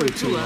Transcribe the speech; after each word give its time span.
Popkultur. 0.00 0.40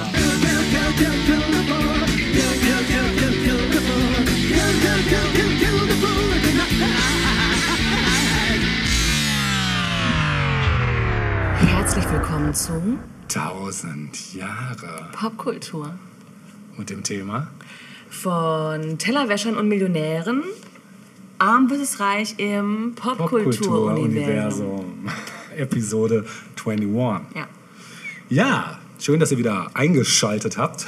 Herzlich 11.57 12.11
willkommen 12.11 12.53
zu 12.53 12.99
Tausend 13.29 14.35
Jahre. 14.35 15.11
Popkultur. 15.13 15.95
Und 16.77 16.91
dem 16.91 17.05
Thema? 17.05 17.47
Von 18.11 18.99
Tellerwäschern 18.99 19.57
und 19.57 19.69
Millionären, 19.69 20.43
arm 21.39 21.69
vs. 21.69 22.01
reich 22.01 22.35
im 22.39 22.97
Popkulturuniversum. 22.97 25.09
Episode 25.57 26.25
21. 26.57 27.37
Ja. 27.37 27.47
Ja, 28.31 28.79
schön, 29.05 29.21
dass 29.21 29.31
ihr 29.31 29.37
wieder 29.37 29.71
eingeschaltet 29.75 30.57
habt. 30.57 30.87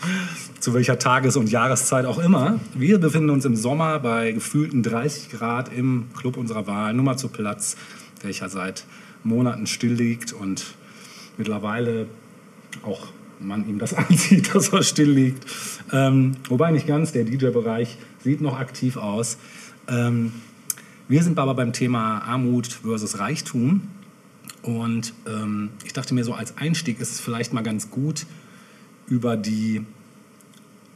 Zu 0.60 0.74
welcher 0.74 1.00
Tages- 1.00 1.36
und 1.36 1.50
Jahreszeit 1.50 2.06
auch 2.06 2.18
immer. 2.18 2.60
Wir 2.74 2.98
befinden 2.98 3.30
uns 3.30 3.44
im 3.44 3.56
Sommer 3.56 3.98
bei 3.98 4.30
gefühlten 4.30 4.84
30 4.84 5.30
Grad 5.30 5.72
im 5.72 6.06
Club 6.16 6.36
unserer 6.36 6.68
Wahl. 6.68 6.94
Nummer 6.94 7.16
zu 7.16 7.26
Platz, 7.26 7.76
welcher 8.22 8.48
seit 8.48 8.84
Monaten 9.24 9.66
still 9.66 9.92
liegt 9.92 10.32
und 10.32 10.74
mittlerweile 11.36 12.06
auch 12.84 13.08
man 13.40 13.68
ihm 13.68 13.80
das 13.80 13.92
ansieht, 14.08 14.54
dass 14.54 14.68
er 14.68 14.84
still 14.84 15.10
liegt. 15.10 15.44
Ähm, 15.92 16.36
wobei 16.48 16.70
nicht 16.70 16.86
ganz, 16.86 17.10
der 17.10 17.24
DJ-Bereich 17.24 17.98
sieht 18.22 18.40
noch 18.40 18.56
aktiv 18.56 18.96
aus. 18.96 19.36
Ähm, 19.88 20.32
wir 21.08 21.24
sind 21.24 21.40
aber 21.40 21.54
beim 21.54 21.72
Thema 21.72 22.20
Armut 22.20 22.68
versus 22.68 23.18
Reichtum. 23.18 23.82
Und 24.68 25.14
ähm, 25.26 25.70
ich 25.82 25.94
dachte 25.94 26.12
mir 26.12 26.24
so, 26.24 26.34
als 26.34 26.58
Einstieg 26.58 27.00
ist 27.00 27.10
es 27.10 27.20
vielleicht 27.20 27.54
mal 27.54 27.62
ganz 27.62 27.88
gut, 27.88 28.26
über 29.06 29.38
die 29.38 29.80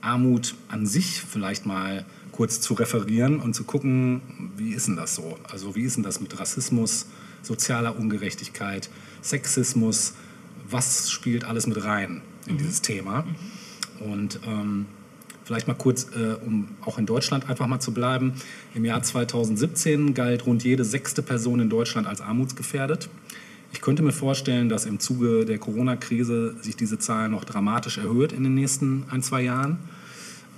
Armut 0.02 0.56
an 0.68 0.84
sich 0.84 1.22
vielleicht 1.22 1.64
mal 1.64 2.04
kurz 2.32 2.60
zu 2.60 2.74
referieren 2.74 3.40
und 3.40 3.54
zu 3.54 3.64
gucken, 3.64 4.20
wie 4.58 4.74
ist 4.74 4.88
denn 4.88 4.96
das 4.96 5.14
so? 5.14 5.38
Also 5.50 5.74
wie 5.74 5.84
ist 5.84 5.96
denn 5.96 6.02
das 6.02 6.20
mit 6.20 6.38
Rassismus, 6.38 7.06
sozialer 7.40 7.98
Ungerechtigkeit, 7.98 8.90
Sexismus? 9.22 10.16
Was 10.68 11.10
spielt 11.10 11.44
alles 11.44 11.66
mit 11.66 11.82
rein 11.82 12.20
in 12.46 12.58
dieses 12.58 12.82
Thema? 12.82 13.24
Und 14.00 14.38
ähm, 14.46 14.84
vielleicht 15.44 15.66
mal 15.66 15.74
kurz, 15.74 16.08
äh, 16.14 16.34
um 16.44 16.68
auch 16.82 16.98
in 16.98 17.06
Deutschland 17.06 17.48
einfach 17.48 17.66
mal 17.68 17.80
zu 17.80 17.94
bleiben. 17.94 18.34
Im 18.74 18.84
Jahr 18.84 19.02
2017 19.02 20.12
galt 20.12 20.44
rund 20.44 20.62
jede 20.62 20.84
sechste 20.84 21.22
Person 21.22 21.60
in 21.60 21.70
Deutschland 21.70 22.06
als 22.06 22.20
armutsgefährdet. 22.20 23.08
Ich 23.72 23.80
könnte 23.80 24.02
mir 24.02 24.12
vorstellen, 24.12 24.68
dass 24.68 24.84
im 24.84 25.00
Zuge 25.00 25.44
der 25.44 25.58
Corona-Krise 25.58 26.56
sich 26.60 26.76
diese 26.76 26.98
Zahl 26.98 27.28
noch 27.28 27.44
dramatisch 27.44 27.98
erhöht 27.98 28.32
in 28.32 28.44
den 28.44 28.54
nächsten 28.54 29.04
ein, 29.10 29.22
zwei 29.22 29.42
Jahren. 29.42 29.78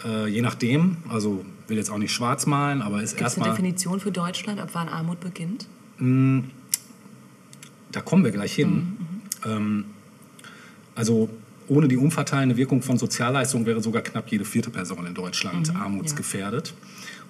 Äh, 0.04 0.28
je 0.28 0.42
nachdem, 0.42 0.96
also 1.08 1.44
will 1.68 1.76
jetzt 1.76 1.90
auch 1.90 1.98
nicht 1.98 2.12
schwarz 2.12 2.46
malen, 2.46 2.82
aber 2.82 3.02
ist 3.02 3.16
Gibt 3.16 3.28
es 3.28 3.36
eine 3.36 3.46
erstmal. 3.46 3.50
Definition 3.50 4.00
für 4.00 4.10
Deutschland, 4.10 4.60
ab 4.60 4.70
wann 4.72 4.88
Armut 4.88 5.20
beginnt? 5.20 5.66
Da 5.98 8.00
kommen 8.00 8.24
wir 8.24 8.32
gleich 8.32 8.52
hin. 8.52 8.96
Ähm, 9.46 9.84
also 10.94 11.30
ohne 11.68 11.88
die 11.88 11.96
umverteilende 11.96 12.56
Wirkung 12.56 12.82
von 12.82 12.98
Sozialleistungen 12.98 13.64
wäre 13.64 13.80
sogar 13.80 14.02
knapp 14.02 14.30
jede 14.30 14.44
vierte 14.44 14.70
Person 14.70 15.06
in 15.06 15.14
Deutschland 15.14 15.74
armutsgefährdet. 15.74 16.74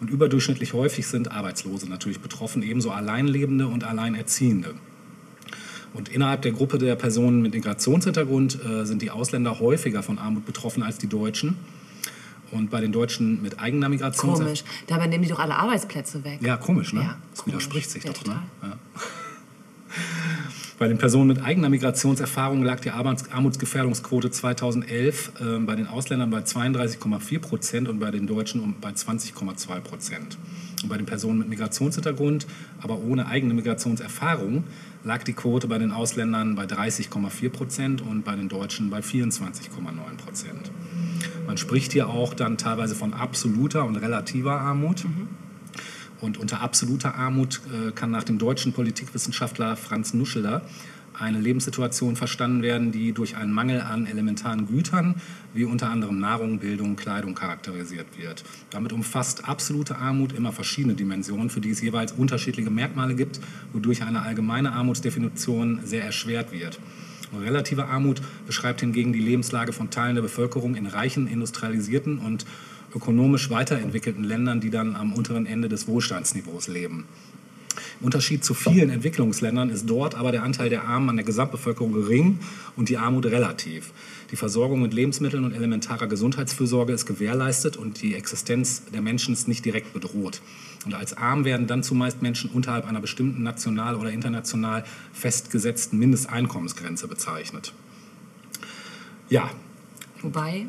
Und 0.00 0.10
überdurchschnittlich 0.10 0.72
häufig 0.72 1.06
sind 1.06 1.30
Arbeitslose 1.30 1.88
natürlich 1.88 2.20
betroffen, 2.20 2.62
ebenso 2.62 2.90
Alleinlebende 2.90 3.68
und 3.68 3.84
Alleinerziehende. 3.84 4.74
Und 5.94 6.08
innerhalb 6.08 6.42
der 6.42 6.52
Gruppe 6.52 6.78
der 6.78 6.96
Personen 6.96 7.40
mit 7.40 7.54
Migrationshintergrund 7.54 8.58
äh, 8.64 8.84
sind 8.84 9.00
die 9.00 9.10
Ausländer 9.10 9.60
häufiger 9.60 10.02
von 10.02 10.18
Armut 10.18 10.44
betroffen 10.44 10.82
als 10.82 10.98
die 10.98 11.06
Deutschen. 11.06 11.56
Und 12.50 12.70
bei 12.70 12.80
den 12.80 12.92
Deutschen 12.92 13.40
mit 13.42 13.58
eigener 13.58 13.88
Migrations 13.88 14.38
Komisch. 14.38 14.64
Dabei 14.86 15.06
nehmen 15.06 15.22
die 15.22 15.30
doch 15.30 15.38
alle 15.38 15.56
Arbeitsplätze 15.56 16.22
weg. 16.24 16.40
Ja, 16.42 16.56
komisch, 16.56 16.92
ne? 16.92 17.00
Ja, 17.00 17.16
das 17.30 17.40
komisch. 17.40 17.54
widerspricht 17.54 17.90
sich 17.90 18.04
Ja, 18.04 18.12
doch, 18.12 18.24
ne? 18.26 18.42
Ja. 18.62 18.78
Bei 20.78 20.88
den 20.88 20.98
Personen 20.98 21.28
mit 21.28 21.42
eigener 21.42 21.68
Migrationserfahrung 21.68 22.64
lag 22.64 22.80
die 22.80 22.90
Armuts- 22.90 23.30
Armutsgefährdungsquote 23.30 24.30
2011 24.32 25.32
äh, 25.40 25.58
bei 25.60 25.76
den 25.76 25.86
Ausländern 25.86 26.30
bei 26.30 26.40
32,4 26.40 27.38
Prozent 27.38 27.88
und 27.88 28.00
bei 28.00 28.10
den 28.10 28.26
Deutschen 28.26 28.60
um, 28.60 28.74
bei 28.80 28.90
20,2 28.90 29.80
Prozent. 29.80 30.36
Und 30.82 30.88
bei 30.88 30.96
den 30.96 31.06
Personen 31.06 31.38
mit 31.38 31.48
Migrationshintergrund, 31.48 32.46
aber 32.82 32.98
ohne 32.98 33.26
eigene 33.28 33.54
Migrationserfahrung, 33.54 34.64
lag 35.04 35.22
die 35.22 35.34
Quote 35.34 35.68
bei 35.68 35.78
den 35.78 35.92
Ausländern 35.92 36.54
bei 36.54 36.64
30,4 36.64 37.50
Prozent 37.50 38.02
und 38.02 38.24
bei 38.24 38.34
den 38.34 38.48
Deutschen 38.48 38.90
bei 38.90 39.00
24,9 39.00 39.70
Prozent. 40.16 40.70
Man 41.46 41.58
spricht 41.58 41.92
hier 41.92 42.08
auch 42.08 42.34
dann 42.34 42.56
teilweise 42.56 42.94
von 42.94 43.12
absoluter 43.12 43.84
und 43.84 43.96
relativer 43.96 44.60
Armut. 44.60 45.04
Und 46.20 46.38
unter 46.38 46.62
absoluter 46.62 47.16
Armut 47.16 47.60
äh, 47.70 47.90
kann 47.92 48.10
nach 48.10 48.24
dem 48.24 48.38
deutschen 48.38 48.72
Politikwissenschaftler 48.72 49.76
Franz 49.76 50.14
Nuscheler 50.14 50.62
eine 51.18 51.40
Lebenssituation 51.40 52.16
verstanden 52.16 52.62
werden, 52.62 52.92
die 52.92 53.12
durch 53.12 53.36
einen 53.36 53.52
Mangel 53.52 53.80
an 53.80 54.06
elementaren 54.06 54.66
Gütern 54.66 55.14
wie 55.52 55.64
unter 55.64 55.88
anderem 55.88 56.18
Nahrung, 56.18 56.58
Bildung, 56.58 56.96
Kleidung 56.96 57.34
charakterisiert 57.34 58.06
wird. 58.18 58.44
Damit 58.70 58.92
umfasst 58.92 59.48
absolute 59.48 59.96
Armut 59.96 60.32
immer 60.32 60.52
verschiedene 60.52 60.94
Dimensionen, 60.94 61.50
für 61.50 61.60
die 61.60 61.70
es 61.70 61.80
jeweils 61.80 62.12
unterschiedliche 62.12 62.70
Merkmale 62.70 63.14
gibt, 63.14 63.40
wodurch 63.72 64.02
eine 64.02 64.22
allgemeine 64.22 64.72
Armutsdefinition 64.72 65.80
sehr 65.84 66.04
erschwert 66.04 66.52
wird. 66.52 66.78
Relative 67.40 67.86
Armut 67.86 68.20
beschreibt 68.46 68.80
hingegen 68.80 69.12
die 69.12 69.20
Lebenslage 69.20 69.72
von 69.72 69.90
Teilen 69.90 70.14
der 70.14 70.22
Bevölkerung 70.22 70.74
in 70.76 70.86
reichen, 70.86 71.26
industrialisierten 71.26 72.18
und 72.18 72.44
ökonomisch 72.94 73.50
weiterentwickelten 73.50 74.24
Ländern, 74.24 74.60
die 74.60 74.70
dann 74.70 74.94
am 74.94 75.12
unteren 75.12 75.46
Ende 75.46 75.68
des 75.68 75.88
Wohlstandsniveaus 75.88 76.68
leben. 76.68 77.04
Im 78.00 78.06
Unterschied 78.06 78.44
zu 78.44 78.54
vielen 78.54 78.90
Entwicklungsländern 78.90 79.70
ist 79.70 79.88
dort 79.88 80.14
aber 80.14 80.32
der 80.32 80.42
Anteil 80.42 80.68
der 80.68 80.84
Armen 80.84 81.10
an 81.10 81.16
der 81.16 81.24
Gesamtbevölkerung 81.24 81.92
gering 81.92 82.38
und 82.76 82.88
die 82.88 82.98
Armut 82.98 83.26
relativ. 83.26 83.92
Die 84.30 84.36
Versorgung 84.36 84.82
mit 84.82 84.94
Lebensmitteln 84.94 85.44
und 85.44 85.52
elementarer 85.52 86.06
Gesundheitsfürsorge 86.06 86.92
ist 86.92 87.06
gewährleistet 87.06 87.76
und 87.76 88.02
die 88.02 88.14
Existenz 88.14 88.82
der 88.92 89.00
Menschen 89.00 89.32
ist 89.34 89.48
nicht 89.48 89.64
direkt 89.64 89.92
bedroht. 89.92 90.40
Und 90.84 90.94
als 90.94 91.16
arm 91.16 91.44
werden 91.44 91.66
dann 91.66 91.82
zumeist 91.82 92.20
Menschen 92.20 92.50
unterhalb 92.50 92.86
einer 92.86 93.00
bestimmten 93.00 93.42
national 93.42 93.94
oder 93.96 94.10
international 94.10 94.84
festgesetzten 95.12 95.98
Mindesteinkommensgrenze 95.98 97.08
bezeichnet. 97.08 97.72
Ja, 99.30 99.50
Wobei, 100.20 100.66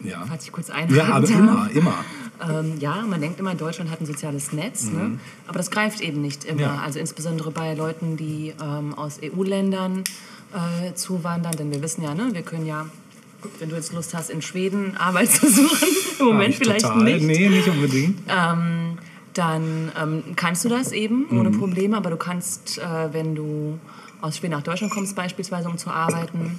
ja. 0.00 0.24
falls 0.26 0.44
ich 0.44 0.52
kurz 0.52 0.70
einhaken 0.70 0.96
Ja, 0.96 1.04
aber 1.14 1.26
darf, 1.26 1.38
immer, 1.38 1.70
immer. 1.74 2.04
Ähm, 2.48 2.74
ja, 2.80 3.02
man 3.08 3.20
denkt 3.20 3.38
immer, 3.40 3.54
Deutschland 3.54 3.90
hat 3.90 4.00
ein 4.00 4.06
soziales 4.06 4.52
Netz, 4.52 4.84
ne? 4.90 5.18
aber 5.46 5.58
das 5.58 5.70
greift 5.70 6.00
eben 6.00 6.20
nicht 6.22 6.44
immer. 6.44 6.54
Mhm. 6.72 6.76
Ja. 6.76 6.82
Also 6.84 6.98
insbesondere 6.98 7.50
bei 7.50 7.74
Leuten, 7.74 8.16
die 8.16 8.52
ähm, 8.62 8.94
aus 8.94 9.20
EU-Ländern 9.22 10.04
äh, 10.52 10.94
zuwandern, 10.94 11.52
denn 11.56 11.70
wir 11.70 11.82
wissen 11.82 12.02
ja, 12.02 12.14
ne, 12.14 12.28
wir 12.32 12.42
können 12.42 12.66
ja, 12.66 12.86
wenn 13.58 13.68
du 13.70 13.76
jetzt 13.76 13.92
Lust 13.92 14.14
hast, 14.14 14.30
in 14.30 14.42
Schweden 14.42 14.96
Arbeit 14.98 15.30
zu 15.30 15.48
suchen, 15.50 15.88
im 16.20 16.26
Moment 16.26 16.54
vielleicht 16.54 16.84
total. 16.86 17.04
nicht, 17.04 17.22
Nee, 17.26 17.48
nicht 17.48 17.68
unbedingt. 17.68 18.18
ähm, 18.28 18.98
dann 19.34 19.90
ähm, 20.00 20.22
kannst 20.36 20.64
du 20.64 20.68
das 20.68 20.92
eben 20.92 21.26
ohne 21.30 21.48
Mhm. 21.50 21.58
Probleme, 21.58 21.96
aber 21.96 22.10
du 22.10 22.16
kannst, 22.18 22.78
äh, 22.78 22.82
wenn 23.12 23.34
du 23.34 23.78
aus 24.20 24.36
Schweden 24.36 24.52
nach 24.52 24.62
Deutschland 24.62 24.92
kommst 24.92 25.16
beispielsweise, 25.16 25.68
um 25.68 25.78
zu 25.78 25.90
arbeiten, 25.90 26.58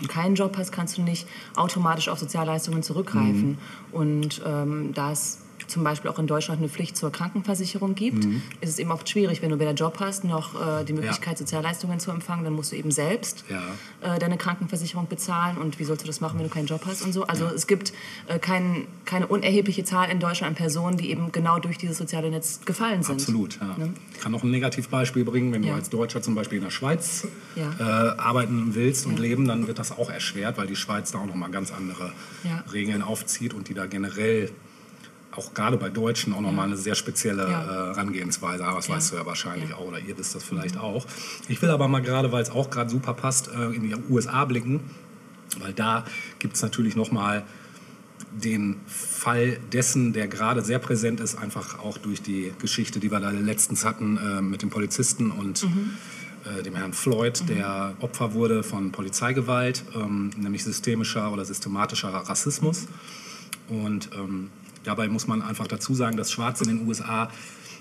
und 0.00 0.08
keinen 0.08 0.34
Job 0.34 0.56
hast, 0.56 0.72
kannst 0.72 0.98
du 0.98 1.02
nicht 1.02 1.26
automatisch 1.56 2.08
auf 2.08 2.18
Sozialleistungen 2.18 2.82
zurückgreifen. 2.82 3.50
Mhm. 3.50 3.58
Und 3.92 4.42
ähm, 4.46 4.92
da 4.94 5.12
es 5.12 5.38
zum 5.66 5.82
Beispiel 5.84 6.10
auch 6.10 6.18
in 6.18 6.26
Deutschland 6.26 6.60
eine 6.60 6.68
Pflicht 6.68 6.96
zur 6.96 7.10
Krankenversicherung 7.10 7.94
gibt, 7.94 8.24
Mhm. 8.24 8.42
ist 8.60 8.70
es 8.70 8.78
eben 8.78 8.90
oft 8.92 9.08
schwierig, 9.08 9.42
wenn 9.42 9.50
du 9.50 9.58
weder 9.58 9.72
Job 9.74 9.98
hast, 10.00 10.24
noch 10.24 10.54
äh, 10.54 10.84
die 10.84 10.92
Möglichkeit, 10.92 11.36
Sozialleistungen 11.38 11.98
zu 12.00 12.10
empfangen, 12.10 12.44
dann 12.44 12.52
musst 12.54 12.72
du 12.72 12.76
eben 12.76 12.90
selbst 12.90 13.44
Ja. 13.48 13.62
äh, 14.00 14.18
deine 14.18 14.36
Krankenversicherung 14.38 15.08
bezahlen. 15.08 15.56
Und 15.58 15.78
wie 15.78 15.84
sollst 15.84 16.02
du 16.04 16.06
das 16.06 16.20
machen, 16.20 16.38
wenn 16.38 16.46
du 16.48 16.52
keinen 16.54 16.66
Job 16.66 16.82
hast 16.86 17.02
und 17.02 17.12
so? 17.12 17.24
Also 17.26 17.46
es 17.46 17.66
gibt 17.66 17.92
äh, 18.28 18.38
kein, 18.38 18.86
keine 19.04 19.26
unerhebliche 19.26 19.84
Zahl 19.84 20.10
in 20.10 20.20
Deutschland 20.20 20.50
an 20.52 20.54
Personen, 20.56 20.96
die 20.96 21.10
eben 21.10 21.32
genau 21.32 21.58
durch 21.58 21.78
dieses 21.78 21.98
soziale 21.98 22.30
Netz 22.30 22.60
gefallen 22.64 23.02
sind. 23.02 23.16
Absolut, 23.16 23.58
ja. 23.60 23.76
Ne? 23.78 23.94
Ich 24.14 24.20
kann 24.20 24.32
noch 24.32 24.42
ein 24.44 24.50
Negativbeispiel 24.50 25.24
bringen, 25.24 25.52
wenn 25.52 25.62
Ja. 25.62 25.70
du 25.72 25.76
als 25.76 25.90
Deutscher 25.90 26.22
zum 26.22 26.34
Beispiel 26.34 26.58
in 26.58 26.64
der 26.64 26.70
Schweiz 26.70 27.26
Ja. 27.56 27.72
äh, 27.78 28.18
arbeiten 28.18 28.74
willst 28.74 29.06
und 29.06 29.14
Ja. 29.16 29.20
leben, 29.22 29.46
dann 29.48 29.66
wird 29.66 29.78
das 29.78 29.92
auch 29.96 30.10
erschwert, 30.10 30.56
weil 30.58 30.66
die 30.66 30.76
Schweiz 30.76 31.10
da 31.12 31.18
auch 31.18 31.26
nochmal 31.26 31.50
ganz 31.50 31.72
andere 31.72 32.12
Ja. 32.44 32.62
Regeln 32.72 33.02
aufzieht 33.02 33.54
und 33.54 33.68
die 33.68 33.74
da 33.74 33.86
generell 33.86 34.50
auch 35.38 35.54
gerade 35.54 35.76
bei 35.76 35.88
Deutschen 35.88 36.34
auch 36.34 36.40
nochmal 36.40 36.66
eine 36.66 36.76
sehr 36.76 36.94
spezielle 36.94 37.48
Ja. 37.48 37.62
äh, 37.62 37.94
Herangehensweise 37.94 38.64
haben. 38.66 38.76
Das 38.76 38.88
Ja. 38.88 38.94
weißt 38.96 39.12
du 39.12 39.16
ja 39.16 39.24
wahrscheinlich 39.26 39.70
Ja. 39.70 39.76
Mhm. 39.76 39.82
auch 39.82 39.86
oder 39.88 39.98
ihr 40.00 40.18
wisst 40.18 40.34
das 40.34 40.44
vielleicht 40.44 40.76
auch. 40.76 41.06
Ich 41.48 41.62
will 41.62 41.70
aber 41.70 41.88
mal 41.88 42.00
gerade, 42.02 42.32
weil 42.32 42.42
es 42.42 42.50
auch 42.50 42.68
gerade 42.70 42.90
super 42.90 43.14
passt, 43.14 43.48
äh, 43.48 43.74
in 43.74 43.82
die 43.82 43.94
USA 44.10 44.44
blicken, 44.44 44.80
weil 45.60 45.72
da 45.72 46.04
gibt 46.38 46.56
es 46.56 46.62
natürlich 46.62 46.96
nochmal 46.96 47.44
den 48.32 48.76
Fall 48.86 49.58
dessen, 49.72 50.12
der 50.12 50.28
gerade 50.28 50.62
sehr 50.62 50.78
präsent 50.78 51.20
ist, 51.20 51.36
einfach 51.36 51.78
auch 51.78 51.96
durch 51.98 52.20
die 52.20 52.52
Geschichte, 52.60 53.00
die 53.00 53.10
wir 53.10 53.20
da 53.20 53.30
letztens 53.30 53.84
hatten 53.84 54.18
äh, 54.18 54.42
mit 54.42 54.60
dem 54.62 54.70
Polizisten 54.70 55.30
und 55.30 55.64
äh, 56.44 56.62
dem 56.62 56.74
Herrn 56.76 56.92
Floyd, 56.92 57.48
der 57.48 57.94
Opfer 58.00 58.34
wurde 58.34 58.62
von 58.62 58.92
Polizeigewalt, 58.92 59.82
ähm, 59.94 60.30
nämlich 60.36 60.62
systemischer 60.64 61.32
oder 61.32 61.44
systematischer 61.44 62.08
Rassismus. 62.10 62.86
Und 63.68 64.10
ähm, 64.14 64.50
dabei 64.88 65.08
muss 65.08 65.26
man 65.26 65.42
einfach 65.42 65.66
dazu 65.66 65.94
sagen, 65.94 66.16
dass 66.16 66.32
Schwarze 66.32 66.64
in 66.64 66.78
den 66.78 66.88
USA 66.88 67.30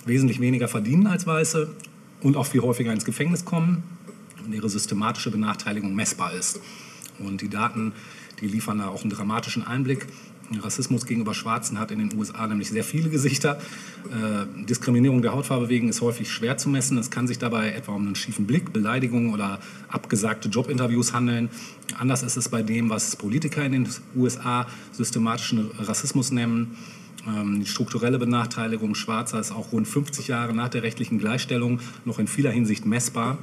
wesentlich 0.05 0.39
weniger 0.39 0.67
verdienen 0.67 1.07
als 1.07 1.25
Weiße 1.25 1.69
und 2.21 2.35
auch 2.35 2.45
viel 2.45 2.61
häufiger 2.61 2.91
ins 2.91 3.05
Gefängnis 3.05 3.45
kommen 3.45 3.83
und 4.45 4.53
ihre 4.53 4.69
systematische 4.69 5.31
Benachteiligung 5.31 5.95
messbar 5.95 6.33
ist. 6.33 6.59
Und 7.19 7.41
die 7.41 7.49
Daten, 7.49 7.93
die 8.41 8.47
liefern 8.47 8.79
da 8.79 8.89
auch 8.89 9.01
einen 9.01 9.09
dramatischen 9.09 9.65
Einblick. 9.65 10.07
Rassismus 10.61 11.05
gegenüber 11.05 11.33
Schwarzen 11.33 11.77
hat 11.77 11.91
in 11.91 11.99
den 11.99 12.17
USA 12.17 12.47
nämlich 12.47 12.69
sehr 12.69 12.83
viele 12.83 13.09
Gesichter. 13.09 13.59
Äh, 14.05 14.65
Diskriminierung 14.65 15.21
der 15.21 15.33
Hautfarbe 15.33 15.67
wegen 15.67 15.89
ist 15.89 15.99
häufig 16.01 16.31
schwer 16.31 16.57
zu 16.57 16.69
messen. 16.69 16.97
Es 16.97 17.09
kann 17.09 17.27
sich 17.27 17.37
dabei 17.37 17.71
etwa 17.71 17.93
um 17.93 18.05
einen 18.05 18.15
schiefen 18.15 18.47
Blick, 18.47 18.71
Beleidigungen 18.71 19.33
oder 19.33 19.59
abgesagte 19.89 20.47
Jobinterviews 20.47 21.11
handeln. 21.11 21.49
Anders 21.97 22.23
ist 22.23 22.37
es 22.37 22.47
bei 22.47 22.61
dem, 22.61 22.89
was 22.89 23.17
Politiker 23.17 23.65
in 23.65 23.71
den 23.73 23.89
USA 24.15 24.67
systematischen 24.93 25.69
Rassismus 25.79 26.31
nennen. 26.31 26.77
Ähm, 27.27 27.59
die 27.59 27.65
strukturelle 27.65 28.19
Benachteiligung 28.19 28.95
Schwarzer 28.95 29.39
ist 29.39 29.51
auch 29.51 29.71
rund 29.71 29.87
50 29.87 30.27
Jahre 30.27 30.53
nach 30.53 30.69
der 30.69 30.83
rechtlichen 30.83 31.19
Gleichstellung 31.19 31.79
noch 32.05 32.19
in 32.19 32.27
vieler 32.27 32.51
Hinsicht 32.51 32.85
messbar. 32.85 33.37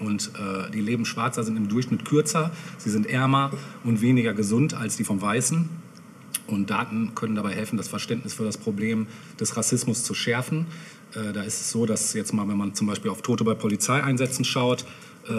Und 0.00 0.30
äh, 0.34 0.70
die 0.70 0.80
Leben 0.80 1.04
Schwarzer 1.04 1.42
sind 1.42 1.56
im 1.56 1.68
Durchschnitt 1.68 2.04
kürzer, 2.04 2.50
sie 2.76 2.90
sind 2.90 3.06
ärmer 3.06 3.50
und 3.84 4.00
weniger 4.00 4.32
gesund 4.32 4.74
als 4.74 4.96
die 4.96 5.04
von 5.04 5.20
Weißen. 5.20 5.68
Und 6.46 6.70
Daten 6.70 7.14
können 7.14 7.34
dabei 7.34 7.52
helfen, 7.52 7.76
das 7.76 7.88
Verständnis 7.88 8.34
für 8.34 8.44
das 8.44 8.56
Problem 8.56 9.06
des 9.38 9.56
Rassismus 9.56 10.02
zu 10.02 10.14
schärfen. 10.14 10.66
Äh, 11.14 11.32
da 11.32 11.42
ist 11.42 11.60
es 11.60 11.70
so, 11.70 11.84
dass 11.86 12.12
jetzt 12.14 12.32
mal, 12.32 12.48
wenn 12.48 12.56
man 12.56 12.74
zum 12.74 12.86
Beispiel 12.86 13.10
auf 13.10 13.22
Tote 13.22 13.44
bei 13.44 13.54
Polizeieinsätzen 13.54 14.44
schaut, 14.44 14.84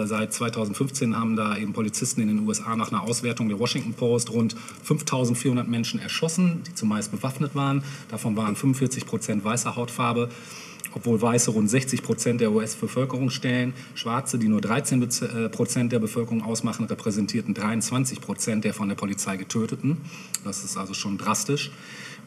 seit 0.04 0.32
2015 0.32 1.16
haben 1.16 1.36
da 1.36 1.56
eben 1.56 1.72
Polizisten 1.72 2.20
in 2.20 2.28
den 2.28 2.46
USA 2.46 2.76
nach 2.76 2.92
einer 2.92 3.02
Auswertung 3.02 3.48
der 3.48 3.58
Washington 3.58 3.94
Post 3.94 4.30
rund 4.30 4.56
5400 4.84 5.68
Menschen 5.68 6.00
erschossen, 6.00 6.62
die 6.66 6.74
zumeist 6.74 7.10
bewaffnet 7.10 7.54
waren. 7.54 7.82
Davon 8.08 8.36
waren 8.36 8.56
45 8.56 9.06
Prozent 9.06 9.44
weißer 9.44 9.76
Hautfarbe 9.76 10.28
obwohl 10.94 11.20
Weiße 11.20 11.50
rund 11.50 11.70
60 11.70 12.02
Prozent 12.02 12.40
der 12.40 12.52
US-Bevölkerung 12.52 13.30
stellen. 13.30 13.74
Schwarze, 13.94 14.38
die 14.38 14.48
nur 14.48 14.60
13 14.60 15.02
äh, 15.02 15.48
Prozent 15.48 15.92
der 15.92 15.98
Bevölkerung 15.98 16.42
ausmachen, 16.42 16.86
repräsentierten 16.86 17.54
23 17.54 18.20
Prozent 18.20 18.64
der 18.64 18.74
von 18.74 18.88
der 18.88 18.96
Polizei 18.96 19.36
getöteten. 19.36 19.98
Das 20.44 20.64
ist 20.64 20.76
also 20.76 20.94
schon 20.94 21.18
drastisch. 21.18 21.70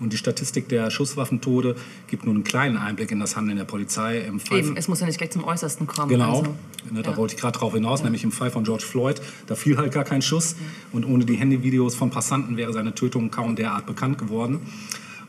Und 0.03 0.11
die 0.11 0.17
Statistik 0.17 0.67
der 0.67 0.91
Schusswaffentode 0.91 1.77
gibt 2.07 2.25
nur 2.25 2.35
einen 2.35 2.44
kleinen 2.44 2.75
Einblick 2.75 3.09
in 3.11 3.21
das 3.21 3.38
Handeln 3.38 3.57
der 3.57 3.63
Polizei. 3.63 4.19
Im 4.19 4.41
Fall 4.41 4.59
Eben, 4.59 4.75
es 4.75 4.89
muss 4.89 5.00
ja 5.00 5.07
nicht 5.07 5.17
gleich 5.17 5.31
zum 5.31 5.45
Äußersten 5.45 5.88
kommen. 5.88 6.09
Genau, 6.09 6.39
also, 6.39 6.55
ne, 6.91 7.01
da 7.01 7.11
ja. 7.11 7.17
wollte 7.17 7.35
ich 7.35 7.39
gerade 7.39 7.57
drauf 7.57 7.73
hinaus, 7.73 8.01
ja. 8.01 8.03
nämlich 8.03 8.25
im 8.25 8.33
Fall 8.33 8.51
von 8.51 8.65
George 8.65 8.83
Floyd, 8.83 9.21
da 9.47 9.55
fiel 9.55 9.77
halt 9.77 9.94
gar 9.94 10.03
kein 10.03 10.21
Schuss. 10.21 10.57
Ja. 10.59 10.65
Und 10.91 11.05
ohne 11.05 11.23
die 11.23 11.35
Handyvideos 11.35 11.95
von 11.95 12.09
Passanten 12.09 12.57
wäre 12.57 12.73
seine 12.73 12.94
Tötung 12.94 13.31
kaum 13.31 13.55
derart 13.55 13.85
bekannt 13.85 14.17
geworden. 14.17 14.59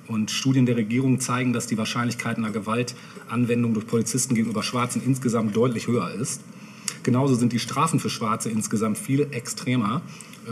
Und 0.09 0.33
Studien 0.33 0.67
der 0.67 0.77
Regierung 0.77 1.21
zeigen, 1.21 1.53
dass 1.53 1.69
die 1.69 1.79
Wahrscheinlichkeit 1.79 2.37
einer 2.37 2.51
Gewaltanwendung 2.51 3.75
durch 3.75 3.87
Polizisten 3.87 4.35
gegenüber 4.35 4.65
Schwarzen 4.65 5.03
insgesamt 5.07 5.55
deutlich 5.55 5.87
höher 5.87 6.11
ist. 6.11 6.41
Genauso 7.05 7.35
sind 7.35 7.53
die 7.53 7.59
Strafen 7.59 8.01
für 8.01 8.11
Schwarze 8.11 8.51
insgesamt 8.51 8.99
viel 8.99 9.29
extremer. 9.31 10.01
Äh, 10.47 10.51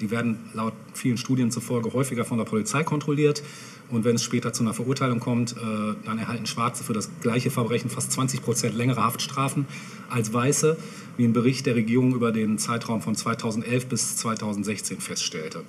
die 0.00 0.10
werden 0.10 0.38
laut 0.54 0.72
vielen 0.94 1.18
Studien 1.18 1.50
zufolge 1.50 1.92
häufiger 1.92 2.24
von 2.24 2.38
der 2.38 2.44
Polizei 2.44 2.84
kontrolliert. 2.84 3.42
Und 3.90 4.04
wenn 4.04 4.16
es 4.16 4.22
später 4.22 4.52
zu 4.52 4.62
einer 4.62 4.74
Verurteilung 4.74 5.18
kommt, 5.18 5.52
äh, 5.52 5.94
dann 6.04 6.18
erhalten 6.18 6.46
Schwarze 6.46 6.84
für 6.84 6.92
das 6.92 7.10
gleiche 7.20 7.50
Verbrechen 7.50 7.90
fast 7.90 8.12
20 8.12 8.42
Prozent 8.42 8.76
längere 8.76 9.02
Haftstrafen 9.02 9.66
als 10.08 10.32
Weiße, 10.32 10.76
wie 11.16 11.24
ein 11.24 11.32
Bericht 11.32 11.66
der 11.66 11.74
Regierung 11.74 12.14
über 12.14 12.30
den 12.30 12.58
Zeitraum 12.58 13.02
von 13.02 13.16
2011 13.16 13.86
bis 13.86 14.16
2016 14.18 15.00
feststellte. 15.00 15.64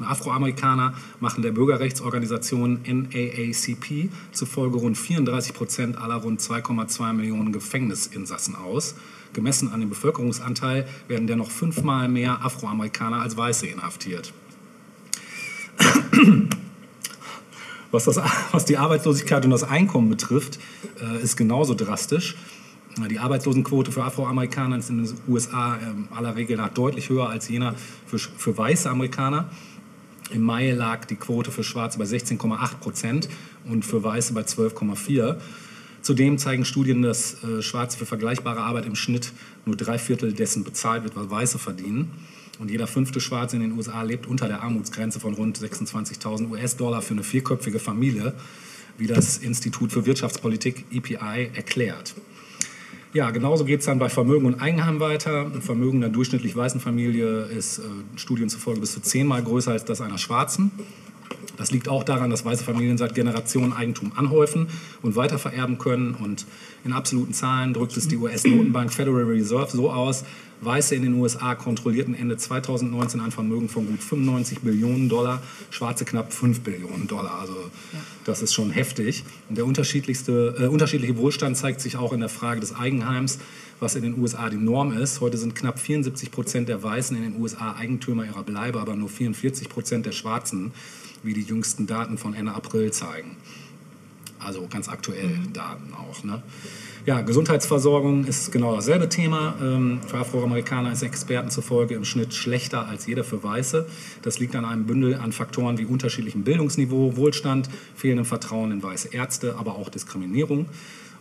Afroamerikaner 0.00 0.94
machen 1.20 1.42
der 1.42 1.52
Bürgerrechtsorganisation 1.52 2.80
NAACP 2.84 4.10
zufolge 4.32 4.78
rund 4.78 4.98
34 4.98 5.54
Prozent 5.54 5.98
aller 5.98 6.16
rund 6.16 6.40
2,2 6.40 7.12
Millionen 7.12 7.52
Gefängnisinsassen 7.52 8.56
aus. 8.56 8.94
Gemessen 9.32 9.72
an 9.72 9.80
dem 9.80 9.88
Bevölkerungsanteil 9.88 10.86
werden 11.06 11.26
dennoch 11.26 11.50
fünfmal 11.50 12.08
mehr 12.08 12.44
Afroamerikaner 12.44 13.20
als 13.20 13.36
Weiße 13.36 13.66
inhaftiert. 13.66 14.32
Was, 17.90 18.04
das, 18.04 18.20
was, 18.52 18.66
die 18.66 18.76
Arbeitslosigkeit 18.76 19.46
und 19.46 19.50
das 19.50 19.62
Einkommen 19.62 20.10
betrifft, 20.10 20.58
äh, 21.00 21.22
ist 21.22 21.38
genauso 21.38 21.72
drastisch. 21.72 22.36
Die 23.08 23.18
Arbeitslosenquote 23.18 23.92
für 23.92 24.04
Afroamerikaner 24.04 24.76
ist 24.76 24.90
in 24.90 25.04
den 25.04 25.14
USA 25.26 25.76
äh, 25.76 26.14
aller 26.14 26.36
Regel 26.36 26.58
nach 26.58 26.68
deutlich 26.68 27.08
höher 27.08 27.30
als 27.30 27.48
jener 27.48 27.74
für, 28.06 28.18
für 28.18 28.58
weiße 28.58 28.90
Amerikaner. 28.90 29.48
Im 30.30 30.42
Mai 30.42 30.72
lag 30.72 31.06
die 31.06 31.16
Quote 31.16 31.50
für 31.50 31.64
Schwarze 31.64 31.98
bei 31.98 32.04
16,8 32.04 32.74
Prozent 32.80 33.28
und 33.64 33.86
für 33.86 34.02
Weiße 34.02 34.34
bei 34.34 34.42
12,4. 34.42 35.36
Zudem 36.02 36.38
zeigen 36.38 36.64
Studien, 36.64 37.02
dass 37.02 37.42
äh, 37.42 37.62
Schwarze 37.62 37.98
für 37.98 38.06
vergleichbare 38.06 38.60
Arbeit 38.60 38.86
im 38.86 38.94
Schnitt 38.94 39.32
nur 39.66 39.76
drei 39.76 39.98
Viertel 39.98 40.32
dessen 40.32 40.64
bezahlt 40.64 41.04
wird, 41.04 41.16
was 41.16 41.30
Weiße 41.30 41.58
verdienen. 41.58 42.10
Und 42.58 42.70
jeder 42.70 42.86
fünfte 42.86 43.20
Schwarze 43.20 43.56
in 43.56 43.62
den 43.62 43.72
USA 43.72 44.02
lebt 44.02 44.26
unter 44.26 44.48
der 44.48 44.62
Armutsgrenze 44.62 45.20
von 45.20 45.34
rund 45.34 45.58
26.000 45.58 46.50
US-Dollar 46.50 47.02
für 47.02 47.14
eine 47.14 47.22
vierköpfige 47.22 47.78
Familie, 47.78 48.34
wie 48.96 49.06
das 49.06 49.38
Institut 49.38 49.92
für 49.92 50.06
Wirtschaftspolitik 50.06 50.86
EPI 50.90 51.50
erklärt. 51.54 52.14
Ja, 53.14 53.30
genauso 53.30 53.64
geht 53.64 53.80
es 53.80 53.86
dann 53.86 53.98
bei 53.98 54.08
Vermögen 54.08 54.44
und 54.44 54.60
Eigenheim 54.60 55.00
weiter. 55.00 55.46
Ein 55.46 55.62
Vermögen 55.62 56.02
einer 56.02 56.12
durchschnittlich 56.12 56.54
weißen 56.54 56.80
Familie 56.80 57.44
ist 57.44 57.78
äh, 57.78 57.82
Studien 58.16 58.48
zufolge 58.48 58.80
bis 58.80 58.92
zu 58.92 59.00
zehnmal 59.00 59.42
größer 59.42 59.72
als 59.72 59.84
das 59.84 60.00
einer 60.00 60.18
schwarzen. 60.18 60.72
Das 61.56 61.72
liegt 61.72 61.88
auch 61.88 62.04
daran, 62.04 62.30
dass 62.30 62.44
weiße 62.44 62.62
Familien 62.62 62.98
seit 62.98 63.14
Generationen 63.14 63.72
Eigentum 63.72 64.12
anhäufen 64.14 64.68
und 65.02 65.16
weitervererben 65.16 65.78
können. 65.78 66.14
Und 66.14 66.46
in 66.84 66.92
absoluten 66.92 67.32
Zahlen 67.32 67.74
drückt 67.74 67.96
es 67.96 68.06
die 68.06 68.16
US-Notenbank 68.16 68.92
Federal 68.92 69.24
Reserve 69.24 69.76
so 69.76 69.90
aus, 69.90 70.24
Weiße 70.60 70.94
in 70.96 71.02
den 71.02 71.14
USA 71.14 71.54
kontrollierten 71.54 72.14
Ende 72.14 72.36
2019 72.36 73.20
ein 73.20 73.30
Vermögen 73.30 73.68
von 73.68 73.86
gut 73.86 74.02
95 74.02 74.60
Billionen 74.60 75.08
Dollar, 75.08 75.40
Schwarze 75.70 76.04
knapp 76.04 76.32
5 76.32 76.60
Billionen 76.60 77.06
Dollar. 77.06 77.38
Also 77.40 77.54
ja. 77.92 78.00
das 78.24 78.42
ist 78.42 78.54
schon 78.54 78.70
heftig. 78.70 79.24
Und 79.48 79.56
der 79.56 79.66
unterschiedlichste, 79.66 80.56
äh, 80.58 80.66
unterschiedliche 80.66 81.16
Wohlstand 81.16 81.56
zeigt 81.56 81.80
sich 81.80 81.96
auch 81.96 82.12
in 82.12 82.20
der 82.20 82.28
Frage 82.28 82.60
des 82.60 82.74
Eigenheims, 82.74 83.38
was 83.78 83.94
in 83.94 84.02
den 84.02 84.18
USA 84.20 84.50
die 84.50 84.56
Norm 84.56 84.96
ist. 84.96 85.20
Heute 85.20 85.36
sind 85.36 85.54
knapp 85.54 85.78
74 85.78 86.32
Prozent 86.32 86.68
der 86.68 86.82
Weißen 86.82 87.16
in 87.16 87.22
den 87.22 87.40
USA 87.40 87.76
Eigentümer 87.76 88.24
ihrer 88.24 88.42
Bleibe, 88.42 88.80
aber 88.80 88.96
nur 88.96 89.08
44 89.08 89.68
Prozent 89.68 90.06
der 90.06 90.12
Schwarzen, 90.12 90.72
wie 91.22 91.34
die 91.34 91.42
jüngsten 91.42 91.86
Daten 91.86 92.18
von 92.18 92.34
Ende 92.34 92.52
April 92.52 92.92
zeigen. 92.92 93.36
Also 94.38 94.66
ganz 94.70 94.88
aktuell 94.88 95.28
mhm. 95.28 95.52
Daten 95.52 95.92
auch. 95.94 96.22
Ne? 96.22 96.42
Ja, 97.06 97.22
Gesundheitsversorgung 97.22 98.24
ist 98.24 98.52
genau 98.52 98.74
dasselbe 98.74 99.08
Thema. 99.08 99.56
Ähm, 99.60 100.00
für 100.06 100.18
Afroamerikaner 100.18 100.92
ist 100.92 101.02
Experten 101.02 101.50
zufolge 101.50 101.94
im 101.94 102.04
Schnitt 102.04 102.34
schlechter 102.34 102.86
als 102.86 103.06
jeder 103.06 103.24
für 103.24 103.42
Weiße. 103.42 103.86
Das 104.22 104.38
liegt 104.38 104.54
an 104.54 104.64
einem 104.64 104.86
Bündel 104.86 105.14
an 105.14 105.32
Faktoren 105.32 105.78
wie 105.78 105.86
unterschiedlichem 105.86 106.44
Bildungsniveau, 106.44 107.16
Wohlstand, 107.16 107.68
fehlendem 107.96 108.26
Vertrauen 108.26 108.72
in 108.72 108.82
weiße 108.82 109.08
Ärzte, 109.08 109.56
aber 109.56 109.76
auch 109.76 109.88
Diskriminierung. 109.88 110.66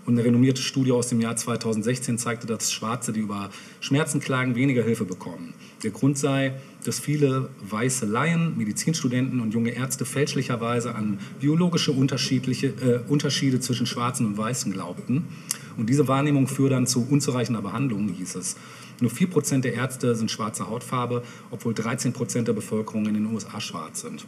Und 0.05 0.13
eine 0.13 0.23
renommierte 0.25 0.61
Studie 0.61 0.93
aus 0.93 1.09
dem 1.09 1.19
Jahr 1.19 1.35
2016 1.35 2.17
zeigte, 2.17 2.47
dass 2.47 2.71
Schwarze, 2.71 3.11
die 3.11 3.19
über 3.19 3.49
Schmerzen 3.81 4.21
klagen, 4.21 4.55
weniger 4.55 4.83
Hilfe 4.83 5.03
bekommen. 5.03 5.53
Der 5.83 5.91
Grund 5.91 6.17
sei, 6.17 6.53
dass 6.87 6.99
viele 6.99 7.49
weiße 7.69 8.05
Laien, 8.05 8.57
Medizinstudenten 8.57 9.41
und 9.41 9.53
junge 9.53 9.71
Ärzte 9.71 10.05
fälschlicherweise 10.05 10.95
an 10.95 11.19
biologische 11.39 11.91
unterschiedliche, 11.91 12.67
äh, 12.67 12.99
Unterschiede 13.09 13.59
zwischen 13.59 13.85
Schwarzen 13.85 14.25
und 14.25 14.37
Weißen 14.37 14.71
glaubten. 14.71 15.25
Und 15.75 15.89
diese 15.89 16.07
Wahrnehmung 16.07 16.47
führt 16.47 16.71
dann 16.71 16.87
zu 16.87 17.05
unzureichender 17.09 17.61
Behandlung, 17.61 18.07
hieß 18.07 18.35
es. 18.35 18.55
Nur 19.01 19.11
4% 19.11 19.65
der 19.65 19.73
Ärzte 19.73 20.15
sind 20.15 20.31
schwarzer 20.31 20.69
Hautfarbe, 20.69 21.23
obwohl 21.51 21.73
13% 21.73 22.43
der 22.43 22.53
Bevölkerung 22.53 23.05
in 23.05 23.13
den 23.13 23.25
USA 23.27 23.59
schwarz 23.59 24.01
sind. 24.01 24.25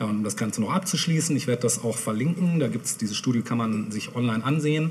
Ja, 0.00 0.06
um 0.06 0.24
das 0.24 0.36
Ganze 0.36 0.60
noch 0.60 0.72
abzuschließen, 0.72 1.36
ich 1.36 1.46
werde 1.46 1.62
das 1.62 1.84
auch 1.84 1.96
verlinken. 1.96 2.58
Da 2.58 2.68
gibt 2.68 2.86
es 2.86 2.96
diese 2.96 3.14
Studie, 3.14 3.42
kann 3.42 3.58
man 3.58 3.92
sich 3.92 4.16
online 4.16 4.44
ansehen. 4.44 4.90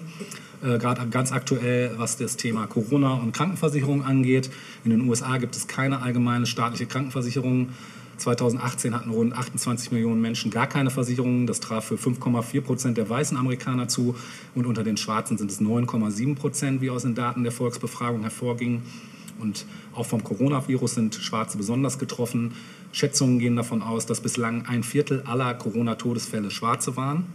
Äh, 0.63 0.77
Gerade 0.77 1.08
ganz 1.08 1.32
aktuell, 1.32 1.91
was 1.98 2.17
das 2.17 2.38
Thema 2.38 2.67
Corona 2.67 3.15
und 3.15 3.34
Krankenversicherung 3.34 4.03
angeht. 4.03 4.50
In 4.86 4.91
den 4.91 5.08
USA 5.08 5.38
gibt 5.38 5.55
es 5.55 5.67
keine 5.67 6.01
allgemeine 6.01 6.46
staatliche 6.46 6.86
Krankenversicherung. 6.86 7.70
2018 8.17 8.93
hatten 8.93 9.10
rund 9.10 9.34
28 9.34 9.91
Millionen 9.91 10.22
Menschen 10.22 10.51
gar 10.51 10.67
keine 10.67 10.89
Versicherungen. 10.91 11.48
Das 11.48 11.60
traf 11.60 11.86
für 11.86 11.96
5,4 11.96 12.62
Prozent 12.62 12.98
der 12.98 13.10
weißen 13.10 13.36
Amerikaner 13.36 13.88
zu. 13.88 14.15
Und 14.55 14.65
unter 14.65 14.84
den 14.84 14.98
Schwarzen 14.98 15.38
sind 15.38 15.51
es 15.51 15.60
9,7 15.60 16.36
Prozent, 16.36 16.82
wie 16.82 16.89
aus 16.89 17.01
den 17.01 17.15
Daten 17.15 17.43
der 17.43 17.51
Volksbefragung 17.51 18.22
hervorging. 18.22 18.84
Und 19.39 19.65
auch 19.93 20.05
vom 20.05 20.24
Coronavirus 20.24 20.93
sind 20.93 21.15
Schwarze 21.15 21.58
besonders 21.58 22.00
getroffen. 22.00 22.53
Schätzungen 22.91 23.39
gehen 23.39 23.55
davon 23.55 23.82
aus, 23.82 24.05
dass 24.05 24.22
bislang 24.22 24.67
ein 24.67 24.84
Viertel 24.84 25.24
aller 25.25 25.55
Corona-Todesfälle 25.55 26.51
Schwarze 26.51 26.96
waren. 26.96 27.25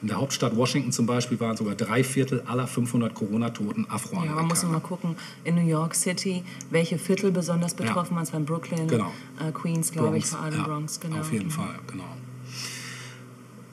In 0.00 0.08
der 0.08 0.18
Hauptstadt 0.18 0.56
Washington 0.56 0.92
zum 0.92 1.06
Beispiel 1.06 1.40
waren 1.40 1.56
sogar 1.56 1.74
drei 1.74 2.04
Viertel 2.04 2.42
aller 2.46 2.68
500 2.68 3.14
Corona-Toten 3.14 3.86
Afroamerikaner. 3.88 4.36
Ja, 4.36 4.42
man 4.42 4.46
muss 4.48 4.62
mal 4.62 4.80
gucken, 4.80 5.16
in 5.42 5.56
New 5.56 5.66
York 5.66 5.94
City, 5.94 6.44
welche 6.70 6.98
Viertel 6.98 7.32
besonders 7.32 7.74
betroffen 7.74 8.14
waren. 8.14 8.22
Es 8.22 8.32
waren 8.32 8.44
Brooklyn, 8.44 8.86
Genau. 8.86 9.12
äh, 9.40 9.50
Queens, 9.50 9.90
glaube 9.90 10.18
ich, 10.18 10.26
vor 10.26 10.40
allem 10.40 10.58
ja, 10.58 10.62
Bronx. 10.64 11.00
Genau. 11.00 11.18
Auf 11.18 11.32
jeden 11.32 11.50
Fall, 11.50 11.74
genau. 11.88 12.04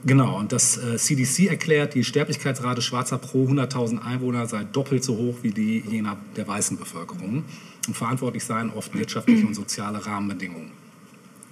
Genau, 0.07 0.37
und 0.37 0.51
das 0.51 0.77
äh, 0.77 0.97
CDC 0.97 1.47
erklärt, 1.47 1.95
die 1.95 2.03
Sterblichkeitsrate 2.03 2.81
Schwarzer 2.81 3.17
pro 3.17 3.45
100.000 3.47 4.03
Einwohner 4.03 4.45
sei 4.45 4.63
doppelt 4.63 5.03
so 5.03 5.17
hoch 5.17 5.37
wie 5.41 5.49
die 5.51 5.79
jener 5.79 6.17
der 6.35 6.47
weißen 6.47 6.77
Bevölkerung. 6.77 7.43
Und 7.87 7.97
verantwortlich 7.97 8.43
seien 8.43 8.71
oft 8.71 8.93
wirtschaftliche 8.93 9.45
und 9.45 9.55
soziale 9.55 10.03
Rahmenbedingungen. 10.05 10.71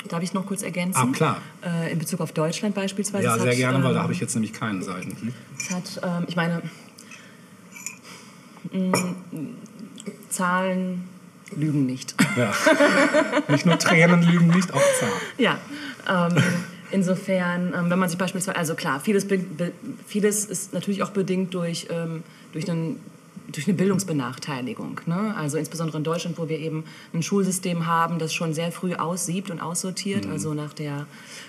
Darf 0.09 0.21
ich 0.21 0.33
noch 0.33 0.45
kurz 0.45 0.63
ergänzen? 0.63 0.99
Ah, 0.99 1.11
klar. 1.15 1.37
Äh, 1.65 1.91
in 1.93 1.99
Bezug 1.99 2.19
auf 2.21 2.31
Deutschland 2.33 2.75
beispielsweise. 2.75 3.23
Ja, 3.25 3.37
sehr 3.39 3.51
hat, 3.51 3.57
gerne, 3.57 3.83
weil 3.83 3.91
ähm, 3.91 3.95
da 3.95 4.03
habe 4.03 4.13
ich 4.13 4.19
jetzt 4.19 4.33
nämlich 4.35 4.53
keinen 4.53 4.81
Seitenhieb. 4.83 5.33
Es 5.57 5.69
hat, 5.71 6.01
ähm, 6.03 6.25
ich 6.27 6.35
meine, 6.35 6.61
mh, 8.71 8.97
Zahlen 10.29 11.07
lügen 11.55 11.85
nicht. 11.85 12.15
Ja. 12.35 12.51
nicht 13.47 13.65
nur 13.65 13.77
Tränen 13.77 14.23
lügen 14.23 14.47
nicht, 14.47 14.73
auch 14.73 14.81
Zahlen. 14.99 15.13
ja, 15.37 15.57
ähm, 16.09 16.43
insofern, 16.91 17.73
ähm, 17.75 17.89
wenn 17.89 17.99
man 17.99 18.09
sich 18.09 18.17
beispielsweise, 18.17 18.57
also 18.57 18.75
klar, 18.75 18.99
vieles, 18.99 19.27
be- 19.27 19.37
be- 19.37 19.71
vieles 20.07 20.45
ist 20.45 20.73
natürlich 20.73 21.03
auch 21.03 21.11
bedingt 21.11 21.53
durch, 21.53 21.87
ähm, 21.91 22.23
durch, 22.51 22.69
einen, 22.69 22.99
durch 23.51 23.67
eine 23.67 23.75
Bildungsbenachteiligung. 23.75 25.01
Ne? 25.05 25.35
Also 25.37 25.57
insbesondere 25.57 25.97
in 25.97 26.03
Deutschland, 26.03 26.37
wo 26.37 26.49
wir 26.49 26.59
eben 26.59 26.85
ein 27.13 27.21
Schulsystem 27.21 27.85
haben, 27.85 28.19
das 28.19 28.33
schon 28.33 28.53
sehr 28.53 28.71
früh 28.71 28.95
aussiebt 28.95 29.51
und 29.51 29.59
aussortiert, 29.59 30.25
also 30.25 30.53
nach 30.53 30.73
der 30.73 31.07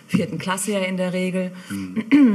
vierten 0.08 0.38
Klasse 0.38 0.72
ja 0.72 0.80
in 0.80 0.96
der 0.96 1.12
Regel. 1.12 1.52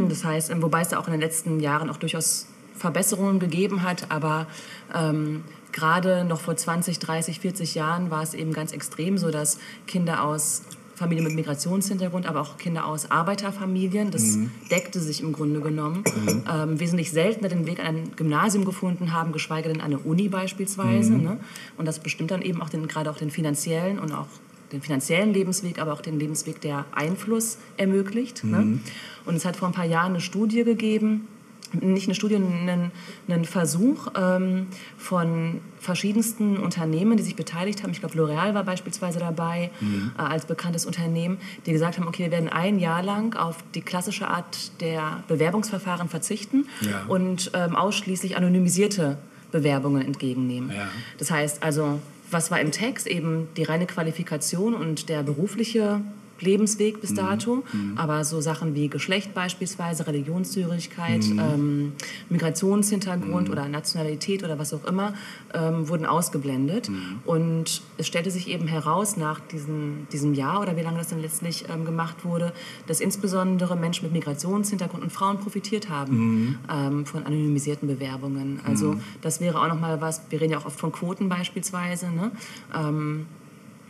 Das 0.09 0.23
heißt, 0.23 0.49
ähm, 0.49 0.61
wobei 0.61 0.81
es 0.81 0.89
da 0.89 0.99
auch 0.99 1.07
in 1.07 1.11
den 1.11 1.21
letzten 1.21 1.59
Jahren 1.59 1.89
auch 1.89 1.97
durchaus 1.97 2.47
Verbesserungen 2.75 3.39
gegeben 3.39 3.83
hat, 3.83 4.09
aber 4.09 4.47
ähm, 4.95 5.43
gerade 5.71 6.23
noch 6.23 6.41
vor 6.41 6.55
20, 6.55 6.99
30, 6.99 7.39
40 7.39 7.75
Jahren 7.75 8.09
war 8.09 8.23
es 8.23 8.33
eben 8.33 8.53
ganz 8.53 8.71
extrem 8.71 9.17
so, 9.17 9.29
dass 9.29 9.59
Kinder 9.85 10.23
aus 10.23 10.63
Familien 10.99 11.25
mit 11.25 11.35
Migrationshintergrund, 11.35 12.27
aber 12.27 12.41
auch 12.41 12.57
Kinder 12.57 12.85
aus 12.85 13.09
Arbeiterfamilien, 13.09 14.11
das 14.11 14.37
deckte 14.69 14.99
sich 14.99 15.21
im 15.21 15.31
Grunde 15.31 15.61
genommen, 15.61 16.03
ähm, 16.51 16.79
wesentlich 16.79 17.11
seltener 17.11 17.47
den 17.47 17.65
Weg 17.65 17.79
an 17.79 17.85
ein 17.85 18.11
Gymnasium 18.17 18.65
gefunden 18.65 19.13
haben, 19.13 19.31
geschweige 19.31 19.69
denn 19.69 19.79
an 19.79 19.93
eine 19.93 19.99
Uni 19.99 20.27
beispielsweise. 20.27 21.13
Ne? 21.13 21.39
Und 21.77 21.85
das 21.85 21.99
bestimmt 21.99 22.31
dann 22.31 22.41
eben 22.41 22.61
auch 22.61 22.69
den, 22.69 22.87
gerade 22.87 23.09
auch 23.09 23.17
den 23.17 23.31
finanziellen 23.31 23.97
und 23.97 24.11
auch 24.11 24.27
den 24.73 24.81
finanziellen 24.81 25.33
Lebensweg, 25.33 25.79
aber 25.79 25.93
auch 25.93 26.01
den 26.01 26.19
Lebensweg, 26.19 26.59
der 26.61 26.85
Einfluss 26.91 27.57
ermöglicht. 27.77 28.43
Ne? 28.43 28.79
Und 29.25 29.35
es 29.35 29.45
hat 29.45 29.55
vor 29.55 29.69
ein 29.69 29.73
paar 29.73 29.85
Jahren 29.85 30.11
eine 30.11 30.21
Studie 30.21 30.65
gegeben, 30.65 31.27
nicht 31.73 32.07
eine 32.07 32.15
Studie, 32.15 32.35
einen, 32.35 32.91
einen 33.27 33.45
Versuch 33.45 34.07
ähm, 34.17 34.67
von 34.97 35.61
verschiedensten 35.79 36.57
Unternehmen, 36.57 37.17
die 37.17 37.23
sich 37.23 37.35
beteiligt 37.35 37.83
haben. 37.83 37.91
Ich 37.91 37.99
glaube, 38.01 38.15
L'Oreal 38.17 38.53
war 38.53 38.63
beispielsweise 38.63 39.19
dabei 39.19 39.71
äh, 39.81 40.21
als 40.21 40.45
bekanntes 40.45 40.85
Unternehmen, 40.85 41.37
die 41.65 41.71
gesagt 41.71 41.97
haben, 41.97 42.07
okay, 42.07 42.23
wir 42.25 42.31
werden 42.31 42.49
ein 42.49 42.79
Jahr 42.79 43.01
lang 43.03 43.35
auf 43.35 43.57
die 43.75 43.81
klassische 43.81 44.27
Art 44.27 44.79
der 44.81 45.23
Bewerbungsverfahren 45.27 46.09
verzichten 46.09 46.65
Ja. 46.81 47.03
und 47.07 47.51
ähm, 47.53 47.75
ausschließlich 47.75 48.35
anonymisierte 48.37 49.17
Bewerbungen 49.51 50.05
entgegennehmen. 50.05 50.71
Ja. 50.71 50.87
Das 51.17 51.31
heißt 51.31 51.63
also, 51.63 51.99
was 52.31 52.51
war 52.51 52.59
im 52.61 52.71
Text? 52.71 53.07
Eben 53.07 53.47
die 53.57 53.63
reine 53.63 53.87
Qualifikation 53.87 54.75
und 54.75 55.09
der 55.09 55.23
berufliche 55.23 56.01
Lebensweg 56.41 56.95
Mhm. 56.97 56.99
bis 57.01 57.13
dato, 57.13 57.63
aber 57.95 58.23
so 58.23 58.41
Sachen 58.41 58.75
wie 58.75 58.87
Geschlecht 58.89 59.33
beispielsweise, 59.33 60.05
Religionszügigkeit, 60.07 61.23
Mhm. 61.25 61.39
ähm, 61.39 61.91
Migrationshintergrund 62.29 63.49
oder 63.49 63.67
Nationalität 63.67 64.43
oder 64.43 64.57
was 64.59 64.73
auch 64.73 64.85
immer, 64.85 65.13
ähm, 65.53 65.87
wurden 65.87 66.05
ausgeblendet. 66.05 66.89
Mhm. 66.89 67.19
Und 67.25 67.81
es 67.97 68.07
stellte 68.07 68.31
sich 68.31 68.47
eben 68.47 68.67
heraus 68.67 69.17
nach 69.17 69.39
diesem, 69.39 70.07
diesem 70.11 70.33
Jahr 70.33 70.61
oder 70.61 70.75
wie 70.77 70.81
lange 70.81 70.97
das 70.97 71.07
dann 71.09 71.21
letztlich 71.21 71.65
ähm, 71.69 71.85
gemacht 71.85 72.25
wurde, 72.25 72.53
dass 72.87 72.99
insbesondere 72.99 73.75
Menschen 73.75 74.05
mit 74.05 74.13
Migrationshintergrund 74.13 75.03
und 75.03 75.11
Frauen 75.11 75.37
profitiert 75.39 75.89
haben 75.89 76.17
Mhm. 76.17 76.57
ähm, 76.71 77.05
von 77.05 77.25
anonymisierten 77.25 77.87
Bewerbungen. 77.87 78.59
Also 78.65 78.95
das 79.21 79.39
wäre 79.41 79.59
auch 79.61 79.67
nochmal 79.67 80.01
was, 80.01 80.21
wir 80.29 80.41
reden 80.41 80.53
ja 80.53 80.57
auch 80.59 80.65
oft 80.65 80.79
von 80.79 80.91
Quoten 80.91 81.29
beispielsweise, 81.29 82.07
ne? 82.11 82.31
ähm, 82.75 83.25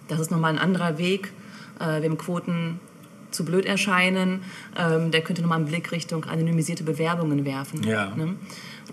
das 0.08 0.20
ist 0.20 0.32
nochmal 0.32 0.52
ein 0.54 0.60
anderer 0.60 0.98
Weg, 0.98 1.32
äh, 1.80 2.02
wem 2.02 2.18
Quoten 2.18 2.80
zu 3.32 3.46
blöd 3.46 3.66
erscheinen, 3.66 4.42
ähm, 4.78 5.12
der 5.12 5.22
könnte 5.22 5.42
nochmal 5.44 5.60
einen 5.60 5.68
Blick 5.68 5.92
Richtung 5.92 6.26
anonymisierte 6.26 6.84
Bewerbungen 6.84 7.46
werfen. 7.46 7.84
Ja. 7.84 8.16
Ne? 8.16 8.36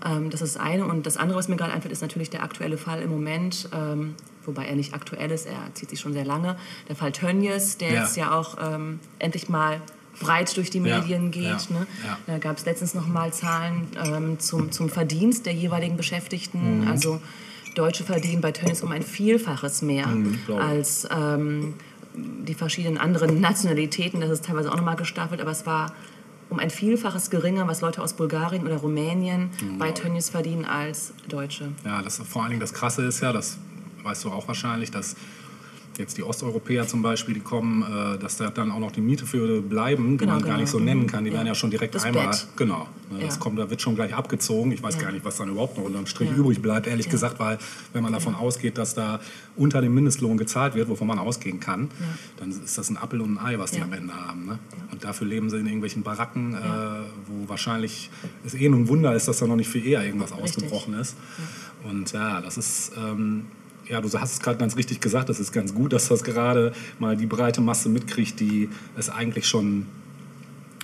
Ähm, 0.05 0.29
das 0.29 0.41
ist 0.43 0.55
das 0.55 0.61
eine. 0.63 0.85
Und 0.85 1.07
das 1.07 1.17
andere, 1.17 1.39
was 1.39 1.47
mir 1.47 1.55
gerade 1.55 1.73
einfällt, 1.73 1.91
ist 1.91 2.01
natürlich 2.01 2.29
der 2.29 2.43
aktuelle 2.43 2.77
Fall 2.77 3.01
im 3.01 3.09
Moment, 3.09 3.67
ähm, 3.73 4.13
wobei 4.45 4.65
er 4.65 4.75
nicht 4.75 4.93
aktuell 4.93 5.31
ist, 5.31 5.47
er 5.47 5.57
zieht 5.73 5.89
sich 5.89 5.99
schon 5.99 6.13
sehr 6.13 6.23
lange. 6.25 6.55
Der 6.87 6.95
Fall 6.95 7.11
Tönnies, 7.11 7.77
der 7.77 7.93
Ja. 7.93 8.01
jetzt 8.03 8.15
ja 8.15 8.31
auch 8.37 8.57
ähm, 8.63 8.99
endlich 9.17 9.49
mal 9.49 9.81
breit 10.19 10.55
durch 10.55 10.69
die 10.69 10.79
Ja, 10.79 10.99
Medien 10.99 11.31
geht. 11.31 11.43
ja, 11.43 11.57
Ne? 11.69 11.87
ja. 12.05 12.17
Da 12.27 12.37
gab 12.37 12.57
es 12.57 12.65
letztens 12.65 12.93
noch 12.93 13.07
mal 13.07 13.33
Zahlen 13.33 13.87
ähm, 14.05 14.39
zum, 14.39 14.71
zum 14.71 14.89
Verdienst 14.89 15.47
der 15.47 15.53
jeweiligen 15.53 15.97
Beschäftigten. 15.97 16.81
Mhm. 16.81 16.87
Also 16.87 17.19
Deutsche 17.75 18.03
verdienen 18.03 18.41
bei 18.41 18.51
Tönnies 18.51 18.81
um 18.83 18.91
ein 18.91 19.01
Vielfaches 19.03 19.81
mehr 19.81 20.07
Mhm, 20.07 20.39
als 20.59 21.07
ähm, 21.11 21.73
die 22.17 22.53
verschiedenen 22.53 22.97
anderen 22.97 23.39
Nationalitäten. 23.39 24.21
Das 24.21 24.29
ist 24.29 24.45
teilweise 24.45 24.71
auch 24.71 24.75
noch 24.77 24.83
mal 24.83 24.95
gestaffelt, 24.95 25.41
aber 25.41 25.51
es 25.51 25.65
war 25.65 25.93
um 26.49 26.59
ein 26.59 26.69
Vielfaches 26.69 27.29
geringer, 27.29 27.67
was 27.67 27.81
Leute 27.81 28.01
aus 28.01 28.13
Bulgarien 28.13 28.65
oder 28.65 28.77
Rumänien 28.77 29.49
Mhm, 29.61 29.77
bei 29.77 29.91
Tönnies 29.91 30.29
verdienen 30.29 30.65
als 30.65 31.13
Deutsche. 31.27 31.69
Ja, 31.85 32.01
das, 32.01 32.17
vor 32.19 32.41
allen 32.41 32.51
Dingen 32.51 32.61
das 32.61 32.73
Krasse 32.73 33.05
ist 33.05 33.21
ja, 33.21 33.33
das 33.33 33.57
weißt 34.03 34.23
du 34.23 34.31
auch 34.31 34.47
wahrscheinlich, 34.47 34.89
dass 34.91 35.15
jetzt 35.97 36.17
die 36.17 36.23
Osteuropäer 36.23 36.87
zum 36.87 37.01
Beispiel, 37.01 37.33
die 37.35 37.39
kommen, 37.41 37.83
äh, 37.83 38.17
dass 38.19 38.37
da 38.37 38.49
dann 38.49 38.71
auch 38.71 38.79
noch 38.79 38.91
die 38.91 39.01
Miete 39.01 39.25
für 39.25 39.61
bleiben, 39.61 40.11
die 40.11 40.17
Genau, 40.17 40.33
man 40.33 40.41
gar 40.41 40.47
genau. 40.49 40.59
nicht 40.61 40.69
so 40.69 40.79
Mhm. 40.79 40.85
nennen 40.85 41.07
kann. 41.07 41.23
Die 41.23 41.29
Ja. 41.31 41.37
werden 41.37 41.47
ja 41.47 41.55
schon 41.55 41.69
direkt 41.71 41.95
Das 41.95 42.03
einmal. 42.03 42.27
Bett. 42.27 42.47
Genau. 42.55 42.87
Ne, 43.11 43.19
Das 43.21 43.35
Ja. 43.35 43.39
kommt, 43.41 43.57
da 43.59 43.69
wird 43.69 43.81
schon 43.81 43.95
gleich 43.95 44.13
abgezogen. 44.13 44.71
Ich 44.71 44.83
weiß 44.83 44.95
Ja. 44.95 45.01
gar 45.03 45.11
nicht, 45.11 45.23
was 45.25 45.37
dann 45.37 45.49
überhaupt 45.49 45.77
noch 45.77 45.85
unterm 45.85 46.05
Strich 46.05 46.29
Ja. 46.29 46.35
übrig 46.35 46.61
bleibt, 46.61 46.87
ehrlich 46.87 47.09
gesagt, 47.09 47.39
weil 47.39 47.57
wenn 47.93 48.03
man 48.03 48.13
davon 48.13 48.35
ausgeht, 48.35 48.77
dass 48.77 48.93
da 48.93 49.19
unter 49.55 49.81
dem 49.81 49.93
Mindestlohn 49.93 50.37
gezahlt 50.37 50.75
wird, 50.75 50.89
wovon 50.89 51.07
man 51.07 51.19
ausgehen 51.19 51.59
kann, 51.59 51.89
dann 52.37 52.51
ist 52.51 52.77
das 52.77 52.89
ein 52.89 52.97
Appel 52.97 53.21
und 53.21 53.37
ein 53.37 53.45
Ei, 53.45 53.59
was 53.59 53.71
die 53.71 53.81
am 53.81 53.93
Ende 53.93 54.13
haben. 54.13 54.45
Ne? 54.45 54.59
Und 54.91 55.03
dafür 55.03 55.25
leben 55.27 55.49
sie 55.49 55.57
in 55.57 55.65
irgendwelchen 55.65 56.03
Baracken, 56.03 56.53
äh, 56.53 56.57
wo 57.27 57.49
wahrscheinlich 57.49 58.09
es 58.45 58.53
eh 58.53 58.69
nur 58.69 58.79
ein 58.79 58.87
Wunder 58.87 59.15
ist, 59.15 59.27
dass 59.27 59.37
da 59.39 59.47
noch 59.47 59.55
nicht 59.55 59.69
viel 59.69 59.85
eher 59.85 60.03
irgendwas 60.05 60.31
Richtig. 60.31 60.43
ausgebrochen 60.63 60.93
ist. 60.95 61.15
Und 61.83 62.11
ja, 62.11 62.41
das 62.41 62.57
ist, 62.57 62.91
ähm, 62.97 63.45
ja, 63.89 64.01
du 64.01 64.11
hast 64.13 64.33
es 64.33 64.39
gerade 64.39 64.57
ganz 64.57 64.75
richtig 64.75 64.99
gesagt, 64.99 65.29
das 65.29 65.39
ist 65.39 65.51
ganz 65.51 65.73
gut, 65.73 65.93
dass 65.93 66.07
das 66.07 66.23
gerade 66.23 66.73
mal 66.99 67.15
die 67.15 67.25
breite 67.25 67.61
Masse 67.61 67.89
mitkriegt, 67.89 68.39
die 68.39 68.69
es 68.97 69.09
eigentlich 69.09 69.47
schon 69.47 69.85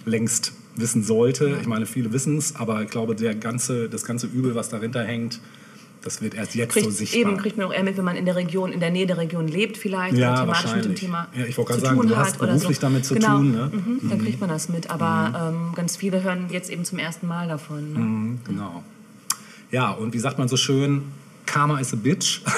längst 0.06 0.54
wissen 0.76 1.04
sollte. 1.04 1.58
Ich 1.62 1.68
meine, 1.68 1.86
viele 1.86 2.12
wissen 2.14 2.38
es, 2.38 2.56
aber 2.56 2.82
ich 2.82 2.90
glaube, 2.90 3.16
der 3.16 3.36
ganze, 3.36 3.90
das 3.90 4.04
ganze 4.04 4.28
Übel, 4.28 4.56
was 4.56 4.70
dahinter 4.70 5.04
hängt, 5.04 5.40
das 6.04 6.22
wird 6.22 6.34
erst 6.34 6.54
jetzt 6.56 6.74
Kriegt, 6.74 6.86
so 6.86 6.92
sichtbar. 6.92 7.22
eben 7.32 7.38
kriegt 7.38 7.58
man 7.58 7.68
auch 7.68 7.74
eher 7.74 7.84
mit, 7.84 7.96
wenn 7.96 8.04
man 8.04 8.18
in 8.18 8.26
der 8.26 8.36
Region, 8.36 8.74
in 8.74 8.82
der 8.82 8.90
Nähe 8.90 9.08
der 9.08 9.18
Region 9.18 9.48
lebt 9.48 9.78
vielleicht 9.78 10.18
Ja, 10.18 10.36
thematisch 10.36 10.76
mit 10.76 10.86
dem. 10.86 10.96
Thema 10.96 11.28
Ja, 11.34 11.46
ich 11.46 11.58
wollte 11.58 11.72
gerade 11.72 11.86
sagen, 11.86 12.08
du 12.08 12.18
hast 12.18 12.38
beruflich 12.38 12.76
so. 12.76 12.82
damit 12.82 13.06
zu 13.06 13.14
genau. 13.14 13.38
tun, 13.38 13.52
ne? 13.52 13.72
Mhm, 13.72 14.10
dann 14.10 14.22
kriegt 14.22 14.42
man 14.42 14.50
das 14.50 14.68
mit, 14.68 14.90
aber 14.90 15.54
ähm, 15.54 15.74
ganz 15.76 15.96
viele 15.96 16.22
hören 16.22 16.48
jetzt 16.50 16.70
eben 16.70 16.84
zum 16.84 17.00
ersten 17.00 17.28
Mal 17.28 17.48
davon. 17.48 17.94
Ne? 17.94 18.00
Mhm, 18.00 18.40
genau. 18.46 18.84
Ja, 19.72 19.92
und 19.92 20.14
wie 20.14 20.20
sagt 20.20 20.38
man 20.38 20.50
so 20.50 20.58
schön, 20.58 21.04
Karma 21.46 21.80
is 21.80 21.94
a 21.94 21.96
bitch. 21.96 22.42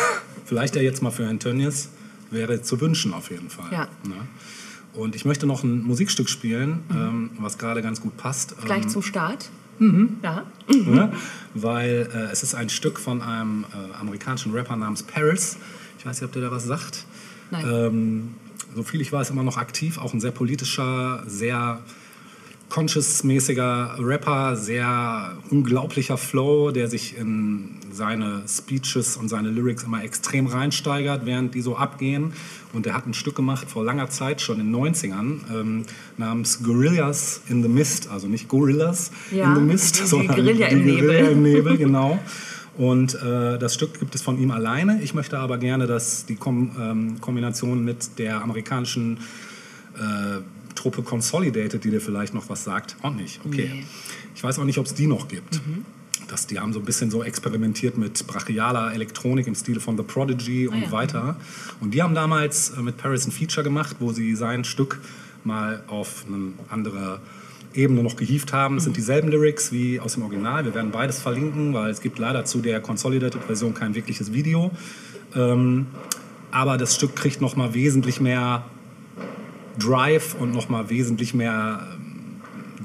Vielleicht 0.45 0.75
ja 0.75 0.81
jetzt 0.81 1.01
mal 1.01 1.11
für 1.11 1.25
Herrn 1.25 1.39
Tönnies 1.39 1.89
wäre 2.31 2.61
zu 2.61 2.79
wünschen 2.79 3.13
auf 3.13 3.31
jeden 3.31 3.49
Fall. 3.49 3.71
Ja. 3.71 3.87
Ne? 4.07 4.15
Und 4.93 5.15
ich 5.15 5.25
möchte 5.25 5.45
noch 5.45 5.63
ein 5.63 5.83
Musikstück 5.83 6.29
spielen, 6.29 6.83
ähm, 6.89 7.31
was 7.39 7.57
gerade 7.57 7.81
ganz 7.81 7.99
gut 7.99 8.15
passt. 8.17 8.55
Gleich 8.63 8.83
ähm, 8.83 8.89
zum 8.89 9.01
Start. 9.01 9.49
Ja. 10.23 10.45
ne? 10.67 11.11
weil 11.53 12.09
äh, 12.13 12.31
es 12.31 12.43
ist 12.43 12.55
ein 12.55 12.69
Stück 12.69 12.99
von 12.99 13.21
einem 13.21 13.65
äh, 13.73 13.95
amerikanischen 13.99 14.53
Rapper 14.53 14.77
namens 14.77 15.03
Paris. 15.03 15.57
Ich 15.99 16.05
weiß 16.05 16.21
nicht, 16.21 16.27
ob 16.27 16.31
der 16.31 16.43
da 16.43 16.51
was 16.51 16.63
sagt. 16.65 17.05
Nein. 17.51 17.65
Ähm, 17.67 18.33
so 18.73 18.83
viel 18.83 19.01
ich 19.01 19.11
weiß, 19.11 19.29
immer 19.29 19.43
noch 19.43 19.57
aktiv, 19.57 19.97
auch 19.97 20.13
ein 20.13 20.19
sehr 20.19 20.31
politischer, 20.31 21.23
sehr 21.27 21.79
conscious-mäßiger 22.69 23.95
Rapper, 23.99 24.55
sehr 24.55 25.37
unglaublicher 25.49 26.17
Flow, 26.17 26.71
der 26.71 26.87
sich 26.89 27.17
in 27.17 27.71
seine 27.91 28.43
Speeches 28.47 29.15
und 29.17 29.29
seine 29.29 29.49
Lyrics 29.49 29.83
immer 29.83 30.03
extrem 30.03 30.47
reinsteigert, 30.47 31.25
während 31.25 31.55
die 31.55 31.61
so 31.61 31.77
abgehen. 31.77 32.33
Und 32.73 32.85
er 32.87 32.93
hat 32.93 33.07
ein 33.07 33.13
Stück 33.13 33.35
gemacht 33.35 33.69
vor 33.69 33.85
langer 33.85 34.09
Zeit, 34.09 34.41
schon 34.41 34.59
in 34.59 34.71
den 34.71 34.75
90ern, 34.75 35.39
ähm, 35.53 35.83
namens 36.17 36.61
Gorillas 36.63 37.41
in 37.47 37.63
the 37.63 37.69
Mist. 37.69 38.09
Also 38.11 38.27
nicht 38.27 38.49
Gorillas 38.49 39.11
Ja, 39.31 39.45
in 39.49 39.55
the 39.55 39.61
Mist, 39.61 40.01
die- 40.01 40.07
sondern 40.07 40.35
Guerilla 40.35 40.67
im 40.67 40.83
die 40.83 40.91
Guerilla 40.97 41.13
Nebel. 41.13 41.31
im 41.31 41.41
Nebel, 41.43 41.77
genau. 41.85 42.19
Und 42.77 43.15
äh, 43.15 43.57
das 43.57 43.73
Stück 43.73 43.99
gibt 43.99 44.15
es 44.15 44.21
von 44.21 44.37
ihm 44.37 44.51
alleine. 44.51 45.01
Ich 45.01 45.13
möchte 45.13 45.39
aber 45.39 45.57
gerne, 45.57 45.87
dass 45.87 46.25
die 46.25 46.35
Kom 46.35 46.71
ähm, 46.77 47.21
Kombination 47.21 47.85
mit 47.85 48.19
der 48.19 48.41
amerikanischen 48.43 49.19
äh, 49.97 50.41
Truppe 50.75 51.01
Consolidated, 51.01 51.83
die 51.83 51.89
dir 51.89 52.01
vielleicht 52.01 52.33
noch 52.33 52.49
was 52.49 52.63
sagt? 52.63 52.95
Auch 53.01 53.13
nicht. 53.13 53.39
Okay. 53.45 53.71
Nee. 53.73 53.85
Ich 54.35 54.43
weiß 54.43 54.59
auch 54.59 54.65
nicht, 54.65 54.77
ob 54.77 54.85
es 54.85 54.93
die 54.93 55.07
noch 55.07 55.27
gibt. 55.27 55.65
Mhm. 55.65 55.85
Das, 56.27 56.47
die 56.47 56.59
haben 56.59 56.73
so 56.73 56.79
ein 56.79 56.85
bisschen 56.85 57.11
so 57.11 57.23
experimentiert 57.23 57.97
mit 57.97 58.25
brachialer 58.25 58.93
Elektronik 58.93 59.47
im 59.47 59.55
Stil 59.55 59.79
von 59.79 59.95
The 59.97 60.03
Prodigy 60.03 60.67
und 60.67 60.75
ah, 60.75 60.85
ja. 60.85 60.91
weiter. 60.91 61.37
Und 61.81 61.93
die 61.93 62.01
haben 62.01 62.15
damals 62.15 62.71
äh, 62.71 62.81
mit 62.81 62.97
Paris 62.97 63.27
ein 63.27 63.31
Feature 63.31 63.63
gemacht, 63.63 63.97
wo 63.99 64.11
sie 64.11 64.35
sein 64.35 64.63
Stück 64.63 65.01
mal 65.43 65.83
auf 65.87 66.25
eine 66.27 66.53
andere 66.69 67.19
Ebene 67.75 68.01
noch 68.01 68.15
gehievt 68.15 68.53
haben. 68.53 68.77
Es 68.77 68.83
sind 68.83 68.93
mhm. 68.93 68.95
dieselben 68.95 69.29
Lyrics 69.29 69.71
wie 69.71 69.99
aus 69.99 70.13
dem 70.13 70.23
Original. 70.23 70.65
Wir 70.65 70.73
werden 70.73 70.91
beides 70.91 71.21
verlinken, 71.21 71.73
weil 71.73 71.91
es 71.91 72.01
gibt 72.01 72.17
leider 72.17 72.45
zu 72.45 72.59
der 72.59 72.79
Consolidated-Version 72.79 73.73
kein 73.73 73.93
wirkliches 73.93 74.33
Video. 74.33 74.71
Ähm, 75.35 75.87
aber 76.51 76.77
das 76.77 76.95
Stück 76.95 77.15
kriegt 77.15 77.41
noch 77.41 77.55
mal 77.55 77.73
wesentlich 77.73 78.21
mehr 78.21 78.65
Drive 79.79 80.35
und 80.35 80.53
noch 80.53 80.69
mal 80.69 80.89
wesentlich 80.89 81.33
mehr 81.33 81.87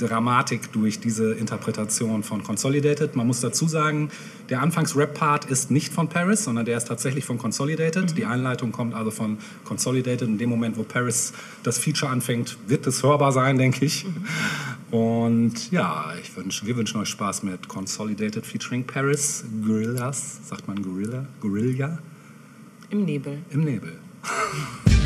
Dramatik 0.00 0.72
durch 0.72 1.00
diese 1.00 1.32
Interpretation 1.34 2.22
von 2.22 2.42
Consolidated. 2.42 3.16
Man 3.16 3.26
muss 3.26 3.40
dazu 3.40 3.68
sagen, 3.68 4.10
der 4.48 4.62
Anfangs-Rap-Part 4.62 5.44
ist 5.44 5.70
nicht 5.70 5.92
von 5.92 6.08
Paris, 6.08 6.44
sondern 6.44 6.64
der 6.64 6.76
ist 6.76 6.86
tatsächlich 6.86 7.24
von 7.24 7.38
Consolidated. 7.38 8.10
Mhm. 8.10 8.14
Die 8.14 8.24
Einleitung 8.24 8.72
kommt 8.72 8.94
also 8.94 9.10
von 9.10 9.38
Consolidated. 9.64 10.26
In 10.26 10.38
dem 10.38 10.50
Moment, 10.50 10.76
wo 10.76 10.82
Paris 10.82 11.32
das 11.62 11.78
Feature 11.78 12.10
anfängt, 12.10 12.56
wird 12.66 12.86
es 12.86 13.02
hörbar 13.02 13.32
sein, 13.32 13.58
denke 13.58 13.84
ich. 13.84 14.04
Mhm. 14.04 14.96
Und 14.96 15.70
ja, 15.70 16.12
ich 16.20 16.34
wünsch, 16.36 16.64
wir 16.64 16.76
wünschen 16.76 17.00
euch 17.00 17.08
Spaß 17.08 17.42
mit 17.42 17.68
Consolidated 17.68 18.44
featuring 18.44 18.84
Paris. 18.84 19.44
Gorillas, 19.64 20.40
sagt 20.48 20.66
man 20.66 20.82
Gorilla? 20.82 21.26
Gorilla? 21.40 21.98
Im 22.90 23.04
Nebel. 23.04 23.38
Im 23.50 23.60
Nebel. 23.60 23.98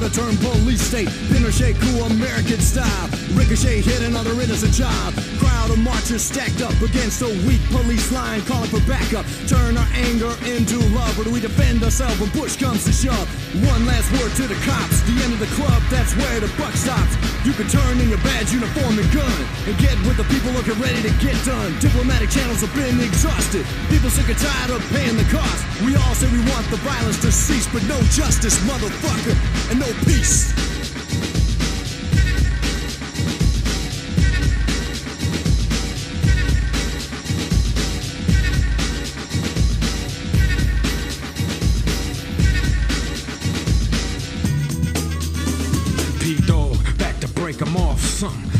definition 0.00 0.08
and 0.08 0.12
scope 0.12 0.12
of 0.12 0.12
the 0.12 0.20
term 0.20 0.36
police 0.36 0.80
state. 0.80 1.25
Pinochet 1.46 1.78
cool 1.78 2.02
American 2.10 2.58
style. 2.58 3.06
Ricochet 3.38 3.78
hit 3.78 4.02
another 4.02 4.34
innocent 4.42 4.74
child. 4.74 5.14
Crowd 5.38 5.70
of 5.70 5.78
marchers 5.78 6.26
stacked 6.26 6.58
up 6.58 6.74
against 6.82 7.22
a 7.22 7.30
weak 7.46 7.62
police 7.70 8.10
line 8.10 8.42
calling 8.50 8.66
for 8.66 8.82
backup. 8.82 9.22
Turn 9.46 9.78
our 9.78 9.86
anger 9.94 10.34
into 10.42 10.74
love, 10.90 11.14
or 11.14 11.22
do 11.22 11.30
we 11.30 11.38
defend 11.38 11.84
ourselves 11.86 12.18
when 12.18 12.34
push 12.34 12.58
comes 12.58 12.82
to 12.82 12.90
shove? 12.90 13.30
One 13.62 13.86
last 13.86 14.10
word 14.18 14.34
to 14.42 14.50
the 14.50 14.58
cops. 14.66 15.06
The 15.06 15.22
end 15.22 15.38
of 15.38 15.38
the 15.38 15.46
club, 15.54 15.78
that's 15.86 16.18
where 16.18 16.42
the 16.42 16.50
buck 16.58 16.74
stops. 16.74 17.14
You 17.46 17.54
can 17.54 17.70
turn 17.70 18.02
in 18.02 18.10
your 18.10 18.22
badge, 18.26 18.50
uniform, 18.50 18.98
and 18.98 19.06
gun 19.14 19.38
and 19.70 19.78
get 19.78 19.94
with 20.02 20.18
the 20.18 20.26
people 20.26 20.50
looking 20.50 20.74
ready 20.82 20.98
to 20.98 21.14
get 21.22 21.38
done. 21.46 21.78
Diplomatic 21.78 22.26
channels 22.26 22.66
have 22.66 22.74
been 22.74 22.98
exhausted. 22.98 23.62
People 23.86 24.10
sick 24.10 24.26
and 24.26 24.38
tired 24.42 24.74
of 24.74 24.82
paying 24.90 25.14
the 25.14 25.28
cost. 25.30 25.62
We 25.86 25.94
all 25.94 26.14
say 26.18 26.26
we 26.26 26.42
want 26.50 26.66
the 26.74 26.82
violence 26.82 27.22
to 27.22 27.30
cease, 27.30 27.70
but 27.70 27.86
no 27.86 28.02
justice, 28.10 28.58
motherfucker, 28.66 29.38
and 29.70 29.78
no 29.78 29.86
peace. 30.02 30.75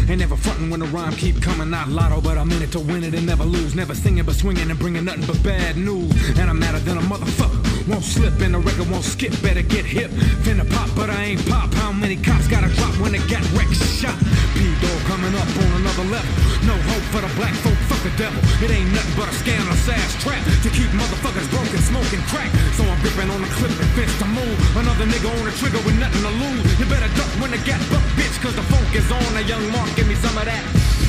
Ain't 0.08 0.20
never 0.20 0.36
frontin' 0.36 0.70
when 0.70 0.80
the 0.80 0.86
rhyme 0.86 1.12
keep 1.12 1.42
coming 1.42 1.72
out 1.74 1.88
lotto, 1.88 2.20
but 2.20 2.38
I'm 2.38 2.50
in 2.52 2.62
it 2.62 2.72
to 2.72 2.80
win 2.80 3.04
it 3.04 3.14
and 3.14 3.26
never 3.26 3.44
lose. 3.44 3.74
Never 3.74 3.94
singing 3.94 4.24
but 4.24 4.34
swinging 4.34 4.70
and 4.70 4.78
bringing 4.78 5.04
nothing 5.04 5.26
but 5.26 5.42
bad 5.42 5.76
news. 5.76 6.12
And 6.38 6.48
I'm 6.50 6.58
madder 6.58 6.78
than 6.78 6.98
a 6.98 7.02
motherfucker. 7.02 7.65
Won't 7.86 8.02
slip 8.02 8.34
and 8.42 8.54
the 8.54 8.58
record 8.58 8.90
won't 8.90 9.06
skip. 9.06 9.30
Better 9.42 9.62
get 9.62 9.86
hip. 9.86 10.10
Finna 10.42 10.66
pop, 10.66 10.90
but 10.98 11.08
I 11.08 11.34
ain't 11.34 11.42
pop. 11.46 11.72
How 11.74 11.92
many 11.92 12.16
cops 12.16 12.48
gotta 12.50 12.66
drop 12.74 12.90
when 12.98 13.12
they 13.12 13.22
got 13.30 13.46
wrecked 13.54 13.78
shot? 13.78 14.18
P-Dog 14.58 15.00
coming 15.06 15.30
up 15.38 15.46
on 15.46 15.70
another 15.78 16.06
level. 16.10 16.32
No 16.66 16.74
hope 16.90 17.06
for 17.14 17.22
the 17.22 17.30
black 17.38 17.54
folk, 17.62 17.78
fuck 17.86 18.02
the 18.02 18.10
devil. 18.18 18.42
It 18.58 18.74
ain't 18.74 18.90
nothing 18.90 19.14
but 19.14 19.30
a 19.30 19.34
scandalous 19.38 19.86
ass 19.86 20.18
trap 20.18 20.42
to 20.66 20.68
keep 20.74 20.90
motherfuckers 20.98 21.46
broken, 21.54 21.78
smoking 21.86 22.22
crack. 22.26 22.50
So 22.74 22.82
I'm 22.82 22.98
gripping 23.06 23.30
on 23.30 23.38
the 23.38 23.50
clip 23.54 23.70
and 23.70 23.90
fence 23.94 24.18
to 24.18 24.26
move. 24.34 24.56
Another 24.74 25.06
nigga 25.06 25.30
on 25.30 25.46
the 25.46 25.54
trigger 25.54 25.78
with 25.86 25.94
nothing 26.02 26.26
to 26.26 26.32
lose. 26.42 26.66
You 26.82 26.90
better 26.90 27.10
duck 27.14 27.30
when 27.38 27.54
the 27.54 27.62
gat 27.62 27.78
buck, 27.86 28.02
bitch, 28.18 28.34
cause 28.42 28.56
the 28.58 28.66
funk 28.66 28.90
is 28.98 29.06
on. 29.14 29.30
A 29.38 29.46
young 29.46 29.62
Mark 29.70 29.94
give 29.94 30.10
me 30.10 30.18
some 30.18 30.34
of 30.34 30.46
that. 30.50 31.05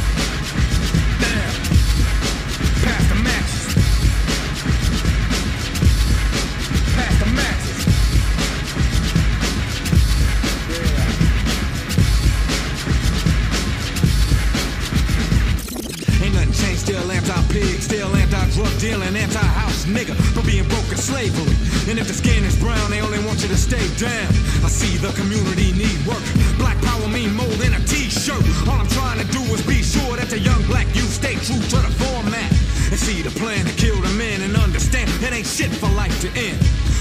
Slavery. 21.30 21.56
And 21.90 22.00
if 22.00 22.08
the 22.08 22.13
skin 22.13 22.44
is 22.44 22.56
brown, 22.60 22.90
they 22.90 23.02
only 23.02 23.20
want 23.26 23.42
you 23.42 23.48
to 23.50 23.58
stay 23.58 23.84
down. 23.96 24.28
I 24.63 24.70
see 24.70 24.98
the 24.98 25.12
community 25.13 25.72
need 25.74 25.98
work. 26.06 26.24
Black 26.58 26.80
power 26.82 27.08
mean 27.08 27.36
more 27.36 27.56
than 27.60 27.74
a 27.74 27.82
t-shirt. 27.86 28.44
All 28.68 28.80
I'm 28.80 28.88
trying 28.88 29.20
to 29.20 29.28
do 29.32 29.42
is 29.54 29.62
be 29.66 29.82
sure 29.82 30.18
that 30.18 30.30
the 30.30 30.40
young 30.40 30.62
black 30.68 30.88
youth 30.96 31.12
stay 31.12 31.36
true 31.36 31.60
to 31.60 31.78
the 31.80 31.92
format. 32.04 32.50
And 32.92 33.00
see 33.00 33.22
the 33.22 33.32
plan 33.32 33.66
to 33.66 33.74
kill 33.76 34.00
the 34.02 34.12
men 34.16 34.42
and 34.42 34.56
understand 34.56 35.10
it 35.24 35.34
ain't 35.34 35.48
shit 35.48 35.72
for 35.72 35.90
life 35.90 36.16
to 36.22 36.30
end. 36.40 36.60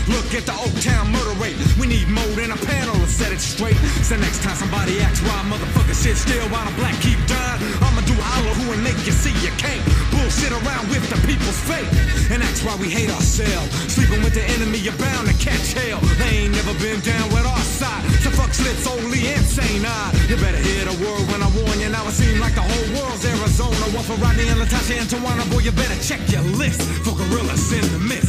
Look 0.09 0.35
at 0.35 0.47
the 0.47 0.55
Oak 0.55 0.75
Town 0.83 1.11
murder 1.11 1.35
rate. 1.43 1.59
We 1.79 1.87
need 1.87 2.09
more 2.09 2.33
than 2.39 2.51
a 2.51 2.59
panel 2.59 2.96
set 3.17 3.33
it 3.33 3.41
straight. 3.41 3.81
So 4.05 4.15
next 4.21 4.45
time 4.45 4.57
somebody 4.57 5.01
asks 5.01 5.25
why 5.25 5.41
motherfuckers 5.49 5.97
sit 5.97 6.17
still 6.21 6.45
while 6.53 6.69
the 6.69 6.77
black 6.77 6.93
keep 7.01 7.17
dying, 7.25 7.65
I'ma 7.81 8.05
do 8.05 8.13
all 8.13 8.53
who 8.61 8.77
and 8.77 8.85
make 8.85 9.01
you 9.09 9.13
see 9.17 9.33
you 9.41 9.49
can't 9.57 9.81
bullshit 10.13 10.53
around 10.53 10.85
with 10.93 11.01
the 11.09 11.17
people's 11.25 11.57
fate. 11.65 11.89
And 12.29 12.45
that's 12.45 12.61
why 12.61 12.77
we 12.77 12.93
hate 12.93 13.09
ourselves. 13.09 13.73
Sleeping 13.89 14.21
with 14.21 14.37
the 14.37 14.45
enemy, 14.61 14.85
you're 14.85 15.01
bound 15.01 15.33
to 15.33 15.35
catch 15.41 15.73
hell. 15.73 16.01
They 16.21 16.45
ain't 16.45 16.53
never 16.53 16.77
been 16.77 17.01
down 17.01 17.33
with 17.33 17.49
our 17.49 17.65
side. 17.65 18.05
So 18.21 18.29
fuck 18.37 18.53
slits 18.53 18.85
only 18.85 19.33
insane 19.33 19.87
eyed. 19.89 20.13
You 20.29 20.37
better 20.37 20.61
hear 20.61 20.85
the 20.85 20.97
word 21.01 21.25
when 21.33 21.41
I 21.41 21.49
warn 21.57 21.81
you. 21.81 21.89
Now 21.89 22.05
it 22.05 22.13
seems 22.13 22.37
like 22.37 22.53
the 22.53 22.67
whole 22.69 22.89
world's 23.01 23.25
Arizona. 23.25 23.97
One 23.97 24.05
for 24.05 24.21
Rodney 24.21 24.45
and 24.53 24.61
Latasha 24.61 25.01
and 25.01 25.09
Tawana. 25.09 25.49
Boy, 25.49 25.65
you 25.65 25.73
better 25.73 25.97
check 26.05 26.21
your 26.29 26.45
list 26.61 26.85
for 27.01 27.17
gorillas 27.17 27.73
in 27.73 27.87
the 27.97 28.03
mist. 28.05 28.29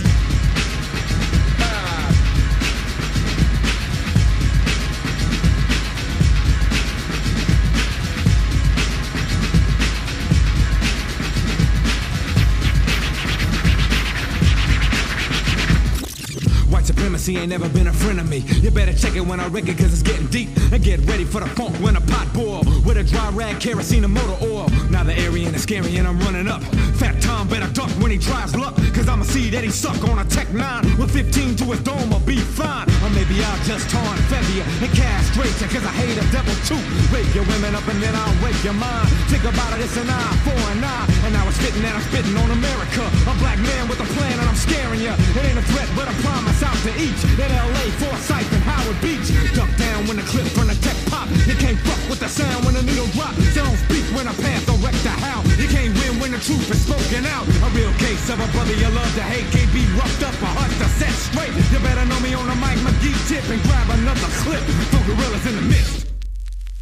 Supremacy 17.28 17.44
ain't 17.44 17.50
never 17.50 17.68
been 17.74 17.88
a 17.88 17.94
friend 17.94 18.22
of 18.22 18.30
me. 18.30 18.38
You 18.62 18.72
better 18.72 18.94
check 18.94 19.18
it 19.18 19.20
when 19.20 19.42
I 19.42 19.48
wreck 19.48 19.68
it, 19.68 19.78
cause 19.78 19.92
it's 19.92 20.02
getting 20.02 20.28
deep. 20.28 20.48
And 20.72 20.82
get 20.82 21.02
ready 21.02 21.26
for 21.26 21.42
the 21.42 21.48
funk 21.48 21.76
when 21.82 21.98
a 21.98 22.02
pot 22.02 22.32
boil. 22.34 22.57
With 22.86 22.98
a 22.98 23.04
dry 23.04 23.30
rag, 23.32 23.60
kerosene, 23.60 24.04
and 24.04 24.13
motor 24.13 24.38
oil. 24.41 24.70
Now 24.89 25.04
the 25.04 25.13
area 25.17 25.50
is 25.50 25.63
scary 25.63 25.98
and 25.98 26.08
I'm 26.08 26.20
running 26.20 26.48
up. 26.48 26.62
Fat 26.98 27.22
Tom 27.22 27.48
better 27.48 27.72
duck 27.74 27.89
when 28.02 28.12
he 28.12 28.17
tries 28.17 28.56
luck. 28.56 28.76
Cause 28.93 29.08
I'ma 29.08 29.24
see 29.24 29.50
that 29.52 29.63
he 29.63 29.70
suck 29.70 30.02
on 30.10 30.20
a 30.20 30.26
Tech 30.26 30.50
9. 30.52 30.98
With 30.98 31.12
15 31.12 31.56
to 31.62 31.65
his 31.76 31.82
dome, 31.82 32.10
I'll 32.13 32.26
be 32.26 32.38
fine. 32.38 32.89
Or 33.04 33.10
maybe 33.13 33.38
I'll 33.43 33.63
just 33.63 33.89
taunt 33.89 34.17
Fevia 34.32 34.65
and 34.82 34.91
castrate 34.98 35.54
you, 35.62 35.67
cause 35.70 35.86
I 35.86 35.93
hate 36.02 36.17
a 36.17 36.26
devil 36.34 36.56
too. 36.65 36.82
Rape 37.13 37.30
your 37.36 37.46
women 37.46 37.76
up 37.76 37.86
and 37.88 38.02
then 38.02 38.15
I'll 38.15 38.34
rape 38.41 38.58
your 38.63 38.74
mind. 38.74 39.10
Think 39.30 39.46
about 39.46 39.78
it, 39.78 39.86
it's 39.86 39.98
an 39.98 40.10
eye 40.10 40.36
for 40.41 40.58
an 40.74 40.82
eye. 40.82 41.06
And 41.28 41.34
now 41.34 41.46
it's 41.48 41.60
fitting 41.62 41.84
that 41.86 41.93
I'm 41.93 42.06
spitting 42.10 42.36
on 42.38 42.50
America. 42.50 43.04
A 43.30 43.34
black 43.38 43.60
man 43.60 43.86
with 43.86 44.02
a 44.02 44.08
plan 44.17 44.34
and 44.34 44.48
I'm 44.50 44.58
scaring 44.58 45.02
you. 45.04 45.13
It 45.13 45.43
ain't 45.46 45.60
a 45.60 45.65
threat, 45.70 45.89
but 45.93 46.10
a 46.10 46.15
promise 46.26 46.63
out 46.63 46.78
to 46.88 46.91
each. 46.98 47.22
In 47.38 47.50
LA, 47.54 47.86
Forsyth, 48.02 48.50
and 48.56 48.63
Howard 48.65 48.98
Beach. 49.04 49.30
Duck 49.54 49.70
down 49.78 50.08
when 50.08 50.17
the 50.17 50.26
clip 50.26 50.48
from 50.56 50.72
the 50.72 50.78
tech 50.82 50.98
pop. 51.12 51.30
You 51.46 51.56
can't 51.60 51.78
fuck 51.86 52.02
with 52.10 52.20
the 52.24 52.30
sound 52.32 52.47
sound 52.48 52.66
when 52.66 52.76
a 52.76 52.84
needle 52.84 53.08
drop. 53.16 53.34
Don't 53.54 53.78
speak 53.86 54.06
when 54.16 54.26
I 54.28 54.34
pass 54.46 54.64
or 54.72 54.78
wreck 54.84 54.96
the 55.04 55.16
house. 55.28 55.46
You 55.60 55.68
can't 55.68 55.94
win 56.00 56.14
when 56.22 56.32
the 56.32 56.42
truth 56.48 56.70
is 56.72 56.82
spoken 56.88 57.26
out. 57.36 57.46
A 57.68 57.70
real 57.76 57.94
case 58.00 58.30
of 58.30 58.40
a 58.40 58.48
brother 58.56 58.76
you 58.76 58.90
love 58.90 59.12
to 59.20 59.26
hate. 59.34 59.48
Can't 59.52 59.72
be 59.74 59.84
roughed 60.00 60.24
up 60.24 60.36
or 60.46 60.52
hard 60.58 60.72
to 60.82 60.88
set 61.00 61.14
straight. 61.28 61.54
You 61.72 61.80
better 61.80 62.06
know 62.06 62.20
me 62.20 62.32
on 62.34 62.48
the 62.48 62.58
mic, 62.64 62.78
McGee 62.86 63.18
tip, 63.28 63.46
and 63.52 63.62
grab 63.68 63.88
another 64.00 64.30
clip. 64.44 64.64
Throw 64.92 65.04
gorillas 65.10 65.46
in 65.50 65.56
the 65.60 65.66
mist. 65.74 66.08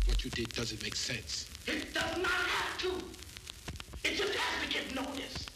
What 0.07 0.23
you 0.23 0.29
did 0.29 0.49
doesn't 0.53 0.81
make 0.83 0.95
sense. 0.95 1.47
It 1.67 1.93
does 1.93 2.15
not 2.17 2.41
have 2.55 2.73
to. 2.83 2.91
It 4.05 4.13
just 4.21 4.33
has 4.43 4.55
to 4.63 4.67
get 4.75 4.85
noticed. 4.93 5.49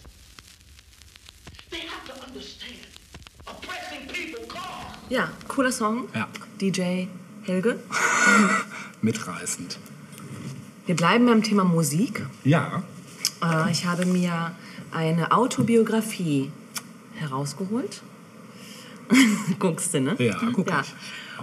They 1.69 1.84
have 1.93 2.04
to 2.10 2.13
understand. 2.26 2.89
Oppressing 3.48 4.08
people 4.08 4.43
cause. 4.48 4.98
Ja, 5.10 5.30
cooler 5.48 5.72
Song. 5.72 6.10
Ja. 6.13 6.28
DJ 6.58 7.08
Helge. 7.45 7.78
Mitreißend. 9.06 9.78
Wir 10.89 10.95
bleiben 10.95 11.28
beim 11.28 11.43
Thema 11.43 11.63
Musik. 11.65 12.25
Ja, 12.43 12.82
Äh, 13.43 13.71
ich 13.71 13.86
habe 13.86 14.08
mir 14.08 14.54
eine 14.91 15.32
Autobiografie 15.32 16.49
herausgeholt. 17.13 18.02
Guckst 19.60 19.93
du, 19.93 20.02
ne? 20.02 20.15
Ja, 20.17 20.36
guck 20.52 20.67
ja. 20.67 20.82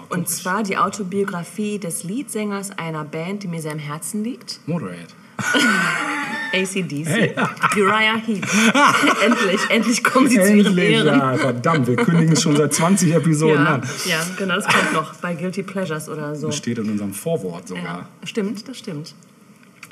Und 0.08 0.28
zwar 0.28 0.64
die 0.64 0.76
Autobiografie 0.76 1.78
des 1.78 2.02
Leadsängers 2.02 2.72
einer 2.76 3.04
Band, 3.04 3.44
die 3.44 3.46
mir 3.46 3.62
sehr 3.62 3.70
am 3.70 3.78
Herzen 3.78 4.24
liegt. 4.24 4.58
Moderate. 4.66 5.14
ACDC. 6.52 7.36
Uriah 7.76 8.16
Heep. 8.16 8.44
endlich, 9.24 9.60
endlich 9.70 10.02
kommen 10.02 10.28
sie 10.28 10.42
zu 10.42 10.56
ihren 10.56 10.76
Ehren. 10.76 11.06
ja, 11.20 11.36
verdammt, 11.36 11.86
wir 11.86 11.94
kündigen 11.94 12.32
es 12.32 12.42
schon 12.42 12.56
seit 12.56 12.74
20 12.74 13.14
Episoden 13.14 13.64
Ja, 13.64 13.74
an. 13.74 13.82
ja, 14.06 14.26
genau, 14.36 14.56
das 14.56 14.66
kommt 14.66 14.92
noch 14.92 15.14
bei 15.14 15.34
Guilty 15.36 15.62
Pleasures 15.62 16.08
oder 16.08 16.34
so. 16.34 16.48
Das 16.48 16.56
steht 16.56 16.78
in 16.78 16.90
unserem 16.90 17.12
Vorwort 17.14 17.68
sogar. 17.68 17.84
Ja, 17.84 18.08
stimmt, 18.24 18.68
das 18.68 18.78
stimmt. 18.78 19.14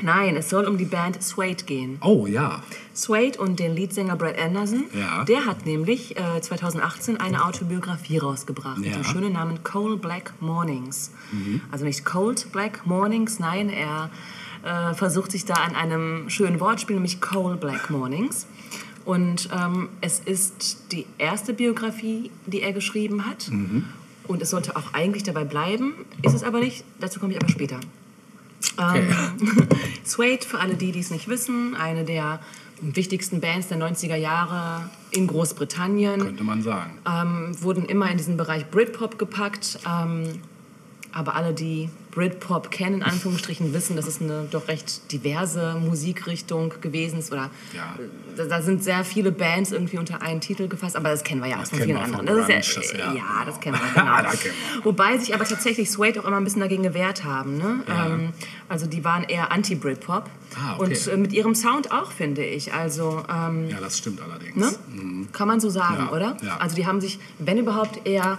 Nein, 0.02 0.37
es 0.37 0.50
soll 0.50 0.66
um 0.66 0.76
die 0.78 0.85
Band 0.85 1.22
Suede 1.22 1.64
gehen. 1.64 1.98
Oh 2.02 2.26
ja, 2.26 2.62
Suede 2.92 3.38
und 3.40 3.59
den 3.61 3.74
Leadsänger 3.74 4.16
Brad 4.16 4.38
Anderson. 4.38 4.85
Ja. 4.92 5.24
Der 5.24 5.46
hat 5.46 5.66
nämlich 5.66 6.16
äh, 6.16 6.40
2018 6.40 7.20
eine 7.20 7.44
Autobiografie 7.44 8.18
rausgebracht 8.18 8.78
mit 8.78 8.90
Ja. 8.90 8.98
Mhm. 8.98 9.02
dem 9.02 9.04
schönen 9.04 9.33
Namen 9.33 9.62
Cold 9.64 10.00
Black 10.02 10.33
Mornings. 10.40 11.11
Also 11.70 11.85
nicht 11.85 12.04
Cold 12.04 12.50
Black 12.52 12.87
Mornings, 12.87 13.38
nein, 13.38 13.68
er 13.70 14.11
äh, 14.64 14.94
versucht 14.94 15.30
sich 15.33 15.44
da 15.44 15.54
an 15.54 15.74
einem 15.74 16.28
schönen 16.30 16.61
Wortspiel, 16.61 16.96
nämlich 16.96 17.20
Cold 17.20 17.61
Black 17.61 17.90
Mornings. 17.90 18.46
Und 19.04 19.48
ähm, 19.52 19.90
es 20.00 20.20
ist 20.20 20.90
die 20.92 21.04
erste 21.18 21.52
Biografie, 21.52 22.30
die 22.46 22.62
er 22.62 22.72
geschrieben 22.72 23.26
hat. 23.26 23.50
Mhm. 23.50 23.85
Und 24.26 24.40
es 24.40 24.48
sollte 24.50 24.74
auch 24.76 24.94
eigentlich 24.94 25.22
dabei 25.24 25.44
bleiben, 25.44 25.92
ist 26.22 26.35
es 26.35 26.42
aber 26.42 26.61
nicht. 26.61 26.85
Dazu 27.00 27.20
komme 27.20 27.33
ich 27.35 27.38
aber 27.42 27.50
später. 27.50 27.78
Okay. 28.77 29.07
Suede, 30.05 30.46
für 30.46 30.61
alle 30.61 30.74
die, 30.74 30.92
die 30.92 31.00
es 31.00 31.11
nicht 31.11 31.29
wissen, 31.29 31.74
eine 31.77 32.05
der 32.05 32.40
wichtigsten 32.81 33.40
Bands 33.40 33.68
der 33.68 33.79
90er 33.79 34.16
Jahre 34.16 34.90
in 35.11 35.27
Großbritannien, 35.27 36.20
könnte 36.20 36.44
man 36.44 36.62
sagen. 36.62 36.98
ähm, 37.07 37.62
wurden 37.62 37.87
immer 37.87 38.11
in 38.11 38.18
diesen 38.18 38.37
Bereich 38.37 38.66
Britpop 38.70 39.18
gepackt. 39.18 39.79
Ähm, 39.87 40.40
aber 41.14 41.37
alle, 41.37 41.55
die 41.55 41.88
Britpop 42.11 42.70
kennen, 42.70 42.96
in 42.96 43.03
Anführungsstrichen, 43.03 43.72
wissen, 43.72 43.96
dass 43.96 44.07
es 44.07 44.20
eine 44.20 44.46
doch 44.50 44.68
recht 44.68 45.11
diverse 45.12 45.74
Musikrichtung 45.74 46.72
gewesen 46.81 47.18
ist. 47.18 47.33
Oder 47.33 47.50
Ja. 47.72 47.94
äh, 47.98 48.37
da, 48.37 48.44
da 48.44 48.62
sind 48.62 48.85
sehr 48.85 49.05
viele 49.05 49.33
Bands 49.33 49.72
irgendwie 49.72 49.98
unter 49.98 50.22
einen 50.22 50.40
Titel 50.40 50.68
gefasst, 50.68 50.94
aber 50.96 51.09
das 51.11 51.24
kennen 51.24 51.40
wir 51.42 51.48
ja 51.50 51.61
auch 51.61 51.66
von 51.66 51.79
vielen 51.81 51.96
anderen. 51.96 52.27
von 52.27 52.37
Das 52.37 52.48
ist 52.48 52.74
ja, 52.74 52.81
das- 52.81 52.92
ja, 52.92 53.12
ja, 53.14 53.44
das 53.46 53.59
kennen 53.61 53.77
wir. 53.94 54.03
Genau. 54.03 54.16
kennen 54.31 54.55
wir. 54.77 54.85
Wobei 54.85 55.18
sich 55.18 55.35
aber 55.35 55.44
tatsächlich 55.44 55.90
Suede 55.90 56.20
auch 56.20 56.24
immer 56.27 56.37
ein 56.37 56.44
bisschen 56.44 56.61
dagegen 56.61 56.83
gewehrt 56.85 57.24
haben. 57.24 57.57
Ne? 57.59 57.83
Ja. 57.88 58.07
Ähm, 58.07 58.33
also 58.68 58.87
die 58.87 59.03
waren 59.05 59.24
eher 59.24 59.50
anti-Britpop. 59.53 60.29
Ah, 60.57 60.74
okay. 60.79 60.83
Und 60.85 61.07
äh, 61.09 61.16
mit 61.16 61.33
ihrem 61.33 61.55
Sound 61.55 61.90
auch, 61.92 62.12
finde 62.12 62.44
ich. 62.44 62.72
Also 62.72 63.24
ähm, 63.33 63.68
Ja, 63.70 63.81
das 63.81 63.98
stimmt 63.98 64.20
allerdings. 64.20 64.57
Ne? 64.57 65.27
Kann 65.33 65.48
man 65.48 65.59
so 65.61 65.68
sagen, 65.70 66.09
oder? 66.11 66.37
Also 66.61 66.77
die 66.77 66.87
haben 66.87 67.00
sich, 67.00 67.18
wenn 67.40 67.59
überhaupt, 67.59 68.07
eher 68.07 68.38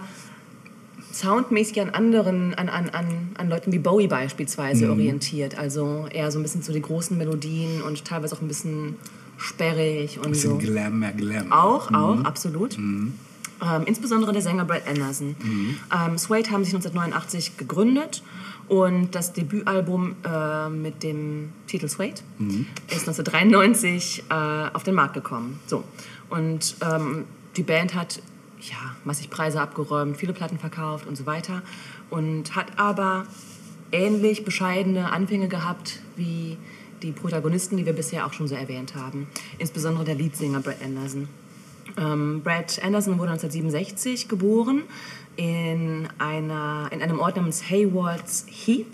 soundmäßig 1.20 1.80
an 1.80 1.90
anderen, 1.90 2.54
an, 2.54 2.68
an, 2.68 2.88
an, 2.90 3.06
an 3.36 3.48
Leuten 3.48 3.72
wie 3.72 3.78
Bowie 3.78 4.06
beispielsweise 4.08 4.84
Mhm. 4.86 4.90
orientiert. 4.92 5.58
Also 5.58 6.06
eher 6.12 6.30
so 6.30 6.38
ein 6.38 6.42
bisschen 6.42 6.62
zu 6.62 6.72
den 6.72 6.82
großen 6.82 7.16
Melodien 7.16 7.82
und 7.82 8.04
teilweise 8.04 8.34
auch 8.36 8.42
ein 8.42 8.48
bisschen 8.48 8.96
sperrig 9.38 10.18
und 10.18 10.26
Ein 10.26 10.30
bisschen 10.32 10.50
so. 10.52 10.58
Glam, 10.58 10.98
mehr 10.98 11.12
Glam. 11.12 11.52
Auch, 11.52 11.92
auch, 11.92 12.16
Mhm. 12.16 12.26
absolut. 12.26 12.76
Ähm, 12.78 13.12
insbesondere 13.86 14.32
der 14.32 14.42
Sänger 14.42 14.64
Brad 14.66 14.86
Anderson. 14.86 15.34
Mhm. 15.42 15.76
Ähm, 15.92 16.18
Suede 16.18 16.50
haben 16.50 16.64
sich 16.64 16.74
1989 16.74 17.56
gegründet 17.56 18.22
und 18.68 19.14
das 19.14 19.32
Debütalbum 19.32 20.16
äh, 20.24 20.68
mit 20.68 21.02
dem 21.02 21.50
Titel 21.66 21.88
Suede 21.88 22.20
Mhm. 22.38 22.66
ist 22.88 23.08
1993 23.08 24.24
äh, 24.28 24.34
auf 24.74 24.82
den 24.82 24.94
Markt 24.94 25.14
gekommen. 25.14 25.58
So. 25.66 25.84
Und 26.28 26.76
ähm, 26.82 27.24
die 27.56 27.62
Band 27.62 27.94
hat 27.94 28.20
ja, 28.70 28.96
massig 29.04 29.30
Preise 29.30 29.60
abgeräumt, 29.60 30.16
viele 30.16 30.32
Platten 30.32 30.58
verkauft 30.58 31.06
und 31.06 31.16
so 31.16 31.26
weiter 31.26 31.62
und 32.10 32.54
hat 32.54 32.78
aber 32.78 33.26
ähnlich 33.92 34.44
bescheidene 34.44 35.12
Anfänge 35.12 35.48
gehabt 35.48 36.00
wie 36.16 36.56
die 37.02 37.12
Protagonisten, 37.12 37.76
die 37.76 37.86
wir 37.86 37.92
bisher 37.92 38.26
auch 38.26 38.32
schon 38.32 38.48
so 38.48 38.54
erwähnt 38.54 38.94
haben. 38.94 39.26
Insbesondere 39.58 40.04
der 40.04 40.14
Leadsänger 40.14 40.60
Brad 40.60 40.82
Anderson. 40.82 41.28
Ähm, 41.96 42.42
Brad 42.42 42.80
Anderson 42.82 43.18
wurde 43.18 43.32
1967 43.32 44.28
geboren 44.28 44.82
in, 45.36 46.08
einer, 46.18 46.88
in 46.90 47.02
einem 47.02 47.20
Ort 47.20 47.36
namens 47.36 47.70
Haywards 47.70 48.46
Heath. 48.48 48.86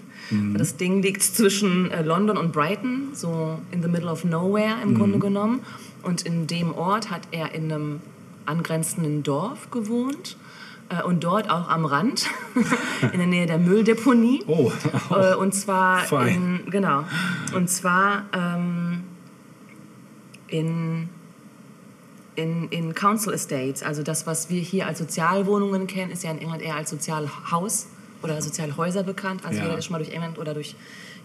Das 0.55 0.77
Ding 0.77 1.03
liegt 1.03 1.23
zwischen 1.23 1.91
äh, 1.91 2.03
London 2.03 2.39
und 2.39 2.53
Brighton, 2.53 3.09
so 3.13 3.59
in 3.71 3.83
the 3.83 3.89
middle 3.89 4.11
of 4.11 4.25
nowhere 4.25 4.77
im 4.83 4.95
Grunde 4.95 5.19
genommen. 5.19 5.61
Und 6.03 6.23
in 6.23 6.47
dem 6.47 6.75
Ort 6.75 7.11
hat 7.11 7.23
er 7.33 7.55
in 7.55 7.71
einem 7.71 8.01
angrenzenden 8.47 9.23
Dorf 9.23 9.71
gewohnt 9.71 10.37
äh, 10.89 11.03
und 11.03 11.25
dort 11.25 11.51
auch 11.51 11.69
am 11.69 11.85
Rand, 11.85 12.27
in 13.13 13.19
der 13.19 13.27
Nähe 13.27 13.47
der 13.47 13.59
Mülldeponie. 13.59 14.43
Oh, 14.47 14.71
Äh, 15.11 15.35
und 15.35 15.53
zwar 15.55 16.01
Fein. 16.01 16.61
in, 16.65 16.71
genau, 16.71 17.05
und 17.55 17.69
zwar 17.69 18.25
ähm, 18.33 19.05
in, 20.49 21.09
in, 22.35 22.69
in 22.69 22.95
Council 22.95 23.33
Estates, 23.33 23.83
also 23.83 24.03
das, 24.03 24.27
was 24.27 24.51
wir 24.51 24.61
hier 24.61 24.87
als 24.87 24.99
Sozialwohnungen 24.99 25.87
kennen, 25.87 26.11
ist 26.11 26.25
ja 26.25 26.31
in 26.31 26.39
England 26.39 26.63
eher 26.63 26.77
als 26.77 26.91
Sozialhaus 26.91 27.87
oder 28.23 28.41
Sozialhäuser 28.43 29.03
bekannt. 29.03 29.43
Also 29.45 29.59
Ja. 29.59 29.65
jeder, 29.65 29.77
der 29.77 29.83
schon 29.83 29.93
mal 29.93 29.99
durch 29.99 30.11
England 30.15 30.39
oder 30.39 30.55
durch 30.55 30.75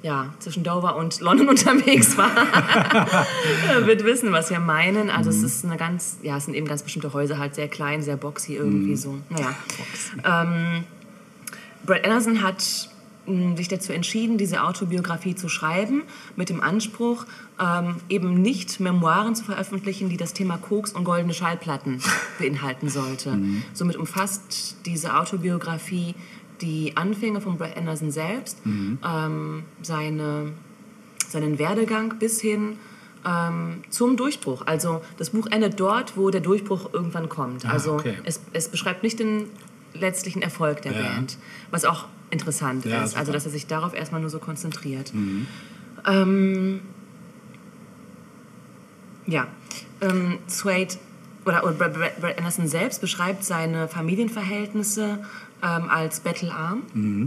ja, 0.04 0.32
zwischen 0.38 0.64
Dover 0.64 0.96
und 0.96 1.20
London 1.22 1.50
unterwegs 1.56 2.18
war, 2.18 2.30
wird 3.86 4.04
wissen, 4.04 4.32
was 4.32 4.50
wir 4.52 4.60
meinen. 4.60 5.10
Also 5.10 5.30
es 5.32 5.42
ist 5.42 5.66
eine 5.66 5.76
ganz, 5.78 6.18
ja, 6.22 6.38
es 6.38 6.46
sind 6.46 6.54
eben 6.54 6.68
ganz 6.68 6.84
bestimmte 6.84 7.14
Häuser, 7.14 7.40
halt 7.40 7.56
sehr 7.56 7.68
klein, 7.68 8.04
sehr 8.04 8.16
boxy 8.18 8.56
irgendwie 8.56 8.96
so. 8.96 9.18
Naja. 9.30 9.56
Ähm, 10.24 10.84
Brad 11.86 12.04
Anderson 12.06 12.44
hat 12.44 12.90
mh, 13.26 13.58
sich 13.58 13.70
dazu 13.70 13.92
entschieden, 13.92 14.38
diese 14.38 14.64
Autobiografie 14.64 15.34
zu 15.34 15.50
schreiben, 15.50 16.04
mit 16.36 16.50
dem 16.50 16.62
Anspruch, 16.62 17.26
ähm, 17.60 17.96
eben 18.08 18.40
nicht 18.40 18.80
Memoiren 18.80 19.34
zu 19.36 19.46
veröffentlichen, 19.46 20.10
die 20.10 20.18
das 20.18 20.34
Thema 20.34 20.58
Koks 20.58 20.92
und 20.92 21.06
goldene 21.06 21.34
Schallplatten 21.34 22.02
beinhalten 22.40 22.90
sollte. 22.90 23.40
Somit 23.74 23.96
umfasst 23.96 24.76
diese 24.86 25.18
Autobiografie 25.18 26.14
die 26.62 26.96
Anfänge 26.96 27.42
von 27.42 27.58
Brad 27.58 27.78
Anderson 27.78 28.12
selbst, 28.12 28.60
ähm, 28.66 29.64
seine, 29.82 30.52
seinen 31.28 31.60
Werdegang 31.60 32.18
bis 32.20 32.42
hin 32.42 32.78
ähm, 33.26 33.82
zum 33.90 34.18
Durchbruch. 34.18 34.64
Also 34.66 35.02
das 35.18 35.32
Buch 35.32 35.48
endet 35.48 35.80
dort, 35.80 36.18
wo 36.18 36.30
der 36.30 36.42
Durchbruch 36.42 36.94
irgendwann 36.94 37.30
kommt. 37.30 37.66
Ah, 37.66 37.72
also 37.72 37.94
okay. 37.96 38.16
es, 38.24 38.42
es 38.54 38.70
beschreibt 38.70 39.04
nicht 39.04 39.20
den 39.20 39.46
letztlichen 39.94 40.42
Erfolg 40.42 40.82
der 40.82 40.94
Ja. 40.94 41.02
Band, 41.02 41.38
was 41.72 41.86
auch 41.86 42.06
interessant 42.30 42.86
Ja, 42.86 43.04
ist. 43.04 43.10
super. 43.12 43.20
Also 43.22 43.32
dass 43.32 43.46
er 43.46 43.52
sich 43.52 43.68
darauf 43.68 43.94
erstmal 43.94 44.22
nur 44.22 44.30
so 44.30 44.40
konzentriert. 44.40 45.12
Ähm, 46.06 46.82
ja, 49.26 49.48
ähm, 50.02 50.38
Suede 50.48 50.96
oder, 51.46 51.64
oder 51.64 51.74
Brad 51.90 52.38
Anderson 52.38 52.68
selbst 52.68 53.02
beschreibt 53.02 53.44
seine 53.44 53.88
Familienverhältnisse 53.88 55.20
ähm, 55.64 55.90
als 55.90 56.20
bettelarm. 56.20 56.84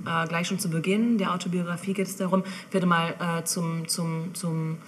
Äh, 0.06 0.28
gleich 0.28 0.48
schon 0.48 0.58
zu 0.58 0.70
Beginn 0.70 1.18
der 1.18 1.34
Autobiografie 1.34 1.94
geht 1.94 2.06
es 2.06 2.16
darum, 2.16 2.42
ich 2.68 2.74
werde 2.74 2.86
mal 2.86 3.14
äh, 3.18 3.44
zum, 3.44 3.88
zum, 3.88 4.34
zum 4.34 4.78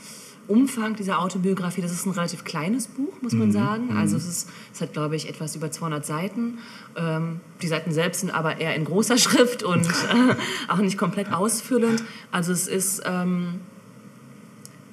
Umfang 0.48 0.96
dieser 0.96 1.20
Autobiografie, 1.20 1.82
das 1.82 1.92
ist 1.92 2.04
ein 2.04 2.10
relativ 2.10 2.44
kleines 2.44 2.88
Buch, 2.88 3.12
muss 3.20 3.32
man 3.32 3.52
sagen. 3.52 3.96
Also 3.96 4.16
es, 4.16 4.26
ist, 4.26 4.50
es 4.74 4.80
hat, 4.80 4.92
glaube 4.92 5.14
ich, 5.14 5.28
etwas 5.28 5.54
über 5.54 5.70
200 5.70 6.04
Seiten. 6.04 6.58
Ähm, 6.96 7.40
die 7.62 7.68
Seiten 7.68 7.92
selbst 7.92 8.20
sind 8.20 8.30
aber 8.30 8.60
eher 8.60 8.74
in 8.74 8.84
großer 8.84 9.18
Schrift 9.18 9.62
und 9.62 9.86
äh, 9.86 10.34
auch 10.68 10.78
nicht 10.78 10.98
komplett 10.98 11.32
ausfüllend. 11.32 12.02
Also 12.30 12.52
es 12.52 12.68
ist... 12.68 13.02
Ähm, 13.04 13.60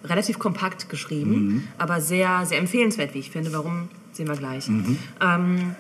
relativ 0.04 0.40
kompakt 0.40 0.90
geschrieben, 0.90 1.68
aber 1.78 2.00
sehr, 2.00 2.46
sehr 2.46 2.58
empfehlenswert, 2.58 3.14
wie 3.14 3.20
ich 3.20 3.32
finde. 3.32 3.52
Warum, 3.52 3.90
sehen 4.12 4.28
wir 4.28 4.36
gleich. 4.36 4.70
Ähm, 5.22 5.76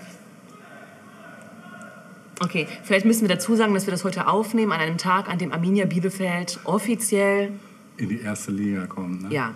okay, 2.39 2.67
vielleicht 2.83 3.05
müssen 3.05 3.21
wir 3.21 3.29
dazu 3.35 3.55
sagen, 3.55 3.73
dass 3.73 3.85
wir 3.87 3.91
das 3.91 4.03
heute 4.03 4.27
aufnehmen 4.27 4.71
an 4.71 4.79
einem 4.79 4.97
Tag, 4.97 5.29
an 5.29 5.37
dem 5.37 5.51
Arminia 5.51 5.85
Bielefeld 5.85 6.59
offiziell, 6.65 7.51
In 7.97 8.09
die 8.09 8.21
erste 8.21 8.51
Liga 8.51 8.85
kommen. 8.87 9.23
Ne? 9.23 9.33
ja, 9.35 9.53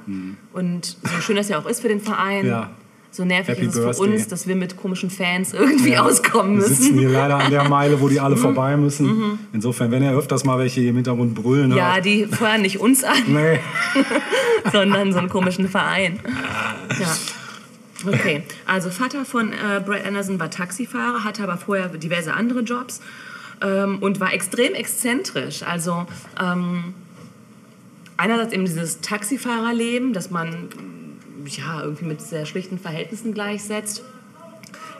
und 0.53 0.85
so 1.03 1.21
schön 1.21 1.35
das 1.35 1.49
ja 1.49 1.57
auch 1.59 1.65
ist 1.65 1.81
für 1.81 1.87
den 1.87 2.01
Verein, 2.01 2.45
Ja. 2.45 2.71
so 3.11 3.23
nervig 3.25 3.55
Happy 3.55 3.67
ist 3.67 3.75
es 3.75 3.79
für 3.79 3.85
Birthday. 3.85 4.09
uns, 4.15 4.27
dass 4.27 4.47
wir 4.47 4.55
mit 4.55 4.75
komischen 4.75 5.09
Fans 5.09 5.53
irgendwie 5.53 5.91
Ja, 5.91 6.03
auskommen 6.03 6.57
Wir 6.57 6.63
sitzen 6.67 6.83
müssen. 6.95 6.99
hier 6.99 7.09
leider 7.09 7.37
an 7.37 7.51
der 7.51 7.69
Meile, 7.69 8.01
wo 8.01 8.09
die 8.09 8.19
alle 8.19 8.35
vorbei 8.37 8.75
müssen. 8.75 9.39
Insofern, 9.53 9.91
wenn 9.91 10.01
ihr 10.03 10.11
öfters 10.11 10.43
mal 10.45 10.57
welche 10.59 10.81
hier 10.81 10.89
im 10.89 10.95
Hintergrund 10.95 11.35
brüllen 11.35 11.71
Ja, 11.75 11.93
hört. 11.95 12.05
die 12.05 12.25
feuern 12.25 12.61
nicht 12.63 12.79
uns 12.79 13.03
an, 13.03 13.15
Nee. 13.27 13.59
sondern 14.71 15.11
so 15.13 15.19
einen 15.19 15.29
komischen 15.29 15.67
Verein. 15.69 16.19
Ja. 16.99 17.15
Okay, 18.05 18.43
also 18.65 18.89
Vater 18.89 19.25
von 19.25 19.53
äh, 19.53 19.81
Brad 19.85 20.05
Anderson 20.05 20.39
war 20.39 20.49
Taxifahrer, 20.49 21.23
hatte 21.23 21.43
aber 21.43 21.57
vorher 21.57 21.87
diverse 21.89 22.33
andere 22.33 22.61
Jobs 22.61 23.01
ähm, 23.61 23.99
und 24.01 24.19
war 24.19 24.33
extrem 24.33 24.73
exzentrisch. 24.73 25.63
Also 25.63 26.05
ähm, 26.41 26.93
einerseits 28.17 28.53
eben 28.53 28.65
dieses 28.65 29.01
Taxifahrerleben, 29.01 30.13
das 30.13 30.29
man 30.29 30.69
ja 31.45 31.81
irgendwie 31.81 32.05
mit 32.05 32.21
sehr 32.21 32.45
schlichten 32.45 32.79
Verhältnissen 32.79 33.33
gleichsetzt. 33.33 34.03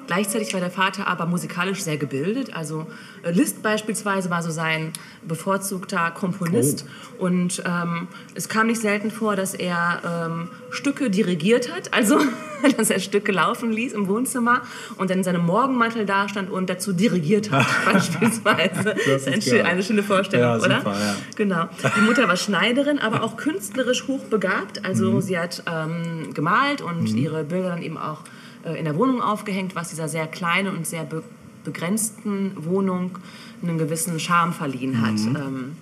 Gleichzeitig 0.08 0.54
war 0.54 0.60
der 0.60 0.72
Vater 0.72 1.08
aber 1.08 1.26
musikalisch 1.26 1.82
sehr 1.82 1.98
gebildet. 1.98 2.56
Also 2.56 2.88
äh, 3.24 3.32
Liszt 3.32 3.64
beispielsweise 3.64 4.30
war 4.30 4.44
so 4.44 4.52
sein 4.52 4.92
bevorzugter 5.28 6.12
Komponist. 6.12 6.86
Und 7.18 7.64
ähm, 7.66 8.08
es 8.36 8.50
kam 8.50 8.68
nicht 8.68 8.82
selten 8.82 9.12
vor, 9.12 9.36
dass 9.36 9.54
er 9.54 10.02
ähm, 10.28 10.50
Stücke 10.72 11.10
dirigiert 11.10 11.74
hat, 11.74 11.94
also 11.94 12.18
dass 12.78 12.90
er 12.90 13.00
Stücke 13.00 13.32
laufen 13.32 13.72
ließ 13.72 13.94
im 13.94 14.08
Wohnzimmer 14.08 14.62
und 14.98 15.10
dann 15.10 15.20
in 15.20 15.24
seinem 15.24 15.46
Morgenmantel 15.46 16.06
dastand 16.06 16.50
und 16.50 16.70
dazu 16.70 16.92
dirigiert 16.94 17.52
hat, 17.52 17.66
beispielsweise. 17.94 18.96
Das 19.06 19.28
ist 19.28 19.50
geil. 19.50 19.62
eine 19.64 19.84
schöne 19.84 20.04
Vorstellung, 20.04 20.46
Ja, 20.46 20.58
oder? 20.58 20.78
super, 20.80 20.96
ja. 21.00 21.16
Genau. 21.36 21.66
Die 21.98 22.02
Mutter 22.02 22.28
war 22.28 22.36
Schneiderin, 22.36 23.00
aber 23.00 23.24
auch 23.24 23.38
künstlerisch 23.38 24.08
hochbegabt. 24.08 24.84
Also 24.86 25.22
sie 25.22 25.38
hat 25.38 25.64
ähm, 25.72 26.34
gemalt 26.34 26.82
und 26.82 27.08
ihre 27.08 27.44
Bilder 27.44 27.70
dann 27.70 27.82
eben 27.82 27.98
auch 27.98 28.20
in 28.72 28.86
der 28.86 28.98
Wohnung 28.98 29.22
aufgehängt, 29.22 29.76
was 29.76 29.90
dieser 29.90 30.08
sehr 30.08 30.28
kleinen 30.28 30.76
und 30.76 30.88
sehr 30.88 31.04
be 31.04 31.24
begrenzten 31.64 32.52
Wohnung 32.66 33.18
einen 33.62 33.78
gewissen 33.78 34.20
Charme 34.20 34.52
verliehen 34.52 35.02
hat. 35.02 35.16
Ähm, 35.18 35.78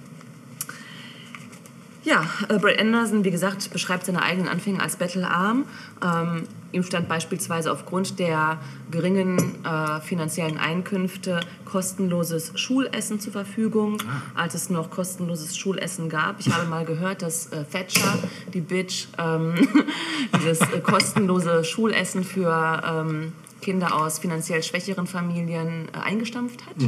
ja, 2.04 2.26
äh, 2.50 2.58
Brad 2.58 2.80
Anderson, 2.80 3.24
wie 3.24 3.32
gesagt, 3.32 3.72
beschreibt 3.72 4.06
seine 4.06 4.24
eigenen 4.24 4.48
Anfänge 4.48 4.82
als 4.82 4.96
bettelarm. 4.96 5.66
Ähm, 6.04 6.44
ihm 6.72 6.84
stand 6.84 7.08
beispielsweise 7.08 7.72
aufgrund 7.72 8.18
der 8.18 8.60
geringen 8.90 9.64
äh, 9.64 10.02
finanziellen 10.02 10.58
Einkünfte 10.58 11.42
kostenloses 11.66 12.54
Schulessen 12.56 13.20
zur 13.20 13.34
Verfügung, 13.34 13.98
als 14.34 14.56
es 14.56 14.70
noch 14.70 14.90
kostenloses 14.90 15.56
Schulessen 15.56 16.10
gab. 16.10 16.40
Ich 16.40 16.52
habe 16.52 16.68
mal 16.68 16.86
gehört, 16.86 17.22
dass 17.22 17.48
äh, 17.48 17.66
Thatcher, 17.66 18.18
die 18.54 18.62
Bitch, 18.62 19.08
ähm, 19.20 19.68
dieses 20.38 20.62
äh, 20.62 20.80
kostenlose 20.80 21.64
Schulessen 21.64 22.24
für 22.24 22.82
ähm, 22.84 23.34
Kinder 23.62 23.96
aus 23.96 24.18
finanziell 24.18 24.64
schwächeren 24.64 25.06
Familien 25.06 25.88
äh, 25.94 26.00
eingestampft 26.00 26.66
hat. 26.66 26.82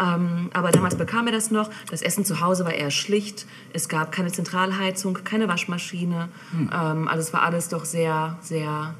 Ähm, 0.00 0.50
aber 0.52 0.70
damals 0.70 0.96
bekam 0.96 1.26
er 1.26 1.32
das 1.32 1.50
noch. 1.50 1.70
Das 1.90 2.02
Essen 2.02 2.24
zu 2.24 2.40
Hause 2.40 2.64
war 2.64 2.72
eher 2.72 2.90
schlicht. 2.90 3.46
Es 3.72 3.88
gab 3.88 4.12
keine 4.12 4.32
Zentralheizung, 4.32 5.18
keine 5.24 5.48
Waschmaschine. 5.48 6.28
Ähm, 6.54 7.08
also 7.08 7.20
es 7.20 7.32
war 7.32 7.42
alles 7.42 7.68
doch 7.68 7.84
sehr, 7.84 8.38
sehr, 8.40 8.94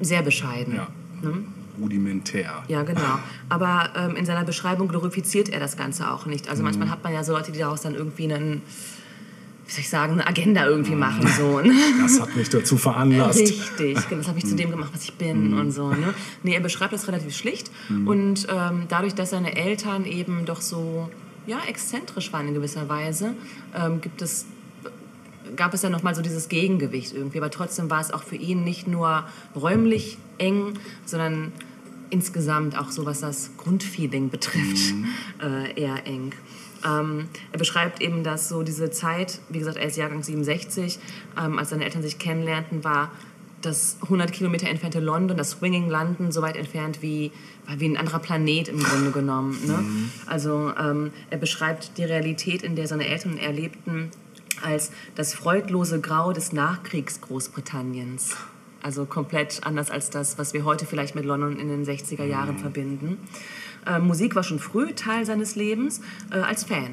sehr 0.00 0.22
bescheiden. 0.22 0.76
Ja. 0.76 0.88
Ne? 1.22 1.44
Rudimentär. 1.80 2.62
Ja, 2.68 2.82
genau. 2.82 3.18
Aber 3.48 3.90
ähm, 3.96 4.16
in 4.16 4.26
seiner 4.26 4.44
Beschreibung 4.44 4.88
glorifiziert 4.88 5.48
er 5.48 5.60
das 5.60 5.76
Ganze 5.76 6.10
auch 6.10 6.26
nicht. 6.26 6.48
Also 6.48 6.62
manchmal 6.62 6.90
hat 6.90 7.02
man 7.02 7.12
ja 7.12 7.24
so 7.24 7.32
Leute, 7.32 7.50
die 7.52 7.58
daraus 7.58 7.80
dann 7.80 7.94
irgendwie 7.94 8.32
einen, 8.32 8.62
wie 9.72 9.76
soll 9.76 9.80
ich 9.84 9.88
sagen, 9.88 10.12
eine 10.12 10.26
Agenda 10.26 10.66
irgendwie 10.66 10.94
machen. 10.94 11.26
So, 11.26 11.60
ne? 11.60 11.72
Das 12.02 12.20
hat 12.20 12.36
mich 12.36 12.50
dazu 12.50 12.76
veranlasst. 12.76 13.38
Richtig, 13.38 13.94
genau, 14.06 14.20
das 14.20 14.28
habe 14.28 14.38
ich 14.38 14.44
zu 14.44 14.54
dem 14.54 14.70
gemacht, 14.70 14.90
was 14.92 15.04
ich 15.04 15.14
bin 15.14 15.54
und 15.54 15.70
so. 15.70 15.88
Ne? 15.88 16.12
Nee, 16.42 16.52
er 16.52 16.60
beschreibt 16.60 16.92
das 16.92 17.08
relativ 17.08 17.34
schlicht 17.34 17.70
und 17.88 18.46
ähm, 18.50 18.82
dadurch, 18.88 19.14
dass 19.14 19.30
seine 19.30 19.56
Eltern 19.56 20.04
eben 20.04 20.44
doch 20.44 20.60
so 20.60 21.08
ja, 21.46 21.58
exzentrisch 21.66 22.34
waren 22.34 22.48
in 22.48 22.54
gewisser 22.54 22.90
Weise, 22.90 23.34
ähm, 23.74 24.02
gibt 24.02 24.20
es 24.20 24.44
gab 25.56 25.74
es 25.74 25.82
ja 25.82 25.90
noch 25.90 26.02
mal 26.02 26.14
so 26.14 26.22
dieses 26.22 26.48
Gegengewicht 26.48 27.14
irgendwie, 27.14 27.38
aber 27.38 27.50
trotzdem 27.50 27.90
war 27.90 28.00
es 28.00 28.10
auch 28.10 28.22
für 28.22 28.36
ihn 28.36 28.64
nicht 28.64 28.86
nur 28.86 29.24
räumlich 29.54 30.18
eng, 30.38 30.74
sondern 31.04 31.52
insgesamt 32.10 32.78
auch 32.78 32.90
so, 32.90 33.06
was 33.06 33.20
das 33.20 33.50
Grundfeeling 33.56 34.28
betrifft, 34.28 34.94
äh, 35.42 35.80
eher 35.80 36.06
eng. 36.06 36.32
Ähm, 36.86 37.28
er 37.52 37.58
beschreibt 37.58 38.00
eben, 38.00 38.24
dass 38.24 38.48
so 38.48 38.62
diese 38.62 38.90
Zeit, 38.90 39.40
wie 39.48 39.58
gesagt, 39.58 39.76
er 39.76 39.86
ist 39.86 39.96
Jahrgang 39.96 40.22
67, 40.22 40.98
ähm, 41.38 41.58
als 41.58 41.70
seine 41.70 41.84
Eltern 41.84 42.02
sich 42.02 42.18
kennenlernten, 42.18 42.84
war 42.84 43.10
das 43.62 43.96
100 44.02 44.32
Kilometer 44.32 44.68
entfernte 44.68 45.00
London, 45.00 45.36
das 45.36 45.50
Swinging 45.50 45.88
London, 45.88 46.32
so 46.32 46.42
weit 46.42 46.56
entfernt 46.56 47.00
wie, 47.00 47.30
wie 47.76 47.88
ein 47.88 47.96
anderer 47.96 48.18
Planet 48.18 48.68
im 48.68 48.82
Grunde 48.82 49.12
genommen. 49.12 49.56
Ne? 49.66 49.84
Also 50.26 50.72
ähm, 50.78 51.12
er 51.30 51.38
beschreibt 51.38 51.96
die 51.96 52.04
Realität, 52.04 52.62
in 52.62 52.76
der 52.76 52.88
seine 52.88 53.06
Eltern 53.06 53.32
und 53.32 53.38
er 53.38 53.52
lebten, 53.52 54.10
als 54.62 54.90
das 55.14 55.34
freudlose 55.34 56.00
Grau 56.00 56.32
des 56.32 56.52
Nachkriegs 56.52 57.20
Großbritanniens. 57.20 58.36
Also 58.82 59.06
komplett 59.06 59.60
anders 59.64 59.90
als 59.90 60.10
das, 60.10 60.38
was 60.38 60.54
wir 60.54 60.64
heute 60.64 60.86
vielleicht 60.86 61.14
mit 61.14 61.24
London 61.24 61.58
in 61.58 61.68
den 61.68 61.84
60er 61.84 62.24
Jahren 62.24 62.58
verbinden. 62.58 63.18
Äh, 63.86 63.98
Musik 63.98 64.36
war 64.36 64.42
schon 64.42 64.58
früh 64.58 64.92
Teil 64.92 65.26
seines 65.26 65.56
Lebens 65.56 66.00
äh, 66.30 66.36
als 66.36 66.64
Fan. 66.64 66.90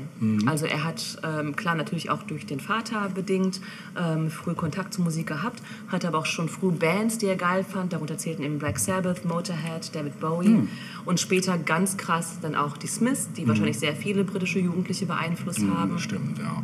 Also 0.48 0.66
er 0.66 0.84
hat, 0.84 1.20
ähm, 1.24 1.56
klar 1.56 1.76
natürlich 1.76 2.10
auch 2.10 2.24
durch 2.24 2.46
den 2.46 2.60
Vater 2.60 3.10
bedingt, 3.14 3.62
ähm, 3.98 4.32
früh 4.32 4.54
Kontakt 4.54 4.94
zur 4.94 5.04
Musik 5.04 5.28
gehabt, 5.28 5.62
hatte 5.88 6.08
aber 6.08 6.18
auch 6.18 6.26
schon 6.26 6.50
früh 6.50 6.72
Bands, 6.72 7.18
die 7.18 7.28
er 7.28 7.36
geil 7.36 7.64
fand. 7.64 7.94
Darunter 7.94 8.18
zählten 8.18 8.44
eben 8.44 8.60
Black 8.60 8.80
Sabbath, 8.80 9.26
Motorhead, 9.26 9.94
David 9.94 10.20
Bowie 10.20 10.68
und 11.06 11.20
später 11.20 11.58
ganz 11.58 11.98
krass 11.98 12.40
dann 12.42 12.56
auch 12.56 12.78
die 12.78 12.88
Smiths, 12.88 13.30
die 13.34 13.48
wahrscheinlich 13.48 13.80
sehr 13.80 13.96
viele 13.96 14.24
britische 14.24 14.60
Jugendliche 14.60 15.06
beeinflusst 15.06 15.62
haben. 15.74 16.00
Stimmt, 16.00 16.40
ja. 16.40 16.64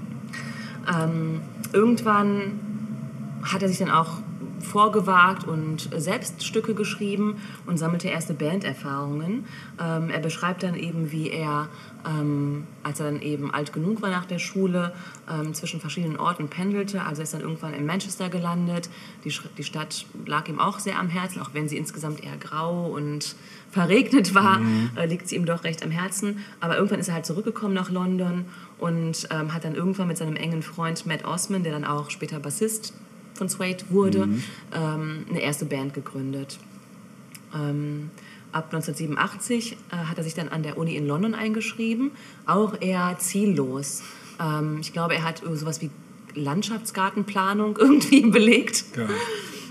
Ähm, 1.03 1.41
irgendwann 1.73 2.59
hat 3.43 3.61
er 3.61 3.67
sich 3.67 3.77
dann 3.77 3.91
auch 3.91 4.19
vorgewagt 4.59 5.45
und 5.45 5.89
selbst 5.95 6.43
Stücke 6.43 6.73
geschrieben 6.73 7.37
und 7.65 7.77
sammelte 7.77 8.07
erste 8.07 8.33
Banderfahrungen. 8.33 9.45
Ähm, 9.79 10.09
er 10.09 10.19
beschreibt 10.19 10.63
dann 10.63 10.75
eben, 10.75 11.11
wie 11.11 11.29
er, 11.29 11.67
ähm, 12.07 12.65
als 12.83 12.99
er 12.99 13.11
dann 13.11 13.21
eben 13.21 13.53
alt 13.53 13.73
genug 13.73 14.01
war 14.01 14.09
nach 14.09 14.25
der 14.25 14.39
Schule, 14.39 14.93
ähm, 15.29 15.53
zwischen 15.53 15.79
verschiedenen 15.79 16.17
Orten 16.17 16.47
pendelte. 16.47 17.03
Also 17.03 17.21
er 17.21 17.23
ist 17.23 17.33
dann 17.33 17.41
irgendwann 17.41 17.73
in 17.73 17.85
Manchester 17.85 18.29
gelandet. 18.29 18.89
Die, 19.23 19.33
die 19.57 19.63
Stadt 19.63 20.05
lag 20.25 20.47
ihm 20.47 20.59
auch 20.59 20.79
sehr 20.79 20.99
am 20.99 21.09
Herzen, 21.09 21.41
auch 21.41 21.53
wenn 21.53 21.67
sie 21.67 21.77
insgesamt 21.77 22.23
eher 22.23 22.37
grau 22.37 22.87
und 22.87 23.35
verregnet 23.71 24.33
war, 24.33 24.61
äh, 24.95 25.05
liegt 25.05 25.27
sie 25.27 25.35
ihm 25.35 25.45
doch 25.45 25.63
recht 25.63 25.83
am 25.83 25.91
Herzen. 25.91 26.39
Aber 26.61 26.77
irgendwann 26.77 26.99
ist 26.99 27.09
er 27.09 27.15
halt 27.15 27.25
zurückgekommen 27.25 27.73
nach 27.73 27.89
London 27.89 28.45
und 28.79 29.27
ähm, 29.31 29.53
hat 29.53 29.65
dann 29.65 29.75
irgendwann 29.75 30.07
mit 30.07 30.17
seinem 30.17 30.35
engen 30.35 30.61
Freund 30.61 31.05
Matt 31.05 31.25
Osman, 31.25 31.63
der 31.63 31.73
dann 31.73 31.85
auch 31.85 32.09
später 32.09 32.39
Bassist 32.39 32.93
von 33.35 33.49
Suede 33.49 33.85
wurde, 33.89 34.27
ähm, 34.73 35.25
eine 35.29 35.41
erste 35.41 35.65
Band 35.65 35.93
gegründet. 35.93 36.57
Ähm, 37.53 38.09
ab 38.51 38.73
1987 38.73 39.73
äh, 39.73 39.95
hat 39.95 40.17
er 40.17 40.23
sich 40.23 40.33
dann 40.33 40.49
an 40.49 40.63
der 40.63 40.77
Uni 40.77 40.95
in 40.95 41.07
London 41.07 41.35
eingeschrieben, 41.35 42.11
auch 42.45 42.79
eher 42.81 43.17
ziellos. 43.19 44.01
Ähm, 44.39 44.79
ich 44.81 44.93
glaube, 44.93 45.15
er 45.15 45.23
hat 45.23 45.41
sowas 45.53 45.81
wie 45.81 45.89
Landschaftsgartenplanung 46.33 47.77
irgendwie 47.79 48.21
belegt. 48.21 48.85
Ja. 48.95 49.07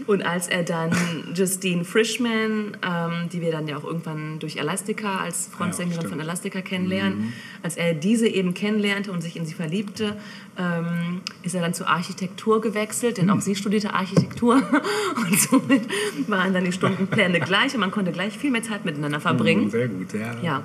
Und 0.07 0.25
als 0.25 0.49
er 0.49 0.63
dann 0.63 0.93
Justine 1.35 1.85
Frischman, 1.85 2.77
ähm, 2.83 3.29
die 3.33 3.41
wir 3.41 3.53
dann 3.53 3.67
ja 3.67 3.77
auch 3.77 3.85
irgendwann 3.85 4.39
durch 4.39 4.57
Elastica 4.57 5.19
als 5.19 5.49
Frontsängerin 5.49 6.01
stimmt. 6.01 6.13
von 6.13 6.21
Elastica 6.21 6.61
kennenlernen, 6.61 7.33
als 7.63 7.77
er 7.77 7.95
diese 7.95 8.29
eben 8.29 8.55
kennenlernte 8.55 9.13
und 9.13 9.23
sich 9.23 9.37
in 9.37 9.47
sie 9.47 9.55
verliebte, 9.55 10.17
ähm, 10.59 11.23
ist 11.43 11.55
er 11.55 11.63
dann 11.63 11.75
zur 11.75 11.89
Architektur 11.89 12.61
gewechselt, 12.61 13.19
denn 13.19 13.31
auch 13.31 13.41
sie 13.41 13.57
studierte 13.57 13.93
Architektur 13.93 14.57
und 15.17 15.41
somit 15.41 15.83
waren 16.29 16.53
dann 16.53 16.65
die 16.65 16.73
Stundenpläne 16.73 17.41
gleich 17.45 17.75
und 17.75 17.81
man 17.81 17.91
konnte 17.91 18.13
gleich 18.13 18.37
viel 18.37 18.51
mehr 18.51 18.63
Zeit 18.63 18.85
miteinander 18.85 19.21
verbringen. 19.21 19.71
Sehr 19.71 19.89
gut, 19.89 20.13
ja. 20.13 20.35
Ja. 20.43 20.65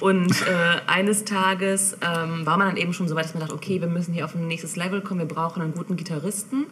Und 0.00 0.30
äh, 0.42 0.80
eines 0.86 1.24
Tages 1.24 1.96
ähm, 2.00 2.46
war 2.46 2.56
man 2.56 2.68
dann 2.68 2.76
eben 2.76 2.92
schon 2.92 3.08
so 3.08 3.14
weit, 3.14 3.24
dass 3.24 3.34
man 3.34 3.42
dachte, 3.42 3.54
okay, 3.54 3.80
wir 3.80 3.88
müssen 3.88 4.14
hier 4.14 4.24
auf 4.24 4.34
ein 4.34 4.46
nächstes 4.46 4.76
Level 4.76 5.00
kommen, 5.00 5.20
wir 5.20 5.26
brauchen 5.26 5.62
einen 5.62 5.74
guten 5.74 5.96
Gitarristen. 5.96 6.66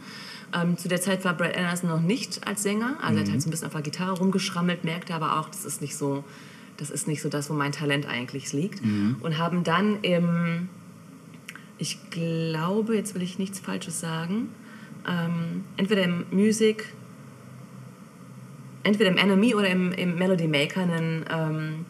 Ähm, 0.54 0.76
zu 0.76 0.88
der 0.88 1.00
Zeit 1.00 1.24
war 1.24 1.34
Brad 1.34 1.56
Anderson 1.56 1.90
noch 1.90 2.00
nicht 2.00 2.46
als 2.46 2.62
Sänger, 2.62 2.96
also 3.02 3.18
er 3.18 3.24
hat 3.24 3.30
halt 3.30 3.42
so 3.42 3.48
ein 3.48 3.50
bisschen 3.50 3.66
auf 3.66 3.72
der 3.74 3.82
Gitarre 3.82 4.12
rumgeschrammelt, 4.12 4.84
merkte 4.84 5.14
aber 5.14 5.38
auch, 5.38 5.48
das 5.48 5.64
ist 5.64 5.82
nicht 5.82 5.96
so, 5.96 6.24
das 6.78 6.90
ist 6.90 7.06
nicht 7.06 7.20
so 7.20 7.28
das, 7.28 7.50
wo 7.50 7.54
mein 7.54 7.72
Talent 7.72 8.06
eigentlich 8.06 8.52
liegt. 8.52 8.80
Und 9.20 9.38
haben 9.38 9.62
dann 9.64 10.00
im, 10.02 10.68
ich 11.76 11.98
glaube, 12.10 12.96
jetzt 12.96 13.14
will 13.14 13.22
ich 13.22 13.38
nichts 13.38 13.60
Falsches 13.60 14.00
sagen, 14.00 14.48
ähm, 15.06 15.64
entweder 15.76 16.02
im 16.04 16.24
Music 16.30 16.92
entweder 18.88 19.10
im 19.10 19.16
Enemy 19.16 19.54
oder 19.54 19.68
im, 19.68 19.92
im 19.92 20.16
Melody 20.16 20.48
Maker 20.48 20.80
einen, 20.80 21.24
ähm, 21.30 21.84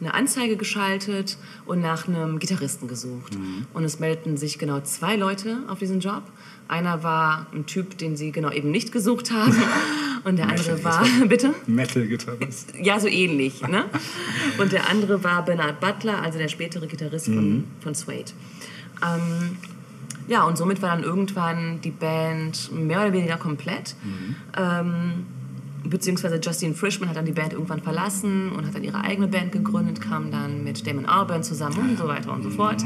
eine 0.00 0.14
Anzeige 0.14 0.56
geschaltet 0.56 1.38
und 1.64 1.80
nach 1.80 2.06
einem 2.06 2.38
Gitarristen 2.38 2.88
gesucht. 2.88 3.34
Und 3.74 3.84
es 3.84 3.98
meldeten 3.98 4.36
sich 4.36 4.58
genau 4.58 4.80
zwei 4.80 5.16
Leute 5.16 5.58
auf 5.68 5.78
diesen 5.78 6.00
Job. 6.00 6.22
Einer 6.68 7.02
war 7.02 7.46
ein 7.52 7.66
Typ, 7.66 7.98
den 7.98 8.16
sie 8.16 8.32
genau 8.32 8.50
eben 8.50 8.70
nicht 8.70 8.92
gesucht 8.92 9.30
haben. 9.30 9.54
Und 10.24 10.36
der 10.38 10.48
andere 10.48 10.82
war, 10.82 11.04
bitte? 11.28 11.54
Metal-Gitarrist. 11.66 12.72
Ja, 12.80 12.98
so 12.98 13.06
ähnlich. 13.06 13.62
Ne? 13.62 13.84
Und 14.58 14.72
der 14.72 14.90
andere 14.90 15.22
war 15.22 15.44
Bernard 15.44 15.78
Butler, 15.78 16.20
also 16.20 16.38
der 16.38 16.48
spätere 16.48 16.86
Gitarrist 16.86 17.26
von, 17.26 17.64
von 17.80 17.94
Suede. 17.94 18.32
Ähm, 19.02 19.56
ja, 20.26 20.42
und 20.42 20.58
somit 20.58 20.82
war 20.82 20.96
dann 20.96 21.04
irgendwann 21.04 21.80
die 21.80 21.92
Band 21.92 22.72
mehr 22.72 23.02
oder 23.02 23.12
weniger 23.12 23.36
komplett. 23.36 23.94
Ähm, 24.56 25.26
beziehungsweise 25.84 26.36
Justine 26.36 26.74
Frischman 26.74 27.08
hat 27.08 27.16
dann 27.16 27.24
die 27.24 27.32
Band 27.32 27.52
irgendwann 27.52 27.80
verlassen 27.80 28.50
und 28.52 28.66
hat 28.66 28.74
dann 28.74 28.82
ihre 28.82 29.00
eigene 29.02 29.28
Band 29.28 29.52
gegründet, 29.52 30.00
kam 30.00 30.30
dann 30.30 30.64
mit 30.64 30.86
Damon 30.86 31.06
Albarn 31.06 31.42
zusammen 31.42 31.90
und 31.90 31.98
so 31.98 32.08
weiter 32.08 32.32
und 32.32 32.42
so 32.42 32.50
fort. 32.50 32.82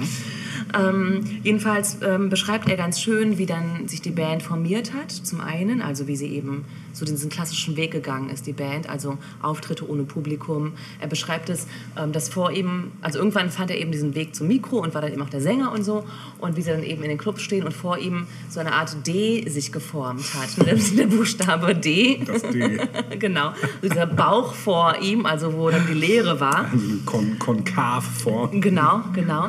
Ähm, 0.74 1.24
jedenfalls 1.42 1.98
ähm, 2.02 2.28
beschreibt 2.28 2.68
er 2.68 2.76
ganz 2.76 3.00
schön, 3.00 3.38
wie 3.38 3.46
dann 3.46 3.88
sich 3.88 4.02
die 4.02 4.10
Band 4.10 4.42
formiert 4.42 4.92
hat, 4.92 5.10
zum 5.10 5.40
einen, 5.40 5.82
also 5.82 6.06
wie 6.06 6.16
sie 6.16 6.28
eben 6.28 6.64
so 6.92 7.04
diesen 7.04 7.30
klassischen 7.30 7.76
Weg 7.76 7.92
gegangen 7.92 8.30
ist, 8.30 8.46
die 8.46 8.52
Band, 8.52 8.88
also 8.88 9.18
Auftritte 9.42 9.88
ohne 9.88 10.02
Publikum. 10.02 10.72
Er 11.00 11.08
beschreibt 11.08 11.48
es, 11.48 11.66
ähm, 11.98 12.12
dass 12.12 12.28
vor 12.28 12.52
ihm, 12.52 12.92
also 13.00 13.18
irgendwann 13.18 13.50
fand 13.50 13.70
er 13.70 13.78
eben 13.78 13.92
diesen 13.92 14.14
Weg 14.14 14.34
zum 14.34 14.48
Mikro 14.48 14.78
und 14.78 14.94
war 14.94 15.00
dann 15.00 15.12
eben 15.12 15.22
auch 15.22 15.30
der 15.30 15.40
Sänger 15.40 15.72
und 15.72 15.84
so 15.84 16.04
und 16.38 16.56
wie 16.56 16.62
sie 16.62 16.70
dann 16.70 16.82
eben 16.82 17.02
in 17.02 17.08
den 17.08 17.18
Clubs 17.18 17.42
stehen 17.42 17.64
und 17.64 17.72
vor 17.72 17.98
ihm 17.98 18.26
so 18.48 18.60
eine 18.60 18.72
Art 18.72 19.06
D 19.06 19.48
sich 19.48 19.72
geformt 19.72 20.24
hat, 20.34 20.66
der, 20.66 20.74
der 20.96 21.06
Buchstabe 21.06 21.74
D. 21.74 22.22
Das 22.24 22.42
D. 22.42 22.80
genau, 23.18 23.52
dieser 23.82 24.06
Bauch 24.06 24.54
vor 24.54 24.96
ihm, 25.00 25.26
also 25.26 25.54
wo 25.54 25.70
dann 25.70 25.86
die 25.86 25.94
Leere 25.94 26.40
war. 26.40 26.66
Also 26.70 26.86
Kon 27.06 27.38
Konkav-Form. 27.38 28.60
Genau, 28.60 29.00
genau. 29.12 29.48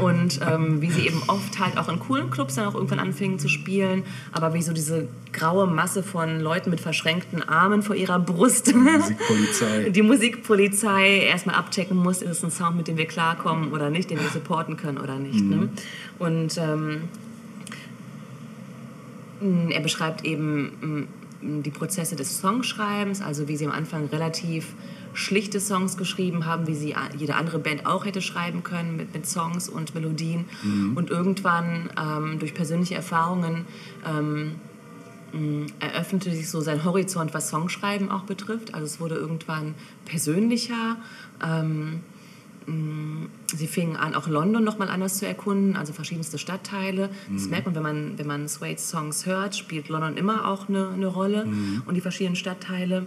Und 0.00 0.40
ähm, 0.48 0.61
wie 0.80 0.90
sie 0.90 1.06
eben 1.06 1.22
oft 1.28 1.58
halt 1.58 1.76
auch 1.78 1.88
in 1.88 1.98
coolen 1.98 2.30
Clubs 2.30 2.54
dann 2.54 2.66
auch 2.66 2.74
irgendwann 2.74 2.98
anfingen 2.98 3.38
zu 3.38 3.48
spielen, 3.48 4.04
aber 4.32 4.54
wie 4.54 4.62
so 4.62 4.72
diese 4.72 5.08
graue 5.32 5.66
Masse 5.66 6.02
von 6.02 6.40
Leuten 6.40 6.70
mit 6.70 6.80
verschränkten 6.80 7.42
Armen 7.42 7.82
vor 7.82 7.96
ihrer 7.96 8.18
Brust. 8.18 8.74
Musikpolizei. 8.74 9.90
Die 9.94 10.02
Musikpolizei 10.02 11.18
erstmal 11.18 11.56
abchecken 11.56 11.96
muss, 11.96 12.22
ist 12.22 12.30
es 12.30 12.44
ein 12.44 12.50
Sound, 12.50 12.76
mit 12.76 12.88
dem 12.88 12.96
wir 12.96 13.06
klarkommen 13.06 13.72
oder 13.72 13.90
nicht, 13.90 14.10
den 14.10 14.20
wir 14.20 14.28
supporten 14.28 14.76
können 14.76 14.98
oder 14.98 15.18
nicht. 15.18 15.44
Ne? 15.44 15.68
Und 16.18 16.58
ähm, 16.58 17.02
er 19.70 19.80
beschreibt 19.80 20.24
eben 20.24 21.08
mm, 21.42 21.62
die 21.62 21.70
Prozesse 21.70 22.16
des 22.16 22.38
Songschreibens, 22.38 23.20
also 23.20 23.48
wie 23.48 23.56
sie 23.56 23.66
am 23.66 23.72
Anfang 23.72 24.06
relativ 24.06 24.74
schlichte 25.14 25.60
Songs 25.60 25.96
geschrieben 25.96 26.46
haben, 26.46 26.66
wie 26.66 26.74
sie 26.74 26.94
jede 27.16 27.34
andere 27.34 27.58
Band 27.58 27.86
auch 27.86 28.04
hätte 28.04 28.22
schreiben 28.22 28.62
können 28.62 28.96
mit, 28.96 29.12
mit 29.14 29.26
Songs 29.26 29.68
und 29.68 29.94
Melodien. 29.94 30.46
Und 30.94 31.10
irgendwann 31.10 31.90
ähm, 32.00 32.38
durch 32.38 32.54
persönliche 32.54 32.94
Erfahrungen 32.94 33.66
ähm, 34.06 34.52
mh, 35.32 35.66
eröffnete 35.80 36.30
sich 36.30 36.48
so 36.48 36.60
sein 36.60 36.84
Horizont, 36.84 37.34
was 37.34 37.48
Songschreiben 37.50 38.10
auch 38.10 38.22
betrifft. 38.22 38.74
Also 38.74 38.86
es 38.86 39.00
wurde 39.00 39.16
irgendwann 39.16 39.74
persönlicher. 40.04 40.96
Ähm, 41.44 42.00
mh, 42.66 43.26
sie 43.54 43.66
fingen 43.66 43.96
an, 43.96 44.14
auch 44.14 44.28
London 44.28 44.64
nochmal 44.64 44.88
anders 44.88 45.18
zu 45.18 45.26
erkunden, 45.26 45.76
also 45.76 45.92
verschiedenste 45.92 46.38
Stadtteile. 46.38 47.10
Das 47.30 47.48
merkt 47.48 47.66
man, 47.66 47.74
wenn 47.74 47.82
man, 47.82 48.18
wenn 48.18 48.26
man 48.26 48.48
Suede's 48.48 48.88
Songs 48.88 49.26
hört, 49.26 49.56
spielt 49.56 49.88
London 49.88 50.16
immer 50.16 50.48
auch 50.48 50.68
eine, 50.68 50.88
eine 50.88 51.06
Rolle 51.06 51.46
und 51.84 51.94
die 51.94 52.00
verschiedenen 52.00 52.36
Stadtteile. 52.36 53.06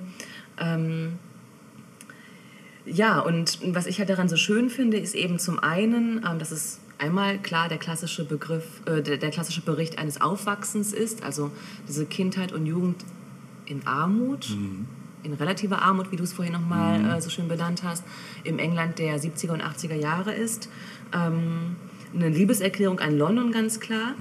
Ähm, 0.60 1.14
ja, 2.86 3.20
und 3.20 3.60
was 3.76 3.88
ich 3.88 4.00
halt 4.00 4.10
daran 4.10 4.30
so 4.30 4.38
schön 4.38 4.70
finde, 4.70 4.98
ist 4.98 5.16
eben 5.16 5.40
zum 5.40 5.60
einen, 5.60 6.24
ähm, 6.30 6.40
dass 6.40 6.52
es 6.52 6.80
einmal 6.98 7.40
klar 7.40 7.68
der 7.68 7.78
klassische 7.78 8.26
Begriff, 8.26 8.82
äh, 8.86 9.02
der, 9.02 9.18
der 9.18 9.32
klassische 9.32 9.62
Bericht 9.62 9.98
eines 9.98 10.22
Aufwachsens 10.22 10.94
ist, 10.94 11.24
also 11.24 11.52
diese 11.88 12.06
Kindheit 12.06 12.52
und 12.52 12.66
Jugend 12.66 13.04
in 13.66 13.86
Armut, 13.88 14.56
in 15.24 15.34
relativer 15.34 15.82
Armut, 15.82 16.12
wie 16.12 16.18
du 16.18 16.24
es 16.24 16.34
vorhin 16.34 16.54
nochmal 16.54 17.18
äh, 17.18 17.22
so 17.22 17.30
schön 17.30 17.48
benannt 17.48 17.82
hast, 17.84 18.04
im 18.44 18.60
England 18.60 19.00
der 19.00 19.20
70er 19.20 19.52
und 19.52 19.64
80er 19.64 19.96
Jahre 19.96 20.34
ist. 20.34 20.70
Ähm, 21.14 21.76
eine 22.14 22.30
Liebeserklärung 22.30 23.00
an 23.00 23.18
London 23.18 23.52
ganz 23.52 23.80
klar. 23.80 24.14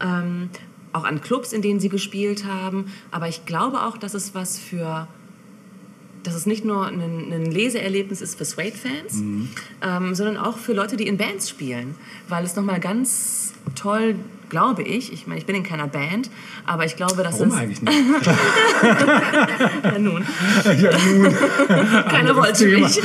Ähm, 0.00 0.48
auch 0.92 1.04
an 1.04 1.20
Clubs, 1.20 1.52
in 1.52 1.62
denen 1.62 1.80
sie 1.80 1.88
gespielt 1.88 2.44
haben. 2.46 2.86
Aber 3.10 3.28
ich 3.28 3.44
glaube 3.44 3.82
auch, 3.82 3.98
dass 3.98 4.14
es 4.14 4.34
was 4.34 4.58
für 4.58 5.08
dass 6.22 6.34
es 6.34 6.46
nicht 6.46 6.64
nur 6.64 6.86
ein, 6.86 7.00
ein 7.00 7.50
Leseerlebnis 7.50 8.20
ist 8.20 8.36
für 8.36 8.44
Suede-Fans, 8.44 9.14
ähm, 9.82 10.14
sondern 10.14 10.36
auch 10.36 10.58
für 10.58 10.72
Leute, 10.72 10.96
die 10.96 11.06
in 11.06 11.16
Bands 11.16 11.48
spielen. 11.48 11.94
Weil 12.28 12.44
es 12.44 12.56
nochmal 12.56 12.80
ganz 12.80 13.54
toll, 13.74 14.16
glaube 14.52 14.82
ich, 14.82 15.10
ich 15.12 15.26
meine, 15.26 15.40
ich 15.40 15.46
bin 15.46 15.56
in 15.56 15.62
keiner 15.62 15.86
Band, 15.88 16.30
aber 16.66 16.84
ich 16.84 16.94
glaube, 16.94 17.22
dass 17.22 17.40
Warum 17.40 17.48
es... 17.48 17.56
eigentlich 17.58 17.80
nicht? 17.82 17.92
Ja, 19.82 19.98
nun, 19.98 20.24
ja, 20.64 20.90
nun. 20.98 21.34
keiner 22.08 22.36
wollte 22.36 22.66
mich. 22.66 23.00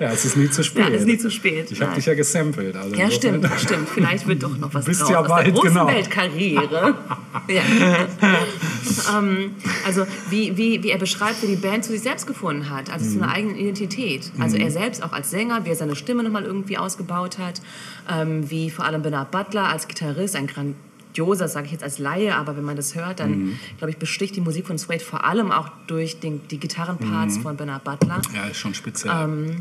Ja, 0.00 0.10
es 0.12 0.24
ist 0.24 0.36
nie 0.36 0.48
zu 0.50 0.62
spät. 0.62 0.88
Ja, 0.88 0.94
ist 0.94 1.06
nie 1.06 1.18
zu 1.18 1.30
spät. 1.30 1.70
Ich 1.70 1.80
habe 1.82 1.94
dich 1.94 2.06
ja 2.06 2.14
gesampelt. 2.14 2.76
Also 2.76 2.94
Ja, 2.94 3.10
stimmt, 3.10 3.46
stimmt. 3.58 3.88
Vielleicht 3.88 4.26
wird 4.26 4.42
doch 4.42 4.56
noch 4.56 4.72
was 4.74 4.84
Bist 4.84 5.00
draus 5.02 5.10
ja 5.10 5.20
aus 5.20 5.28
bald, 5.28 5.46
der 5.46 5.52
großen 5.54 5.68
genau. 5.70 5.86
Weltkarriere. 5.88 6.94
ja. 7.48 7.62
ähm, 9.18 9.52
also 9.86 10.06
wie, 10.30 10.56
wie, 10.56 10.82
wie 10.82 10.90
er 10.90 10.98
beschreibt, 10.98 11.42
wie 11.42 11.48
die 11.48 11.56
Band 11.56 11.84
zu 11.84 11.92
sich 11.92 12.02
selbst 12.02 12.26
gefunden 12.26 12.70
hat, 12.70 12.90
also 12.92 13.04
Mhm. 13.06 13.10
zu 13.12 13.22
einer 13.22 13.32
eigenen 13.32 13.56
Identität. 13.56 14.30
Also 14.38 14.56
er 14.56 14.70
selbst 14.70 15.02
auch 15.02 15.12
als 15.12 15.30
Sänger, 15.30 15.64
wie 15.64 15.70
er 15.70 15.76
seine 15.76 15.96
Stimme 15.96 16.22
nochmal 16.22 16.44
irgendwie 16.44 16.78
ausgebaut 16.78 17.38
hat, 17.38 17.60
ähm, 18.10 18.48
wie 18.50 18.70
vor 18.70 18.84
allem 18.84 19.02
Bernard 19.02 19.30
Butler 19.30 19.64
als 19.68 19.88
Gitarrist, 19.88 20.35
ein 20.36 20.46
grandioser, 20.46 21.48
sage 21.48 21.66
ich 21.66 21.72
jetzt 21.72 21.82
als 21.84 21.98
Laie, 21.98 22.34
aber 22.34 22.56
wenn 22.56 22.64
man 22.64 22.76
das 22.76 22.94
hört, 22.94 23.20
dann 23.20 23.30
Mhm. 23.30 23.58
glaube 23.78 23.90
ich, 23.90 23.96
besticht 23.96 24.36
die 24.36 24.40
Musik 24.40 24.66
von 24.66 24.78
Suede 24.78 25.04
vor 25.04 25.24
allem 25.24 25.50
auch 25.50 25.68
durch 25.86 26.20
den, 26.20 26.46
die 26.48 26.56
Mhm. 26.56 26.60
Gitarrenparts 26.60 27.38
von 27.38 27.56
Bernard 27.56 27.84
Butler. 27.84 28.20
Ja, 28.34 28.46
ist 28.46 28.58
schon 28.58 28.74
speziell. 28.74 29.12
Ähm, 29.14 29.56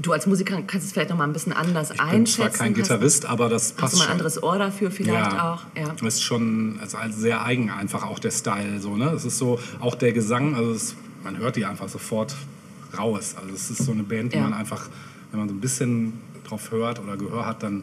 Du 0.00 0.12
als 0.12 0.28
Musiker 0.28 0.62
kannst 0.64 0.86
es 0.86 0.92
vielleicht 0.92 1.10
noch 1.10 1.16
mal 1.16 1.24
ein 1.24 1.32
bisschen 1.32 1.52
anders 1.52 1.90
ich 1.90 1.96
bin 1.96 2.06
einschätzen. 2.06 2.36
zwar 2.36 2.50
kein 2.50 2.68
Hast- 2.72 2.76
Gitarrist, 2.82 3.26
aber 3.26 3.48
das 3.48 3.70
Hast 3.70 3.76
passt 3.78 3.94
du 3.94 3.98
mal 3.98 4.02
ein 4.04 4.06
schon. 4.06 4.12
anderes 4.12 4.40
Ohr 4.44 4.56
dafür 4.56 4.92
vielleicht 4.92 5.32
ja, 5.32 5.54
auch? 5.54 5.62
Ja. 5.76 5.88
Das 5.88 6.14
ist 6.14 6.22
schon 6.22 6.78
also 6.80 6.96
sehr 7.10 7.44
eigen 7.44 7.68
einfach 7.70 8.04
auch 8.06 8.20
der 8.20 8.30
Style 8.30 8.78
so, 8.80 8.94
ne? 8.96 9.06
Es 9.06 9.24
ist 9.24 9.38
so 9.38 9.58
auch 9.80 9.96
der 9.96 10.12
Gesang, 10.12 10.54
also 10.54 10.70
es, 10.70 10.94
man 11.24 11.36
hört 11.38 11.56
die 11.56 11.64
einfach 11.64 11.88
sofort 11.88 12.36
raus. 12.96 13.34
Also 13.42 13.52
es 13.52 13.70
ist 13.72 13.84
so 13.84 13.90
eine 13.90 14.04
Band, 14.04 14.34
die 14.34 14.36
Ja. 14.36 14.44
man 14.44 14.54
einfach 14.54 14.88
wenn 15.32 15.40
man 15.40 15.48
so 15.48 15.54
ein 15.56 15.60
bisschen 15.60 16.12
drauf 16.48 16.70
hört 16.70 17.00
oder 17.02 17.16
Gehör 17.16 17.44
hat, 17.44 17.64
dann 17.64 17.82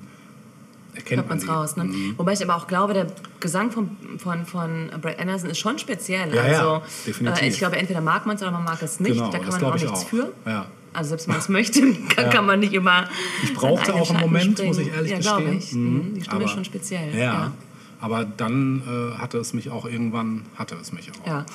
erkennt 0.96 1.28
man 1.30 1.38
es 1.38 1.48
raus. 1.48 1.76
Ne? 1.76 1.86
Mhm. 1.86 2.14
Wobei 2.18 2.34
ich 2.34 2.44
aber 2.44 2.56
auch 2.56 2.68
glaube, 2.68 2.94
der 2.94 3.08
Gesang 3.40 3.72
von, 3.72 3.90
von, 4.18 4.46
von 4.46 4.90
Brad 5.02 5.20
Anderson 5.20 5.50
ist 5.50 5.60
schon 5.60 5.78
speziell. 5.80 6.34
Ja, 6.34 6.48
ja, 6.48 6.60
also, 6.60 6.82
definitiv. 7.06 7.42
Äh, 7.44 7.48
ich 7.48 7.58
glaube, 7.58 7.78
entweder 7.78 8.02
mag 8.02 8.26
man 8.26 8.36
es 8.36 8.42
oder 8.42 8.52
man 8.52 8.64
mag 8.64 8.82
es 8.82 9.00
nicht. 9.00 9.14
Genau, 9.14 9.30
da 9.30 9.40
kann 9.40 9.50
man 9.50 9.64
auch 9.64 9.76
ich 9.76 9.84
nichts 9.84 10.02
auch. 10.02 10.08
für. 10.10 10.32
Ja. 10.46 10.66
Also 10.94 11.10
selbst 11.10 11.28
wenn 11.28 11.34
man 11.34 11.42
es 11.42 11.50
möchte, 11.60 11.94
kann, 12.16 12.30
kann 12.30 12.46
man 12.46 12.60
nicht 12.62 12.74
immer. 12.74 13.06
Ich 13.44 13.54
brauchte 13.54 13.94
auch 13.94 14.10
einen 14.10 14.22
Moment, 14.22 14.64
muss 14.64 14.78
ich 14.78 14.88
ehrlich 14.94 15.12
ja, 15.12 15.18
gestehen. 15.18 15.58
ich. 15.58 15.72
Mhm. 15.74 16.14
Die 16.16 16.22
Stimme 16.22 16.36
Aber- 16.38 16.46
ist 16.46 16.52
schon 16.52 16.66
speziell. 16.66 17.14
Ja, 17.14 17.20
ja. 17.20 17.52
aber 18.00 18.24
dann 18.26 18.82
äh, 19.16 19.18
hatte 19.20 19.38
es 19.38 19.54
mich 19.54 19.70
auch 19.70 19.86
irgendwann, 19.86 20.44
hatte 20.56 20.76
es 20.82 20.94
mich 20.94 21.12
auch. 21.12 21.28
Ja. 21.28 21.46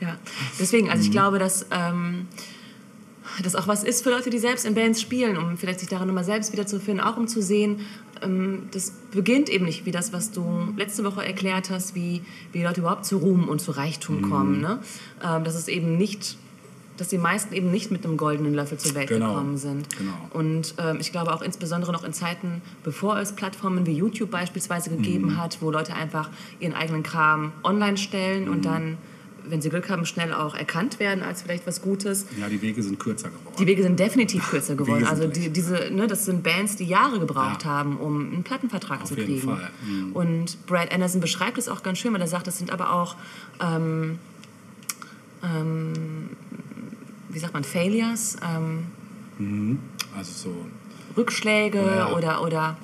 ja. 0.00 0.16
Deswegen, 0.58 0.88
also 0.88 1.02
ich 1.02 1.08
Mhm. 1.08 1.12
glaube, 1.12 1.38
dass 1.38 1.66
ähm, 1.70 2.26
das 3.42 3.54
auch 3.56 3.66
was 3.66 3.82
ist 3.84 4.02
für 4.02 4.10
Leute, 4.10 4.30
die 4.30 4.38
selbst 4.38 4.64
in 4.64 4.74
Bands 4.74 5.00
spielen, 5.00 5.36
um 5.36 5.56
vielleicht 5.56 5.80
sich 5.80 5.88
darin 5.88 6.06
nochmal 6.06 6.24
selbst 6.24 6.52
wiederzufinden, 6.52 7.04
auch 7.04 7.16
um 7.16 7.26
zu 7.26 7.42
sehen, 7.42 7.80
das 8.70 8.90
beginnt 9.12 9.48
eben 9.48 9.64
nicht 9.64 9.86
wie 9.86 9.90
das, 9.90 10.12
was 10.12 10.30
du 10.30 10.68
letzte 10.76 11.04
Woche 11.04 11.24
erklärt 11.24 11.70
hast, 11.70 11.94
wie, 11.94 12.22
wie 12.52 12.62
Leute 12.62 12.80
überhaupt 12.80 13.04
zu 13.04 13.18
Ruhm 13.18 13.48
und 13.48 13.60
zu 13.60 13.70
Reichtum 13.72 14.18
Mhm. 14.22 14.30
kommen. 14.30 14.60
Ne? 14.60 14.78
Ähm, 15.22 15.44
dass 15.44 15.54
es 15.54 15.68
eben 15.68 15.96
nicht 15.96 16.36
dass 16.96 17.08
die 17.08 17.18
meisten 17.18 17.52
eben 17.54 17.72
nicht 17.72 17.90
mit 17.90 18.04
einem 18.06 18.16
goldenen 18.16 18.54
Löffel 18.54 18.78
zur 18.78 18.94
Welt 18.94 19.08
Genau, 19.08 19.30
gekommen 19.30 19.56
sind. 19.56 19.88
genau. 19.98 20.12
Und 20.32 20.76
ähm, 20.78 20.98
ich 21.00 21.10
glaube 21.10 21.34
auch 21.34 21.42
insbesondere 21.42 21.90
noch 21.90 22.04
in 22.04 22.12
Zeiten, 22.12 22.62
bevor 22.84 23.18
es 23.18 23.32
Plattformen 23.32 23.84
wie 23.84 23.94
YouTube 23.96 24.30
beispielsweise 24.30 24.90
gegeben 24.90 25.30
Mhm. 25.32 25.36
hat, 25.36 25.58
wo 25.60 25.72
Leute 25.72 25.92
einfach 25.94 26.30
ihren 26.60 26.72
eigenen 26.72 27.02
Kram 27.02 27.50
online 27.64 27.96
stellen 27.96 28.44
Mhm. 28.44 28.50
und 28.52 28.64
dann, 28.64 28.96
wenn 29.48 29.60
sie 29.60 29.68
Glück 29.68 29.88
haben, 29.90 30.06
schnell 30.06 30.32
auch 30.32 30.54
erkannt 30.54 30.98
werden 31.00 31.22
als 31.22 31.42
vielleicht 31.42 31.66
was 31.66 31.82
Gutes. 31.82 32.26
Ja, 32.40 32.48
die 32.48 32.60
Wege 32.62 32.82
sind 32.82 32.98
kürzer 32.98 33.28
geworden. 33.28 33.56
Die 33.58 33.66
Wege 33.66 33.82
sind 33.82 33.98
definitiv 33.98 34.46
kürzer 34.50 34.74
geworden. 34.74 35.04
Also 35.04 35.26
die, 35.26 35.50
diese, 35.50 35.90
ne, 35.90 36.06
das 36.06 36.24
sind 36.24 36.42
Bands, 36.42 36.76
die 36.76 36.84
Jahre 36.86 37.18
gebraucht 37.20 37.64
Ja. 37.64 37.70
haben, 37.70 37.96
um 37.98 38.32
einen 38.32 38.42
Plattenvertrag 38.42 39.02
Auf 39.02 39.08
zu 39.08 39.14
jeden 39.16 39.26
kriegen. 39.40 39.42
Fall. 39.56 39.70
Mhm. 39.86 40.12
Und 40.12 40.66
Brad 40.66 40.92
Anderson 40.92 41.20
beschreibt 41.20 41.58
es 41.58 41.68
auch 41.68 41.82
ganz 41.82 41.98
schön, 41.98 42.12
weil 42.14 42.20
er 42.20 42.26
sagt, 42.28 42.46
das 42.46 42.58
sind 42.58 42.70
aber 42.72 42.92
auch, 42.92 43.16
ähm, 43.60 44.18
ähm, 45.42 46.30
wie 47.28 47.38
sagt 47.38 47.52
man, 47.54 47.64
Failures, 47.64 48.36
ähm, 48.46 49.78
also 50.16 50.32
so. 50.32 50.66
Rückschläge 51.16 51.78
Ja, 51.78 51.96
ja. 52.08 52.12
oder, 52.16 52.42
oder 52.42 52.76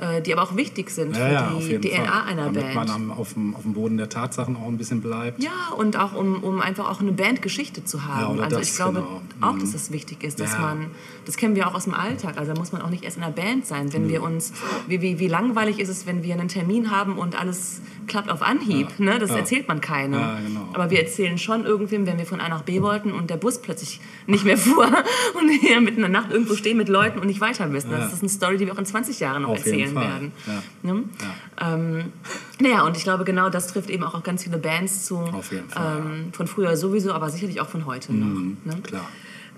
äh, 0.00 0.22
die 0.22 0.32
aber 0.32 0.42
auch 0.42 0.56
wichtig 0.56 0.90
sind 0.90 1.16
Ja, 1.16 1.28
ja, 1.32 1.48
für 1.48 1.54
auf 1.56 1.66
die 1.66 1.78
DNA 1.78 2.04
Fall. 2.04 2.22
einer 2.30 2.44
Damit 2.46 2.62
Band. 2.62 2.74
man 2.74 2.90
am, 2.90 3.10
auf, 3.10 3.34
dem, 3.34 3.54
auf 3.54 3.62
dem 3.62 3.74
Boden 3.74 3.96
der 3.96 4.08
Tatsachen 4.08 4.56
auch 4.56 4.66
ein 4.68 4.78
bisschen 4.78 5.00
bleibt. 5.00 5.42
Ja, 5.42 5.50
und 5.76 5.96
auch 5.98 6.14
um, 6.14 6.42
um 6.42 6.60
einfach 6.60 6.90
auch 6.90 7.00
eine 7.00 7.12
Bandgeschichte 7.12 7.84
zu 7.84 8.04
haben. 8.04 8.40
also 8.40 8.58
das, 8.58 8.70
ich 8.70 8.76
glaube 8.76 9.02
genau. 9.02 9.20
auch, 9.48 9.54
Mhm. 9.54 9.60
dass 9.60 9.72
das 9.72 9.90
wichtig 9.92 10.22
ist, 10.24 10.40
dass 10.40 10.52
Ja. 10.54 10.60
man, 10.60 10.86
das 11.26 11.36
kennen 11.36 11.54
wir 11.56 11.68
auch 11.68 11.74
aus 11.74 11.84
dem 11.84 11.94
Alltag, 11.94 12.38
also 12.38 12.52
da 12.52 12.58
muss 12.58 12.72
man 12.72 12.82
auch 12.82 12.90
nicht 12.90 13.04
erst 13.04 13.16
in 13.16 13.22
einer 13.22 13.32
Band 13.32 13.66
sein. 13.66 13.92
Wenn 13.92 14.08
wir 14.08 14.22
uns, 14.22 14.52
wie, 14.86 15.00
wie, 15.02 15.18
wie 15.18 15.28
langweilig 15.28 15.78
ist 15.78 15.88
es, 15.88 16.06
wenn 16.06 16.22
wir 16.22 16.34
einen 16.34 16.48
Termin 16.48 16.90
haben 16.90 17.18
und 17.18 17.38
alles 17.38 17.80
klappt 18.06 18.30
auf 18.30 18.42
Anhieb. 18.42 18.88
Ja, 18.98 19.04
Ne? 19.04 19.18
Das 19.18 19.30
ja. 19.30 19.36
erzählt 19.36 19.68
man 19.68 19.80
keinem. 19.80 20.14
Ja, 20.18 20.38
genau. 20.44 20.68
Aber 20.72 20.90
wir 20.90 21.00
erzählen 21.00 21.36
schon 21.38 21.64
irgendwem, 21.64 22.06
wenn 22.06 22.18
wir 22.18 22.26
von 22.26 22.40
A 22.40 22.48
nach 22.48 22.62
B 22.62 22.80
wollten 22.82 23.12
und 23.12 23.28
der 23.30 23.36
Bus 23.36 23.58
plötzlich 23.60 24.00
nicht 24.26 24.44
mehr 24.44 24.56
fuhr 24.58 24.86
und 24.86 25.48
wir 25.62 25.80
mitten 25.80 25.96
in 25.96 26.02
der 26.12 26.22
Nacht 26.22 26.30
irgendwo 26.32 26.54
stehen 26.54 26.76
mit 26.78 26.88
Leuten 26.88 27.18
und 27.18 27.26
nicht 27.26 27.40
weiter 27.40 27.57
wissen. 27.72 27.90
Ja. 27.90 27.98
Das 27.98 28.12
ist 28.12 28.22
eine 28.22 28.28
Story, 28.28 28.56
die 28.56 28.66
wir 28.66 28.72
auch 28.72 28.78
in 28.78 28.86
20 28.86 29.20
Jahren 29.20 29.42
noch 29.42 29.50
Auf 29.50 29.58
erzählen 29.58 29.94
werden. 29.94 30.32
Ja. 30.46 30.92
Ne? 30.92 31.04
Ähm, 31.60 32.12
naja, 32.60 32.86
und 32.86 32.96
ich 32.96 33.02
glaube, 33.02 33.24
genau 33.24 33.50
das 33.50 33.66
trifft 33.68 33.90
eben 33.90 34.04
auch 34.04 34.14
auf 34.14 34.22
ganz 34.22 34.44
viele 34.44 34.58
Bands 34.58 35.04
zu. 35.04 35.18
Auf 35.18 35.52
jeden 35.52 35.68
Fall, 35.68 35.98
ähm, 35.98 36.32
Von 36.32 36.46
früher 36.46 36.76
sowieso, 36.76 37.12
aber 37.12 37.30
sicherlich 37.30 37.60
auch 37.60 37.68
von 37.68 37.86
heute 37.86 38.12
noch. 38.12 38.40
Ne? 38.64 38.80
Klar. 38.82 39.06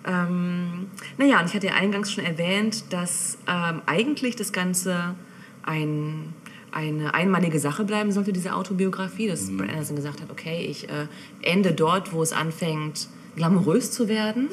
Ähm, 0.07 0.87
naja, 1.19 1.41
und 1.41 1.47
ich 1.47 1.55
hatte 1.55 1.67
ja 1.67 1.75
eingangs 1.75 2.13
schon 2.13 2.25
erwähnt, 2.25 2.85
dass 2.91 3.39
ähm, 3.47 3.83
eigentlich 3.87 4.37
das 4.37 4.53
Ganze 4.53 5.15
ein, 5.63 6.33
eine 6.73 7.15
einmalige 7.15 7.59
Sache 7.59 7.85
bleiben 7.85 8.11
sollte, 8.13 8.33
diese 8.33 8.55
Autobiografie, 8.55 9.29
dass 9.29 9.55
Brad 9.55 9.69
Anderson 9.69 9.97
gesagt 9.97 10.23
hat, 10.23 10.31
okay, 10.31 10.65
ich 10.65 10.89
äh, 10.89 11.07
ende 11.43 11.73
dort, 11.73 12.13
wo 12.13 12.23
es 12.23 12.33
anfängt, 12.33 13.09
glamourös 13.37 13.93
zu 13.93 14.09
werden. 14.09 14.49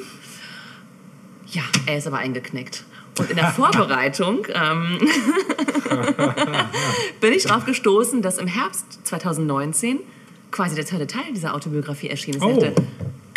Ja, 1.50 1.62
er 1.86 1.96
ist 1.96 2.06
aber 2.06 2.18
eingeknickt. 2.18 2.84
Und 3.18 3.30
in 3.30 3.36
der 3.36 3.48
Vorbereitung 3.48 4.46
ähm, 4.52 4.98
bin 7.20 7.32
ich 7.32 7.44
darauf 7.44 7.64
gestoßen, 7.64 8.22
dass 8.22 8.38
im 8.38 8.46
Herbst 8.46 9.06
2019 9.06 10.00
quasi 10.50 10.76
der 10.76 10.86
zweite 10.86 11.06
Teil 11.06 11.32
dieser 11.34 11.54
Autobiografie 11.54 12.08
erschienen 12.08 12.38
ist. 12.38 12.44
Oh. 12.44 12.74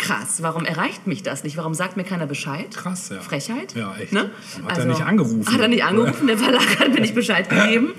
Krass, 0.02 0.42
warum 0.42 0.64
erreicht 0.64 1.06
mich 1.06 1.22
das 1.22 1.44
nicht? 1.44 1.56
Warum 1.56 1.74
sagt 1.74 1.96
mir 1.96 2.04
keiner 2.04 2.26
Bescheid? 2.26 2.74
Krass, 2.74 3.10
ja. 3.10 3.20
Frechheit? 3.20 3.74
Ja, 3.74 3.94
echt. 3.96 4.12
Ne? 4.12 4.30
Hat 4.66 4.78
er 4.78 4.86
nicht 4.86 5.02
angerufen? 5.02 5.52
Hat 5.52 5.60
er 5.60 5.68
nicht 5.68 5.84
angerufen, 5.84 6.26
der 6.26 6.38
Verlag 6.38 6.80
hat 6.80 6.92
mir 6.92 7.00
nicht 7.00 7.14
Bescheid 7.14 7.48
gegeben. 7.50 7.92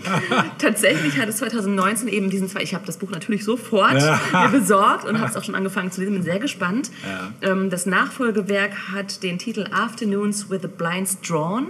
Tatsächlich 0.57 1.17
hat 1.17 1.29
es 1.29 1.37
2019 1.37 2.07
eben 2.09 2.29
diesen 2.29 2.49
zwei, 2.49 2.61
ich 2.61 2.73
habe 2.73 2.85
das 2.85 2.97
Buch 2.97 3.09
natürlich 3.11 3.45
sofort 3.45 3.93
mir 4.33 4.49
besorgt 4.49 5.05
und 5.05 5.19
habe 5.19 5.29
es 5.29 5.37
auch 5.37 5.43
schon 5.43 5.55
angefangen 5.55 5.91
zu 5.91 6.01
lesen, 6.01 6.13
bin 6.13 6.23
sehr 6.23 6.39
gespannt. 6.39 6.91
Ähm, 7.41 7.69
das 7.69 7.85
Nachfolgewerk 7.85 8.91
hat 8.91 9.23
den 9.23 9.39
Titel 9.39 9.65
Afternoons 9.71 10.49
with 10.49 10.59
the 10.61 10.67
Blinds 10.67 11.19
Drawn 11.21 11.67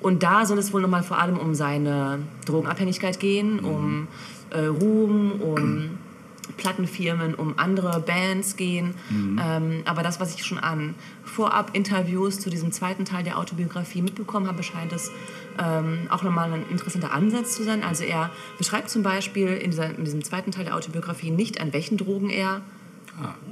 und 0.00 0.22
da 0.22 0.44
soll 0.44 0.58
es 0.58 0.72
wohl 0.72 0.82
nochmal 0.82 1.02
vor 1.02 1.18
allem 1.18 1.38
um 1.38 1.54
seine 1.54 2.20
Drogenabhängigkeit 2.44 3.18
gehen, 3.18 3.60
um 3.60 4.08
äh, 4.50 4.66
Ruhm, 4.66 5.40
um 5.40 5.90
Plattenfirmen, 6.56 7.34
um 7.34 7.58
andere 7.58 8.00
Bands 8.00 8.56
gehen. 8.56 8.94
Ähm, 9.10 9.82
aber 9.84 10.02
das, 10.02 10.20
was 10.20 10.34
ich 10.34 10.44
schon 10.44 10.58
an 10.58 10.94
Vorab-Interviews 11.24 12.40
zu 12.40 12.50
diesem 12.50 12.72
zweiten 12.72 13.04
Teil 13.04 13.24
der 13.24 13.38
Autobiografie 13.38 14.02
mitbekommen 14.02 14.46
habe, 14.46 14.62
scheint 14.62 14.92
es 14.92 15.10
ähm, 15.58 16.06
auch 16.10 16.22
nochmal 16.22 16.52
ein 16.52 16.68
interessanter 16.70 17.12
Ansatz 17.12 17.54
zu 17.54 17.62
sein. 17.64 17.82
Also 17.82 18.04
er 18.04 18.30
beschreibt 18.58 18.90
zum 18.90 19.02
Beispiel 19.02 19.48
in, 19.48 19.70
dieser, 19.70 19.94
in 19.94 20.04
diesem 20.04 20.22
zweiten 20.24 20.50
Teil 20.50 20.64
der 20.64 20.76
Autobiografie 20.76 21.30
nicht, 21.30 21.60
an 21.60 21.72
welchen 21.72 21.96
Drogen 21.96 22.30
er, 22.30 22.62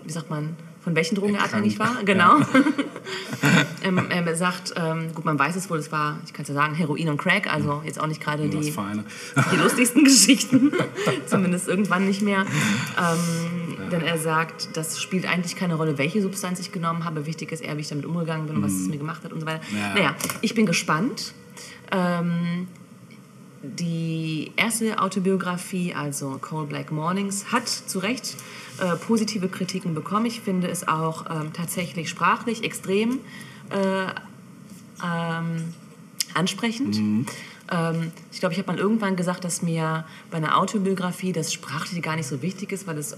wie 0.04 0.12
sagt 0.12 0.30
man, 0.30 0.56
von 0.82 0.96
welchen 0.96 1.14
Drogen 1.14 1.34
er 1.34 1.44
abhängig 1.44 1.78
war. 1.78 2.02
Genau. 2.04 2.38
ähm, 3.84 3.98
er 4.08 4.36
sagt, 4.36 4.72
ähm, 4.76 5.12
gut, 5.14 5.24
man 5.24 5.38
weiß 5.38 5.56
es 5.56 5.68
wohl, 5.68 5.78
es 5.78 5.92
war, 5.92 6.18
ich 6.24 6.32
kann 6.32 6.42
es 6.42 6.48
ja 6.48 6.54
sagen, 6.54 6.74
Heroin 6.74 7.08
und 7.08 7.18
Crack, 7.18 7.52
also 7.52 7.82
jetzt 7.84 8.00
auch 8.00 8.06
nicht 8.06 8.20
gerade 8.20 8.48
die 8.48 8.60
die 8.60 9.56
lustigsten 9.56 10.04
Geschichten. 10.04 10.72
Zumindest 11.26 11.68
irgendwann 11.68 12.06
nicht 12.06 12.22
mehr. 12.22 12.40
Ähm, 12.40 13.90
Denn 13.90 14.02
er 14.02 14.18
sagt, 14.18 14.76
das 14.76 15.00
spielt 15.00 15.26
eigentlich 15.26 15.56
keine 15.56 15.74
Rolle, 15.74 15.98
welche 15.98 16.22
Substanz 16.22 16.60
ich 16.60 16.72
genommen 16.72 17.04
habe. 17.04 17.26
Wichtig 17.26 17.52
ist 17.52 17.62
eher, 17.62 17.76
wie 17.76 17.82
ich 17.82 17.88
damit 17.88 18.06
umgegangen 18.06 18.46
bin 18.46 18.56
und 18.56 18.62
was 18.62 18.72
es 18.72 18.88
mir 18.88 18.98
gemacht 18.98 19.24
hat 19.24 19.32
und 19.32 19.40
so 19.40 19.46
weiter. 19.46 19.60
Ja. 19.72 19.94
Naja, 19.94 20.16
ich 20.40 20.54
bin 20.54 20.66
gespannt. 20.66 21.34
Ähm, 21.92 22.68
die 23.62 24.52
erste 24.56 24.98
Autobiografie, 25.00 25.94
also 25.94 26.38
Cold 26.40 26.70
Black 26.70 26.90
Mornings, 26.90 27.52
hat 27.52 27.68
zu 27.68 27.98
Recht 27.98 28.36
äh, 28.80 28.96
positive 28.96 29.48
Kritiken 29.48 29.94
bekommen. 29.94 30.26
Ich 30.26 30.40
finde 30.40 30.68
es 30.68 30.88
auch 30.88 31.26
ähm, 31.30 31.52
tatsächlich 31.52 32.08
sprachlich 32.08 32.64
extrem 32.64 33.18
äh, 33.70 34.06
ähm, 35.04 35.74
ansprechend. 36.32 36.96
Ähm, 37.70 38.12
ich 38.32 38.40
glaube, 38.40 38.54
ich 38.54 38.58
habe 38.58 38.72
mal 38.72 38.78
irgendwann 38.78 39.16
gesagt, 39.16 39.44
dass 39.44 39.60
mir 39.60 40.04
bei 40.30 40.38
einer 40.38 40.56
Autobiografie 40.58 41.32
das 41.32 41.52
Sprachliche 41.52 42.00
gar 42.00 42.16
nicht 42.16 42.26
so 42.26 42.40
wichtig 42.40 42.72
ist, 42.72 42.86
weil 42.86 42.96
es 42.96 43.16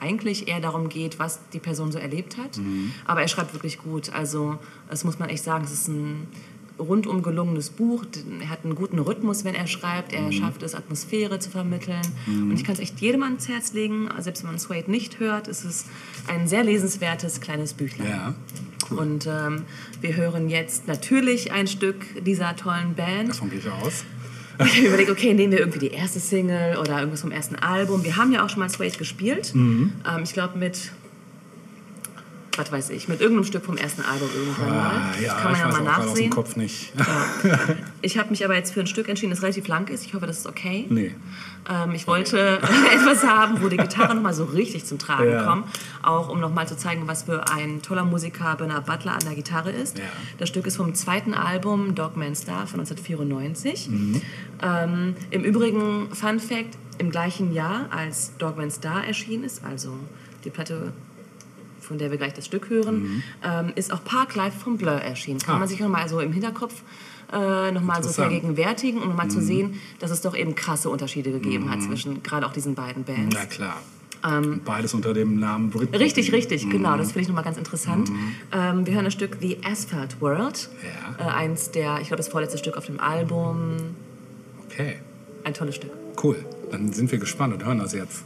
eigentlich 0.00 0.48
eher 0.48 0.60
darum 0.60 0.88
geht, 0.88 1.18
was 1.18 1.40
die 1.52 1.58
Person 1.58 1.90
so 1.90 1.98
erlebt 1.98 2.36
hat. 2.36 2.60
Aber 3.06 3.22
er 3.22 3.28
schreibt 3.28 3.52
wirklich 3.52 3.78
gut. 3.78 4.12
Also, 4.12 4.58
das 4.88 5.02
muss 5.02 5.18
man 5.18 5.28
echt 5.28 5.42
sagen, 5.42 5.64
es 5.64 5.72
ist 5.72 5.88
ein 5.88 6.28
rundum 6.78 7.22
gelungenes 7.22 7.70
Buch. 7.70 8.04
Er 8.40 8.50
hat 8.50 8.64
einen 8.64 8.74
guten 8.74 8.98
Rhythmus, 8.98 9.44
wenn 9.44 9.54
er 9.54 9.66
schreibt. 9.66 10.12
Er 10.12 10.30
schafft 10.32 10.62
es, 10.62 10.74
Atmosphäre 10.74 11.38
zu 11.38 11.50
vermitteln. 11.50 12.00
Und 12.26 12.52
ich 12.52 12.64
kann 12.64 12.74
es 12.74 12.80
echt 12.80 13.00
jedem 13.00 13.22
ans 13.22 13.48
Herz 13.48 13.72
legen. 13.72 14.08
Selbst 14.18 14.42
wenn 14.42 14.50
man 14.50 14.58
Suede 14.58 14.90
nicht 14.90 15.20
hört, 15.20 15.48
ist 15.48 15.64
es 15.64 15.86
ein 16.28 16.48
sehr 16.48 16.64
lesenswertes 16.64 17.40
kleines 17.40 17.74
Büchlein. 17.74 18.08
Ja, 18.08 18.34
cool. 18.90 18.98
Und 18.98 19.26
ähm, 19.26 19.62
wir 20.00 20.16
hören 20.16 20.48
jetzt 20.48 20.86
natürlich 20.86 21.52
ein 21.52 21.66
Stück 21.66 22.24
dieser 22.24 22.56
tollen 22.56 22.94
Band. 22.94 23.30
Davon 23.30 23.50
gehe 23.50 23.58
ich 23.58 23.70
aus. 23.70 24.04
Ich 24.60 24.78
habe 24.78 24.88
überlegt, 24.88 25.10
okay, 25.10 25.34
nehmen 25.34 25.52
wir 25.52 25.60
irgendwie 25.60 25.78
die 25.78 25.92
erste 25.92 26.18
Single 26.18 26.78
oder 26.78 26.98
irgendwas 26.98 27.20
vom 27.20 27.30
ersten 27.30 27.54
Album. 27.54 28.02
Wir 28.02 28.16
haben 28.16 28.32
ja 28.32 28.44
auch 28.44 28.48
schon 28.48 28.58
mal 28.58 28.68
Suede 28.68 28.98
gespielt. 28.98 29.54
Mhm. 29.54 29.92
Ähm, 30.04 30.22
ich 30.24 30.32
glaube 30.32 30.58
mit, 30.58 30.90
was 32.58 32.70
weiß 32.72 32.90
ich, 32.90 33.08
mit 33.08 33.20
irgendeinem 33.20 33.44
Stück 33.46 33.64
vom 33.64 33.76
ersten 33.76 34.02
Album 34.02 34.28
irgendwann 34.34 34.68
mal. 34.70 34.86
Ah, 34.96 35.12
Das 35.12 35.22
ja, 35.22 35.34
kann 35.34 35.52
man 35.52 35.60
ja 35.60 35.68
mal 35.68 35.72
gerade 35.82 35.88
aus 35.90 36.02
dem 36.02 36.08
nachsehen. 36.08 36.30
Kopf 36.30 36.56
nicht. 36.56 36.92
Ich 38.00 38.16
habe 38.16 38.30
mich 38.30 38.44
aber 38.44 38.54
jetzt 38.54 38.72
für 38.72 38.80
ein 38.80 38.86
Stück 38.86 39.08
entschieden, 39.08 39.30
das 39.30 39.42
relativ 39.42 39.66
lang 39.66 39.88
ist. 39.88 40.04
Ich 40.06 40.14
hoffe, 40.14 40.26
das 40.26 40.38
ist 40.38 40.46
okay. 40.46 40.86
Nee. 40.88 41.14
Ähm, 41.68 41.92
ich 41.92 42.06
wollte 42.06 42.58
etwas 42.94 43.24
haben, 43.24 43.60
wo 43.60 43.68
die 43.68 43.76
Gitarre 43.76 44.14
nochmal 44.14 44.34
so 44.34 44.44
richtig 44.44 44.84
zum 44.84 44.98
Tragen 45.00 45.28
Ja. 45.30 45.44
kommt. 45.44 45.66
Auch 46.02 46.28
um 46.28 46.38
nochmal 46.38 46.68
zu 46.68 46.76
zeigen, 46.76 47.08
was 47.08 47.24
für 47.24 47.50
ein 47.50 47.82
toller 47.82 48.04
Musiker 48.04 48.54
Bernard 48.56 48.86
Butler 48.86 49.14
an 49.14 49.20
der 49.24 49.34
Gitarre 49.34 49.70
ist. 49.72 49.98
Ja. 49.98 50.04
Das 50.38 50.48
Stück 50.48 50.66
ist 50.66 50.76
vom 50.76 50.94
zweiten 50.94 51.34
Album 51.34 51.96
Dogman 51.96 52.36
Star 52.36 52.66
von 52.68 52.78
1994. 52.80 53.88
Mhm. 53.88 54.22
Ähm, 54.62 55.16
Im 55.30 55.42
Übrigen, 55.42 56.08
Fun 56.14 56.38
Fact, 56.38 56.78
im 56.98 57.10
gleichen 57.10 57.52
Jahr, 57.52 57.86
als 57.90 58.32
Dogman 58.38 58.70
Star 58.70 59.04
erschienen 59.04 59.42
ist, 59.44 59.64
also 59.64 59.92
die 60.44 60.50
Platte 60.50 60.92
von 61.88 61.98
der 61.98 62.10
wir 62.10 62.18
gleich 62.18 62.34
das 62.34 62.44
Stück 62.46 62.68
hören, 62.70 63.22
ähm, 63.42 63.72
ist 63.74 63.92
auch 63.92 64.04
Park 64.04 64.34
Live 64.36 64.54
von 64.54 64.76
Blur 64.76 64.92
erschienen. 64.92 65.40
Kann 65.40 65.54
Mhm. 65.54 65.56
Ah. 65.56 65.58
man 65.60 65.68
sich 65.68 65.80
nochmal 65.80 66.08
so 66.08 66.20
im 66.20 66.32
Hinterkopf 66.32 66.82
äh, 67.32 67.72
nochmal 67.72 68.02
so. 68.02 68.08
Mhm. 68.10 68.14
vergegenwärtigen, 68.14 69.02
um 69.02 69.08
nochmal 69.08 69.28
zu 69.28 69.40
sehen, 69.42 69.80
dass 69.98 70.10
es 70.10 70.20
doch 70.20 70.36
eben 70.36 70.54
krasse 70.54 70.88
Unterschiede 70.90 71.30
gegeben 71.32 71.70
hat 71.70 71.82
zwischen 71.82 72.22
gerade 72.22 72.46
auch 72.46 72.52
diesen 72.52 72.74
beiden 72.74 73.04
Bands. 73.04 73.34
Na 73.36 73.44
klar. 73.46 73.76
Und 74.24 74.64
Beides 74.64 74.94
unter 74.94 75.14
dem 75.14 75.38
Namen 75.38 75.70
Britpop. 75.70 75.94
Ähm, 75.94 76.00
Richtig, 76.00 76.32
richtig, 76.32 76.68
genau. 76.68 76.94
Mhm. 76.94 76.98
Das 76.98 77.08
finde 77.12 77.20
ich 77.22 77.28
nochmal 77.28 77.44
ganz 77.44 77.56
interessant. 77.56 78.10
Ähm, 78.52 78.84
wir 78.86 78.94
hören 78.94 79.04
das 79.04 79.12
Stück 79.14 79.36
The 79.40 79.58
Asphalt 79.64 80.20
World. 80.20 80.68
Ja. 81.18 81.24
Äh, 81.26 81.30
eins 81.30 81.70
der, 81.70 81.98
ich 82.00 82.08
glaube, 82.08 82.16
das 82.16 82.28
vorletzte 82.28 82.58
Stück 82.58 82.76
auf 82.76 82.86
dem 82.86 82.98
Album. 82.98 83.76
Okay, 84.66 84.96
Ein 85.44 85.54
tolles 85.54 85.76
Stück. 85.76 85.90
cool. 86.22 86.36
Dann 86.72 86.92
sind 86.92 87.12
wir 87.12 87.18
gespannt 87.18 87.54
und 87.54 87.64
hören 87.64 87.78
das 87.78 87.92
jetzt. 87.92 88.24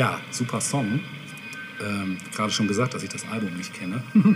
Ja, 0.00 0.18
super 0.30 0.62
Song. 0.62 1.00
Ähm, 1.86 2.16
Gerade 2.34 2.50
schon 2.50 2.66
gesagt, 2.66 2.94
dass 2.94 3.02
ich 3.02 3.10
das 3.10 3.28
Album 3.28 3.54
nicht 3.58 3.74
kenne. 3.74 4.02
genau. 4.14 4.34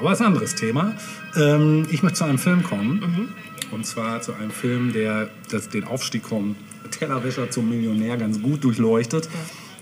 Aber 0.00 0.12
es 0.12 0.20
ist 0.20 0.22
ein 0.22 0.28
anderes 0.28 0.54
Thema. 0.54 0.94
Ähm, 1.36 1.86
ich 1.90 2.02
möchte 2.02 2.16
zu 2.20 2.24
einem 2.24 2.38
Film 2.38 2.62
kommen. 2.62 3.28
Und 3.72 3.84
zwar 3.84 4.22
zu 4.22 4.32
einem 4.32 4.50
Film, 4.50 4.94
der 4.94 5.28
das, 5.50 5.68
den 5.68 5.84
Aufstieg 5.84 6.26
vom 6.26 6.56
Tellerwäscher 6.90 7.50
zum 7.50 7.68
Millionär 7.68 8.16
ganz 8.16 8.40
gut 8.40 8.64
durchleuchtet. 8.64 9.28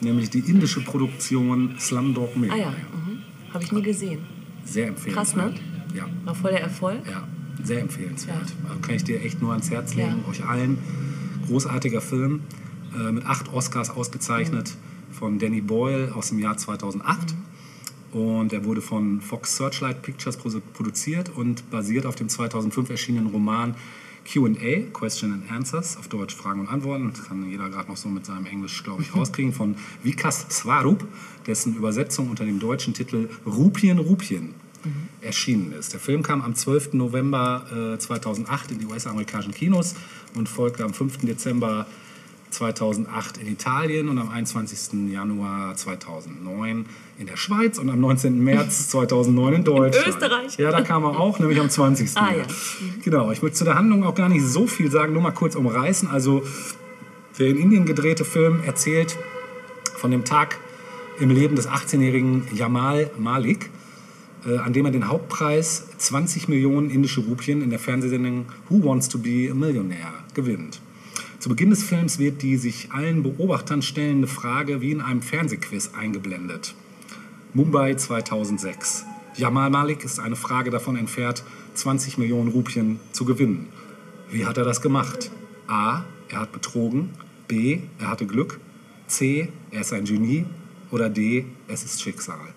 Nämlich 0.00 0.30
die 0.30 0.40
indische 0.40 0.80
Produktion 0.80 1.76
Slumdog 1.78 2.30
Ah 2.34 2.38
Millionaire. 2.40 2.72
ja, 2.72 2.98
mhm. 2.98 3.22
habe 3.54 3.62
ich 3.62 3.70
nie 3.70 3.82
gesehen. 3.82 4.18
Sehr 4.64 4.88
empfehlenswert. 4.88 5.54
Krass, 5.54 5.94
Ja. 5.94 6.06
War 6.24 6.34
voll 6.34 6.50
der 6.50 6.62
Erfolg. 6.62 7.06
Ja, 7.08 7.22
sehr 7.62 7.82
empfehlenswert. 7.82 8.48
Ja. 8.64 8.68
Also 8.70 8.80
kann 8.80 8.96
ich 8.96 9.04
dir 9.04 9.22
echt 9.22 9.40
nur 9.40 9.52
ans 9.52 9.70
Herz 9.70 9.94
legen, 9.94 10.24
Ja. 10.24 10.28
euch 10.28 10.44
allen. 10.44 10.78
Großartiger 11.46 12.00
Film, 12.00 12.40
äh, 12.94 13.12
mit 13.12 13.26
acht 13.26 13.52
Oscars 13.52 13.90
ausgezeichnet 13.90 14.74
von 15.12 15.38
Danny 15.38 15.60
Boyle 15.60 16.14
aus 16.14 16.28
dem 16.28 16.38
Jahr 16.38 16.56
2008. 16.56 17.34
Und 18.12 18.52
er 18.52 18.64
wurde 18.64 18.80
von 18.80 19.20
Fox 19.20 19.56
Searchlight 19.56 20.02
Pictures 20.02 20.38
produ- 20.38 20.62
produziert 20.72 21.30
und 21.34 21.68
basiert 21.70 22.06
auf 22.06 22.14
dem 22.14 22.28
2005 22.28 22.90
erschienenen 22.90 23.26
Roman 23.28 23.74
Q&A, 24.32 24.90
Question 24.92 25.32
and 25.32 25.50
Answers, 25.50 25.96
auf 25.96 26.08
Deutsch 26.08 26.34
Fragen 26.34 26.60
und 26.60 26.68
Antworten. 26.68 27.10
Das 27.12 27.24
kann 27.24 27.48
jeder 27.50 27.68
gerade 27.68 27.88
noch 27.90 27.96
so 27.96 28.08
mit 28.08 28.24
seinem 28.24 28.46
Englisch, 28.46 28.82
glaube 28.82 29.02
ich, 29.02 29.14
rauskriegen, 29.16 29.52
von 29.52 29.76
Vikas 30.02 30.46
Swarup, 30.50 31.06
dessen 31.46 31.76
Übersetzung 31.76 32.30
unter 32.30 32.44
dem 32.44 32.58
deutschen 32.58 32.94
Titel 32.94 33.28
Rupien 33.44 33.98
Rupien 33.98 34.54
erschienen 35.20 35.72
ist. 35.72 35.92
Der 35.92 36.00
Film 36.00 36.22
kam 36.22 36.42
am 36.42 36.54
12. 36.54 36.92
November 36.92 37.94
äh, 37.94 37.98
2008 37.98 38.72
in 38.72 38.78
die 38.80 38.86
US-amerikanischen 38.86 39.54
Kinos 39.54 39.94
und 40.34 40.48
folgte 40.48 40.84
am 40.84 40.92
5. 40.92 41.18
Dezember 41.18 41.86
2008 42.54 43.38
in 43.38 43.48
Italien 43.48 44.08
und 44.08 44.18
am 44.18 44.30
21. 44.30 45.10
Januar 45.12 45.76
2009 45.76 46.86
in 47.18 47.26
der 47.26 47.36
Schweiz 47.36 47.78
und 47.78 47.90
am 47.90 48.00
19. 48.00 48.42
März 48.42 48.88
2009 48.90 49.54
in 49.54 49.64
Deutschland. 49.64 50.08
Österreich. 50.08 50.56
Ja, 50.56 50.70
da 50.70 50.82
kam 50.82 51.04
er 51.04 51.18
auch, 51.18 51.38
nämlich 51.38 51.60
am 51.60 51.68
20. 51.68 52.16
Ah, 52.16 52.32
ja. 52.36 52.44
Genau, 53.04 53.30
ich 53.30 53.42
möchte 53.42 53.58
zu 53.58 53.64
der 53.64 53.74
Handlung 53.74 54.04
auch 54.04 54.14
gar 54.14 54.28
nicht 54.28 54.44
so 54.44 54.66
viel 54.66 54.90
sagen, 54.90 55.12
nur 55.12 55.22
mal 55.22 55.32
kurz 55.32 55.54
umreißen. 55.54 56.08
Also 56.08 56.42
der 57.38 57.48
in 57.48 57.58
Indien 57.58 57.84
gedrehte 57.84 58.24
Film 58.24 58.62
erzählt 58.64 59.18
von 59.96 60.10
dem 60.10 60.24
Tag 60.24 60.58
im 61.18 61.30
Leben 61.30 61.56
des 61.56 61.68
18-jährigen 61.68 62.48
Jamal 62.52 63.10
Malik, 63.18 63.70
äh, 64.46 64.58
an 64.58 64.72
dem 64.72 64.84
er 64.86 64.92
den 64.92 65.08
Hauptpreis 65.08 65.88
20 65.98 66.48
Millionen 66.48 66.90
indische 66.90 67.20
Rupien 67.20 67.62
in 67.62 67.70
der 67.70 67.78
Fernsehsendung 67.78 68.46
Who 68.68 68.84
Wants 68.84 69.08
to 69.08 69.18
Be 69.18 69.48
a 69.50 69.54
Millionaire 69.54 70.12
gewinnt. 70.34 70.80
Zu 71.44 71.50
Beginn 71.50 71.68
des 71.68 71.82
Films 71.82 72.18
wird 72.18 72.40
die 72.40 72.56
sich 72.56 72.90
allen 72.92 73.22
Beobachtern 73.22 73.82
stellende 73.82 74.26
Frage 74.26 74.80
wie 74.80 74.92
in 74.92 75.02
einem 75.02 75.20
Fernsehquiz 75.20 75.90
eingeblendet. 75.92 76.74
Mumbai 77.52 77.96
2006. 77.96 79.04
Jamal 79.36 79.68
Malik 79.68 80.04
ist 80.04 80.20
eine 80.20 80.36
Frage 80.36 80.70
davon 80.70 80.96
entfernt, 80.96 81.44
20 81.74 82.16
Millionen 82.16 82.48
Rupien 82.48 82.98
zu 83.12 83.26
gewinnen. 83.26 83.68
Wie 84.30 84.46
hat 84.46 84.56
er 84.56 84.64
das 84.64 84.80
gemacht? 84.80 85.30
A. 85.66 86.06
Er 86.30 86.40
hat 86.40 86.52
betrogen. 86.52 87.10
B. 87.46 87.80
Er 87.98 88.08
hatte 88.08 88.24
Glück. 88.24 88.58
C. 89.06 89.50
Er 89.70 89.82
ist 89.82 89.92
ein 89.92 90.06
Genie. 90.06 90.46
Oder 90.90 91.10
D. 91.10 91.44
Es 91.68 91.84
ist 91.84 92.00
Schicksal. 92.00 92.54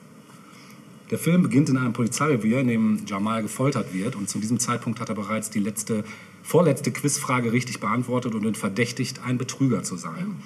Der 1.11 1.17
Film 1.17 1.43
beginnt 1.43 1.67
in 1.67 1.75
einem 1.75 1.91
Polizeirevier, 1.93 2.59
in 2.59 2.67
dem 2.67 3.05
Jamal 3.05 3.41
gefoltert 3.41 3.93
wird. 3.93 4.15
Und 4.15 4.29
zu 4.29 4.39
diesem 4.39 4.59
Zeitpunkt 4.59 5.01
hat 5.01 5.09
er 5.09 5.15
bereits 5.15 5.49
die 5.49 5.59
letzte, 5.59 6.05
vorletzte 6.47 6.91
Quizfrage 6.91 7.51
richtig 7.51 7.81
beantwortet 7.81 8.33
und 8.33 8.43
wird 8.43 8.55
verdächtigt, 8.55 9.19
ein 9.25 9.37
Betrüger 9.37 9.83
zu 9.83 9.97
sein. 9.97 10.37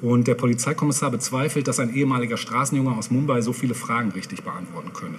Und 0.00 0.28
der 0.28 0.36
Polizeikommissar 0.36 1.10
bezweifelt, 1.10 1.66
dass 1.66 1.80
ein 1.80 1.92
ehemaliger 1.92 2.36
Straßenjunge 2.36 2.96
aus 2.96 3.10
Mumbai 3.10 3.40
so 3.40 3.52
viele 3.52 3.74
Fragen 3.74 4.12
richtig 4.12 4.44
beantworten 4.44 4.92
könnte. 4.92 5.18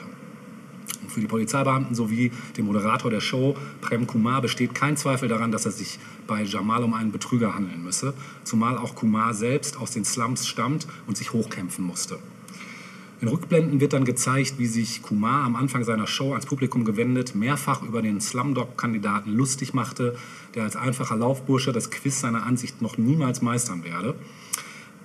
Und 1.01 1.11
für 1.11 1.19
die 1.19 1.27
Polizeibeamten 1.27 1.95
sowie 1.95 2.31
den 2.55 2.65
Moderator 2.65 3.11
der 3.11 3.19
Show, 3.19 3.57
Prem 3.81 4.07
Kumar, 4.07 4.41
besteht 4.41 4.73
kein 4.73 4.95
Zweifel 4.95 5.27
daran, 5.27 5.51
dass 5.51 5.65
es 5.65 5.77
sich 5.77 5.99
bei 6.27 6.43
Jamal 6.43 6.81
um 6.85 6.93
einen 6.93 7.11
Betrüger 7.11 7.53
handeln 7.53 7.83
müsse, 7.83 8.13
zumal 8.45 8.77
auch 8.77 8.95
Kumar 8.95 9.33
selbst 9.33 9.75
aus 9.75 9.91
den 9.91 10.05
Slums 10.05 10.47
stammt 10.47 10.87
und 11.07 11.17
sich 11.17 11.33
hochkämpfen 11.33 11.83
musste. 11.83 12.19
In 13.21 13.27
Rückblenden 13.27 13.81
wird 13.81 13.91
dann 13.91 14.05
gezeigt, 14.05 14.59
wie 14.59 14.65
sich 14.65 15.01
Kumar 15.01 15.43
am 15.43 15.57
Anfang 15.57 15.83
seiner 15.83 16.07
Show 16.07 16.31
ans 16.31 16.45
Publikum 16.45 16.85
gewendet, 16.85 17.35
mehrfach 17.35 17.83
über 17.83 18.01
den 18.01 18.21
Slumdog-Kandidaten 18.21 19.33
lustig 19.33 19.73
machte, 19.73 20.15
der 20.55 20.63
als 20.63 20.77
einfacher 20.77 21.17
Laufbursche 21.17 21.73
das 21.73 21.91
Quiz 21.91 22.21
seiner 22.21 22.45
Ansicht 22.45 22.81
noch 22.81 22.97
niemals 22.97 23.41
meistern 23.41 23.83
werde. 23.83 24.15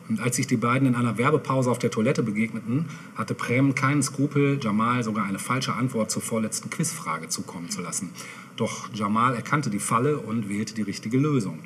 Und 0.08 0.20
als 0.20 0.36
sich 0.36 0.46
die 0.46 0.56
beiden 0.56 0.86
in 0.86 0.94
einer 0.94 1.18
Werbepause 1.18 1.68
auf 1.70 1.80
der 1.80 1.90
Toilette 1.90 2.22
begegneten, 2.22 2.86
hatte 3.16 3.34
Prem 3.34 3.74
keinen 3.74 4.02
Skrupel, 4.02 4.60
Jamal 4.62 5.02
sogar 5.02 5.24
eine 5.24 5.40
falsche 5.40 5.72
Antwort 5.72 6.12
zur 6.12 6.22
vorletzten 6.22 6.70
Quizfrage 6.70 7.28
zukommen 7.28 7.70
zu 7.70 7.80
lassen. 7.80 8.10
Doch 8.56 8.94
Jamal 8.94 9.34
erkannte 9.34 9.70
die 9.70 9.80
Falle 9.80 10.18
und 10.18 10.48
wählte 10.48 10.74
die 10.74 10.82
richtige 10.82 11.18
Lösung. 11.18 11.58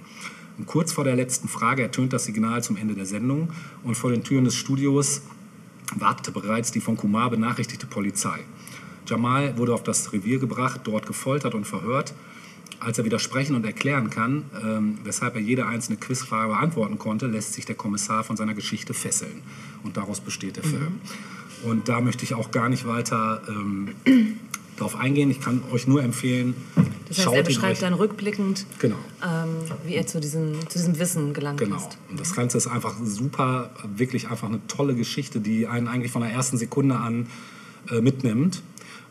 Und 0.57 0.67
kurz 0.67 0.93
vor 0.93 1.05
der 1.05 1.15
letzten 1.17 1.49
Frage 1.49 1.83
ertönt 1.83 2.15
das 2.15 2.25
Signal 2.25 2.63
zum 2.63 2.77
Ende 2.77 2.95
der 2.95 3.07
Sendung 3.07 3.51
und 3.85 3.97
vor 3.97 4.11
den 4.11 4.25
Türen 4.25 4.45
des 4.45 4.55
Studios 4.55 5.23
wartete 5.97 6.33
bereits 6.33 6.73
die 6.73 6.81
von 6.81 6.97
Kumar 6.97 7.31
benachrichtigte 7.31 7.87
Polizei. 7.87 8.41
Jamal 9.07 9.57
wurde 9.57 9.75
auf 9.75 9.83
das 9.83 10.13
Revier 10.13 10.39
gebracht, 10.39 10.83
dort 10.85 11.07
gefoltert 11.07 11.55
und 11.55 11.67
verhört. 11.67 12.15
Als 12.81 12.99
er 12.99 13.05
widersprechen 13.05 13.57
und 13.57 13.65
erklären 13.65 14.11
kann, 14.11 14.45
ähm, 14.63 14.99
weshalb 15.03 15.35
er 15.35 15.41
jede 15.41 15.67
einzelne 15.67 15.99
Quizfrage 15.99 16.49
beantworten 16.49 16.99
konnte, 16.99 17.27
lässt 17.27 17.55
sich 17.55 17.65
der 17.65 17.75
Kommissar 17.75 18.23
von 18.23 18.37
seiner 18.37 18.55
Geschichte 18.55 18.95
fesseln. 18.95 19.43
Und 19.83 19.97
daraus 19.97 20.21
besteht 20.21 20.57
der 20.57 20.65
Film. 20.65 21.01
Und 21.65 21.89
da 21.89 22.01
möchte 22.01 22.25
ich 22.25 22.35
auch 22.35 22.51
gar 22.51 22.69
nicht 22.69 22.87
weiter 22.87 23.43
ähm, 23.49 23.95
darauf 24.77 24.95
eingehen. 24.97 25.31
Ich 25.31 25.41
kann 25.41 25.63
euch 25.73 25.89
nur 25.89 26.03
empfehlen, 26.05 26.55
Das 27.09 27.19
heißt, 27.19 27.35
er 27.35 27.43
beschreibt 27.43 27.83
dann 27.83 27.95
rückblickend, 27.95 28.67
Genau. 28.79 28.97
ähm, 29.25 29.49
wie 29.87 29.95
er 29.95 30.07
zu 30.07 30.21
diesem, 30.21 30.61
zu 30.69 30.79
diesem 30.79 30.99
Wissen 30.99 31.33
gelangt 31.33 31.59
Genau. 31.61 31.77
ist. 31.77 31.99
Und 32.11 32.21
das 32.21 32.35
Ganze 32.35 32.59
ist 32.59 32.67
einfach 32.67 32.95
super, 33.03 33.71
wirklich 33.97 34.29
einfach 34.29 34.49
eine 34.49 34.61
tolle 34.67 34.95
Geschichte, 34.95 35.41
die 35.41 35.67
einen 35.67 35.89
eigentlich 35.89 36.13
von 36.13 36.23
der 36.23 36.31
ersten 36.31 36.59
Sekunde 36.59 36.97
an 36.97 37.27
äh, 37.91 38.01
mitnimmt. 38.01 38.63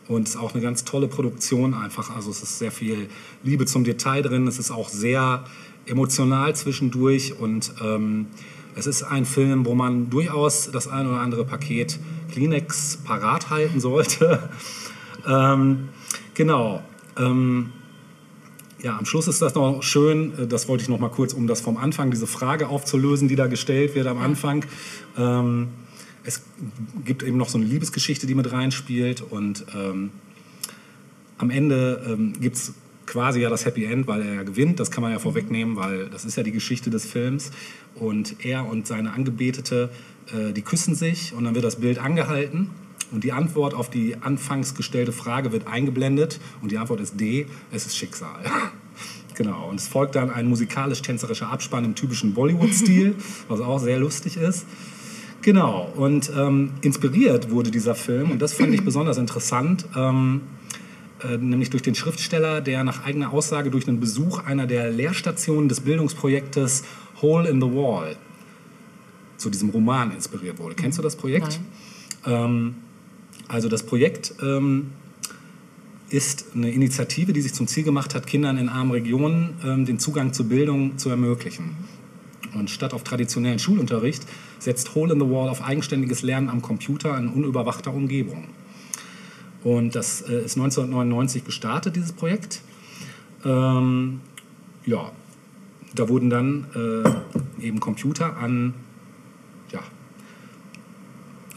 Und 0.06 0.26
es 0.26 0.34
ist 0.34 0.40
auch 0.40 0.54
eine 0.54 0.62
ganz 0.62 0.84
tolle 0.84 1.08
Produktion 1.08 1.74
einfach. 1.74 2.14
Also 2.14 2.30
es 2.30 2.42
ist 2.42 2.58
sehr 2.58 2.72
viel 2.72 3.08
Liebe 3.42 3.66
zum 3.66 3.84
Detail 3.84 4.22
drin. 4.22 4.46
Es 4.46 4.58
ist 4.58 4.70
auch 4.70 4.88
sehr 4.88 5.44
emotional 5.84 6.54
zwischendurch. 6.56 7.38
Und 7.38 7.72
ähm, 7.82 8.26
es 8.74 8.86
ist 8.86 9.02
ein 9.02 9.26
Film, 9.26 9.66
wo 9.66 9.74
man 9.74 10.08
durchaus 10.08 10.70
das 10.70 10.88
ein 10.88 11.06
oder 11.06 11.20
andere 11.20 11.44
Paket 11.44 11.98
Kleenex 12.32 12.98
parat 13.04 13.50
halten 13.50 13.80
sollte. 13.80 14.48
ähm, 15.28 15.88
genau. 16.34 16.82
Ähm, 17.18 17.72
ja, 18.82 18.96
am 18.96 19.04
Schluss 19.04 19.28
ist 19.28 19.42
das 19.42 19.54
noch 19.54 19.82
schön, 19.82 20.32
äh, 20.38 20.46
das 20.46 20.68
wollte 20.68 20.82
ich 20.82 20.88
noch 20.88 20.98
mal 20.98 21.10
kurz, 21.10 21.32
um 21.32 21.46
das 21.46 21.60
vom 21.60 21.76
Anfang, 21.76 22.10
diese 22.10 22.26
Frage 22.26 22.68
aufzulösen, 22.68 23.28
die 23.28 23.36
da 23.36 23.46
gestellt 23.46 23.94
wird 23.94 24.06
am 24.06 24.18
Anfang. 24.18 24.64
Ähm, 25.16 25.68
es 26.24 26.42
gibt 27.04 27.22
eben 27.22 27.36
noch 27.36 27.48
so 27.48 27.58
eine 27.58 27.66
Liebesgeschichte, 27.66 28.26
die 28.26 28.34
mit 28.34 28.52
reinspielt 28.52 29.22
und 29.22 29.64
ähm, 29.74 30.10
am 31.38 31.50
Ende 31.50 32.04
ähm, 32.06 32.34
gibt 32.40 32.56
es 32.56 32.74
quasi 33.06 33.40
ja 33.40 33.48
das 33.48 33.64
Happy 33.64 33.84
End, 33.84 34.06
weil 34.06 34.20
er 34.20 34.34
ja 34.34 34.42
gewinnt, 34.42 34.80
das 34.80 34.90
kann 34.90 35.02
man 35.02 35.12
ja 35.12 35.18
vorwegnehmen, 35.18 35.76
weil 35.76 36.10
das 36.10 36.24
ist 36.24 36.36
ja 36.36 36.42
die 36.42 36.52
Geschichte 36.52 36.90
des 36.90 37.06
Films. 37.06 37.50
Und 37.94 38.44
er 38.44 38.66
und 38.66 38.86
seine 38.86 39.12
Angebetete, 39.12 39.90
äh, 40.32 40.52
die 40.52 40.62
küssen 40.62 40.94
sich 40.94 41.32
und 41.32 41.44
dann 41.44 41.54
wird 41.54 41.64
das 41.64 41.76
Bild 41.76 41.98
angehalten 41.98 42.70
und 43.12 43.24
die 43.24 43.32
Antwort 43.32 43.74
auf 43.74 43.90
die 43.90 44.16
anfangs 44.20 44.74
gestellte 44.74 45.12
Frage 45.12 45.52
wird 45.52 45.66
eingeblendet 45.66 46.40
und 46.62 46.72
die 46.72 46.78
Antwort 46.78 47.00
ist 47.00 47.20
D, 47.20 47.46
es 47.70 47.86
ist 47.86 47.96
Schicksal. 47.96 48.44
Genau, 49.34 49.68
und 49.68 49.78
es 49.78 49.86
folgt 49.86 50.16
dann 50.16 50.30
ein 50.30 50.48
musikalisch-tänzerischer 50.48 51.48
Abspann 51.48 51.84
im 51.84 51.94
typischen 51.94 52.34
Bollywood-Stil, 52.34 53.14
was 53.48 53.60
auch 53.60 53.78
sehr 53.78 54.00
lustig 54.00 54.36
ist. 54.36 54.66
Genau, 55.42 55.92
und 55.94 56.28
ähm, 56.36 56.72
inspiriert 56.80 57.48
wurde 57.52 57.70
dieser 57.70 57.94
Film, 57.94 58.32
und 58.32 58.42
das 58.42 58.54
fand 58.54 58.74
ich 58.74 58.82
besonders 58.84 59.16
interessant, 59.16 59.86
ähm, 59.96 60.40
äh, 61.22 61.36
nämlich 61.36 61.70
durch 61.70 61.84
den 61.84 61.94
Schriftsteller, 61.94 62.60
der 62.60 62.82
nach 62.82 63.04
eigener 63.04 63.32
Aussage 63.32 63.70
durch 63.70 63.86
einen 63.86 64.00
Besuch 64.00 64.44
einer 64.44 64.66
der 64.66 64.90
Lehrstationen 64.90 65.68
des 65.68 65.82
Bildungsprojektes 65.82 66.82
Hole 67.22 67.48
in 67.48 67.60
the 67.60 67.68
Wall 67.68 68.16
zu 69.36 69.50
diesem 69.50 69.70
Roman 69.70 70.10
inspiriert 70.10 70.58
wurde. 70.58 70.74
Kennst 70.74 70.98
du 70.98 71.02
das 71.02 71.14
Projekt? 71.14 71.60
Ähm, 72.26 72.74
also 73.48 73.68
das 73.68 73.82
Projekt 73.82 74.34
ähm, 74.42 74.92
ist 76.10 76.46
eine 76.54 76.70
Initiative, 76.70 77.32
die 77.32 77.40
sich 77.40 77.54
zum 77.54 77.66
Ziel 77.66 77.82
gemacht 77.82 78.14
hat, 78.14 78.26
Kindern 78.26 78.58
in 78.58 78.68
armen 78.68 78.92
Regionen 78.92 79.54
ähm, 79.64 79.84
den 79.84 79.98
Zugang 79.98 80.32
zur 80.32 80.46
Bildung 80.46 80.98
zu 80.98 81.10
ermöglichen. 81.10 81.76
Und 82.54 82.70
statt 82.70 82.94
auf 82.94 83.04
traditionellen 83.04 83.58
Schulunterricht 83.58 84.24
setzt 84.58 84.94
Hole 84.94 85.12
in 85.12 85.20
the 85.20 85.26
Wall 85.26 85.48
auf 85.48 85.62
eigenständiges 85.62 86.22
Lernen 86.22 86.48
am 86.48 86.62
Computer 86.62 87.16
in 87.18 87.28
unüberwachter 87.28 87.92
Umgebung. 87.92 88.44
Und 89.64 89.94
das 89.94 90.22
äh, 90.22 90.44
ist 90.44 90.56
1999 90.56 91.44
gestartet, 91.44 91.96
dieses 91.96 92.12
Projekt. 92.12 92.62
Ähm, 93.44 94.20
ja, 94.86 95.12
da 95.94 96.08
wurden 96.08 96.30
dann 96.30 96.66
äh, 97.60 97.66
eben 97.66 97.80
Computer 97.80 98.36
an 98.36 98.74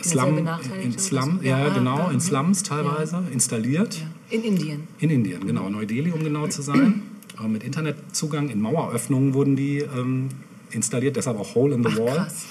Slum, 0.04 0.48
in 0.82 0.98
Slum, 0.98 1.40
so? 1.42 1.48
ja, 1.48 1.60
Ja, 1.60 1.66
ah, 1.66 1.70
genau, 1.70 1.98
ja, 1.98 2.12
in. 2.12 2.20
Slums 2.20 2.64
teilweise 2.64 3.24
installiert. 3.32 3.96
Ja. 4.00 4.38
In 4.38 4.44
Indien. 4.44 4.88
In 5.00 5.10
Indien, 5.10 5.46
genau, 5.46 5.70
Neu-Delhi, 5.70 6.12
um 6.12 6.24
genau 6.24 6.48
zu 6.48 6.62
sein. 6.62 7.04
Äh, 7.42 7.48
mit 7.48 7.64
Internetzugang 7.64 8.50
in 8.50 8.60
Maueröffnungen 8.60 9.34
wurden 9.34 9.56
die 9.56 9.78
ähm, 9.78 10.28
installiert, 10.72 11.16
deshalb 11.16 11.40
auch 11.40 11.56
Hole 11.56 11.76
in 11.76 11.82
the 11.84 11.90
Ach, 11.94 11.98
Wall. 12.00 12.16
krass. 12.16 12.46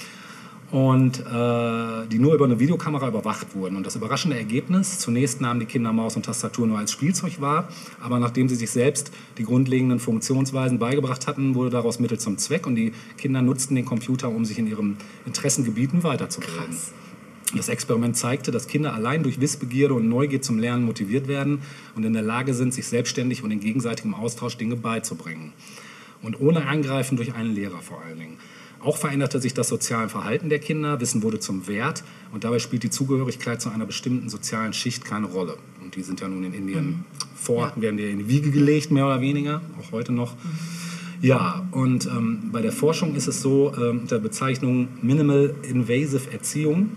Und 0.71 1.19
äh, 1.19 2.07
die 2.07 2.17
nur 2.17 2.33
über 2.33 2.45
eine 2.45 2.57
Videokamera 2.59 3.09
überwacht 3.09 3.53
wurden. 3.55 3.75
Und 3.75 3.85
das 3.85 3.97
überraschende 3.97 4.37
Ergebnis, 4.37 4.99
zunächst 4.99 5.41
nahmen 5.41 5.59
die 5.59 5.65
Kinder 5.65 5.91
Maus 5.91 6.15
und 6.15 6.25
Tastatur 6.25 6.65
nur 6.65 6.77
als 6.77 6.93
Spielzeug 6.93 7.41
wahr, 7.41 7.67
aber 8.01 8.19
nachdem 8.19 8.47
sie 8.47 8.55
sich 8.55 8.71
selbst 8.71 9.11
die 9.37 9.43
grundlegenden 9.43 9.99
Funktionsweisen 9.99 10.79
beigebracht 10.79 11.27
hatten, 11.27 11.55
wurde 11.55 11.71
daraus 11.71 11.99
Mittel 11.99 12.19
zum 12.19 12.37
Zweck 12.37 12.65
und 12.67 12.75
die 12.75 12.93
Kinder 13.17 13.41
nutzten 13.41 13.75
den 13.75 13.83
Computer, 13.85 14.29
um 14.29 14.45
sich 14.45 14.57
in 14.59 14.67
ihren 14.67 14.95
Interessengebieten 15.25 16.03
weiterzubilden. 16.03 16.67
Krass. 16.67 16.93
Das 17.55 17.67
Experiment 17.69 18.15
zeigte, 18.15 18.51
dass 18.51 18.67
Kinder 18.67 18.93
allein 18.93 19.23
durch 19.23 19.41
Wissbegierde 19.41 19.93
und 19.93 20.07
Neugier 20.07 20.41
zum 20.41 20.57
Lernen 20.57 20.85
motiviert 20.85 21.27
werden 21.27 21.59
und 21.95 22.05
in 22.05 22.13
der 22.13 22.21
Lage 22.21 22.53
sind, 22.53 22.73
sich 22.73 22.87
selbstständig 22.87 23.43
und 23.43 23.51
in 23.51 23.59
gegenseitigem 23.59 24.13
Austausch 24.13 24.57
Dinge 24.57 24.77
beizubringen. 24.77 25.51
Und 26.21 26.39
ohne 26.39 26.65
Eingreifen 26.67 27.17
durch 27.17 27.33
einen 27.33 27.53
Lehrer 27.53 27.81
vor 27.81 28.01
allen 28.01 28.19
Dingen. 28.19 28.37
Auch 28.83 28.97
veränderte 28.97 29.39
sich 29.39 29.53
das 29.53 29.67
soziale 29.67 30.09
Verhalten 30.09 30.49
der 30.49 30.59
Kinder, 30.59 30.99
Wissen 30.99 31.21
wurde 31.21 31.39
zum 31.39 31.67
Wert 31.67 32.03
und 32.31 32.43
dabei 32.43 32.57
spielt 32.57 32.81
die 32.81 32.89
Zugehörigkeit 32.89 33.61
zu 33.61 33.69
einer 33.69 33.85
bestimmten 33.85 34.29
sozialen 34.29 34.73
Schicht 34.73 35.05
keine 35.05 35.27
Rolle. 35.27 35.57
Und 35.83 35.95
die 35.95 36.01
sind 36.01 36.19
ja 36.19 36.27
nun 36.27 36.43
in 36.43 36.53
Indien 36.53 37.05
vor, 37.35 37.73
werden 37.75 37.97
dir 37.97 38.09
in 38.09 38.19
die 38.19 38.27
Wiege 38.27 38.49
gelegt, 38.49 38.89
mehr 38.89 39.05
oder 39.05 39.21
weniger, 39.21 39.61
auch 39.79 39.91
heute 39.91 40.11
noch. 40.11 40.35
Ja, 41.21 41.67
und 41.69 42.07
ähm, 42.07 42.49
bei 42.51 42.63
der 42.63 42.71
Forschung 42.71 43.13
ist 43.13 43.27
es 43.27 43.41
so, 43.41 43.71
ähm, 43.77 43.99
unter 44.01 44.17
Bezeichnung 44.17 44.87
Minimal 45.03 45.53
Invasive 45.61 46.31
Erziehung 46.31 46.89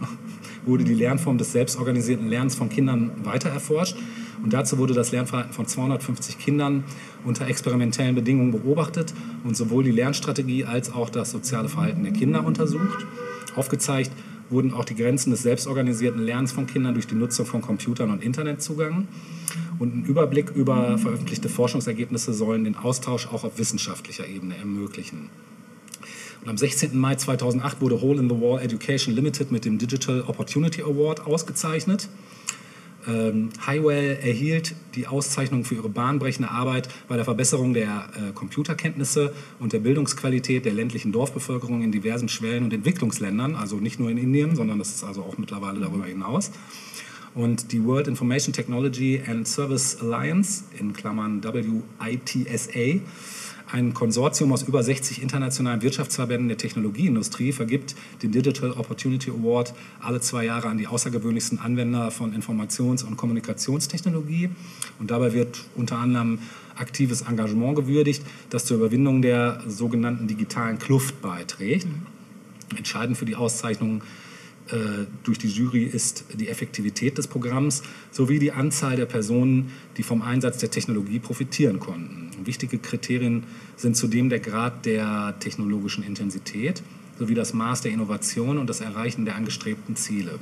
wurde 0.67 0.85
die 0.85 0.95
Lernform 0.95 1.39
des 1.39 1.53
selbstorganisierten 1.53 2.29
Lernens 2.29 2.55
von 2.55 2.69
Kindern 2.69 3.11
weiter 3.25 3.51
erforscht. 3.51 3.97
Und 4.43 4.53
dazu 4.53 4.79
wurde 4.79 4.95
das 4.95 5.13
Lernverhalten 5.13 5.53
von 5.53 5.67
250 5.67 6.39
Kindern 6.39 6.85
unter 7.25 7.47
experimentellen 7.47 8.15
Bedingungen 8.15 8.53
beobachtet 8.53 9.15
und 9.45 9.57
sowohl 9.57 9.85
die 9.85 9.91
Lernstrategie 9.91 10.65
als 10.65 10.93
auch 10.93 11.09
das 11.09 11.31
soziale 11.31 11.69
Verhalten 11.69 12.03
der 12.03 12.13
Kinder 12.13 12.45
untersucht. 12.45 13.07
Aufgezeigt 13.57 14.11
wurden 14.51 14.75
auch 14.75 14.85
die 14.85 14.95
Grenzen 14.95 15.31
des 15.31 15.43
selbstorganisierten 15.43 16.23
Lernens 16.23 16.53
von 16.53 16.67
Kindern 16.67 16.95
durch 16.95 17.07
die 17.07 17.15
Nutzung 17.15 17.47
von 17.47 17.63
Computern 17.63 18.11
und 18.11 18.23
Internetzugang. 18.23 19.09
Und 19.79 19.97
ein 19.97 20.05
Überblick 20.05 20.51
über 20.55 20.99
veröffentlichte 20.99 21.49
Forschungsergebnisse 21.49 22.33
sollen 22.33 22.65
den 22.65 22.77
Austausch 22.77 23.27
auch 23.27 23.45
auf 23.45 23.59
wissenschaftlicher 23.59 24.27
Ebene 24.27 24.57
ermöglichen. 24.57 25.31
Und 26.45 26.51
am 26.51 26.59
16. 26.59 26.95
Mai 26.99 27.15
2008 27.15 27.81
wurde 27.81 28.03
Hole 28.03 28.21
in 28.21 28.29
the 28.29 28.39
Wall 28.39 28.61
Education 28.61 29.15
Limited 29.15 29.51
mit 29.51 29.65
dem 29.65 29.79
Digital 29.79 30.25
Opportunity 30.27 30.83
Award 30.83 31.27
ausgezeichnet. 31.27 32.11
Ähm, 33.09 33.49
Highwell 33.67 34.19
erhielt 34.23 34.75
die 34.95 35.07
Auszeichnung 35.07 35.65
für 35.65 35.77
ihre 35.77 35.89
bahnbrechende 35.89 36.51
Arbeit 36.51 36.91
bei 37.09 37.17
der 37.17 37.25
Verbesserung 37.25 37.73
der 37.73 38.11
äh, 38.15 38.33
Computerkenntnisse 38.35 39.33
und 39.59 39.73
der 39.73 39.79
Bildungsqualität 39.79 40.67
der 40.67 40.75
ländlichen 40.75 41.13
Dorfbevölkerung 41.13 41.81
in 41.81 41.93
diversen 41.93 42.29
Schwellen- 42.29 42.65
und 42.65 42.75
Entwicklungsländern, 42.75 43.55
also 43.55 43.77
nicht 43.77 43.99
nur 43.99 44.11
in 44.11 44.19
Indien, 44.19 44.55
sondern 44.55 44.79
das 44.79 44.91
ist 44.91 45.05
also 45.05 45.23
auch 45.23 45.39
mittlerweile 45.39 45.81
darüber 45.81 46.05
hinaus. 46.05 46.51
Und 47.35 47.73
die 47.73 47.83
World 47.83 48.07
Information 48.07 48.53
Technology 48.53 49.23
and 49.27 49.49
Service 49.49 49.97
Alliance, 50.03 50.65
in 50.79 50.93
Klammern 50.93 51.43
WITSA, 51.43 53.01
ein 53.75 53.93
Konsortium 53.93 54.53
aus 54.53 54.63
über 54.63 54.85
60 54.85 55.21
internationalen 55.21 55.83
Wirtschaftsverbänden 55.83 56.47
der 56.47 56.57
Technologieindustrie 56.57 57.51
vergibt 57.51 57.97
den 58.23 58.31
Digital 58.31 58.71
Opportunity 58.71 59.33
Award 59.33 59.75
alle 60.01 60.21
zwei 60.21 60.45
Jahre 60.45 60.69
an 60.69 60.79
die 60.79 60.87
außergewöhnlichsten 60.87 61.59
Anwender 61.59 62.13
von 62.13 62.33
Informations- 62.33 63.03
und 63.03 63.17
Kommunikationstechnologie. 63.17 64.51
Und 65.01 65.11
dabei 65.11 65.33
wird 65.33 65.65
unter 65.75 65.99
anderem 65.99 66.39
aktives 66.77 67.23
Engagement 67.23 67.75
gewürdigt, 67.75 68.23
das 68.49 68.65
zur 68.65 68.77
Überwindung 68.77 69.23
der 69.23 69.61
sogenannten 69.67 70.29
digitalen 70.29 70.79
Kluft 70.79 71.21
beiträgt. 71.21 71.89
Entscheidend 72.77 73.17
für 73.17 73.25
die 73.25 73.35
Auszeichnung 73.35 74.03
äh, 74.69 74.77
durch 75.25 75.39
die 75.39 75.49
Jury 75.49 75.83
ist 75.83 76.27
die 76.33 76.49
Effektivität 76.49 77.19
des 77.19 77.27
Programms 77.27 77.83
sowie 78.13 78.39
die 78.39 78.53
Anzahl 78.53 78.95
der 78.95 79.07
Personen, 79.07 79.73
die 79.97 80.05
vom 80.05 80.23
Einsatz 80.23 80.59
der 80.59 80.71
Technologie 80.71 81.19
profitieren 81.19 81.81
konnten. 81.81 82.24
Wichtige 82.45 82.79
Kriterien 82.79 83.45
sind 83.77 83.97
zudem 83.97 84.29
der 84.29 84.41
Grad 84.41 84.87
der 84.87 85.35
technologischen 85.41 86.05
Intensität 86.05 86.83
sowie 87.19 87.35
das 87.35 87.55
Maß 87.55 87.83
der 87.83 87.93
Innovation 87.93 88.59
und 88.59 88.69
das 88.69 88.81
Erreichen 88.81 89.25
der 89.25 89.37
angestrebten 89.37 89.97
Ziele. 89.97 90.39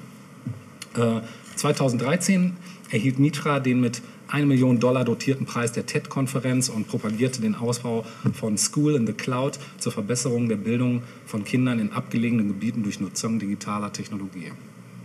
Äh, 0.97 1.21
2013 1.57 2.57
erhielt 2.91 3.19
Mitra 3.19 3.61
den 3.61 3.81
mit 3.81 4.03
1 4.29 4.47
Million 4.47 4.81
Dollar 4.81 5.05
dotierten 5.05 5.45
Preis 5.45 5.73
der 5.73 5.85
TED-Konferenz 5.85 6.71
und 6.71 6.89
propagierte 6.89 7.43
den 7.43 7.55
Ausbau 7.55 8.07
von 8.33 8.57
School 8.57 8.95
in 8.95 9.07
the 9.07 9.13
Cloud 9.13 9.59
zur 9.79 9.93
Verbesserung 9.93 10.49
der 10.49 10.57
Bildung 10.57 11.03
von 11.27 11.45
Kindern 11.45 11.79
in 11.79 11.93
abgelegenen 11.93 12.49
Gebieten 12.49 12.83
durch 12.83 13.01
Nutzung 13.01 13.39
digitaler 13.39 13.93
Technologie. 13.93 14.53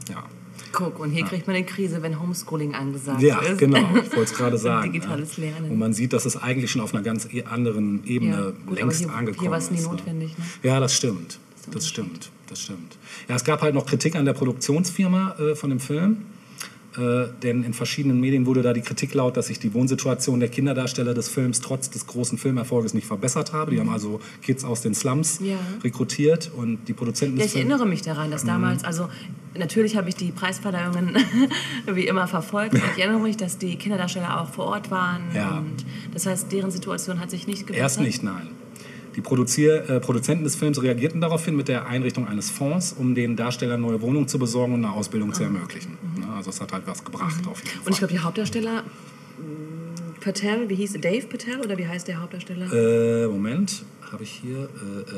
Ja, 0.09 0.23
Guck, 0.77 0.99
und 0.99 1.09
hier 1.11 1.25
kriegt 1.25 1.47
man 1.47 1.55
eine 1.55 1.65
Krise, 1.65 2.01
wenn 2.03 2.19
Homeschooling 2.21 2.75
angesagt 2.75 3.21
ja 3.21 3.39
ist. 3.39 3.57
genau, 3.57 3.79
ich 3.95 4.11
wollte 4.15 4.21
es 4.31 4.33
gerade 4.33 4.57
sagen. 4.59 4.91
Digitales 4.91 5.35
ja. 5.37 5.45
Lernen. 5.45 5.71
Und 5.71 5.79
man 5.79 5.93
sieht, 5.93 6.13
dass 6.13 6.25
es 6.25 6.37
eigentlich 6.37 6.69
schon 6.71 6.81
auf 6.81 6.93
einer 6.93 7.03
ganz 7.03 7.27
e- 7.33 7.43
anderen 7.43 8.05
Ebene 8.05 8.31
Ja, 8.31 8.51
gut, 8.67 8.77
längst 8.79 8.99
hier- 8.99 9.09
angekommen 9.13 9.41
hier 9.41 9.51
war 9.51 9.57
es 9.57 9.71
nie 9.71 9.77
ist. 9.79 9.85
notwendig, 9.91 10.37
ne? 10.37 10.43
Ja, 10.63 10.79
das 10.79 10.93
stimmt. 10.95 11.39
Das 11.71 11.87
stimmt. 11.87 12.29
Das 12.47 12.61
stimmt. 12.61 12.97
Ja, 13.27 13.35
es 13.35 13.43
gab 13.43 13.61
halt 13.61 13.73
noch 13.75 13.85
Kritik 13.85 14.15
an 14.15 14.25
der 14.25 14.33
Produktionsfirma 14.33 15.35
äh, 15.39 15.55
von 15.55 15.69
dem 15.69 15.79
Film. 15.79 16.17
Äh, 16.97 17.27
denn 17.43 17.63
in 17.63 17.73
verschiedenen 17.73 18.19
Medien 18.19 18.45
wurde 18.47 18.61
da 18.63 18.73
die 18.73 18.81
Kritik 18.81 19.13
laut, 19.13 19.37
dass 19.37 19.47
sich 19.47 19.59
die 19.59 19.73
Wohnsituation 19.73 20.39
der 20.39 20.49
Kinderdarsteller 20.49 21.13
des 21.13 21.29
Films 21.29 21.61
trotz 21.61 21.89
des 21.91 22.07
großen 22.07 22.37
Filmerfolges 22.37 22.93
nicht 22.95 23.05
verbessert 23.05 23.53
habe. 23.53 23.71
Die 23.71 23.79
haben 23.79 23.89
also 23.89 24.19
Kids 24.41 24.63
aus 24.63 24.81
den 24.81 24.95
Slums 24.95 25.39
Ja. 25.41 25.57
rekrutiert 25.83 26.51
und 26.55 26.79
die 26.87 26.93
Produzenten 26.93 27.37
Ja, 27.37 27.45
ich 27.45 27.55
erinnere 27.55 27.85
mich 27.85 28.01
daran, 28.01 28.31
dass 28.31 28.43
damals, 28.45 28.83
also 28.83 29.09
natürlich 29.57 29.95
habe 29.95 30.09
ich 30.09 30.15
die 30.15 30.31
Preisverleihungen 30.31 31.15
wie 31.93 32.07
immer 32.07 32.27
verfolgt 32.27 32.73
und 32.73 32.81
ich 32.95 33.03
erinnere 33.03 33.21
mich, 33.21 33.37
dass 33.37 33.57
die 33.59 33.75
Kinderdarsteller 33.75 34.41
auch 34.41 34.49
vor 34.49 34.65
Ort 34.65 34.89
waren 34.89 35.21
Ja. 35.35 35.59
und 35.59 35.85
das 36.13 36.25
heißt, 36.25 36.51
deren 36.51 36.71
Situation 36.71 37.19
hat 37.19 37.29
sich 37.29 37.45
nicht 37.47 37.67
gebessert. 37.67 37.81
Erst 37.83 37.99
nicht, 37.99 38.23
nein. 38.23 38.47
Die 39.17 39.21
Produzier 39.21 39.89
äh, 39.89 39.99
Produzenten 39.99 40.43
des 40.43 40.55
Films 40.55 40.79
reagierten 40.81 41.19
daraufhin 41.21 41.55
mit 41.55 41.67
der 41.67 41.87
Einrichtung 41.87 42.27
eines 42.27 42.51
Fonds, 42.51 42.93
um 42.93 43.15
den 43.15 43.35
Darstellern 43.35 43.81
neue 43.81 43.99
Wohnungen 44.01 44.27
zu 44.27 44.37
besorgen 44.37 44.75
und 44.75 44.85
eine 44.85 44.93
Ausbildung 44.93 45.33
zu 45.33 45.41
ermöglichen. 45.41 45.97
Ne, 46.17 46.27
Also 46.35 46.51
es 46.51 46.61
hat 46.61 46.71
halt 46.71 46.83
was 46.85 47.03
gebracht 47.03 47.41
auf 47.47 47.57
jeden 47.57 47.69
Fall. 47.71 47.81
Und 47.87 47.91
ich 47.93 47.97
glaube, 47.97 48.13
die 48.13 48.19
Hauptdarsteller, 48.19 48.83
mh, 48.83 50.19
Patel, 50.21 50.69
wie 50.69 50.75
hieß 50.75 50.93
er? 50.95 51.01
Dave 51.01 51.25
Patel 51.25 51.59
oder 51.61 51.75
wie 51.79 51.87
heißt 51.87 52.07
der 52.07 52.21
Hauptdarsteller? 52.21 52.71
Äh, 52.71 53.27
Moment, 53.27 53.83
habe 54.11 54.21
ich 54.21 54.29
hier. 54.29 54.69
Äh, 55.09 55.11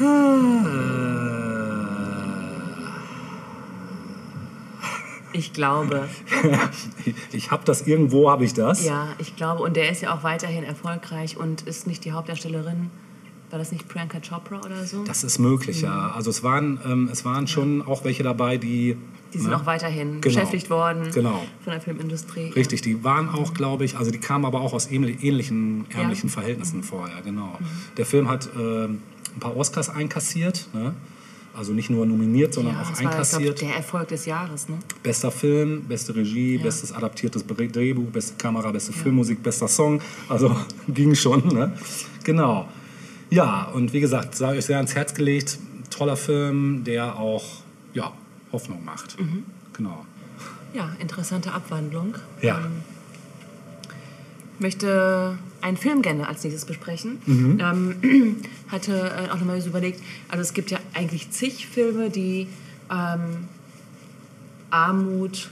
äh, 0.00 1.55
Ich 5.32 5.52
glaube, 5.52 6.08
ich 7.32 7.50
habe 7.50 7.64
das 7.64 7.86
irgendwo, 7.86 8.30
habe 8.30 8.44
ich 8.44 8.54
das. 8.54 8.84
ja, 8.84 9.08
ich 9.18 9.36
glaube. 9.36 9.62
Und 9.62 9.76
der 9.76 9.90
ist 9.90 10.02
ja 10.02 10.14
auch 10.14 10.22
weiterhin 10.22 10.64
erfolgreich 10.64 11.36
und 11.36 11.62
ist 11.62 11.86
nicht 11.86 12.04
die 12.04 12.12
Hauptdarstellerin. 12.12 12.90
War 13.50 13.58
das 13.60 13.70
nicht 13.70 13.86
Priyanka 13.88 14.18
Chopra 14.20 14.58
oder 14.64 14.84
so? 14.86 15.04
Das 15.04 15.22
ist 15.22 15.38
möglich, 15.38 15.78
Mhm. 15.82 15.84
ja. 15.88 16.12
Also 16.16 16.30
es 16.30 16.42
waren, 16.42 16.80
ähm, 16.84 17.08
es 17.12 17.24
waren 17.24 17.46
schon 17.46 17.82
auch 17.86 18.04
welche 18.04 18.22
dabei, 18.24 18.56
die. 18.56 18.96
die 19.32 19.38
sind 19.38 19.50
ne? 19.50 19.56
auch 19.56 19.66
weiterhin 19.66 20.08
Genau. 20.08 20.20
beschäftigt 20.20 20.68
worden 20.70 21.10
Genau. 21.12 21.44
von 21.62 21.72
der 21.72 21.80
Filmindustrie. 21.80 22.50
Richtig, 22.50 22.82
die 22.82 23.04
waren 23.04 23.28
auch, 23.28 23.54
glaube 23.54 23.84
ich, 23.84 23.96
also 23.98 24.10
die 24.10 24.18
kamen 24.18 24.44
aber 24.44 24.60
auch 24.62 24.72
aus 24.72 24.88
ähnli- 24.90 25.22
ähnlichen, 25.22 25.86
ärmlichen 25.90 26.28
Ja. 26.28 26.34
Verhältnissen 26.34 26.82
vorher, 26.82 27.20
genau. 27.22 27.56
Der 27.96 28.06
Film 28.06 28.28
hat 28.28 28.46
äh, 28.56 28.84
ein 28.86 29.00
paar 29.38 29.56
Oscars 29.56 29.90
einkassiert, 29.90 30.68
ne? 30.72 30.94
Also 31.56 31.72
nicht 31.72 31.90
nur 31.90 32.04
nominiert, 32.06 32.52
sondern 32.54 32.74
Ja, 32.74 32.82
auch 32.82 32.88
das 32.90 32.98
war, 32.98 33.00
ich 33.02 33.08
einkassiert. 33.08 33.58
glaub, 33.58 33.68
der 33.70 33.76
Erfolg 33.78 34.08
des 34.08 34.26
Jahres, 34.26 34.68
ne? 34.68 34.78
Bester 35.02 35.30
Film, 35.30 35.84
beste 35.88 36.14
Regie, 36.14 36.58
bestes 36.58 36.92
adaptiertes 36.92 37.44
Drehbuch, 37.46 38.10
beste 38.10 38.36
Kamera, 38.36 38.70
beste 38.70 38.92
Filmmusik, 38.92 39.42
bester 39.42 39.68
Song. 39.68 40.00
Also 40.28 40.54
ging 40.88 41.14
schon, 41.14 41.48
ne? 41.48 41.72
Genau. 42.24 42.68
Ja, 43.30 43.70
und 43.74 43.92
wie 43.92 44.00
gesagt, 44.00 44.34
sei 44.34 44.56
euch 44.56 44.66
sehr 44.66 44.76
ans 44.76 44.94
Herz 44.94 45.14
gelegt. 45.14 45.58
Toller 45.90 46.16
Film, 46.16 46.84
der 46.84 47.18
auch 47.18 47.44
ja, 47.94 48.12
Hoffnung 48.52 48.84
macht. 48.84 49.18
Mhm. 49.18 49.44
Genau. 49.72 50.04
Ja, 50.74 50.90
interessante 51.00 51.52
Abwandlung. 51.52 52.14
Ja. 52.42 52.58
Ähm, 52.58 52.82
ich 54.54 54.60
möchte 54.60 55.38
einen 55.60 55.76
Film 55.76 56.02
gerne 56.02 56.28
als 56.28 56.44
nächstes 56.44 56.64
besprechen. 56.64 57.18
Mhm. 57.26 57.60
Ähm, 57.60 58.36
hatte 58.68 58.92
äh, 58.92 59.30
auch 59.30 59.38
nochmal 59.38 59.60
so 59.60 59.68
überlegt, 59.68 60.00
also 60.28 60.42
es 60.42 60.54
gibt 60.54 60.70
ja 60.70 60.78
eigentlich 60.94 61.30
zig 61.30 61.66
Filme, 61.66 62.10
die 62.10 62.48
ähm, 62.90 63.48
Armut, 64.70 65.50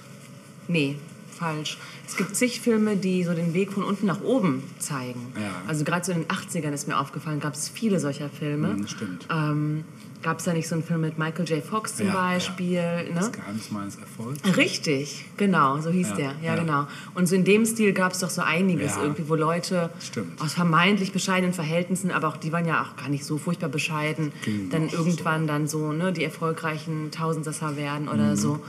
nee, 0.68 0.96
falsch. 1.30 1.78
Es 2.07 2.16
gibt 2.16 2.36
zig 2.36 2.61
Filme, 2.61 2.96
die 2.96 3.24
so 3.24 3.34
den 3.34 3.55
Weg 3.55 3.72
von 3.72 3.82
unten 3.82 4.07
nach 4.07 4.22
oben 4.22 4.62
zeigen. 4.78 5.32
Ja. 5.36 5.62
Also 5.66 5.84
gerade 5.84 6.05
so 6.05 6.12
in 6.12 6.22
den 6.22 6.28
80ern 6.28 6.72
ist 6.72 6.86
mir 6.86 6.98
aufgefallen, 6.98 7.40
gab 7.40 7.55
es 7.55 7.68
viele 7.68 7.98
solcher 7.98 8.28
Filme. 8.28 8.68
Mhm, 8.68 8.88
stimmt. 8.88 9.26
Ähm, 9.30 9.84
gab 10.25 10.39
es 10.41 10.45
da 10.47 10.53
nicht 10.53 10.66
so 10.66 10.75
einen 10.75 10.83
Film 10.83 11.03
mit 11.03 11.18
Michael 11.18 11.45
J. 11.49 11.62
Fox 11.62 11.95
zum 11.97 12.09
Ja, 12.09 12.14
Beispiel? 12.14 12.72
ja. 12.75 13.03
Ne? 13.03 13.11
Das 13.14 13.31
Geheimnis 13.31 13.70
meines 13.70 13.97
Erfolgs. 13.97 14.57
Richtig, 14.57 15.27
genau, 15.37 15.81
so 15.81 15.91
hieß 15.91 16.09
Ja, 16.11 16.16
der. 16.16 16.33
Ja, 16.43 16.57
genau. 16.57 16.87
Und 17.14 17.27
so 17.29 17.37
in 17.37 17.45
dem 17.45 17.64
Stil 17.66 17.93
gab 17.93 18.12
es 18.12 18.18
doch 18.20 18.31
so 18.31 18.43
einiges 18.43 18.97
irgendwie, 18.97 19.29
wo 19.29 19.37
Leute 19.37 19.91
Stimmt. 20.01 20.41
aus 20.41 20.55
vermeintlich 20.55 21.12
bescheidenen 21.12 21.53
Verhältnissen, 21.53 22.11
aber 22.11 22.29
auch 22.29 22.37
die 22.39 22.51
waren 22.51 22.66
ja 22.66 22.83
auch 22.83 22.97
gar 22.97 23.09
nicht 23.09 23.25
so 23.25 23.39
furchtbar 23.39 23.68
bescheiden, 23.68 24.33
Ging 24.43 24.70
dann 24.70 24.89
irgendwann 24.89 25.47
dann 25.47 25.68
so 25.68 25.93
ne, 25.93 26.12
die 26.12 26.25
erfolgreichen 26.25 27.11
Tausendsasser 27.12 27.77
werden 27.77 28.09
oder 28.09 28.33
Mhm. 28.33 28.37
so. 28.37 28.61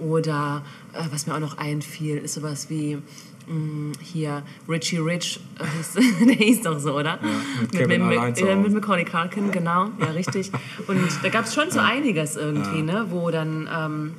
Oder 0.00 0.62
äh, 0.92 1.04
was 1.12 1.28
mir 1.28 1.34
auch 1.36 1.40
noch 1.40 1.56
einfiel, 1.58 2.16
ist 2.18 2.34
sowas 2.34 2.68
wie 2.68 2.98
mh, 3.46 3.92
hier 4.02 4.42
Richie 4.68 4.98
Rich, 4.98 5.40
äh, 5.58 6.24
der 6.26 6.34
hieß 6.34 6.62
doch 6.62 6.78
so, 6.78 6.96
oder? 6.98 7.18
mit 7.60 7.72
Kevin 7.72 8.02
allein 8.02 8.34
zu 8.34 8.46
ja, 8.46 8.54
mit 8.56 8.66
Hause. 8.66 8.74
Macaulay 8.76 9.04
Culkin, 9.04 9.50
genau, 9.50 9.88
ja 10.00 10.06
richtig. 10.14 10.50
Und 10.86 10.98
da 11.22 11.28
gab 11.28 11.44
es 11.44 11.54
schon 11.54 11.70
so 11.70 11.80
einiges 11.80 12.36
irgendwie, 12.36 12.82
ne, 12.82 13.06
wo 13.10 13.30
dann 13.30 13.68
ähm, 13.74 14.14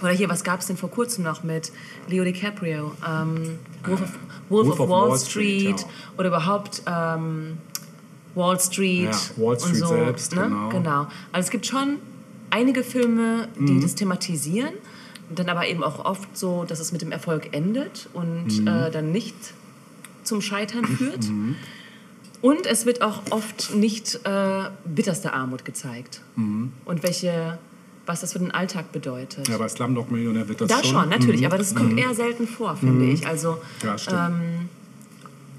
oder 0.00 0.12
hier, 0.12 0.28
was 0.28 0.44
gab 0.44 0.60
es 0.60 0.66
denn 0.66 0.76
vor 0.76 0.90
kurzem 0.90 1.24
noch 1.24 1.42
mit 1.42 1.72
Leo 2.08 2.22
DiCaprio? 2.22 2.92
Ähm, 3.04 3.58
Wolf, 3.84 4.00
of, 4.02 4.08
Wolf, 4.48 4.80
of, 4.80 4.88
Wall, 4.88 5.18
Street, 5.18 5.80
ja. 5.80 5.86
oder 6.16 6.28
überhaupt 6.28 6.82
ähm, 6.86 7.58
Wall 8.36 8.60
Street. 8.60 9.10
Ja, 9.10 9.42
Wall 9.44 9.58
Street 9.58 9.72
und 9.72 9.78
so, 9.80 9.86
selbst, 9.88 10.36
ne? 10.36 10.68
genau. 10.70 11.08
Also 11.32 11.46
es 11.46 11.50
gibt 11.50 11.66
schon 11.66 11.96
einige 12.50 12.84
Filme, 12.84 13.48
die 13.56 13.72
Mhm. 13.72 13.80
das 13.82 13.94
thematisieren, 13.96 14.74
dann 15.34 15.48
aber 15.48 15.66
eben 15.68 15.82
auch 15.82 16.04
oft 16.04 16.36
so, 16.36 16.64
dass 16.64 16.80
es 16.80 16.92
mit 16.92 17.02
dem 17.02 17.12
Erfolg 17.12 17.54
endet 17.54 18.08
und 18.14 18.60
Mhm. 18.60 18.66
äh, 18.66 18.90
dann 18.90 19.12
nicht 19.12 19.34
zum 20.24 20.40
Scheitern 20.40 20.84
führt. 20.86 21.26
Und 22.40 22.66
es 22.66 22.86
wird 22.86 23.02
auch 23.02 23.22
oft 23.30 23.74
nicht 23.74 24.20
äh, 24.24 24.64
bitterste 24.84 25.32
Armut 25.32 25.64
gezeigt. 25.64 26.20
Und 26.36 27.02
welche, 27.02 27.58
was 28.06 28.20
das 28.20 28.32
für 28.32 28.38
den 28.38 28.52
Alltag 28.52 28.92
bedeutet. 28.92 29.48
Mhm. 29.48 29.52
Ja, 29.52 29.58
bei 29.58 29.68
Slumdog 29.68 30.10
Millionär 30.12 30.48
wird 30.48 30.60
das 30.60 30.68
Da 30.68 30.84
schon. 30.84 31.00
schon, 31.00 31.08
natürlich, 31.08 31.40
Mhm. 31.40 31.46
aber 31.46 31.58
das 31.58 31.74
kommt 31.74 31.98
eher 31.98 32.14
selten 32.14 32.46
vor, 32.46 32.76
finde 32.76 33.06
ich. 33.06 33.26
Also 33.26 33.58
Ja, 33.82 33.98
stimmt. 33.98 34.18
ähm, 34.30 34.68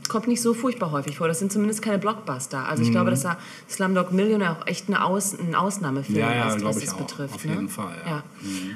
kommt 0.09 0.27
nicht 0.27 0.41
so 0.41 0.53
furchtbar 0.53 0.91
häufig 0.91 1.17
vor. 1.17 1.27
Das 1.27 1.39
sind 1.39 1.51
zumindest 1.51 1.81
keine 1.81 1.97
Blockbuster. 1.99 2.67
Also 2.67 2.83
ich 2.83 2.89
Mhm. 2.89 2.93
glaube, 2.93 3.09
dass 3.11 3.21
da 3.21 3.37
Slumdog 3.69 4.11
Millionaire 4.11 4.57
auch 4.59 4.67
echt 4.67 4.87
eine 4.89 5.05
Aus, 5.05 5.33
ein 5.39 5.55
Ausnahmefilm 5.55 6.17
Ja, 6.19 6.33
ja, 6.33 6.53
ist, 6.55 6.63
was 6.63 6.77
es 6.77 6.93
betrifft. 6.93 7.35
Auf 7.35 7.45
ne? 7.45 7.53
jeden 7.53 7.69
Fall, 7.69 7.95
ja. 8.05 8.23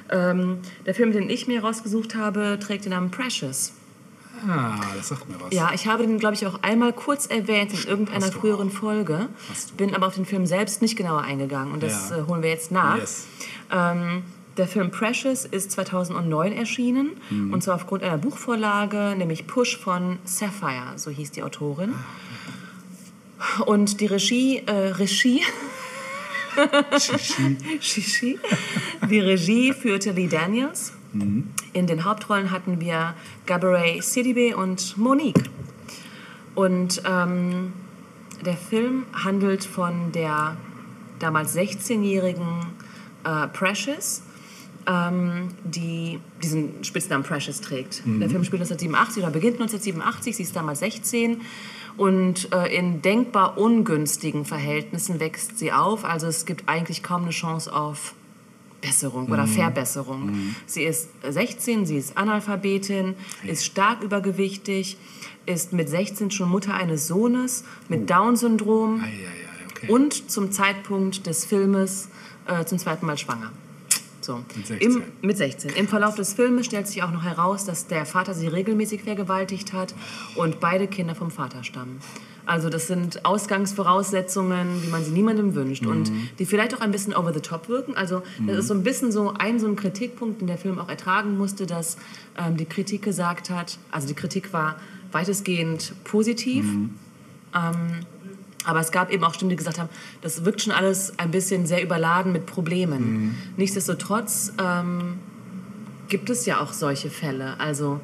Ja. 0.09 0.31
Ähm, 0.31 0.59
der 0.85 0.95
Film, 0.95 1.11
den 1.11 1.29
ich 1.29 1.47
mir 1.47 1.61
rausgesucht 1.63 2.15
habe, 2.15 2.57
trägt 2.61 2.85
den 2.85 2.91
Namen 2.91 3.11
Precious. 3.11 3.73
Ah, 4.47 4.75
das 4.97 5.07
sagt 5.07 5.29
mir 5.29 5.35
was. 5.39 5.53
Ja, 5.53 5.71
ich 5.73 5.87
habe 5.87 6.05
den, 6.05 6.19
glaube 6.19 6.35
ich, 6.35 6.45
auch 6.45 6.61
einmal 6.63 6.91
kurz 6.91 7.27
erwähnt 7.27 7.73
in 7.73 7.89
irgendeiner 7.89 8.31
früheren 8.31 8.67
auch. 8.69 8.73
Folge. 8.73 9.29
Bin 9.77 9.95
aber 9.95 10.07
auf 10.07 10.15
den 10.15 10.25
Film 10.25 10.45
selbst 10.45 10.81
nicht 10.81 10.97
genauer 10.97 11.21
eingegangen 11.21 11.73
und 11.73 11.81
das 11.81 12.11
äh, 12.11 12.23
holen 12.27 12.41
wir 12.43 12.49
jetzt 12.49 12.71
nach. 12.71 12.97
Yes. 12.97 13.25
Ähm, 13.71 14.23
der 14.57 14.67
Film 14.67 14.91
Precious 14.91 15.45
ist 15.45 15.71
2009 15.71 16.51
erschienen 16.53 17.11
Mhm. 17.29 17.53
und 17.53 17.63
zwar 17.63 17.75
aufgrund 17.75 18.03
einer 18.03 18.17
Buchvorlage, 18.17 19.15
nämlich 19.17 19.47
Push 19.47 19.77
von 19.77 20.19
Sapphire, 20.25 20.93
so 20.97 21.09
hieß 21.11 21.31
die 21.31 21.43
Autorin. 21.43 21.93
Und 23.65 23.99
die 23.99 24.05
Regie, 24.05 24.63
äh, 24.65 24.71
Regie, 24.93 25.41
Shishi. 26.99 27.57
Shishi. 27.81 28.39
Die 29.09 29.19
Regie 29.19 29.73
führte 29.73 30.11
Lee 30.11 30.27
Daniels. 30.27 30.93
In 31.73 31.87
den 31.87 32.05
Hauptrollen 32.05 32.49
hatten 32.51 32.79
wir 32.79 33.13
Gabourey 33.45 34.01
Sidibe 34.01 34.55
und 34.55 34.97
Monique. 34.97 35.43
Und 36.55 37.01
ähm, 37.07 37.73
der 38.45 38.57
Film 38.57 39.05
handelt 39.13 39.63
von 39.63 40.11
der 40.11 40.57
damals 41.19 41.55
16-jährigen 41.55 42.65
äh, 43.23 43.47
Precious, 43.47 44.23
ähm, 44.87 45.49
die 45.63 46.19
diesen 46.41 46.83
Spitznamen 46.83 47.23
Precious 47.23 47.61
trägt. 47.61 48.03
Der 48.05 48.29
Film 48.29 48.43
spielt 48.43 48.61
1987 48.61 49.23
oder 49.23 49.31
beginnt 49.31 49.61
1987, 49.61 50.35
sie 50.35 50.43
ist 50.43 50.55
damals 50.55 50.79
16 50.79 51.41
und 51.97 52.51
äh, 52.53 52.75
in 52.75 53.01
denkbar 53.01 53.57
ungünstigen 53.57 54.45
Verhältnissen 54.45 55.19
wächst 55.19 55.57
sie 55.59 55.71
auf. 55.71 56.05
Also 56.05 56.27
es 56.27 56.45
gibt 56.45 56.67
eigentlich 56.67 57.03
kaum 57.03 57.23
eine 57.23 57.31
Chance 57.31 57.73
auf 57.73 58.13
Besserung 58.81 59.29
oder 59.29 59.47
Verbesserung. 59.47 60.55
Sie 60.65 60.83
ist 60.83 61.09
16, 61.27 61.85
sie 61.85 61.97
ist 61.97 62.17
Analphabetin, 62.17 63.15
ist 63.43 63.65
stark 63.65 64.03
übergewichtig, 64.03 64.97
ist 65.45 65.71
mit 65.71 65.87
16 65.87 66.31
schon 66.31 66.49
Mutter 66.49 66.73
eines 66.73 67.07
Sohnes 67.07 67.63
mit 67.87 68.09
Down-Syndrom 68.09 69.01
ei, 69.01 69.07
ei, 69.07 69.11
okay. 69.69 69.91
und 69.91 70.29
zum 70.29 70.51
Zeitpunkt 70.51 71.25
des 71.27 71.45
Filmes 71.45 72.09
äh, 72.45 72.65
zum 72.65 72.77
zweiten 72.77 73.05
Mal 73.05 73.17
schwanger. 73.17 73.51
So. 74.23 74.43
Mit 74.55 74.67
16. 74.67 74.79
Im, 74.79 75.03
mit 75.21 75.37
16. 75.37 75.71
Im 75.71 75.87
Verlauf 75.87 76.15
des 76.15 76.33
Filmes 76.33 76.65
stellt 76.65 76.87
sich 76.87 77.03
auch 77.03 77.11
noch 77.11 77.23
heraus, 77.23 77.65
dass 77.65 77.87
der 77.87 78.05
Vater 78.05 78.33
sie 78.33 78.47
regelmäßig 78.47 79.03
vergewaltigt 79.03 79.73
hat 79.73 79.93
und 80.35 80.59
beide 80.59 80.87
Kinder 80.87 81.15
vom 81.15 81.31
Vater 81.31 81.63
stammen. 81.63 81.99
Also 82.45 82.69
das 82.69 82.87
sind 82.87 83.25
Ausgangsvoraussetzungen, 83.25 84.83
wie 84.83 84.87
man 84.87 85.03
sie 85.03 85.11
niemandem 85.11 85.55
wünscht 85.55 85.85
und 85.85 86.11
die 86.39 86.45
vielleicht 86.45 86.75
auch 86.75 86.81
ein 86.81 86.91
bisschen 86.91 87.13
over 87.13 87.33
the 87.33 87.39
top 87.39 87.69
wirken. 87.69 87.95
Also 87.95 88.21
das 88.45 88.57
ist 88.57 88.67
so 88.67 88.73
ein 88.73 88.83
bisschen 88.83 89.13
so 89.13 89.33
ein, 89.37 89.59
so 89.59 89.67
ein 89.67 89.77
Kritikpunkt, 89.77 90.41
den 90.41 90.47
der 90.47 90.57
Film 90.57 90.77
auch 90.77 90.89
ertragen 90.89 91.37
musste, 91.37 91.65
dass 91.65 91.97
ähm, 92.37 92.57
die 92.57 92.65
Kritik 92.65 93.01
gesagt 93.01 93.49
hat, 93.49 93.77
also 93.91 94.07
die 94.07 94.13
Kritik 94.13 94.51
war 94.51 94.75
weitestgehend 95.13 95.93
positiv, 96.03 96.65
ähm, 96.65 98.05
aber 98.65 98.79
es 98.79 98.91
gab 98.91 99.11
eben 99.11 99.23
auch 99.23 99.33
Stimmen, 99.33 99.49
die 99.49 99.55
gesagt 99.55 99.79
haben, 99.79 99.89
das 100.21 100.45
wirkt 100.45 100.61
schon 100.61 100.73
alles 100.73 101.17
ein 101.19 101.31
bisschen 101.31 101.65
sehr 101.65 101.83
überladen 101.83 102.31
mit 102.31 102.45
Problemen. 102.45 103.37
Nichtsdestotrotz 103.57 104.53
ähm, 104.61 105.19
gibt 106.07 106.29
es 106.29 106.45
ja 106.45 106.59
auch 106.59 106.73
solche 106.73 107.09
Fälle. 107.09 107.59
Also 107.59 107.99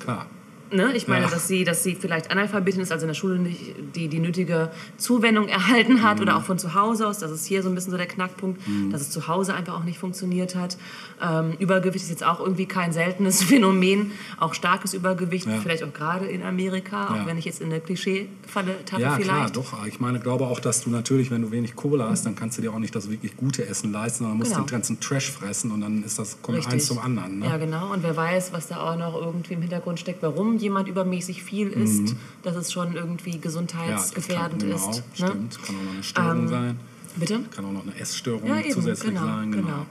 Klar. 0.00 0.26
Ne? 0.70 0.92
Ich 0.94 1.08
meine, 1.08 1.24
Ja. 1.24 1.30
dass, 1.30 1.48
sie, 1.48 1.64
dass 1.64 1.82
sie 1.82 1.94
vielleicht 1.94 2.30
Analphabetin 2.30 2.80
ist, 2.80 2.92
also 2.92 3.04
in 3.04 3.08
der 3.08 3.14
Schule 3.14 3.38
nicht 3.38 3.74
die, 3.96 4.08
die 4.08 4.18
nötige 4.20 4.70
Zuwendung 4.98 5.48
erhalten 5.48 6.02
hat 6.02 6.20
oder 6.20 6.36
auch 6.36 6.42
von 6.42 6.58
zu 6.58 6.74
Hause 6.74 7.06
aus. 7.06 7.18
Das 7.18 7.30
ist 7.30 7.46
hier 7.46 7.62
so 7.62 7.68
ein 7.68 7.74
bisschen 7.74 7.90
so 7.90 7.96
der 7.96 8.06
Knackpunkt, 8.06 8.60
dass 8.92 9.00
es 9.00 9.10
zu 9.10 9.28
Hause 9.28 9.54
einfach 9.54 9.74
auch 9.78 9.84
nicht 9.84 9.98
funktioniert 9.98 10.54
hat. 10.56 10.76
Ähm, 11.22 11.52
Übergewicht 11.58 12.04
ist 12.04 12.10
jetzt 12.10 12.24
auch 12.24 12.40
irgendwie 12.40 12.66
kein 12.66 12.92
seltenes 12.92 13.42
Phänomen. 13.48 14.12
Auch 14.38 14.52
starkes 14.54 14.92
Übergewicht, 14.94 15.46
Ja. 15.46 15.58
vielleicht 15.60 15.82
auch 15.84 15.92
gerade 15.92 16.26
in 16.26 16.42
Amerika, 16.42 17.08
auch 17.08 17.16
Ja. 17.16 17.26
wenn 17.26 17.38
ich 17.38 17.44
jetzt 17.46 17.60
in 17.60 17.68
eine 17.70 17.80
Klischee-Falle 17.80 18.84
tappe 18.84 19.02
Ja, 19.02 19.10
vielleicht. 19.12 19.30
klar, 19.30 19.50
doch. 19.50 19.86
Ich 19.86 20.00
meine, 20.00 20.20
glaube 20.20 20.46
auch, 20.46 20.60
dass 20.60 20.82
du 20.82 20.90
natürlich, 20.90 21.30
wenn 21.30 21.42
du 21.42 21.50
wenig 21.50 21.76
Kohle 21.76 22.08
hast, 22.08 22.26
dann 22.26 22.34
kannst 22.36 22.58
du 22.58 22.62
dir 22.62 22.72
auch 22.72 22.78
nicht 22.78 22.94
das 22.94 23.10
wirklich 23.10 23.36
gute 23.36 23.66
Essen 23.66 23.92
leisten, 23.92 24.18
sondern 24.24 24.38
musst 24.38 24.52
Genau. 24.52 24.64
den 24.64 24.70
ganzen 24.70 25.00
Trash 25.00 25.30
fressen 25.30 25.70
und 25.72 25.80
dann 25.80 26.02
ist 26.04 26.18
das, 26.18 26.40
kommt 26.42 26.58
Richtig. 26.58 26.74
eins 26.74 26.86
zum 26.86 26.98
anderen. 26.98 27.38
Ne? 27.40 27.46
Ja, 27.46 27.56
genau. 27.56 27.92
Und 27.92 28.02
wer 28.02 28.16
weiß, 28.16 28.52
was 28.52 28.68
da 28.68 28.76
auch 28.80 28.96
noch 28.96 29.14
irgendwie 29.20 29.54
im 29.54 29.60
Hintergrund 29.62 29.98
steckt, 30.00 30.22
warum 30.22 30.57
jemand 30.60 30.88
übermäßig 30.88 31.42
viel 31.42 31.68
isst, 31.68 32.14
dass 32.42 32.56
es 32.56 32.72
schon 32.72 32.94
irgendwie 32.94 33.30
Mhm. 33.30 33.34
Ja, 33.36 33.40
gesundheitsgefährdend 33.42 34.62
kann, 34.62 34.70
ist. 34.72 34.84
genau, 34.84 34.96
ne? 34.96 35.02
Stimmt, 35.14 35.62
kann 35.64 35.76
auch 35.76 35.82
noch 35.84 35.92
eine 35.92 36.02
Störung 36.02 36.38
Ähm, 36.40 36.48
sein. 36.48 36.80
Bitte? 37.16 37.40
Kann 37.54 37.64
auch 37.64 37.72
noch 37.72 37.82
eine 37.82 37.96
Essstörung 37.98 38.46
Ja, 38.48 38.60
eben, 38.60 38.70
zusätzlich 38.72 39.10
genau, 39.14 39.26
sein. 39.26 39.52
genau. 39.52 39.86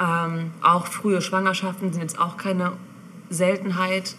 Ähm, 0.00 0.50
auch 0.62 0.86
frühe 0.86 1.20
Schwangerschaften 1.22 1.92
sind 1.92 2.02
jetzt 2.02 2.18
auch 2.18 2.36
keine 2.36 2.72
Seltenheit. 3.30 4.16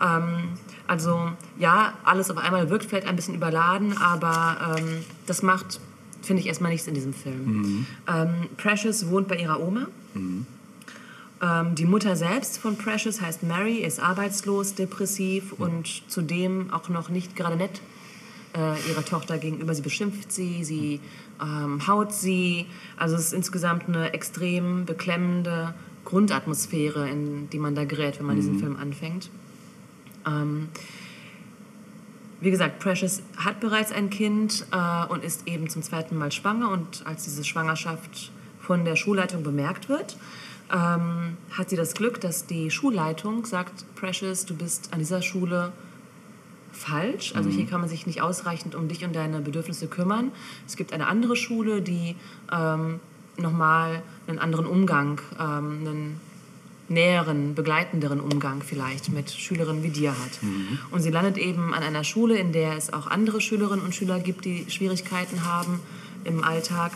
Ähm, 0.00 0.48
also 0.86 1.30
ja, 1.58 1.92
alles 2.04 2.30
auf 2.30 2.38
einmal 2.38 2.70
wirkt 2.70 2.86
vielleicht 2.86 3.06
ein 3.06 3.16
bisschen 3.16 3.34
überladen, 3.34 3.96
aber 3.98 4.76
ähm, 4.78 5.04
das 5.26 5.42
macht, 5.42 5.80
finde 6.22 6.40
ich, 6.40 6.46
erstmal 6.48 6.70
nichts 6.72 6.86
in 6.86 6.94
diesem 6.94 7.12
Film. 7.12 7.86
Ähm, 8.06 8.34
Precious 8.56 9.08
wohnt 9.10 9.28
bei 9.28 9.36
ihrer 9.36 9.60
Oma. 9.60 9.86
Ähm, 11.40 11.74
die 11.74 11.84
Mutter 11.84 12.16
selbst 12.16 12.58
von 12.58 12.76
Precious 12.76 13.20
heißt 13.20 13.42
Mary, 13.42 13.78
ist 13.78 14.00
arbeitslos, 14.00 14.74
depressiv 14.74 15.52
und 15.52 16.02
zudem 16.08 16.72
auch 16.72 16.88
noch 16.88 17.08
nicht 17.08 17.36
gerade 17.36 17.56
nett 17.56 17.80
äh, 18.56 18.90
ihrer 18.90 19.04
Tochter 19.04 19.38
gegenüber. 19.38 19.74
Sie 19.74 19.82
beschimpft 19.82 20.32
sie, 20.32 20.64
sie 20.64 21.00
ähm, 21.40 21.86
haut 21.86 22.12
sie. 22.12 22.66
Also 22.96 23.16
es 23.16 23.26
ist 23.26 23.32
insgesamt 23.32 23.88
eine 23.88 24.12
extrem 24.12 24.84
beklemmende 24.84 25.74
Grundatmosphäre, 26.04 27.08
in 27.08 27.50
die 27.50 27.58
man 27.58 27.74
da 27.74 27.84
gerät, 27.84 28.18
wenn 28.18 28.26
man 28.26 28.36
diesen 28.36 28.58
Film 28.58 28.76
anfängt. 28.76 29.30
Ähm, 30.26 30.68
wie 32.40 32.50
gesagt, 32.50 32.78
Precious 32.78 33.22
hat 33.36 33.60
bereits 33.60 33.90
ein 33.92 34.10
Kind 34.10 34.64
äh, 34.70 35.06
und 35.12 35.24
ist 35.24 35.46
eben 35.46 35.68
zum 35.68 35.82
zweiten 35.82 36.16
Mal 36.16 36.32
schwanger. 36.32 36.70
Und 36.70 37.04
als 37.04 37.24
diese 37.24 37.44
Schwangerschaft 37.44 38.32
von 38.60 38.84
der 38.84 38.96
Schulleitung 38.96 39.42
bemerkt 39.42 39.88
wird, 39.88 40.16
ähm, 40.72 41.36
hat 41.50 41.70
sie 41.70 41.76
das 41.76 41.94
Glück, 41.94 42.20
dass 42.20 42.46
die 42.46 42.70
Schulleitung 42.70 43.44
sagt, 43.46 43.84
Precious, 43.96 44.44
du 44.46 44.54
bist 44.54 44.92
an 44.92 44.98
dieser 44.98 45.22
Schule 45.22 45.72
falsch. 46.72 47.34
Also 47.34 47.50
hier 47.50 47.66
kann 47.66 47.80
man 47.80 47.88
sich 47.88 48.06
nicht 48.06 48.20
ausreichend 48.22 48.74
um 48.74 48.88
dich 48.88 49.04
und 49.04 49.14
deine 49.16 49.40
Bedürfnisse 49.40 49.88
kümmern. 49.88 50.30
Es 50.66 50.76
gibt 50.76 50.92
eine 50.92 51.06
andere 51.06 51.36
Schule, 51.36 51.82
die 51.82 52.14
ähm, 52.52 53.00
nochmal 53.36 54.02
einen 54.26 54.38
anderen 54.38 54.66
Umgang, 54.66 55.20
ähm, 55.38 55.80
einen 55.80 56.20
näheren, 56.88 57.54
begleitenderen 57.54 58.20
Umgang 58.20 58.62
vielleicht 58.62 59.10
mit 59.10 59.30
Schülerinnen 59.30 59.82
wie 59.82 59.90
dir 59.90 60.10
hat. 60.10 60.40
Und 60.90 61.02
sie 61.02 61.10
landet 61.10 61.36
eben 61.36 61.74
an 61.74 61.82
einer 61.82 62.02
Schule, 62.04 62.38
in 62.38 62.52
der 62.52 62.76
es 62.76 62.92
auch 62.92 63.06
andere 63.06 63.40
Schülerinnen 63.40 63.84
und 63.84 63.94
Schüler 63.94 64.20
gibt, 64.20 64.44
die 64.44 64.64
Schwierigkeiten 64.68 65.44
haben 65.44 65.80
im 66.24 66.42
Alltag. 66.42 66.92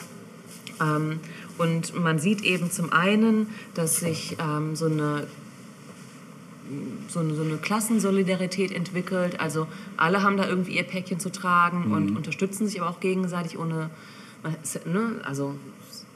Ähm, 0.80 1.20
und 1.58 1.98
man 2.00 2.18
sieht 2.18 2.42
eben 2.42 2.70
zum 2.70 2.92
einen, 2.92 3.48
dass 3.74 3.96
sich 3.96 4.36
ähm, 4.40 4.76
so 4.76 4.86
eine 4.86 5.26
so 7.08 7.20
eine, 7.20 7.34
so 7.34 7.42
eine 7.42 7.56
Klassensolidarität 7.56 8.72
entwickelt. 8.72 9.40
Also 9.40 9.66
alle 9.96 10.22
haben 10.22 10.36
da 10.36 10.48
irgendwie 10.48 10.76
ihr 10.76 10.84
Päckchen 10.84 11.20
zu 11.20 11.30
tragen 11.30 11.92
und 11.92 12.16
unterstützen 12.16 12.66
sich 12.66 12.80
aber 12.80 12.90
auch 12.90 13.00
gegenseitig 13.00 13.58
ohne, 13.58 13.90
ne, 14.84 15.20
also 15.24 15.54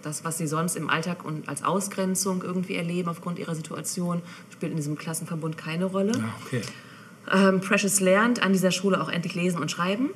das, 0.03 0.25
was 0.25 0.39
sie 0.39 0.47
sonst 0.47 0.77
im 0.77 0.89
Alltag 0.89 1.25
und 1.25 1.49
als 1.49 1.65
Ausgrenzung 1.65 2.43
irgendwie 2.43 2.77
erleben 2.77 3.09
aufgrund 3.09 3.39
ihrer 3.39 3.55
Situation, 3.55 4.23
spielt 4.53 4.73
in 4.73 4.77
diesem 4.77 4.97
Klassenverbund 4.97 5.59
keine 5.59 5.87
Rolle. 5.87 6.13
Ja, 6.13 6.35
okay. 6.45 6.63
Ähm, 7.33 7.61
Precious 7.61 7.99
lernt 8.01 8.41
an 8.41 8.53
dieser 8.53 8.71
Schule 8.71 9.01
auch 9.01 9.09
endlich 9.09 9.35
lesen 9.35 9.61
und 9.61 9.69
schreiben 9.69 10.11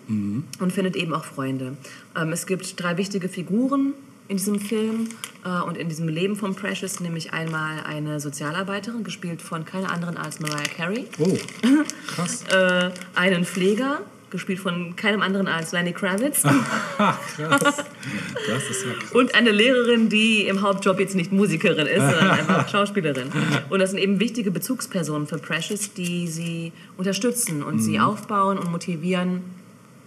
und 0.61 0.73
findet 0.73 0.95
eben 0.95 1.13
auch 1.13 1.25
Freunde. 1.25 1.77
Ähm, 2.17 2.31
es 2.31 2.47
gibt 2.47 2.81
drei 2.81 2.97
wichtige 2.99 3.29
Figuren 3.29 3.95
in 4.31 4.37
diesem 4.37 4.61
Film 4.61 5.09
äh, 5.45 5.61
und 5.63 5.77
in 5.77 5.89
diesem 5.89 6.09
Leben 6.09 6.37
von 6.37 6.55
Precious, 6.55 7.01
nämlich 7.01 7.33
einmal 7.33 7.81
eine 7.85 8.21
Sozialarbeiterin, 8.21 9.03
gespielt 9.05 9.43
von 9.43 9.65
keiner 9.65 9.91
anderen 9.91 10.17
als 10.17 10.39
Mariah 10.41 10.63
Carey, 10.77 11.07
Oh, 11.19 11.37
krass. 12.07 12.45
äh, 12.45 12.91
einen 13.15 13.45
Pfleger, 13.45 14.01
gespielt 14.31 14.61
von 14.61 14.95
keinem 14.95 15.23
anderen 15.23 15.49
als 15.49 15.73
Lenny 15.73 15.93
Kravitz 15.93 16.43
krass. 16.97 17.27
Das 17.37 18.71
ist 18.71 18.85
ja 18.87 18.93
krass. 18.93 19.11
und 19.13 19.35
eine 19.35 19.51
Lehrerin, 19.51 20.09
die 20.09 20.47
im 20.47 20.63
Hauptjob 20.63 21.01
jetzt 21.01 21.17
nicht 21.17 21.33
Musikerin 21.33 21.89
ist, 21.89 21.97
sondern 22.01 22.31
einfach 22.39 22.69
Schauspielerin. 22.69 23.33
Und 23.71 23.81
das 23.81 23.91
sind 23.91 23.99
eben 23.99 24.21
wichtige 24.21 24.53
Bezugspersonen 24.53 25.27
für 25.27 25.39
Precious, 25.39 25.95
die 25.95 26.29
sie 26.29 26.71
unterstützen 26.97 27.65
und 27.65 27.81
sie 27.81 27.99
aufbauen 27.99 28.57
und 28.59 28.71
motivieren, 28.71 29.43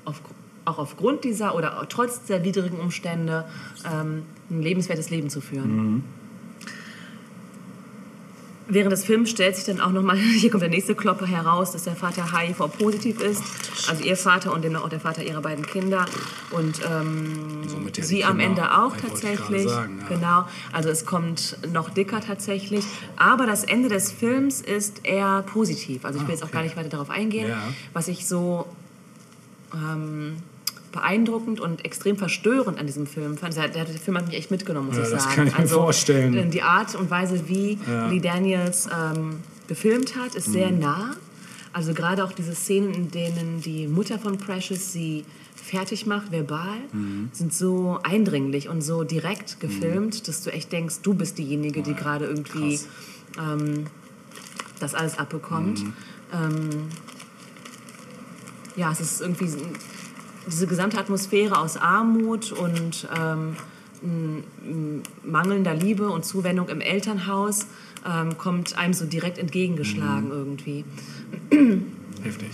auf, 0.05 0.21
auch 0.65 0.77
aufgrund 0.77 1.23
dieser 1.23 1.55
oder 1.55 1.79
auch 1.79 1.85
trotz 1.87 2.23
der 2.25 2.43
widrigen 2.43 2.79
Umstände 2.79 3.45
ähm, 3.85 4.23
ein 4.49 4.61
lebenswertes 4.61 5.09
Leben 5.09 5.29
zu 5.29 5.41
führen. 5.41 6.03
Während 8.65 8.93
des 8.93 9.03
Films 9.03 9.29
stellt 9.29 9.55
sich 9.55 9.65
dann 9.65 9.81
auch 9.81 9.91
nochmal, 9.91 10.17
hier 10.39 10.49
kommt 10.49 10.63
der 10.63 10.69
nächste 10.69 10.95
Klopper 10.95 11.25
heraus, 11.25 11.71
dass 11.71 11.83
der 11.83 11.95
Vater 11.95 12.31
HIV-positiv 12.31 13.21
ist. 13.21 13.43
Also 13.89 14.03
ihr 14.03 14.15
Vater 14.15 14.53
und 14.53 14.63
demnach 14.63 14.83
auch 14.83 14.89
der 14.89 15.01
Vater 15.01 15.23
ihrer 15.23 15.41
beiden 15.41 15.65
Kinder. 15.65 16.05
Und 16.51 16.79
ähm, 16.89 17.61
ja 17.67 17.89
die 17.89 18.01
sie 18.01 18.23
am 18.23 18.37
Kinder, 18.37 18.63
Ende 18.63 18.77
auch 18.77 18.95
tatsächlich. 18.95 19.69
sagen, 19.69 19.99
ja. 19.99 20.15
Genau. 20.15 20.47
Also 20.71 20.89
es 20.89 21.05
kommt 21.05 21.57
noch 21.73 21.89
dicker 21.89 22.21
tatsächlich. 22.21 22.85
Aber 23.17 23.45
das 23.45 23.63
Ende 23.65 23.89
des 23.89 24.11
Films 24.11 24.61
ist 24.61 25.05
eher 25.05 25.43
positiv. 25.43 26.05
Also 26.05 26.19
ich 26.19 26.25
will 26.25 26.33
jetzt 26.33 26.43
auch 26.43 26.51
gar 26.51 26.63
nicht 26.63 26.77
weiter 26.77 26.89
darauf 26.89 27.09
eingehen. 27.09 27.49
Ja. 27.49 27.61
Was 27.91 28.07
ich 28.07 28.25
so 28.25 28.65
ähm, 29.73 30.37
beeindruckend 30.93 31.59
und 31.59 31.83
extrem 31.83 32.15
verstörend 32.15 32.79
an 32.79 32.85
diesem 32.87 33.05
Film 33.05 33.37
fand. 33.37 33.55
Der, 33.57 33.67
der, 33.67 33.85
Film 33.85 34.17
hat 34.17 34.27
mich 34.27 34.37
echt 34.37 34.51
mitgenommen, 34.51 34.87
muss 34.87 34.97
Ja, 34.97 35.03
ich 35.03 35.09
das 35.09 35.23
sagen. 35.23 35.35
kann 35.35 35.47
ich 35.47 35.53
mir 35.53 35.59
also, 35.59 35.81
vorstellen. 35.81 36.51
Die 36.51 36.61
Art 36.61 36.95
und 36.95 37.09
Weise, 37.11 37.49
wie 37.49 37.77
Ja. 37.85 38.07
Lee 38.07 38.19
Daniels 38.21 38.87
ähm, 38.87 39.39
gefilmt 39.67 40.15
hat, 40.15 40.35
ist 40.35 40.47
Mhm. 40.47 40.51
sehr 40.53 40.71
nah. 40.71 41.15
Also 41.73 41.93
gerade 41.93 42.23
auch 42.23 42.31
diese 42.31 42.53
Szenen, 42.55 42.93
in 42.93 43.11
denen 43.11 43.61
die 43.61 43.87
Mutter 43.87 44.19
von 44.19 44.37
Precious 44.37 44.93
sie 44.93 45.25
fertig 45.55 46.05
macht, 46.05 46.31
verbal, 46.31 46.77
Mhm. 46.91 47.29
sind 47.33 47.53
so 47.53 47.99
eindringlich 48.03 48.69
und 48.69 48.81
so 48.81 49.03
direkt 49.03 49.59
gefilmt, 49.59 50.27
dass 50.27 50.43
du 50.43 50.51
echt 50.51 50.71
denkst, 50.71 50.97
du 51.01 51.13
bist 51.15 51.37
diejenige, 51.39 51.81
die 51.81 51.93
gerade 51.95 52.25
irgendwie 52.25 52.79
ähm, 53.39 53.85
das 54.79 54.93
alles 54.93 55.17
abbekommt. 55.17 55.83
Mhm. 55.83 55.93
Ähm, 56.33 56.69
ja, 58.75 58.91
es 58.91 58.99
ist 58.99 59.21
irgendwie 59.21 59.47
diese 60.47 60.67
gesamte 60.67 60.97
Atmosphäre 60.97 61.57
aus 61.57 61.77
Armut 61.77 62.51
und 62.51 63.07
ähm, 63.17 63.55
mangelnder 65.23 65.73
Liebe 65.73 66.09
und 66.09 66.25
Zuwendung 66.25 66.69
im 66.69 66.81
Elternhaus 66.81 67.67
ähm, 68.05 68.37
kommt 68.37 68.77
einem 68.77 68.93
so 68.93 69.05
direkt 69.05 69.37
entgegengeschlagen 69.37 70.29
irgendwie. 70.29 70.83
Heftig. 72.21 72.49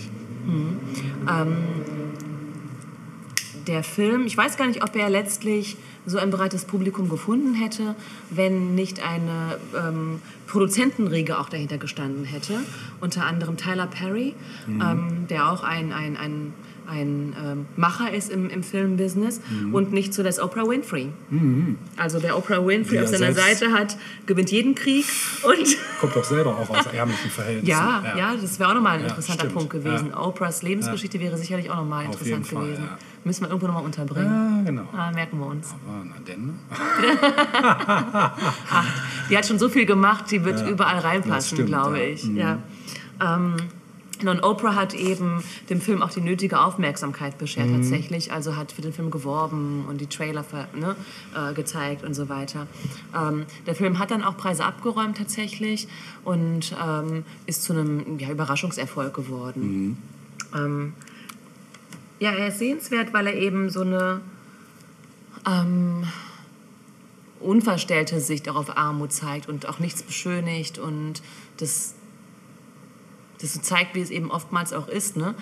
der 3.66 3.82
Film, 3.82 4.26
ich 4.26 4.36
weiß 4.36 4.56
gar 4.56 4.66
nicht, 4.66 4.82
ob 4.82 4.96
er 4.96 5.10
letztlich 5.10 5.76
so 6.06 6.18
ein 6.18 6.30
breites 6.30 6.64
Publikum 6.64 7.08
gefunden 7.08 7.54
hätte, 7.54 7.94
wenn 8.30 8.74
nicht 8.74 9.06
eine 9.06 9.58
ähm, 9.76 10.22
Produzentenriege 10.46 11.38
auch 11.38 11.48
dahinter 11.48 11.78
gestanden 11.78 12.24
hätte. 12.24 12.58
Unter 13.00 13.26
anderem 13.26 13.56
Tyler 13.56 13.86
Perry, 13.86 14.34
ähm, 14.68 15.26
der 15.28 15.50
auch 15.50 15.62
ein, 15.62 15.92
ein, 15.92 16.16
ein, 16.16 16.54
ein 16.90 17.34
ähm, 17.42 17.66
Macher 17.76 18.12
ist 18.12 18.30
im, 18.30 18.50
im 18.50 18.62
Filmbusiness 18.62 19.40
und 19.72 19.92
nicht 19.92 20.12
zuletzt 20.12 20.42
Oprah 20.42 20.68
Winfrey. 20.68 21.08
Also 21.96 22.22
wer 22.22 22.36
Oprah 22.36 22.64
Winfrey 22.66 22.98
Die 22.98 23.04
auf 23.04 23.12
ja 23.12 23.18
seiner 23.18 23.32
Seite 23.32 23.72
hat, 23.72 23.96
gewinnt 24.26 24.50
jeden 24.50 24.74
Krieg 24.74 25.06
und 25.42 25.76
Kommt 26.00 26.16
doch 26.16 26.24
selber 26.24 26.56
auch 26.56 26.68
aus 26.70 26.86
ärmlichen 26.92 27.30
Verhältnissen. 27.30 27.66
ja, 27.66 28.02
ja, 28.16 28.34
das 28.40 28.58
wäre 28.58 28.70
auch 28.70 28.74
nochmal 28.74 28.94
ein 28.94 29.00
Ja, 29.00 29.06
interessanter 29.08 29.40
stimmt. 29.42 29.54
Punkt 29.54 29.70
gewesen. 29.70 30.08
Ja. 30.10 30.20
Oprahs 30.20 30.62
Lebensgeschichte 30.62 31.20
wäre 31.20 31.36
sicherlich 31.36 31.70
auch 31.70 31.76
nochmal 31.76 32.06
interessant 32.06 32.46
Fall, 32.46 32.64
gewesen. 32.64 32.84
ja. 32.84 32.98
Müssen 33.22 33.42
wir 33.42 33.48
irgendwo 33.48 33.66
nochmal 33.66 33.84
unterbringen. 33.84 34.26
Ja, 34.26 34.62
genau. 34.64 34.88
Ah, 34.96 35.12
merken 35.12 35.38
wir 35.38 35.46
uns. 35.46 35.74
Aber 35.86 36.04
na 36.04 36.14
denn. 36.26 36.54
Die 39.28 39.36
hat 39.36 39.46
schon 39.46 39.58
so 39.58 39.68
viel 39.68 39.86
gemacht, 39.86 40.30
die 40.30 40.44
wird 40.44 40.66
überall 40.68 40.98
reinpassen, 40.98 41.66
glaube 41.66 41.98
ja. 41.98 42.04
ich. 42.04 42.24
Ja. 42.24 42.58
Ähm, 43.20 43.56
und 44.28 44.42
Oprah 44.42 44.74
hat 44.74 44.94
eben 44.94 45.42
dem 45.68 45.80
Film 45.80 46.02
auch 46.02 46.10
die 46.10 46.20
nötige 46.20 46.60
Aufmerksamkeit 46.60 47.38
beschert 47.38 47.66
Mhm. 47.68 47.76
tatsächlich. 47.76 48.32
Also 48.32 48.56
hat 48.56 48.72
für 48.72 48.82
den 48.82 48.92
Film 48.92 49.10
geworben 49.10 49.84
und 49.88 50.00
die 50.00 50.06
Trailer 50.06 50.44
ne, 50.74 50.96
äh, 51.34 51.54
gezeigt 51.54 52.04
und 52.04 52.14
so 52.14 52.28
weiter. 52.28 52.66
Ähm, 53.16 53.46
der 53.66 53.74
Film 53.74 53.98
hat 53.98 54.10
dann 54.10 54.22
auch 54.22 54.36
Preise 54.36 54.64
abgeräumt 54.64 55.16
tatsächlich 55.18 55.88
und 56.24 56.74
ähm, 56.84 57.24
ist 57.46 57.62
zu 57.62 57.72
einem 57.72 58.18
ja, 58.18 58.30
Überraschungserfolg 58.30 59.14
geworden. 59.14 59.96
Ähm, 60.54 60.92
ja, 62.18 62.32
er 62.32 62.48
ist 62.48 62.58
sehenswert, 62.58 63.12
weil 63.12 63.26
er 63.26 63.34
eben 63.34 63.70
so 63.70 63.80
eine 63.80 64.20
ähm, 65.46 66.04
unverstellte 67.40 68.20
Sicht 68.20 68.48
auch 68.48 68.56
auf 68.56 68.76
Armut 68.76 69.12
zeigt 69.12 69.48
und 69.48 69.66
auch 69.68 69.78
nichts 69.78 70.02
beschönigt 70.02 70.78
und 70.78 71.22
das, 71.56 71.94
das 73.40 73.54
so 73.54 73.60
zeigt, 73.60 73.94
wie 73.94 74.00
es 74.00 74.10
eben 74.10 74.30
oftmals 74.30 74.72
auch 74.72 74.88
ist. 74.88 75.16
Ne? 75.16 75.34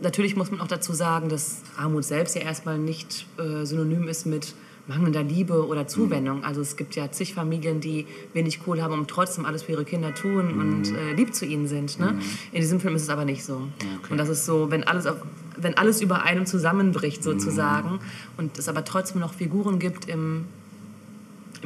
Natürlich 0.00 0.36
muss 0.36 0.50
man 0.50 0.60
auch 0.60 0.68
dazu 0.68 0.92
sagen, 0.92 1.28
dass 1.28 1.62
Armut 1.76 2.04
selbst 2.04 2.36
ja 2.36 2.42
erstmal 2.42 2.78
nicht 2.78 3.26
äh, 3.38 3.64
synonym 3.64 4.08
ist 4.08 4.26
mit 4.26 4.54
mangelnder 4.88 5.22
Liebe 5.22 5.66
oder 5.66 5.86
Zuwendung. 5.86 6.44
Also 6.44 6.60
es 6.60 6.76
gibt 6.76 6.94
ja 6.94 7.10
zig 7.10 7.34
Familien, 7.34 7.80
die 7.80 8.06
wenig 8.32 8.62
Kohle 8.62 8.82
haben 8.82 8.92
und 8.92 9.08
trotzdem 9.08 9.44
alles 9.44 9.64
für 9.64 9.72
ihre 9.72 9.84
Kinder 9.84 10.14
tun 10.14 10.60
und 10.60 10.92
äh, 10.94 11.14
lieb 11.14 11.34
zu 11.34 11.44
ihnen 11.44 11.66
sind. 11.66 11.98
Ne? 11.98 12.18
In 12.52 12.60
diesem 12.60 12.78
Film 12.80 12.94
ist 12.94 13.02
es 13.02 13.08
aber 13.08 13.24
nicht 13.24 13.44
so. 13.44 13.68
Und 14.08 14.18
das 14.18 14.28
ist 14.28 14.46
so, 14.46 14.70
wenn 14.70 14.84
alles, 14.84 15.06
auf, 15.06 15.16
wenn 15.56 15.76
alles 15.76 16.00
über 16.00 16.22
einem 16.22 16.46
zusammenbricht 16.46 17.22
sozusagen 17.24 17.98
und 18.36 18.58
es 18.58 18.68
aber 18.68 18.84
trotzdem 18.84 19.20
noch 19.20 19.34
Figuren 19.34 19.78
gibt 19.78 20.08
im, 20.08 20.44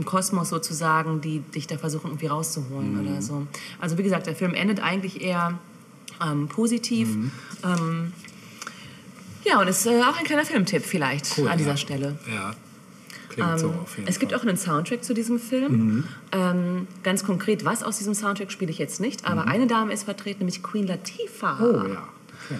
im 0.00 0.06
Kosmos 0.06 0.48
sozusagen, 0.48 1.20
die 1.20 1.40
dich 1.40 1.66
da 1.66 1.76
versuchen 1.76 2.08
irgendwie 2.08 2.26
rauszuholen 2.26 2.98
oder 3.00 3.20
so. 3.20 3.46
Also 3.78 3.98
wie 3.98 4.02
gesagt, 4.02 4.26
der 4.26 4.34
Film 4.34 4.54
endet 4.54 4.80
eigentlich 4.82 5.20
eher 5.20 5.58
ähm, 6.24 6.48
positiv. 6.48 7.08
Ähm, 7.62 8.12
ja, 9.44 9.60
und 9.60 9.68
ist 9.68 9.86
äh, 9.86 10.00
auch 10.02 10.18
ein 10.18 10.24
kleiner 10.24 10.44
Filmtipp 10.46 10.84
vielleicht 10.84 11.36
Cool, 11.38 11.48
an 11.48 11.58
dieser 11.58 11.70
ja. 11.72 11.76
Stelle. 11.76 12.18
Ja. 12.32 12.54
Klingt 13.28 13.58
so 13.60 13.68
Ähm, 13.68 13.74
auf 13.82 13.96
jeden 13.96 14.08
es 14.08 14.18
gibt 14.18 14.32
Fall. 14.32 14.40
auch 14.40 14.44
einen 14.44 14.56
Soundtrack 14.56 15.04
zu 15.04 15.12
diesem 15.14 15.38
Film. 15.38 16.04
Ähm, 16.32 16.86
ganz 17.02 17.22
konkret, 17.24 17.64
was 17.64 17.82
aus 17.82 17.98
diesem 17.98 18.14
Soundtrack 18.14 18.50
spiele 18.50 18.70
ich 18.70 18.78
jetzt 18.78 19.00
nicht, 19.00 19.24
aber 19.26 19.46
eine 19.46 19.66
Dame 19.66 19.92
ist 19.92 20.04
vertreten, 20.04 20.40
nämlich 20.40 20.62
Queen 20.62 20.86
Latifah. 20.86 21.58
Oh 21.60 21.86
ja. 21.88 22.08
Okay. 22.46 22.58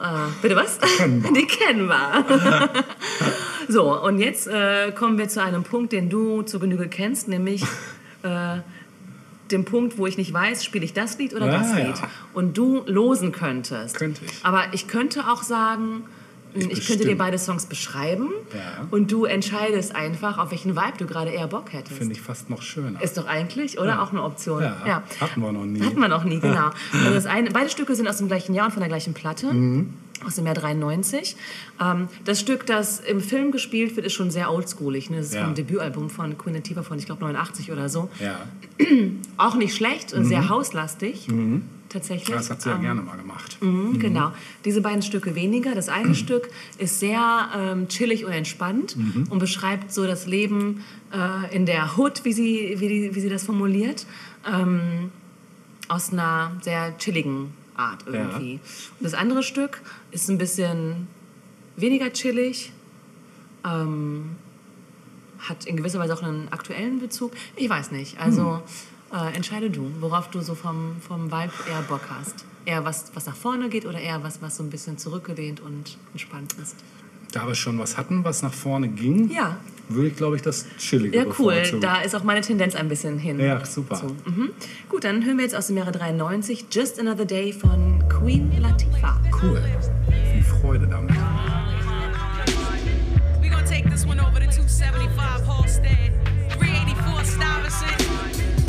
Äh, 0.00 0.30
bitte 0.42 0.56
was? 0.56 0.78
Kennbar. 0.98 1.32
Die 1.32 1.46
kennen 1.46 1.88
wir. 1.88 2.68
so, 3.68 4.02
und 4.02 4.18
jetzt 4.18 4.46
äh, 4.48 4.92
kommen 4.92 5.18
wir 5.18 5.28
zu 5.28 5.42
einem 5.42 5.62
Punkt, 5.62 5.92
den 5.92 6.08
du 6.08 6.42
zur 6.42 6.60
Genüge 6.60 6.88
kennst, 6.88 7.28
nämlich 7.28 7.62
äh, 8.22 8.58
dem 9.50 9.64
Punkt, 9.64 9.98
wo 9.98 10.06
ich 10.06 10.18
nicht 10.18 10.32
weiß, 10.32 10.64
spiele 10.64 10.84
ich 10.84 10.92
das 10.92 11.18
Lied 11.18 11.34
oder 11.34 11.46
Ah, 11.46 11.58
das 11.58 11.70
ja. 11.72 11.86
Lied. 11.86 11.94
Und 12.34 12.56
du 12.58 12.82
losen 12.86 13.32
könntest. 13.32 13.96
Könnte 13.96 14.24
ich. 14.24 14.44
Aber 14.44 14.64
ich 14.72 14.88
könnte 14.88 15.28
auch 15.30 15.42
sagen, 15.42 16.04
ich, 16.54 16.86
könnte 16.86 17.04
dir 17.04 17.18
beide 17.18 17.38
Songs 17.38 17.66
beschreiben 17.66 18.30
Ja. 18.54 18.86
und 18.90 19.12
du 19.12 19.24
entscheidest 19.26 19.94
einfach, 19.94 20.38
auf 20.38 20.50
welchen 20.50 20.74
Vibe 20.74 20.96
du 20.98 21.06
gerade 21.06 21.30
eher 21.30 21.46
Bock 21.48 21.72
hättest. 21.72 21.98
Finde 21.98 22.14
ich 22.14 22.20
fast 22.22 22.48
noch 22.48 22.62
schöner. 22.62 23.00
Ist 23.02 23.18
doch 23.18 23.26
eigentlich, 23.26 23.78
oder? 23.78 23.90
Ja. 23.90 24.02
Auch 24.02 24.10
eine 24.10 24.22
Option. 24.22 24.62
Ja, 24.62 25.02
hatten 25.20 25.40
wir 25.42 25.52
noch 25.52 25.66
nie. 25.66 25.82
Hatten 25.82 26.00
wir 26.00 26.08
noch 26.08 26.24
nie, 26.24 26.40
genau. 26.40 26.70
Also 27.12 27.28
eine, 27.28 27.50
beide 27.50 27.68
Stücke 27.68 27.94
sind 27.94 28.08
aus 28.08 28.16
dem 28.18 28.28
gleichen 28.28 28.54
Jahr 28.54 28.66
und 28.66 28.72
von 28.72 28.80
der 28.80 28.88
gleichen 28.88 29.12
Platte. 29.12 29.52
Mhm. 29.52 29.92
Aus 30.24 30.36
dem 30.36 30.46
Jahr 30.46 30.54
93. 30.54 31.36
Ähm, 31.80 32.08
das 32.24 32.40
Stück, 32.40 32.64
das 32.66 33.00
im 33.00 33.20
Film 33.20 33.52
gespielt 33.52 33.96
wird, 33.96 34.06
ist 34.06 34.14
schon 34.14 34.30
sehr 34.30 34.52
oldschoolig. 34.52 35.10
Ne? 35.10 35.18
Das 35.18 35.26
ist 35.26 35.34
Ja. 35.34 35.44
vom 35.44 35.54
Debütalbum 35.54 36.08
von 36.10 36.38
Queen 36.38 36.54
Latifah 36.54 36.82
von, 36.82 36.98
ich 36.98 37.06
glaube, 37.06 37.20
89 37.24 37.70
oder 37.72 37.88
so. 37.88 38.08
Ja, 38.20 38.40
Auch 39.36 39.54
nicht 39.56 39.74
schlecht, 39.74 40.12
und 40.12 40.24
sehr 40.24 40.48
hauslastig. 40.48 41.28
Tatsächlich. 41.88 42.36
das 42.36 42.50
hat 42.50 42.62
sie 42.62 42.68
ja 42.68 42.74
Ähm, 42.76 42.82
gerne 42.82 43.00
mal 43.02 43.16
gemacht. 43.16 43.58
Mhm, 43.60 43.98
Genau. 44.00 44.32
Diese 44.64 44.80
beiden 44.80 45.02
Stücke 45.02 45.34
weniger. 45.34 45.74
Das 45.74 45.88
eine 45.88 46.14
Stück 46.24 46.48
ist 46.78 46.98
sehr 47.00 47.48
ähm, 47.56 47.88
chillig 47.88 48.24
und 48.24 48.32
entspannt 48.32 48.96
und 49.30 49.38
beschreibt 49.38 49.92
so 49.92 50.04
das 50.06 50.26
Leben 50.26 50.82
äh, 51.12 51.54
in 51.54 51.64
der 51.66 51.96
Hood, 51.96 52.24
wie 52.24 52.32
sie, 52.32 52.74
wie, 52.78 52.88
die, 52.88 53.14
wie 53.14 53.20
sie 53.20 53.28
das 53.28 53.44
formuliert, 53.44 54.04
ähm, 54.52 55.10
aus 55.88 56.12
einer 56.12 56.52
sehr 56.62 56.96
chilligen 56.98 57.54
Art 57.76 58.04
irgendwie. 58.06 58.54
Und 58.98 59.04
das 59.04 59.14
andere 59.14 59.42
Stück 59.42 59.80
ist 60.10 60.28
ein 60.28 60.38
bisschen 60.38 61.08
weniger 61.76 62.12
chillig, 62.12 62.72
ähm, 63.64 64.36
hat 65.38 65.66
in 65.66 65.76
gewisser 65.76 65.98
Weise 65.98 66.14
auch 66.14 66.22
einen 66.22 66.48
aktuellen 66.50 66.98
Bezug. 66.98 67.32
Ich 67.56 67.68
weiß 67.68 67.90
nicht. 67.90 68.18
Also 68.18 68.62
äh, 69.12 69.34
entscheide 69.34 69.70
du, 69.70 69.90
worauf 70.00 70.30
du 70.30 70.40
so 70.40 70.54
vom, 70.54 70.96
vom 71.00 71.30
Vibe 71.30 71.52
eher 71.70 71.82
Bock 71.82 72.02
hast. 72.08 72.44
Eher 72.64 72.84
was, 72.84 73.14
was 73.14 73.26
nach 73.26 73.36
vorne 73.36 73.68
geht 73.68 73.86
oder 73.86 73.98
eher 73.98 74.22
was, 74.22 74.42
was 74.42 74.56
so 74.56 74.62
ein 74.62 74.70
bisschen 74.70 74.98
zurückgelehnt 74.98 75.60
und 75.60 75.98
entspannt 76.12 76.54
ist. 76.60 76.76
Da 77.32 77.46
wir 77.46 77.54
schon 77.54 77.78
was 77.78 77.96
hatten, 77.98 78.24
was 78.24 78.42
nach 78.42 78.52
vorne 78.54 78.88
ging, 78.88 79.30
Ja. 79.30 79.56
würde 79.88 80.08
ich, 80.08 80.16
glaube 80.16 80.36
ich, 80.36 80.42
das 80.42 80.66
Chillige 80.78 81.16
Ja, 81.16 81.24
cool. 81.38 81.54
bevorzugen. 81.54 81.80
Da 81.80 82.00
ist 82.00 82.14
auch 82.14 82.22
meine 82.24 82.40
Tendenz 82.40 82.74
ein 82.74 82.88
bisschen 82.88 83.18
hin. 83.18 83.38
Ja, 83.40 83.64
super. 83.64 83.96
So, 83.96 84.16
mhm. 84.30 84.50
Gut, 84.88 85.04
dann 85.04 85.24
hören 85.24 85.36
wir 85.36 85.44
jetzt 85.44 85.54
aus 85.54 85.66
dem 85.68 85.76
Jahre 85.76 85.92
93 85.92 86.66
Just 86.70 86.98
Another 86.98 87.24
Day 87.26 87.52
von 87.52 88.02
Queen 88.08 88.50
Latifah. 88.60 89.20
Cool. 89.42 89.62
Viel 90.32 90.42
Freude 90.42 90.86
damit. 90.86 91.14
We 93.42 93.48
gonna 93.50 93.62
take 93.64 93.88
this 93.90 94.04
one 94.06 94.20
over 94.20 94.40
to 94.40 94.46
275 94.50 95.46
Halstead, 95.46 96.12
384 96.58 97.24
Stuyvesant. 97.24 98.65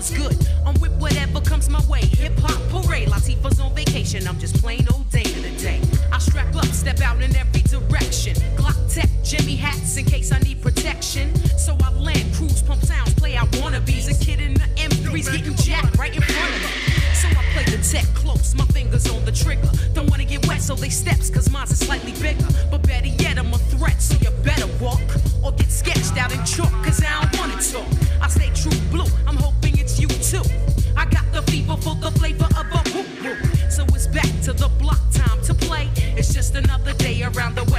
Flavor's 0.00 0.36
good. 0.36 0.48
I'm 0.66 0.74
with 0.80 0.92
whatever 1.00 1.40
comes 1.40 1.68
my 1.68 1.80
way. 1.86 2.00
Hip 2.00 2.38
hop 2.38 2.60
parade. 2.70 3.08
Latifah's 3.08 3.60
on 3.60 3.74
vacation. 3.74 4.26
I'm 4.26 4.38
just 4.38 4.56
plain 4.60 4.86
old 4.92 5.10
day 5.10 5.22
to 5.22 5.50
day. 5.58 5.80
I 6.12 6.18
strap 6.18 6.54
up, 6.54 6.66
step 6.66 7.00
out 7.00 7.20
in 7.22 7.34
every 7.36 7.62
direction. 7.62 8.34
Glock 8.56 8.78
tech, 8.92 9.08
Jimmy 9.22 9.56
hats 9.56 9.96
in 9.96 10.04
case 10.04 10.32
I 10.32 10.38
need 10.40 10.62
protection. 10.62 11.34
So 11.58 11.76
I 11.82 11.92
land, 11.92 12.34
cruise, 12.34 12.62
pump 12.62 12.82
sounds, 12.82 13.14
play 13.14 13.36
out 13.36 13.50
wannabes. 13.52 14.10
A 14.10 14.24
kid 14.24 14.40
in 14.40 14.54
the 14.54 14.68
M3's 14.76 15.28
getting 15.28 15.54
jacked 15.56 15.96
right 15.98 16.14
in 16.14 16.22
front 16.22 16.54
of 16.54 16.62
me. 16.62 17.00
So 17.14 17.28
I 17.28 17.44
play 17.52 17.64
the 17.64 17.82
tech 17.82 18.06
close, 18.14 18.54
my 18.54 18.64
fingers 18.66 19.08
on 19.10 19.24
the 19.24 19.32
trigger. 19.32 19.70
Don't 19.92 20.08
wanna 20.08 20.24
get 20.24 20.46
wet, 20.46 20.62
so 20.62 20.74
they 20.74 20.88
steps, 20.88 21.30
cause 21.30 21.50
mine's 21.50 21.70
is 21.70 21.78
slightly 21.78 22.12
bigger. 22.12 22.46
But 22.70 22.82
better 22.82 23.08
yet, 23.08 23.38
I'm 23.38 23.52
a 23.52 23.58
threat, 23.58 24.00
so 24.00 24.16
you 24.20 24.30
better 24.42 24.68
walk. 24.80 25.00
Or 25.42 25.52
get 25.52 25.70
sketched 25.70 26.16
out 26.16 26.32
in 26.32 26.42
chalk, 26.44 26.72
cause 26.84 27.02
I 27.02 27.20
don't 27.20 27.38
wanna 27.38 27.60
talk. 27.62 27.86
I 28.22 28.28
stay 28.28 28.50
true 28.54 28.78
blue, 28.90 29.10
I'm 29.26 29.36
hoping 29.36 29.69
you 30.00 30.08
too. 30.08 30.42
I 30.96 31.04
got 31.04 31.30
the 31.32 31.42
fever 31.50 31.76
for 31.76 31.94
the 31.96 32.10
flavor 32.18 32.48
of 32.58 32.66
a 32.72 32.80
whoop 32.90 33.06
whoop. 33.22 33.36
So 33.70 33.84
it's 33.94 34.06
back 34.06 34.30
to 34.44 34.52
the 34.52 34.68
block 34.78 35.00
time 35.12 35.40
to 35.42 35.54
play. 35.54 35.90
It's 35.96 36.32
just 36.32 36.54
another 36.54 36.94
day 36.94 37.22
around 37.22 37.56
the 37.56 37.69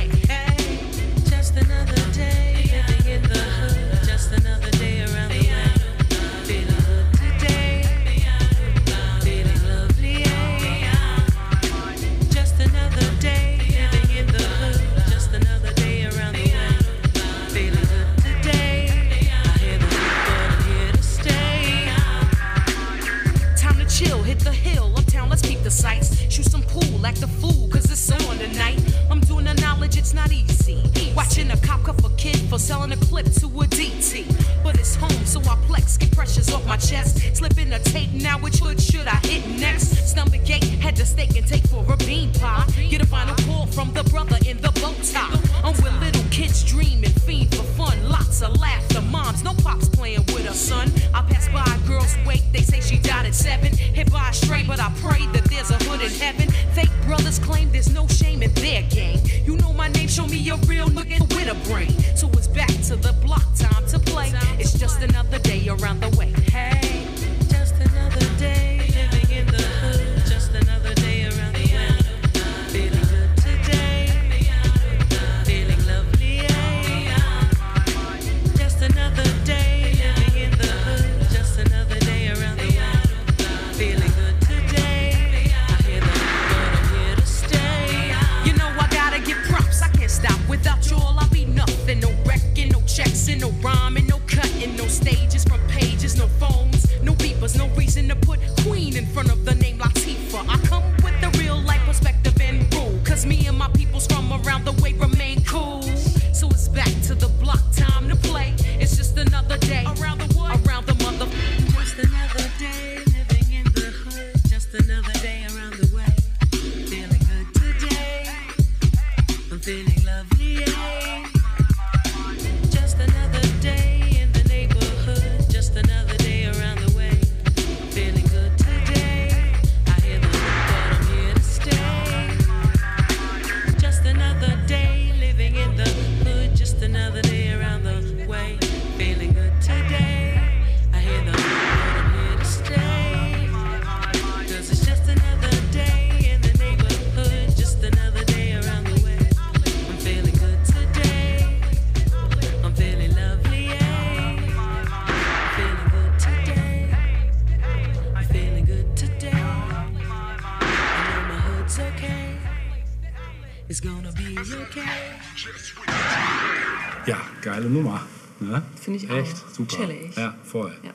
Echt, 169.19 169.53
super. 169.53 169.77
Chillig. 169.77 170.15
Ja, 170.15 170.35
voll. 170.43 170.71
Ja. 170.83 170.91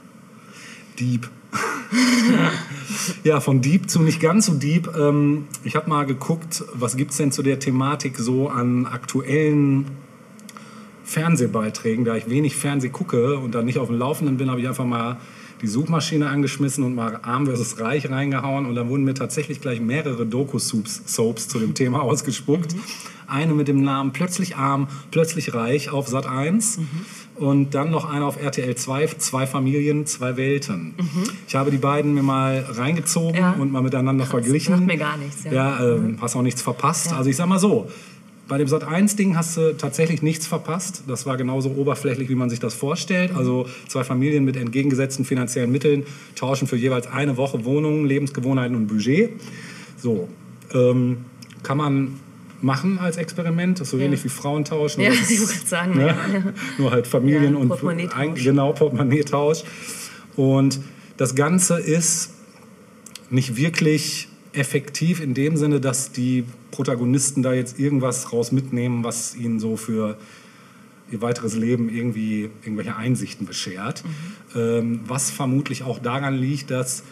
Deep. 0.99 1.29
ja, 3.25 3.41
von 3.41 3.61
Deep 3.61 3.89
zu 3.89 4.01
nicht 4.01 4.21
ganz 4.21 4.47
so 4.47 4.55
Deep. 4.55 4.91
Ähm, 4.97 5.47
ich 5.65 5.77
habe 5.77 5.89
mal 5.89 6.05
geguckt, 6.05 6.65
was 6.73 6.97
gibt 6.97 7.13
es 7.13 7.17
denn 7.19 7.33
zu 7.33 7.43
der 7.43 7.59
Thematik 7.59 8.17
so 8.19 8.49
an 8.49 8.87
aktuellen 8.87 9.87
Fernsehbeiträgen. 11.05 12.05
Da 12.05 12.17
ich 12.17 12.29
wenig 12.29 12.57
Fernseh 12.57 12.89
gucke 12.89 13.39
und 13.39 13.55
da 13.55 13.63
nicht 13.63 13.79
auf 13.79 13.89
dem 13.89 13.99
Laufenden 13.99 14.37
bin, 14.37 14.51
habe 14.51 14.61
ich 14.61 14.69
einfach 14.69 14.85
mal 14.85 15.19
die 15.63 15.69
Suchmaschine 15.69 16.29
angeschmissen 16.29 16.85
und 16.85 16.95
mal 16.95 17.21
Arm 17.23 17.47
vs. 17.47 17.81
Reich 17.81 18.11
reingehauen 18.11 18.67
und 18.67 18.75
dann 18.75 18.89
wurden 18.91 19.05
mir 19.05 19.15
tatsächlich 19.15 19.61
gleich 19.61 19.81
mehrere 19.81 20.27
Doku-Soaps 20.27 21.03
Soaps 21.07 21.49
zu 21.49 21.59
dem 21.59 21.75
Thema 21.75 22.03
ausgespuckt. 22.03 22.75
Eine 23.27 23.55
mit 23.55 23.67
dem 23.69 23.83
Namen 23.83 24.13
Plötzlich 24.13 24.57
arm, 24.57 24.89
plötzlich 25.11 25.55
reich 25.55 25.91
auf 25.91 26.09
Sat 26.09 26.27
1 26.27 26.81
und 27.39 27.75
dann 27.75 27.91
noch 27.91 28.05
eine 28.09 28.25
auf 28.25 28.41
RTL 28.43 28.75
2, 28.75 29.07
zwei 29.19 29.47
Familien, 29.47 30.07
zwei 30.07 30.37
Welten. 30.37 30.95
Ich 31.47 31.55
habe 31.55 31.71
die 31.71 31.79
beiden 31.79 32.15
mir 32.15 32.23
mal 32.23 32.65
reingezogen 32.69 33.35
Ja. 33.39 33.53
und 33.53 33.73
mal 33.73 33.83
miteinander 33.83 34.25
verglichen. 34.27 34.75
macht 34.77 34.87
mir 34.87 34.97
gar 34.97 35.17
nichts, 35.17 35.45
ja. 35.45 35.53
Ja, 35.53 35.95
ähm, 35.95 36.17
hast 36.21 36.37
auch 36.37 36.43
nichts 36.43 36.63
verpasst. 36.63 37.13
Also 37.13 37.29
ich 37.31 37.37
sag 37.37 37.47
mal 37.47 37.59
so, 37.59 37.89
bei 38.49 38.59
dem 38.59 38.69
Sat1-Ding 38.69 39.37
hast 39.37 39.57
du 39.57 39.77
tatsächlich 39.77 40.23
nichts 40.23 40.47
verpasst. 40.47 41.03
Das 41.09 41.27
war 41.27 41.37
genauso 41.37 41.71
oberflächlich, 41.71 42.29
wie 42.29 42.37
man 42.37 42.49
sich 42.49 42.61
das 42.61 42.75
vorstellt. 42.75 43.33
Also 43.35 43.67
zwei 43.89 44.05
Familien 44.05 44.45
mit 44.45 44.57
entgegengesetzten 44.57 45.25
finanziellen 45.25 45.73
Mitteln 45.73 46.05
tauschen 46.37 46.69
für 46.69 46.77
jeweils 46.77 47.09
eine 47.09 47.37
Woche 47.37 47.65
Wohnungen, 47.65 48.07
Lebensgewohnheiten 48.07 48.77
und 48.77 48.87
Budget. 48.87 49.31
So, 49.97 50.29
ähm, 50.73 51.19
kann 51.65 51.77
man 51.79 52.21
machen 52.63 52.99
als 52.99 53.17
Experiment. 53.17 53.81
Das 53.81 53.89
ist 53.89 53.91
so 53.93 53.99
ähnlich 53.99 54.25
wie 54.25 54.29
Frauentausch. 54.29 54.97
nur 54.97 55.07
Ja, 55.07 55.13
das 55.13 55.31
ich 55.31 55.39
gerade 55.39 55.67
sagen, 55.67 55.97
ne? 55.97 56.55
Nur 56.79 56.91
halt 56.91 57.07
Familien 57.07 57.55
Ja, 57.55 57.61
und 57.61 57.69
Portemonnaie-Tausch. 57.69 58.45
genau 58.45 58.73
Portemonnaie-Tausch. 58.73 59.65
Und 60.37 60.81
das 61.17 61.35
Ganze 61.35 61.79
ist 61.79 62.31
nicht 63.31 63.57
wirklich 63.57 64.29
effektiv 64.53 65.21
in 65.21 65.35
dem 65.35 65.57
Sinne, 65.57 65.81
dass 65.81 66.13
die 66.13 66.45
Protagonisten 66.71 67.43
da 67.43 67.53
jetzt 67.53 67.79
irgendwas 67.79 68.33
raus 68.33 68.53
mitnehmen, 68.53 69.05
was 69.05 69.35
ihnen 69.37 69.61
so 69.61 69.77
für 69.77 70.17
ihr 71.11 71.23
weiteres 71.23 71.55
Leben 71.55 71.89
irgendwie 71.89 72.51
irgendwelche 72.63 72.97
Einsichten 72.97 73.47
beschert. 73.47 74.03
Ähm, 74.55 75.01
was 75.07 75.31
vermutlich 75.31 75.83
auch 75.85 75.99
daran 75.99 76.35
liegt, 76.35 76.71
dass 76.71 77.05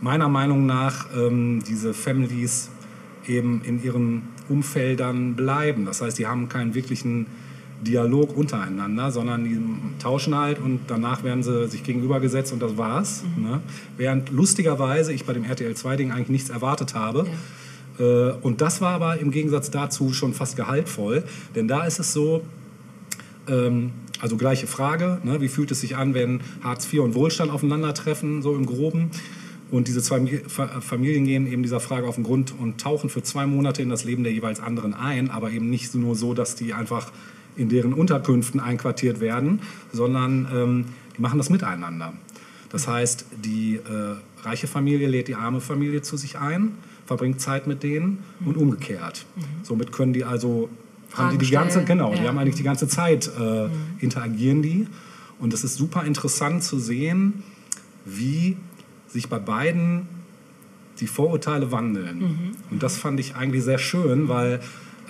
meiner 0.00 0.28
Meinung 0.28 0.66
nach 0.66 1.06
ähm, 1.16 1.62
diese 1.68 1.92
Families 1.94 2.70
eben 3.26 3.62
in 3.64 3.82
ihren 3.82 4.22
Umfeldern 4.48 5.34
bleiben. 5.34 5.84
Das 5.84 6.00
heißt, 6.00 6.18
die 6.18 6.26
haben 6.26 6.48
keinen 6.48 6.74
wirklichen 6.74 7.26
Dialog 7.82 8.36
untereinander, 8.36 9.10
sondern 9.10 9.44
die 9.44 9.58
tauschen 10.00 10.36
halt 10.36 10.58
und 10.58 10.80
danach 10.86 11.24
werden 11.24 11.42
sie 11.42 11.68
sich 11.68 11.82
gegenübergesetzt 11.82 12.52
und 12.52 12.62
das 12.62 12.76
war's. 12.76 13.24
Ne? 13.36 13.60
Während 13.96 14.30
lustigerweise 14.30 15.12
ich 15.12 15.24
bei 15.24 15.32
dem 15.32 15.44
RTL 15.44 15.72
2-Ding 15.72 16.12
eigentlich 16.12 16.28
nichts 16.28 16.50
erwartet 16.50 16.94
habe. 16.94 17.26
Äh, 17.98 18.32
und 18.42 18.60
das 18.60 18.80
war 18.80 18.92
aber 18.92 19.18
im 19.18 19.30
Gegensatz 19.30 19.70
dazu 19.70 20.12
schon 20.12 20.32
fast 20.32 20.56
gehaltvoll, 20.56 21.24
denn 21.54 21.68
da 21.68 21.84
ist 21.84 21.98
es 21.98 22.12
so, 22.12 22.42
ähm, 23.48 23.92
also 24.20 24.36
gleiche 24.36 24.68
Frage, 24.68 25.18
ne? 25.24 25.40
wie 25.40 25.48
fühlt 25.48 25.72
es 25.72 25.80
sich 25.80 25.96
an, 25.96 26.14
wenn 26.14 26.40
Hartz 26.62 26.90
IV 26.92 27.00
und 27.00 27.14
Wohlstand 27.14 27.50
aufeinandertreffen, 27.50 28.42
so 28.42 28.54
im 28.54 28.66
Groben. 28.66 29.10
Und 29.72 29.88
diese 29.88 30.02
zwei 30.02 30.18
Mi- 30.18 30.48
Fa- 30.48 30.80
Familien 30.80 31.24
gehen 31.24 31.46
eben 31.50 31.62
dieser 31.62 31.80
Frage 31.80 32.06
auf 32.06 32.16
den 32.16 32.24
Grund 32.24 32.54
und 32.56 32.78
tauchen 32.78 33.08
für 33.10 33.22
zwei 33.22 33.46
Monate 33.46 33.82
in 33.82 33.88
das 33.88 34.04
Leben 34.04 34.22
der 34.22 34.32
jeweils 34.32 34.60
anderen 34.60 34.92
ein, 34.92 35.30
aber 35.30 35.50
eben 35.50 35.70
nicht 35.70 35.94
nur 35.94 36.14
so, 36.14 36.34
dass 36.34 36.54
die 36.54 36.74
einfach 36.74 37.10
in 37.56 37.70
deren 37.70 37.94
Unterkünften 37.94 38.60
einquartiert 38.60 39.20
werden, 39.20 39.60
sondern 39.90 40.46
ähm, 40.54 40.84
die 41.16 41.22
machen 41.22 41.38
das 41.38 41.48
miteinander. 41.48 42.12
Das 42.70 42.86
heißt, 42.86 43.24
die 43.44 43.76
äh, 43.76 44.16
reiche 44.46 44.66
Familie 44.66 45.08
lädt 45.08 45.28
die 45.28 45.34
arme 45.34 45.60
Familie 45.60 46.02
zu 46.02 46.18
sich 46.18 46.38
ein, 46.38 46.74
verbringt 47.06 47.40
Zeit 47.40 47.66
mit 47.66 47.82
denen 47.82 48.18
und 48.44 48.56
umgekehrt. 48.58 49.24
Somit 49.62 49.90
können 49.90 50.12
die 50.12 50.24
also 50.24 50.68
haben 51.14 51.30
die 51.30 51.36
Fragen 51.36 51.38
die 51.38 51.50
ganze 51.50 51.70
stellen, 51.72 51.86
genau, 51.86 52.14
die 52.14 52.22
ja. 52.22 52.28
haben 52.28 52.38
eigentlich 52.38 52.56
die 52.56 52.62
ganze 52.62 52.88
Zeit 52.88 53.30
äh, 53.38 53.68
interagieren 54.00 54.62
die 54.62 54.86
und 55.38 55.52
es 55.54 55.64
ist 55.64 55.76
super 55.76 56.04
interessant 56.04 56.62
zu 56.62 56.78
sehen, 56.78 57.42
wie 58.04 58.56
sich 59.12 59.28
bei 59.28 59.38
beiden 59.38 60.08
die 61.00 61.06
Vorurteile 61.06 61.72
wandeln. 61.72 62.54
Und 62.70 62.82
das 62.82 62.96
fand 62.98 63.18
ich 63.20 63.34
eigentlich 63.34 63.64
sehr 63.64 63.78
schön, 63.78 64.28
weil 64.28 64.60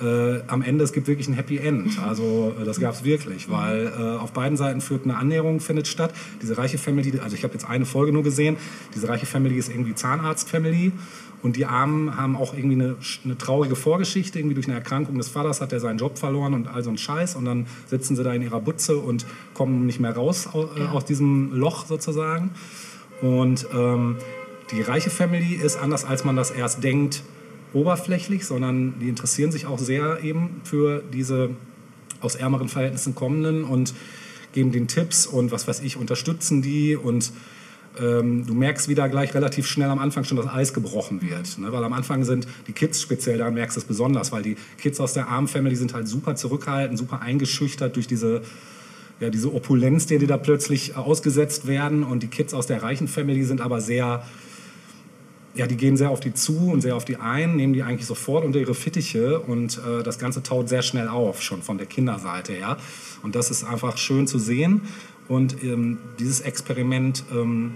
äh, 0.00 0.40
am 0.48 0.62
Ende 0.62 0.84
es 0.84 0.92
gibt 0.92 1.06
wirklich 1.06 1.28
ein 1.28 1.34
Happy 1.34 1.58
End. 1.58 1.98
Also 2.08 2.54
äh, 2.60 2.64
das 2.64 2.80
gab 2.80 2.94
es 2.94 3.04
wirklich, 3.04 3.50
weil 3.50 3.86
äh, 3.86 4.16
auf 4.18 4.32
beiden 4.32 4.56
Seiten 4.56 4.80
führt 4.80 5.04
eine 5.04 5.16
Annäherung 5.16 5.60
findet 5.60 5.86
statt. 5.86 6.12
Diese 6.40 6.56
reiche 6.56 6.78
Family, 6.78 7.18
also 7.20 7.36
ich 7.36 7.44
habe 7.44 7.52
jetzt 7.54 7.68
eine 7.68 7.84
Folge 7.84 8.12
nur 8.12 8.22
gesehen, 8.22 8.56
diese 8.94 9.08
reiche 9.08 9.26
Family 9.26 9.56
ist 9.56 9.68
irgendwie 9.68 9.94
Zahnarzt-Family 9.94 10.92
und 11.42 11.56
die 11.56 11.66
Armen 11.66 12.16
haben 12.16 12.36
auch 12.36 12.54
irgendwie 12.54 12.76
eine, 12.76 12.96
eine 13.24 13.36
traurige 13.36 13.74
Vorgeschichte. 13.76 14.38
Irgendwie 14.38 14.54
durch 14.54 14.66
eine 14.68 14.76
Erkrankung 14.76 15.18
des 15.18 15.28
Vaters 15.28 15.60
hat 15.60 15.72
er 15.72 15.80
seinen 15.80 15.98
Job 15.98 16.16
verloren 16.16 16.54
und 16.54 16.68
all 16.68 16.82
so 16.84 16.90
ein 16.90 16.98
Scheiß. 16.98 17.34
Und 17.36 17.44
dann 17.44 17.66
sitzen 17.86 18.14
sie 18.16 18.22
da 18.22 18.32
in 18.32 18.42
ihrer 18.42 18.60
Butze 18.60 18.96
und 18.96 19.26
kommen 19.52 19.84
nicht 19.84 19.98
mehr 20.00 20.14
raus 20.14 20.48
au- 20.52 20.68
äh, 20.76 20.86
aus 20.86 21.04
diesem 21.04 21.52
Loch 21.52 21.86
sozusagen. 21.86 22.50
Und 23.22 23.66
ähm, 23.72 24.16
die 24.70 24.82
reiche 24.82 25.10
Family 25.10 25.54
ist 25.54 25.76
anders, 25.76 26.04
als 26.04 26.24
man 26.24 26.36
das 26.36 26.50
erst 26.50 26.84
denkt, 26.84 27.22
oberflächlich, 27.72 28.44
sondern 28.44 28.98
die 28.98 29.08
interessieren 29.08 29.50
sich 29.50 29.66
auch 29.66 29.78
sehr 29.78 30.22
eben 30.22 30.60
für 30.64 31.02
diese 31.12 31.50
aus 32.20 32.34
ärmeren 32.34 32.68
Verhältnissen 32.68 33.14
kommenden 33.14 33.64
und 33.64 33.94
geben 34.52 34.72
den 34.72 34.88
Tipps 34.88 35.26
und 35.26 35.50
was 35.50 35.66
weiß 35.66 35.80
ich, 35.80 35.96
unterstützen 35.96 36.60
die 36.60 36.96
und 36.96 37.32
ähm, 37.98 38.46
du 38.46 38.54
merkst 38.54 38.88
wieder 38.88 39.08
gleich 39.08 39.34
relativ 39.34 39.66
schnell 39.66 39.90
am 39.90 39.98
Anfang 39.98 40.24
schon, 40.24 40.36
dass 40.36 40.46
Eis 40.46 40.72
gebrochen 40.72 41.20
wird. 41.20 41.58
Ne? 41.58 41.72
Weil 41.72 41.84
am 41.84 41.92
Anfang 41.92 42.24
sind 42.24 42.46
die 42.66 42.72
Kids 42.72 43.00
speziell, 43.02 43.38
da 43.38 43.50
merkst 43.50 43.76
du 43.76 43.80
es 43.80 43.86
besonders, 43.86 44.32
weil 44.32 44.42
die 44.42 44.56
Kids 44.78 44.98
aus 45.00 45.12
der 45.12 45.28
armen 45.28 45.48
Family 45.48 45.76
sind 45.76 45.92
halt 45.92 46.08
super 46.08 46.34
zurückhaltend, 46.34 46.98
super 46.98 47.20
eingeschüchtert 47.20 47.96
durch 47.96 48.06
diese, 48.06 48.42
ja, 49.22 49.30
diese 49.30 49.54
Opulenz, 49.54 50.06
der 50.06 50.18
die 50.18 50.26
da 50.26 50.36
plötzlich 50.36 50.90
äh, 50.90 50.94
ausgesetzt 50.94 51.66
werden. 51.66 52.02
Und 52.02 52.22
die 52.24 52.26
Kids 52.26 52.52
aus 52.52 52.66
der 52.66 52.82
reichen 52.82 53.06
Family 53.06 53.44
sind 53.44 53.60
aber 53.60 53.80
sehr, 53.80 54.24
ja, 55.54 55.66
die 55.68 55.76
gehen 55.76 55.96
sehr 55.96 56.10
auf 56.10 56.18
die 56.18 56.34
zu 56.34 56.70
und 56.72 56.80
sehr 56.80 56.96
auf 56.96 57.04
die 57.04 57.16
ein, 57.16 57.54
nehmen 57.54 57.72
die 57.72 57.84
eigentlich 57.84 58.06
sofort 58.06 58.44
unter 58.44 58.58
ihre 58.58 58.74
Fittiche 58.74 59.38
und 59.38 59.78
äh, 59.78 60.02
das 60.02 60.18
Ganze 60.18 60.42
taut 60.42 60.68
sehr 60.68 60.82
schnell 60.82 61.06
auf, 61.06 61.40
schon 61.40 61.62
von 61.62 61.78
der 61.78 61.86
Kinderseite 61.86 62.52
her. 62.52 62.78
Und 63.22 63.36
das 63.36 63.50
ist 63.50 63.62
einfach 63.62 63.96
schön 63.96 64.26
zu 64.26 64.40
sehen. 64.40 64.82
Und 65.28 65.62
ähm, 65.62 65.98
dieses 66.18 66.40
Experiment 66.40 67.22
ähm, 67.32 67.74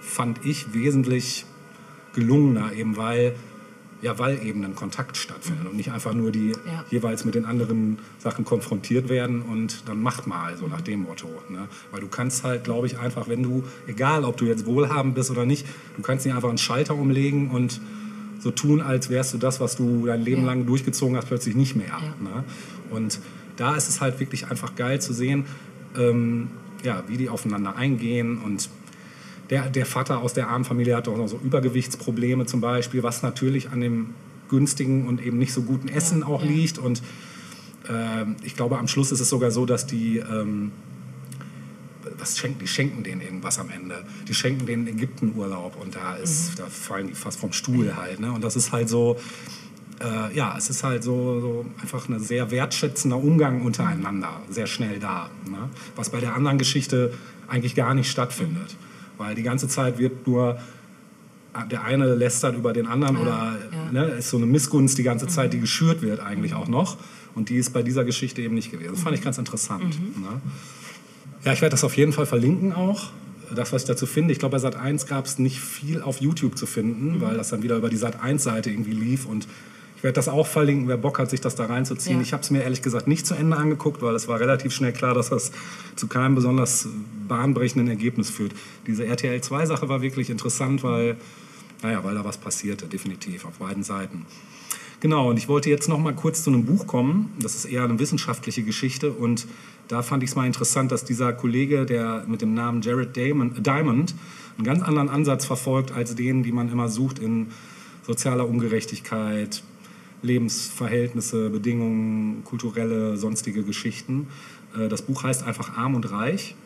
fand 0.00 0.44
ich 0.44 0.74
wesentlich 0.74 1.46
gelungener, 2.14 2.72
eben 2.74 2.98
weil, 2.98 3.34
ja, 4.04 4.18
weil 4.18 4.44
eben 4.46 4.62
ein 4.64 4.74
Kontakt 4.74 5.16
stattfindet 5.16 5.66
und 5.66 5.76
nicht 5.76 5.90
einfach 5.90 6.12
nur 6.12 6.30
die 6.30 6.50
Ja. 6.50 6.84
jeweils 6.90 7.24
mit 7.24 7.34
den 7.34 7.46
anderen 7.46 7.98
Sachen 8.18 8.44
konfrontiert 8.44 9.08
werden 9.08 9.40
und 9.40 9.88
dann 9.88 10.02
macht 10.02 10.26
mal, 10.26 10.56
so 10.58 10.66
nach 10.66 10.82
dem 10.82 11.04
Motto. 11.04 11.28
Ne? 11.48 11.68
Weil 11.90 12.00
du 12.02 12.08
kannst 12.08 12.44
halt, 12.44 12.64
glaube 12.64 12.86
ich, 12.86 12.98
einfach, 12.98 13.28
wenn 13.28 13.42
du, 13.42 13.64
egal 13.86 14.24
ob 14.24 14.36
du 14.36 14.44
jetzt 14.44 14.66
wohlhabend 14.66 15.14
bist 15.14 15.30
oder 15.30 15.46
nicht, 15.46 15.66
du 15.96 16.02
kannst 16.02 16.26
nicht 16.26 16.34
einfach 16.34 16.50
einen 16.50 16.58
Schalter 16.58 16.94
umlegen 16.94 17.50
und 17.50 17.80
so 18.40 18.50
tun, 18.50 18.82
als 18.82 19.08
wärst 19.08 19.32
du 19.32 19.38
das, 19.38 19.58
was 19.58 19.74
du 19.76 20.04
dein 20.04 20.20
Leben 20.22 20.42
Ja. 20.42 20.48
lang 20.48 20.66
durchgezogen 20.66 21.16
hast, 21.16 21.26
plötzlich 21.28 21.54
nicht 21.56 21.74
mehr. 21.74 21.86
Ja. 21.88 22.14
Ne? 22.22 22.44
Und 22.90 23.20
da 23.56 23.74
ist 23.74 23.88
es 23.88 24.02
halt 24.02 24.20
wirklich 24.20 24.48
einfach 24.50 24.74
geil 24.74 25.00
zu 25.00 25.14
sehen, 25.14 25.46
ähm, 25.96 26.48
ja, 26.82 27.04
wie 27.08 27.16
die 27.16 27.30
aufeinander 27.30 27.76
eingehen 27.76 28.36
und 28.38 28.68
der, 29.50 29.68
der 29.68 29.86
Vater 29.86 30.18
aus 30.20 30.32
der 30.32 30.48
armen 30.48 30.64
Familie 30.64 30.96
hat 30.96 31.08
auch 31.08 31.16
noch 31.16 31.28
so 31.28 31.38
Übergewichtsprobleme 31.42 32.46
zum 32.46 32.60
Beispiel, 32.60 33.02
was 33.02 33.22
natürlich 33.22 33.70
an 33.70 33.80
dem 33.80 34.14
günstigen 34.48 35.06
und 35.06 35.24
eben 35.24 35.38
nicht 35.38 35.52
so 35.52 35.62
guten 35.62 35.88
Essen 35.88 36.22
auch 36.22 36.42
ja. 36.42 36.48
liegt. 36.48 36.78
Und 36.78 37.02
ähm, 37.88 38.36
ich 38.42 38.56
glaube, 38.56 38.78
am 38.78 38.88
Schluss 38.88 39.12
ist 39.12 39.20
es 39.20 39.28
sogar 39.28 39.50
so, 39.50 39.66
dass 39.66 39.86
die, 39.86 40.18
ähm, 40.18 40.72
was 42.18 42.38
schenken, 42.38 42.60
die 42.60 42.66
schenken 42.66 43.02
denen 43.02 43.20
irgendwas 43.20 43.58
am 43.58 43.70
Ende. 43.70 44.04
Die 44.28 44.34
schenken 44.34 44.66
denen 44.66 44.86
Ägyptenurlaub 44.86 45.80
und 45.80 45.94
da, 45.94 46.14
ist, 46.16 46.58
da 46.58 46.66
fallen 46.66 47.08
die 47.08 47.14
fast 47.14 47.38
vom 47.38 47.52
Stuhl 47.52 47.96
halt. 47.96 48.20
Ne? 48.20 48.32
Und 48.32 48.44
das 48.44 48.56
ist 48.56 48.72
halt 48.72 48.88
so, 48.88 49.18
äh, 50.00 50.34
ja, 50.34 50.56
es 50.56 50.70
ist 50.70 50.84
halt 50.84 51.02
so, 51.02 51.40
so 51.40 51.66
einfach 51.80 52.08
ein 52.08 52.18
sehr 52.20 52.50
wertschätzender 52.50 53.16
Umgang 53.16 53.62
untereinander, 53.62 54.40
sehr 54.48 54.66
schnell 54.66 54.98
da. 54.98 55.30
Ne? 55.48 55.68
Was 55.96 56.10
bei 56.10 56.20
der 56.20 56.34
anderen 56.34 56.58
Geschichte 56.58 57.12
eigentlich 57.48 57.74
gar 57.74 57.94
nicht 57.94 58.10
stattfindet. 58.10 58.76
Weil 59.18 59.34
die 59.34 59.42
ganze 59.42 59.68
Zeit 59.68 59.98
wird 59.98 60.26
nur 60.26 60.58
der 61.70 61.84
eine 61.84 62.14
lästert 62.14 62.56
über 62.56 62.72
den 62.72 62.86
anderen 62.86 63.16
oder 63.16 63.56
ja. 63.72 63.92
ne, 63.92 64.04
ist 64.14 64.30
so 64.30 64.36
eine 64.36 64.46
Missgunst 64.46 64.98
die 64.98 65.04
ganze 65.04 65.28
Zeit, 65.28 65.52
die 65.52 65.60
geschürt 65.60 66.02
wird 66.02 66.20
eigentlich 66.20 66.54
auch 66.54 66.66
noch. 66.66 66.96
Und 67.34 67.48
die 67.48 67.56
ist 67.56 67.72
bei 67.72 67.82
dieser 67.82 68.04
Geschichte 68.04 68.42
eben 68.42 68.54
nicht 68.54 68.70
gewesen. 68.70 68.94
Das 68.94 69.02
fand 69.02 69.16
ich 69.16 69.22
ganz 69.22 69.38
interessant. 69.38 69.98
Ne? 70.20 70.40
Ja, 71.44 71.52
ich 71.52 71.60
werde 71.60 71.72
das 71.72 71.84
auf 71.84 71.96
jeden 71.96 72.12
Fall 72.12 72.26
verlinken 72.26 72.72
auch. 72.72 73.10
Das, 73.54 73.72
was 73.72 73.82
ich 73.82 73.88
dazu 73.88 74.06
finde. 74.06 74.32
Ich 74.32 74.38
glaube, 74.38 74.52
bei 74.52 74.58
Sat 74.58 74.74
1 74.74 75.06
gab 75.06 75.26
es 75.26 75.38
nicht 75.38 75.60
viel 75.60 76.00
auf 76.00 76.20
YouTube 76.20 76.56
zu 76.56 76.66
finden, 76.66 77.20
weil 77.20 77.36
das 77.36 77.50
dann 77.50 77.62
wieder 77.62 77.76
über 77.76 77.90
die 77.90 77.96
Sat 77.96 78.22
1-Seite 78.22 78.70
irgendwie 78.70 78.92
lief. 78.92 79.26
Und 79.26 79.46
werde 80.04 80.14
das 80.14 80.28
auch 80.28 80.46
verlinken, 80.46 80.86
wer 80.86 80.98
Bock 80.98 81.18
hat, 81.18 81.30
sich 81.30 81.40
das 81.40 81.56
da 81.56 81.64
reinzuziehen. 81.64 82.18
Ja. 82.18 82.22
Ich 82.22 82.32
habe 82.34 82.42
es 82.42 82.50
mir 82.50 82.62
ehrlich 82.62 82.82
gesagt 82.82 83.08
nicht 83.08 83.26
zu 83.26 83.34
Ende 83.34 83.56
angeguckt, 83.56 84.02
weil 84.02 84.14
es 84.14 84.28
war 84.28 84.38
relativ 84.38 84.72
schnell 84.72 84.92
klar, 84.92 85.14
dass 85.14 85.30
das 85.30 85.50
zu 85.96 86.06
keinem 86.06 86.34
besonders 86.34 86.86
bahnbrechenden 87.26 87.88
Ergebnis 87.88 88.28
führt. 88.28 88.52
Diese 88.86 89.06
RTL 89.06 89.40
2-Sache 89.40 89.88
war 89.88 90.02
wirklich 90.02 90.28
interessant, 90.28 90.82
weil, 90.82 91.16
naja, 91.82 92.04
weil 92.04 92.14
da 92.14 92.24
was 92.24 92.36
passierte, 92.36 92.86
definitiv, 92.86 93.46
auf 93.46 93.58
beiden 93.58 93.82
Seiten. 93.82 94.26
Genau, 95.00 95.30
und 95.30 95.38
ich 95.38 95.48
wollte 95.48 95.70
jetzt 95.70 95.88
noch 95.88 95.98
mal 95.98 96.14
kurz 96.14 96.44
zu 96.44 96.50
einem 96.50 96.66
Buch 96.66 96.86
kommen. 96.86 97.32
Das 97.40 97.54
ist 97.54 97.64
eher 97.64 97.84
eine 97.84 97.98
wissenschaftliche 97.98 98.62
Geschichte. 98.62 99.10
Und 99.10 99.46
da 99.88 100.02
fand 100.02 100.22
ich 100.22 100.30
es 100.30 100.36
mal 100.36 100.46
interessant, 100.46 100.92
dass 100.92 101.04
dieser 101.04 101.32
Kollege, 101.32 101.86
der 101.86 102.24
mit 102.26 102.42
dem 102.42 102.52
Namen 102.54 102.82
Jared 102.82 103.16
Damon, 103.16 103.62
Diamond, 103.62 104.14
einen 104.56 104.64
ganz 104.64 104.82
anderen 104.82 105.08
Ansatz 105.08 105.46
verfolgt 105.46 105.92
als 105.92 106.14
den, 106.14 106.42
die 106.42 106.52
man 106.52 106.70
immer 106.70 106.88
sucht 106.88 107.18
in 107.18 107.48
sozialer 108.06 108.46
Ungerechtigkeit, 108.46 109.62
Lebensverhältnisse, 110.24 111.50
Bedingungen, 111.50 112.42
kulturelle, 112.44 113.16
sonstige 113.16 113.62
Geschichten. 113.62 114.26
Äh, 114.76 114.88
Das 114.88 115.02
Buch 115.02 115.22
heißt 115.22 115.44
einfach 115.44 115.76
Arm 115.76 115.94
und 115.94 116.10
Reich. 116.10 116.56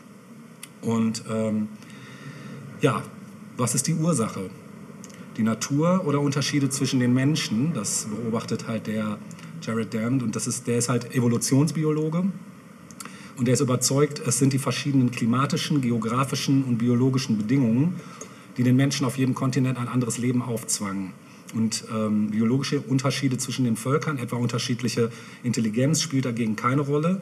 Und 0.80 1.24
ähm, 1.28 1.68
ja, 2.80 3.02
was 3.56 3.74
ist 3.74 3.88
die 3.88 3.94
Ursache? 3.94 4.48
Die 5.36 5.42
Natur 5.42 6.04
oder 6.06 6.20
Unterschiede 6.20 6.68
zwischen 6.70 7.00
den 7.00 7.12
Menschen? 7.12 7.72
Das 7.74 8.06
beobachtet 8.06 8.68
halt 8.68 8.86
der 8.86 9.18
Jared 9.60 9.92
Diamond 9.92 10.22
und 10.22 10.36
das 10.36 10.46
ist, 10.46 10.66
der 10.66 10.78
ist 10.78 10.88
halt 10.88 11.14
Evolutionsbiologe. 11.14 12.24
Und 13.36 13.46
er 13.46 13.54
ist 13.54 13.60
überzeugt, 13.60 14.20
es 14.26 14.38
sind 14.38 14.52
die 14.52 14.58
verschiedenen 14.58 15.10
klimatischen, 15.10 15.80
geografischen 15.80 16.64
und 16.64 16.78
biologischen 16.78 17.36
Bedingungen, 17.38 17.96
die 18.56 18.64
den 18.64 18.74
Menschen 18.76 19.06
auf 19.06 19.16
jedem 19.16 19.34
Kontinent 19.34 19.78
ein 19.78 19.88
anderes 19.88 20.18
Leben 20.18 20.42
aufzwangen. 20.42 21.12
Und 21.54 21.84
ähm, 21.94 22.30
biologische 22.30 22.80
Unterschiede 22.80 23.38
zwischen 23.38 23.64
den 23.64 23.76
Völkern, 23.76 24.18
etwa 24.18 24.36
unterschiedliche 24.36 25.10
Intelligenz, 25.42 26.02
spielt 26.02 26.24
dagegen 26.24 26.56
keine 26.56 26.82
Rolle. 26.82 27.20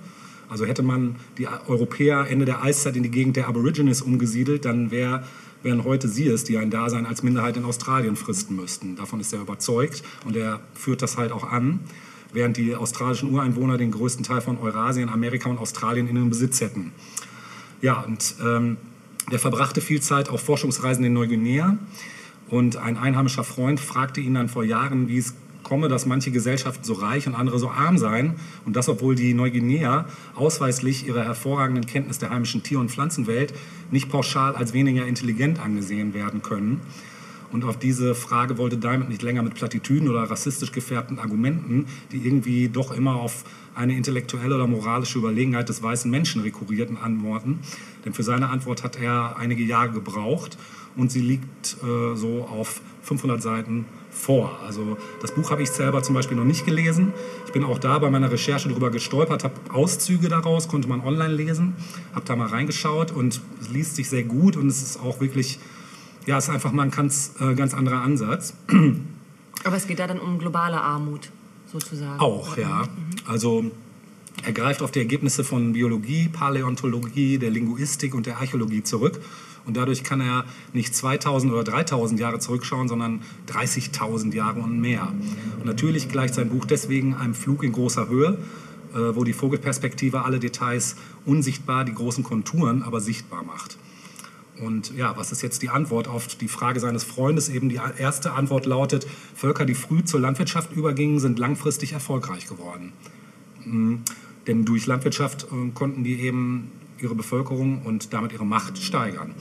Also 0.49 0.65
hätte 0.65 0.83
man 0.83 1.17
die 1.39 1.49
Europäer 1.67 2.27
Ende 2.29 2.45
der 2.45 2.63
Eiszeit 2.63 2.97
in 2.97 3.03
die 3.03 3.11
Gegend 3.11 3.37
der 3.37 3.49
Aborigines 3.49 4.03
umgesiedelt, 4.03 4.65
dann 4.65 4.91
wär, 4.91 5.25
wären 5.63 5.85
heute 5.85 6.09
sie 6.09 6.29
es, 6.29 6.45
die 6.45 6.57
ein 6.59 6.71
Dasein 6.71 7.07
als 7.07 7.23
Minderheit 7.23 7.57
in 7.57 7.65
Australien 7.65 8.17
fristen 8.17 8.57
müssten. 8.57 8.97
Davon 8.97 9.21
ist 9.21 9.33
er 9.33 9.41
überzeugt 9.41 10.03
und 10.25 10.37
er 10.37 10.61
führt 10.75 11.03
das 11.03 11.17
halt 11.17 11.33
auch 11.33 11.51
an, 11.51 11.81
während 12.33 12.57
die 12.57 12.77
australischen 12.77 13.33
Ureinwohner 13.33 13.77
den 13.77 13.91
größten 13.91 14.25
Teil 14.25 14.41
von 14.41 14.59
Eurasien, 14.59 15.09
Amerika 15.09 15.49
und 15.49 15.59
Australien 15.59 16.09
in 16.09 16.15
den 16.15 16.31
Besitz 16.31 16.61
hätten. 16.61 16.93
Ja, 17.81 18.01
und 18.03 18.37
ähm, 18.45 18.77
der 19.31 19.41
verbrachte 19.41 19.81
viel 19.81 20.01
Zeit 20.01 20.29
auf 20.29 20.43
Forschungsreisen 20.43 21.05
in 21.05 21.13
Neuguinea. 21.13 21.77
Und 22.49 22.77
ein 22.77 22.97
einheimischer 22.97 23.45
Freund 23.45 23.81
fragte 23.81 24.21
ihn 24.21 24.35
dann 24.35 24.49
vor 24.49 24.65
Jahren, 24.65 25.09
wie 25.09 25.19
es 25.19 25.35
komme, 25.67 25.89
dass 25.89 26.07
manche 26.07 26.31
Gesellschaften 26.31 26.85
so 26.85 26.93
reich 26.93 27.27
und 27.27 27.35
andere 27.35 27.59
so 27.59 27.69
arm 27.69 27.99
seien. 27.99 28.37
Und 28.65 28.77
das, 28.77 28.89
obwohl 28.89 29.17
die 29.17 29.35
Neuguinea 29.35 30.07
ausweislich 30.37 31.07
ihrer 31.09 31.25
hervorragenden 31.25 31.87
Kenntnis 31.87 32.19
der 32.19 32.31
heimischen 32.31 32.63
Tier- 32.63 32.79
und 32.79 32.91
Pflanzenwelt 32.91 33.53
nicht 33.91 34.09
pauschal 34.09 34.55
als 34.55 34.73
weniger 34.73 35.07
intelligent 35.07 35.59
angesehen 35.59 36.15
werden 36.15 36.43
können. 36.43 36.81
Und 37.53 37.65
auf 37.65 37.79
diese 37.79 38.15
Frage 38.15 38.59
wollte 38.59 38.77
Diamond 38.77 39.09
nicht 39.09 39.23
länger 39.23 39.43
mit 39.43 39.55
Plattitüden 39.55 40.09
oder 40.09 40.23
rassistisch 40.25 40.73
gefärbten 40.73 41.19
Argumenten, 41.19 41.87
die 42.13 42.19
irgendwie 42.19 42.69
doch 42.69 42.93
immer 42.93 43.17
auf 43.17 43.45
eine 43.75 43.97
intellektuelle 43.97 44.55
oder 44.55 44.67
moralische 44.67 45.19
Überlegenheit 45.19 45.69
des 45.69 45.83
weißen 45.83 46.11
Menschen 46.11 46.43
rekurrierten, 46.43 46.97
antworten. 46.97 47.61
Denn 48.07 48.15
für 48.15 48.23
seine 48.23 48.49
Antwort 48.49 48.85
hat 48.85 48.97
er 48.99 49.37
einige 49.37 49.65
Jahre 49.65 49.91
gebraucht 49.91 50.57
und 50.97 51.11
sie 51.11 51.21
liegt 51.21 51.77
äh, 51.83 52.17
so 52.17 52.49
auf 52.51 52.81
500 53.03 53.43
Seiten 53.43 53.85
vor. 54.11 54.59
Also 54.65 54.97
das 55.21 55.35
Buch 55.35 55.51
habe 55.51 55.63
ich 55.63 55.71
selber 55.71 56.03
zum 56.03 56.15
Beispiel 56.15 56.37
noch 56.37 56.45
nicht 56.45 56.65
gelesen. 56.65 57.13
Ich 57.47 57.53
bin 57.53 57.65
auch 57.65 57.79
da 57.79 57.99
bei 57.99 58.09
meiner 58.09 58.31
Recherche 58.31 58.69
darüber 58.69 58.91
gestolpert, 58.91 59.45
habe 59.45 59.55
Auszüge 59.73 60.29
daraus, 60.29 60.69
konnte 60.69 60.89
man 60.89 61.01
online 61.01 61.35
lesen, 61.35 61.75
habe 62.15 62.25
da 62.25 62.37
mal 62.37 62.47
reingeschaut 62.47 63.11
und 63.11 63.41
es 63.61 63.69
liest 63.71 63.97
sich 63.97 64.09
sehr 64.09 64.23
gut 64.23 64.57
und 64.57 64.69
es 64.69 64.83
ist 64.83 65.01
auch 65.01 65.21
wirklich, 65.21 65.59
ja, 66.27 66.39
es 66.39 66.45
ist 66.45 66.51
einfach 66.51 66.73
mal 66.73 66.85
ein 66.85 66.91
ganz, 66.93 67.35
äh, 67.41 67.55
ganz 67.55 67.75
anderer 67.75 68.03
Ansatz. 68.03 68.55
Aber 69.65 69.77
es 69.77 69.87
geht 69.87 69.99
da 69.99 70.07
dann 70.07 70.21
um 70.21 70.39
globale 70.39 70.81
Armut, 70.81 71.31
sozusagen. 71.73 72.21
Auch, 72.21 72.57
ja. 72.57 72.85
Also 73.27 73.65
er 74.45 74.53
greift 74.53 74.83
auf 74.83 74.91
die 74.91 74.99
Ergebnisse 74.99 75.45
von 75.45 75.73
Biologie, 75.73 76.29
Paläontologie, 76.29 77.39
der 77.39 77.51
Linguistik 77.51 78.15
und 78.15 78.27
der 78.27 78.39
Archäologie 78.39 78.83
zurück. 78.83 79.21
Und 79.65 79.77
dadurch 79.77 80.05
kann 80.05 80.21
er 80.21 80.45
nicht 80.73 80.95
2000 80.95 81.53
oder 81.53 81.65
3000 81.65 82.21
Jahre 82.21 82.39
zurückschauen, 82.39 82.89
sondern 82.89 83.23
30.000 83.49 84.33
Jahre 84.33 84.61
und 84.61 84.81
mehr. 84.81 85.13
Und 85.59 85.67
natürlich 85.67 86.09
gleicht 86.09 86.35
sein 86.35 86.49
Buch 86.49 86.65
deswegen 86.65 87.15
einem 87.15 87.35
Flug 87.35 87.65
in 87.65 87.73
großer 87.73 88.09
Höhe, 88.09 88.39
äh, 88.95 88.99
wo 89.17 89.25
die 89.25 89.33
Vogelperspektive 89.33 90.23
alle 90.23 90.39
Details 90.39 90.95
unsichtbar, 91.25 91.85
die 91.85 91.95
großen 91.95 92.23
Konturen 92.23 92.85
aber 92.85 93.01
sichtbar 93.01 93.43
macht. 93.43 93.77
Und 94.61 94.97
ja, 94.97 95.17
was 95.17 95.33
ist 95.33 95.43
jetzt 95.43 95.63
die 95.63 95.69
Antwort 95.69 96.09
auf 96.09 96.29
die 96.29 96.49
Frage 96.49 96.81
seines 96.81 97.05
Freundes? 97.05 97.49
Eben 97.49 97.69
die 97.69 97.81
erste 97.99 98.33
Antwort 98.33 98.67
lautet, 98.67 99.07
Völker, 99.35 99.67
die 99.67 99.75
früh 99.75 100.05
zur 100.05 100.21
Landwirtschaft 100.21 100.73
übergingen, 100.73 101.19
sind 101.19 101.39
langfristig 101.39 101.93
erfolgreich 101.93 102.47
geworden. 102.47 102.93
Mhm. 103.65 104.03
Denn 104.47 104.65
durch 104.65 104.87
Landwirtschaft 104.87 105.45
äh, 105.45 105.71
konnten 105.75 106.05
die 106.05 106.21
eben 106.21 106.71
ihre 107.01 107.15
Bevölkerung 107.15 107.83
und 107.83 108.13
damit 108.13 108.33
ihre 108.33 108.47
Macht 108.47 108.79
steigern. 108.79 109.35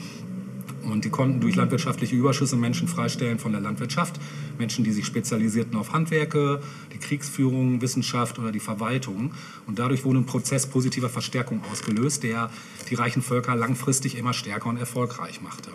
Und 0.82 1.04
die 1.04 1.10
konnten 1.10 1.40
durch 1.40 1.56
landwirtschaftliche 1.56 2.14
Überschüsse 2.14 2.56
Menschen 2.56 2.86
freistellen 2.86 3.38
von 3.38 3.52
der 3.52 3.60
Landwirtschaft. 3.60 4.20
Menschen, 4.58 4.84
die 4.84 4.92
sich 4.92 5.04
spezialisierten 5.04 5.76
auf 5.76 5.92
Handwerke, 5.92 6.60
die 6.92 6.98
Kriegsführung, 6.98 7.80
Wissenschaft 7.82 8.38
oder 8.38 8.52
die 8.52 8.60
Verwaltung. 8.60 9.32
Und 9.66 9.78
dadurch 9.78 10.04
wurde 10.04 10.20
ein 10.20 10.26
Prozess 10.26 10.66
positiver 10.66 11.08
Verstärkung 11.08 11.60
ausgelöst, 11.72 12.22
der 12.22 12.50
die 12.88 12.94
reichen 12.94 13.22
Völker 13.22 13.56
langfristig 13.56 14.16
immer 14.16 14.32
stärker 14.32 14.68
und 14.68 14.76
erfolgreich 14.76 15.40
machte. 15.42 15.70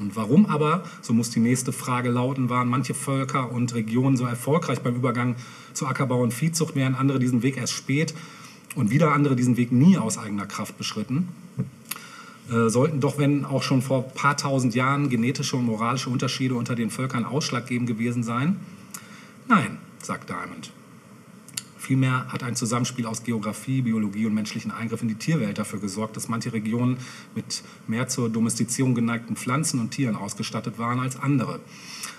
Und 0.00 0.16
warum 0.16 0.46
aber, 0.46 0.82
so 1.02 1.12
muss 1.12 1.30
die 1.30 1.40
nächste 1.40 1.72
Frage 1.72 2.08
lauten, 2.08 2.48
waren 2.48 2.68
manche 2.68 2.94
Völker 2.94 3.52
und 3.52 3.74
Regionen 3.74 4.16
so 4.16 4.24
erfolgreich 4.24 4.80
beim 4.80 4.96
Übergang 4.96 5.36
zu 5.74 5.86
Ackerbau 5.86 6.22
und 6.22 6.32
Viehzucht, 6.32 6.74
während 6.74 6.98
andere 6.98 7.18
diesen 7.18 7.42
Weg 7.42 7.58
erst 7.58 7.74
spät 7.74 8.14
und 8.74 8.90
wieder 8.90 9.12
andere 9.12 9.36
diesen 9.36 9.56
Weg 9.56 9.72
nie 9.72 9.98
aus 9.98 10.16
eigener 10.16 10.46
Kraft 10.46 10.78
beschritten? 10.78 11.28
Äh, 12.50 12.68
sollten 12.68 13.00
doch, 13.00 13.18
wenn 13.18 13.44
auch 13.44 13.62
schon 13.62 13.82
vor 13.82 14.04
ein 14.04 14.14
paar 14.14 14.36
tausend 14.36 14.74
Jahren 14.74 15.10
genetische 15.10 15.56
und 15.56 15.66
moralische 15.66 16.10
Unterschiede 16.10 16.54
unter 16.54 16.74
den 16.74 16.90
Völkern 16.90 17.24
ausschlaggebend 17.24 17.86
gewesen 17.86 18.22
sein? 18.22 18.56
Nein, 19.48 19.78
sagt 20.02 20.30
Diamond. 20.30 20.72
Vielmehr 21.90 22.26
hat 22.28 22.44
ein 22.44 22.54
Zusammenspiel 22.54 23.04
aus 23.04 23.24
Geografie, 23.24 23.82
Biologie 23.82 24.24
und 24.24 24.32
menschlichen 24.32 24.70
Eingriff 24.70 25.02
in 25.02 25.08
die 25.08 25.16
Tierwelt 25.16 25.58
dafür 25.58 25.80
gesorgt, 25.80 26.16
dass 26.16 26.28
manche 26.28 26.52
Regionen 26.52 26.98
mit 27.34 27.64
mehr 27.88 28.06
zur 28.06 28.28
Domestizierung 28.28 28.94
geneigten 28.94 29.34
Pflanzen 29.34 29.80
und 29.80 29.90
Tieren 29.90 30.14
ausgestattet 30.14 30.78
waren 30.78 31.00
als 31.00 31.20
andere. 31.20 31.58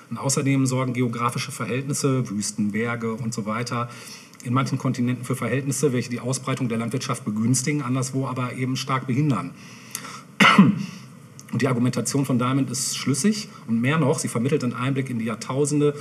Und 0.10 0.18
außerdem 0.18 0.66
sorgen 0.66 0.92
geografische 0.92 1.54
Verhältnisse, 1.54 2.30
Wüsten, 2.30 2.74
Berge 2.74 3.14
und 3.14 3.34
so 3.34 3.46
weiter 3.46 3.90
in 4.44 4.54
manchen 4.54 4.78
Kontinenten 4.78 5.24
für 5.24 5.38
Verhältnisse, 5.38 5.94
welche 5.94 6.10
die 6.10 6.20
Ausbreitung 6.20 6.68
der 6.68 6.78
Landwirtschaft 6.78 7.24
begünstigen, 7.24 7.82
anderswo 7.82 8.28
aber 8.28 8.52
eben 8.52 8.76
stark 8.76 9.08
behindern. 9.08 9.52
Und 11.54 11.62
die 11.62 11.70
Argumentation 11.70 12.26
von 12.26 12.38
Diamond 12.38 12.70
ist 12.70 12.98
schlüssig 12.98 13.48
und 13.68 13.80
mehr 13.80 14.00
noch, 14.00 14.20
sie 14.20 14.28
vermittelt 14.28 14.66
einen 14.66 14.74
Einblick 14.74 15.10
in 15.10 15.18
die 15.18 15.26
Jahrtausende, 15.26 15.96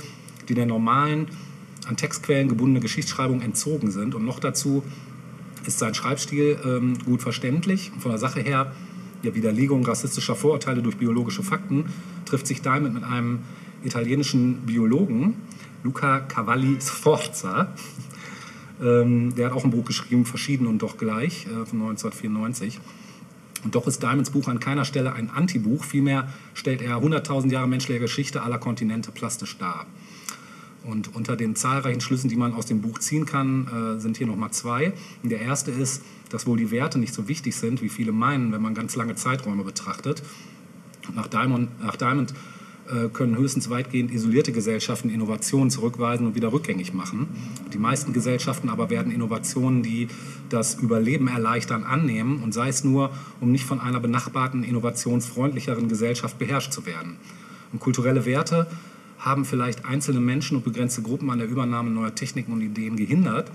die 0.49 0.55
der 0.55 0.65
normalen, 0.65 1.29
an 1.87 1.97
Textquellen 1.97 2.47
gebundene 2.47 2.79
Geschichtsschreibung 2.79 3.41
entzogen 3.41 3.91
sind. 3.91 4.15
Und 4.15 4.25
noch 4.25 4.39
dazu 4.39 4.83
ist 5.65 5.79
sein 5.79 5.93
Schreibstil 5.93 6.59
ähm, 6.65 6.97
gut 7.05 7.21
verständlich. 7.21 7.91
Von 7.99 8.11
der 8.11 8.19
Sache 8.19 8.41
her, 8.41 8.71
der 9.23 9.35
Widerlegung 9.35 9.85
rassistischer 9.85 10.35
Vorurteile 10.35 10.81
durch 10.81 10.97
biologische 10.97 11.43
Fakten, 11.43 11.85
trifft 12.25 12.47
sich 12.47 12.61
Diamond 12.61 12.93
mit 12.93 13.03
einem 13.03 13.39
italienischen 13.83 14.65
Biologen, 14.65 15.35
Luca 15.83 16.19
Cavalli 16.21 16.77
Sforza. 16.81 17.73
Ähm, 18.83 19.35
der 19.35 19.45
hat 19.45 19.53
auch 19.53 19.63
ein 19.63 19.69
Buch 19.69 19.85
geschrieben, 19.85 20.25
Verschieden 20.25 20.65
und 20.65 20.81
doch 20.81 20.97
gleich, 20.97 21.45
äh, 21.45 21.67
von 21.67 21.83
1994. 21.83 22.79
Und 23.63 23.75
doch 23.75 23.85
ist 23.85 24.01
Diamonds 24.01 24.31
Buch 24.31 24.47
an 24.47 24.59
keiner 24.59 24.85
Stelle 24.85 25.13
ein 25.13 25.29
Antibuch, 25.29 25.83
vielmehr 25.83 26.27
stellt 26.55 26.81
er 26.81 26.97
100.000 26.97 27.51
Jahre 27.51 27.67
menschlicher 27.67 27.99
Geschichte 27.99 28.41
aller 28.41 28.57
Kontinente 28.57 29.11
plastisch 29.11 29.57
dar. 29.59 29.85
Und 30.83 31.15
unter 31.15 31.35
den 31.35 31.55
zahlreichen 31.55 32.01
Schlüssen, 32.01 32.29
die 32.29 32.35
man 32.35 32.53
aus 32.53 32.65
dem 32.65 32.81
Buch 32.81 32.99
ziehen 32.99 33.25
kann, 33.25 33.67
äh, 33.67 33.99
sind 33.99 34.17
hier 34.17 34.27
nochmal 34.27 34.51
zwei. 34.51 34.93
Der 35.23 35.39
erste 35.39 35.71
ist, 35.71 36.01
dass 36.29 36.47
wohl 36.47 36.57
die 36.57 36.71
Werte 36.71 36.97
nicht 36.97 37.13
so 37.13 37.27
wichtig 37.27 37.55
sind, 37.55 37.81
wie 37.81 37.89
viele 37.89 38.11
meinen, 38.11 38.51
wenn 38.51 38.61
man 38.61 38.73
ganz 38.73 38.95
lange 38.95 39.15
Zeiträume 39.15 39.63
betrachtet. 39.63 40.23
Nach 41.15 41.27
Diamond, 41.27 41.69
nach 41.81 41.95
Diamond 41.95 42.33
äh, 42.91 43.09
können 43.09 43.37
höchstens 43.37 43.69
weitgehend 43.69 44.11
isolierte 44.11 44.51
Gesellschaften 44.51 45.09
Innovationen 45.09 45.69
zurückweisen 45.69 46.25
und 46.25 46.35
wieder 46.35 46.51
rückgängig 46.51 46.93
machen. 46.93 47.27
Die 47.73 47.77
meisten 47.77 48.11
Gesellschaften 48.11 48.69
aber 48.69 48.89
werden 48.89 49.11
Innovationen, 49.11 49.83
die 49.83 50.07
das 50.49 50.75
Überleben 50.75 51.27
erleichtern, 51.27 51.83
annehmen 51.83 52.41
und 52.43 52.53
sei 52.53 52.69
es 52.69 52.83
nur, 52.83 53.11
um 53.39 53.51
nicht 53.51 53.65
von 53.65 53.79
einer 53.79 53.99
benachbarten, 53.99 54.63
innovationsfreundlicheren 54.63 55.89
Gesellschaft 55.89 56.39
beherrscht 56.39 56.73
zu 56.73 56.85
werden. 56.85 57.17
Und 57.71 57.79
kulturelle 57.79 58.25
Werte 58.25 58.67
haben 59.21 59.45
vielleicht 59.45 59.85
einzelne 59.85 60.19
Menschen 60.19 60.57
und 60.57 60.63
begrenzte 60.63 61.01
Gruppen 61.01 61.29
an 61.29 61.39
der 61.39 61.47
Übernahme 61.47 61.91
neuer 61.91 62.13
Techniken 62.13 62.51
und 62.51 62.61
Ideen 62.61 62.97
gehindert, 62.97 63.51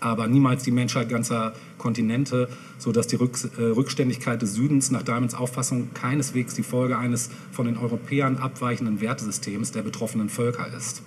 aber 0.00 0.26
niemals 0.26 0.64
die 0.64 0.72
Menschheit 0.72 1.08
ganzer 1.08 1.54
Kontinente, 1.78 2.48
sodass 2.78 3.06
die 3.06 3.16
Rück, 3.16 3.38
äh, 3.56 3.62
Rückständigkeit 3.62 4.42
des 4.42 4.54
Südens 4.54 4.90
nach 4.90 5.02
Diamonds 5.02 5.34
Auffassung 5.34 5.94
keineswegs 5.94 6.54
die 6.54 6.62
Folge 6.62 6.98
eines 6.98 7.30
von 7.52 7.66
den 7.66 7.78
Europäern 7.78 8.36
abweichenden 8.36 9.00
Wertesystems 9.00 9.70
der 9.70 9.82
betroffenen 9.82 10.28
Völker 10.28 10.66
ist. 10.76 11.02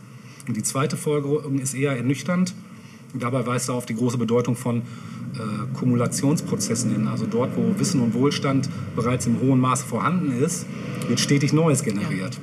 Und 0.47 0.55
die 0.55 0.63
zweite 0.63 0.95
Folgerung 0.97 1.59
ist 1.59 1.73
eher 1.73 1.95
ernüchternd. 1.95 2.55
Dabei 3.13 3.45
weist 3.45 3.69
er 3.69 3.75
auf 3.75 3.85
die 3.85 3.95
große 3.95 4.17
Bedeutung 4.17 4.55
von 4.55 4.77
äh, 4.77 5.77
Kumulationsprozessen 5.77 6.91
hin. 6.91 7.07
Also 7.07 7.25
dort, 7.25 7.55
wo 7.55 7.79
Wissen 7.79 8.01
und 8.01 8.13
Wohlstand 8.13 8.69
bereits 8.95 9.25
im 9.27 9.39
hohen 9.39 9.59
Maße 9.59 9.85
vorhanden 9.85 10.31
ist, 10.31 10.65
wird 11.07 11.19
stetig 11.19 11.53
Neues 11.53 11.83
generiert. 11.83 12.39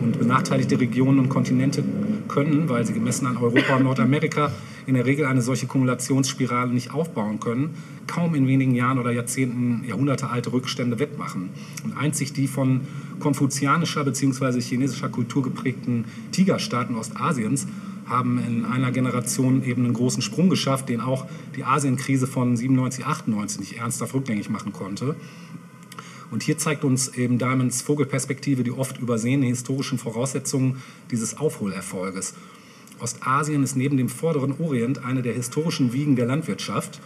Und 0.00 0.18
benachteiligte 0.18 0.78
Regionen 0.80 1.20
und 1.20 1.28
Kontinente 1.28 1.84
können, 2.28 2.68
weil 2.68 2.84
sie 2.86 2.92
gemessen 2.92 3.26
an 3.26 3.36
Europa 3.36 3.76
und 3.76 3.84
Nordamerika 3.84 4.52
in 4.86 4.94
der 4.94 5.06
Regel 5.06 5.26
eine 5.26 5.42
solche 5.42 5.66
Kumulationsspirale 5.66 6.72
nicht 6.72 6.92
aufbauen 6.92 7.38
können, 7.38 7.70
kaum 8.06 8.34
in 8.34 8.48
wenigen 8.48 8.74
Jahren 8.74 8.98
oder 8.98 9.12
Jahrzehnten 9.12 9.84
jahrhundertealte 9.86 10.52
Rückstände 10.52 10.98
wettmachen. 10.98 11.50
Und 11.84 11.96
einzig 11.96 12.32
die 12.32 12.48
von 12.48 12.80
konfuzianischer 13.20 14.04
bzw. 14.04 14.60
chinesischer 14.60 15.08
Kultur 15.08 15.42
geprägten 15.42 16.06
Tigerstaaten 16.32 16.96
Ostasiens 16.96 17.68
haben 18.06 18.42
in 18.44 18.64
einer 18.64 18.90
Generation 18.90 19.64
eben 19.64 19.84
einen 19.84 19.94
großen 19.94 20.22
Sprung 20.22 20.48
geschafft, 20.48 20.88
den 20.88 21.00
auch 21.00 21.26
die 21.56 21.64
Asienkrise 21.64 22.26
von 22.26 22.56
97, 22.56 23.06
98 23.06 23.60
nicht 23.60 23.78
ernsthaft 23.78 24.14
rückgängig 24.14 24.50
machen 24.50 24.72
konnte. 24.72 25.16
Und 26.30 26.42
hier 26.42 26.56
zeigt 26.56 26.82
uns 26.82 27.08
eben 27.08 27.38
Diamonds 27.38 27.82
Vogelperspektive 27.82 28.64
die 28.64 28.72
oft 28.72 28.98
übersehenen 28.98 29.46
historischen 29.48 29.98
Voraussetzungen 29.98 30.82
dieses 31.10 31.36
Aufholerfolges. 31.36 32.34
Ostasien 33.00 33.62
ist 33.62 33.76
neben 33.76 33.96
dem 33.96 34.08
vorderen 34.08 34.54
Orient 34.58 35.04
eine 35.04 35.22
der 35.22 35.34
historischen 35.34 35.92
Wiegen 35.92 36.16
der 36.16 36.26
Landwirtschaft. 36.26 37.00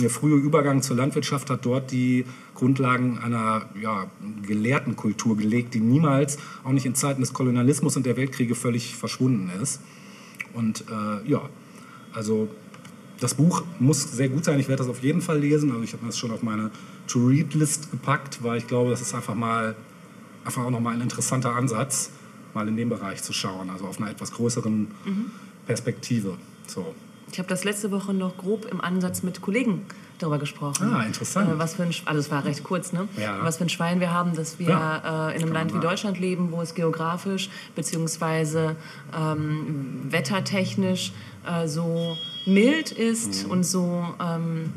Der 0.00 0.10
frühe 0.10 0.34
Übergang 0.34 0.82
zur 0.82 0.96
Landwirtschaft 0.96 1.50
hat 1.50 1.64
dort 1.64 1.92
die 1.92 2.24
Grundlagen 2.56 3.18
einer 3.18 3.68
ja, 3.80 4.10
gelehrten 4.42 4.96
Kultur 4.96 5.36
gelegt, 5.36 5.74
die 5.74 5.80
niemals, 5.80 6.38
auch 6.64 6.72
nicht 6.72 6.86
in 6.86 6.96
Zeiten 6.96 7.20
des 7.20 7.32
Kolonialismus 7.32 7.96
und 7.96 8.06
der 8.06 8.16
Weltkriege, 8.16 8.56
völlig 8.56 8.96
verschwunden 8.96 9.50
ist. 9.62 9.80
Und 10.54 10.84
äh, 10.90 11.28
ja, 11.28 11.42
also 12.12 12.48
das 13.20 13.34
Buch 13.34 13.62
muss 13.78 14.02
sehr 14.02 14.28
gut 14.28 14.44
sein. 14.44 14.58
Ich 14.58 14.68
werde 14.68 14.82
das 14.82 14.88
auf 14.88 15.02
jeden 15.02 15.20
Fall 15.20 15.38
lesen. 15.38 15.70
Also 15.70 15.82
ich 15.82 15.92
habe 15.92 16.06
das 16.06 16.18
schon 16.18 16.30
auf 16.30 16.42
meine 16.42 16.70
To-Read-List 17.08 17.90
gepackt, 17.90 18.42
weil 18.42 18.58
ich 18.58 18.66
glaube, 18.66 18.90
das 18.90 19.00
ist 19.00 19.14
einfach 19.14 19.34
mal 19.34 19.76
einfach 20.44 20.64
auch 20.64 20.70
nochmal 20.70 20.94
ein 20.94 21.00
interessanter 21.00 21.54
Ansatz, 21.54 22.10
mal 22.52 22.68
in 22.68 22.76
dem 22.76 22.88
Bereich 22.90 23.22
zu 23.22 23.32
schauen, 23.32 23.70
also 23.70 23.86
auf 23.86 23.98
einer 23.98 24.10
etwas 24.10 24.32
größeren 24.32 24.88
Perspektive. 25.66 26.36
So. 26.66 26.94
Ich 27.32 27.38
habe 27.38 27.48
das 27.48 27.64
letzte 27.64 27.90
Woche 27.90 28.12
noch 28.12 28.36
grob 28.36 28.66
im 28.70 28.80
Ansatz 28.80 29.22
mit 29.22 29.40
Kollegen 29.40 29.82
darüber 30.18 30.38
gesprochen. 30.38 30.92
Ah, 30.94 31.02
interessant. 31.02 31.50
Äh, 31.50 31.58
was 31.58 31.74
für 31.74 31.82
ein, 31.82 31.90
Sch- 31.90 32.02
also 32.06 32.20
es 32.20 32.30
war 32.30 32.44
recht 32.44 32.62
kurz, 32.62 32.92
ne? 32.92 33.08
Ja. 33.16 33.38
Was 33.42 33.56
für 33.58 33.64
ein 33.64 33.68
Schwein 33.68 34.00
wir 34.00 34.12
haben, 34.12 34.34
dass 34.34 34.58
wir 34.58 34.68
Ja. 34.68 35.28
äh, 35.30 35.36
in 35.36 35.42
einem 35.42 35.52
Land 35.52 35.74
wie. 35.74 35.80
Deutschland 35.80 36.18
leben, 36.20 36.52
wo 36.52 36.60
es 36.62 36.74
geografisch 36.74 37.50
beziehungsweise 37.74 38.76
ähm, 39.18 40.00
wettertechnisch 40.08 41.12
äh, 41.46 41.66
so 41.66 42.16
mild 42.46 42.92
ist 42.92 43.44
Mhm. 43.46 43.50
und 43.50 43.64
so, 43.64 44.04
ähm, 44.20 44.72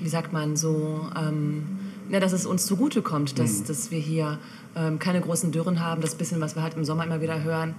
wie 0.00 0.08
sagt 0.08 0.32
man, 0.32 0.56
so, 0.56 1.08
ähm, 1.16 1.64
ja, 2.10 2.18
dass 2.20 2.32
es 2.32 2.46
uns 2.46 2.66
zugutekommt, 2.66 3.32
Mhm. 3.34 3.36
dass, 3.42 3.62
dass 3.64 3.90
wir 3.90 3.98
hier 4.00 4.38
ähm, 4.76 4.98
keine 5.00 5.20
großen 5.20 5.50
Dürren 5.52 5.80
haben, 5.80 6.00
das 6.00 6.14
bisschen, 6.14 6.40
was 6.40 6.54
wir 6.54 6.62
halt 6.62 6.74
im 6.74 6.84
Sommer 6.84 7.04
immer 7.04 7.20
wieder 7.20 7.42
hören. 7.42 7.74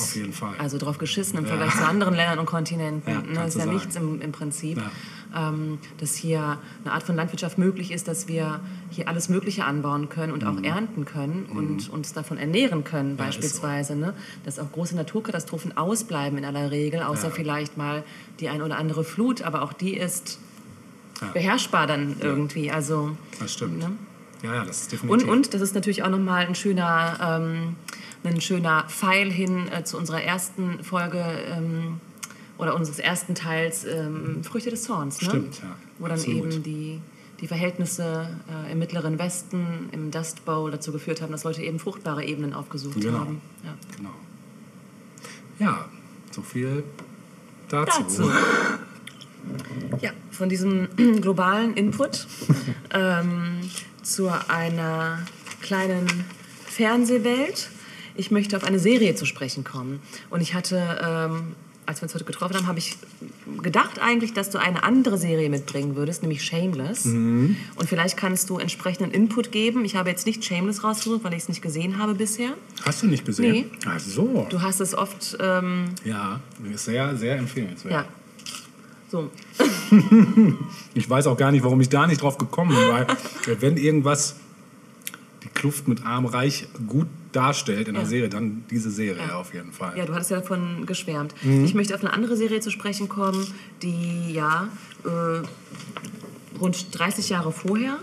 Auf 0.00 0.16
jeden 0.16 0.32
Fall. 0.32 0.54
Also 0.58 0.78
drauf 0.78 0.98
geschissen 0.98 1.38
im 1.38 1.44
Ja. 1.44 1.50
Vergleich 1.50 1.74
zu 1.76 1.86
anderen 1.86 2.14
Ländern 2.14 2.38
und 2.38 2.46
Kontinenten. 2.46 3.10
Ja, 3.10 3.18
ne? 3.20 3.26
kannst 3.34 3.48
ist 3.48 3.54
ja 3.56 3.64
sagen. 3.66 3.74
nichts 3.76 3.96
im, 3.96 4.20
im 4.20 4.32
Prinzip. 4.32 4.78
Ja. 4.78 4.90
Ähm, 5.50 5.78
dass 5.98 6.14
hier 6.14 6.58
eine 6.84 6.94
Art 6.94 7.02
von 7.02 7.14
Landwirtschaft 7.16 7.58
möglich 7.58 7.90
ist, 7.90 8.08
dass 8.08 8.26
wir 8.28 8.60
hier 8.90 9.08
alles 9.08 9.28
Mögliche 9.28 9.64
anbauen 9.64 10.08
können 10.08 10.32
und 10.32 10.44
auch 10.44 10.62
ernten 10.62 11.04
können 11.04 11.46
und 11.46 11.90
uns 11.90 12.12
davon 12.14 12.38
ernähren 12.38 12.84
können 12.84 13.10
Mhm. 13.10 13.14
Ist 13.14 13.18
so. 13.18 13.24
beispielsweise. 13.24 13.96
Ne? 13.96 14.14
Dass 14.44 14.58
auch 14.58 14.70
große 14.72 14.96
Naturkatastrophen 14.96 15.76
ausbleiben 15.76 16.38
in 16.38 16.44
aller 16.44 16.70
Regel, 16.70 17.02
außer 17.02 17.30
vielleicht 17.30 17.76
mal 17.76 18.02
die 18.40 18.48
ein 18.48 18.62
oder 18.62 18.78
andere 18.78 19.04
Flut, 19.04 19.42
aber 19.42 19.62
auch 19.62 19.72
die 19.72 19.96
ist 19.96 20.38
beherrschbar 21.32 21.86
dann 21.86 22.16
irgendwie. 22.20 22.70
Also, 22.70 23.16
Das 23.40 23.52
stimmt. 23.52 23.78
Ne? 23.78 23.92
Ja, 24.42 24.54
ja, 24.56 24.64
das 24.64 24.82
ist 24.82 24.92
und, 24.92 25.02
definitiv. 25.02 25.28
und 25.28 25.54
das 25.54 25.60
ist 25.62 25.74
natürlich 25.74 26.02
auch 26.02 26.10
nochmal 26.10 26.46
ein 26.46 26.54
schöner, 26.54 27.40
ähm, 27.40 27.76
ein 28.24 28.40
schöner 28.40 28.84
Pfeil 28.88 29.30
hin 29.30 29.68
äh, 29.72 29.84
zu 29.84 29.96
unserer 29.98 30.22
ersten 30.22 30.82
Folge 30.82 31.22
ähm, 31.48 32.00
oder 32.58 32.74
unseres 32.74 32.98
ersten 32.98 33.34
Teils 33.34 33.84
ähm, 33.84 34.42
Früchte 34.42 34.70
des 34.70 34.82
Zorns. 34.84 35.20
Ne? 35.22 35.28
Stimmt, 35.28 35.58
ja, 35.62 35.76
Wo 35.98 36.06
dann 36.06 36.14
absolut. 36.18 36.52
eben 36.54 36.62
die, 36.62 37.00
die 37.40 37.46
Verhältnisse 37.46 38.28
äh, 38.68 38.72
im 38.72 38.78
Mittleren 38.78 39.18
Westen, 39.18 39.88
im 39.92 40.10
Dust 40.10 40.44
Bowl 40.44 40.70
dazu 40.70 40.90
geführt 40.92 41.20
haben, 41.22 41.32
dass 41.32 41.44
Leute 41.44 41.62
eben 41.62 41.78
fruchtbare 41.78 42.24
Ebenen 42.24 42.52
aufgesucht 42.54 43.00
Genau. 43.00 43.18
haben. 43.20 43.40
Ja. 43.64 43.74
Genau. 43.96 44.10
Ja, 45.58 45.84
so 46.30 46.42
viel 46.42 46.82
dazu. 47.68 48.02
Dazu. 48.02 48.30
Ja, 50.00 50.10
von 50.32 50.48
diesem 50.48 50.88
globalen 51.20 51.74
Input 51.74 52.26
ähm, 52.92 53.60
zu 54.02 54.28
einer 54.48 55.20
kleinen 55.62 56.08
Fernsehwelt. 56.66 57.68
Ich 58.16 58.30
möchte 58.30 58.56
auf 58.56 58.64
eine 58.64 58.78
Serie 58.78 59.14
zu 59.14 59.26
sprechen 59.26 59.64
kommen. 59.64 60.00
Und 60.30 60.40
ich 60.40 60.54
hatte, 60.54 60.76
ähm, 61.04 61.54
als 61.86 62.00
wir 62.00 62.04
uns 62.04 62.14
heute 62.14 62.24
getroffen 62.24 62.56
haben, 62.56 62.66
habe 62.66 62.78
ich 62.78 62.96
gedacht 63.62 64.00
eigentlich, 64.00 64.32
dass 64.32 64.50
du 64.50 64.58
eine 64.58 64.82
andere 64.82 65.18
Serie 65.18 65.48
mitbringen 65.48 65.94
würdest, 65.94 66.22
nämlich 66.22 66.42
Shameless. 66.44 67.06
Und 67.06 67.56
vielleicht 67.84 68.16
kannst 68.16 68.50
du 68.50 68.58
entsprechenden 68.58 69.12
Input 69.12 69.52
geben. 69.52 69.84
Ich 69.84 69.94
habe 69.94 70.10
jetzt 70.10 70.26
nicht 70.26 70.44
Shameless 70.44 70.82
rausgesucht, 70.82 71.22
weil 71.22 71.32
ich 71.34 71.42
es 71.42 71.48
nicht 71.48 71.62
gesehen 71.62 71.98
habe 71.98 72.14
bisher. 72.14 72.54
Hast 72.84 73.02
du 73.02 73.06
nicht 73.06 73.24
gesehen? 73.24 73.52
Nee. 73.52 73.66
Ach 73.86 74.00
so. 74.00 74.46
Du 74.50 74.60
hast 74.62 74.80
es 74.80 74.94
oft, 74.94 75.36
ähm, 75.40 75.90
Ja, 76.04 76.40
ist 76.72 76.86
sehr, 76.86 77.16
sehr 77.16 77.36
empfehlenswert. 77.36 77.92
ja, 77.92 78.04
so, 79.08 79.30
Ich 80.94 81.08
weiß 81.08 81.28
auch 81.28 81.36
gar 81.36 81.52
nicht, 81.52 81.62
warum 81.62 81.80
ich 81.80 81.88
da 81.88 82.06
nicht 82.06 82.20
drauf 82.20 82.38
gekommen 82.38 82.74
bin, 82.74 82.88
weil 82.88 83.06
wenn 83.60 83.76
irgendwas 83.76 84.36
die 85.44 85.48
Kluft 85.48 85.86
mit 85.86 86.04
Arm-Reich 86.04 86.66
gut 86.88 87.06
darstellt 87.36 87.88
in 87.88 87.94
der 87.94 88.04
Ja. 88.04 88.08
Serie, 88.08 88.28
dann 88.28 88.64
diese 88.70 88.90
Serie 88.90 89.22
Ja. 89.28 89.36
auf 89.38 89.52
jeden 89.54 89.72
Fall. 89.72 89.96
Ja, 89.96 90.04
du 90.06 90.14
hattest 90.14 90.30
ja 90.30 90.40
davon 90.40 90.86
geschwärmt. 90.86 91.34
Mhm. 91.42 91.64
Ich 91.64 91.74
möchte 91.74 91.94
auf 91.94 92.00
eine 92.02 92.12
andere 92.12 92.36
Serie 92.36 92.60
zu 92.60 92.70
sprechen 92.70 93.08
kommen, 93.08 93.46
die 93.82 94.32
ja 94.32 94.68
äh, 95.04 95.42
rund 96.58 96.98
30 96.98 97.28
Jahre 97.28 97.52
vorher 97.52 97.98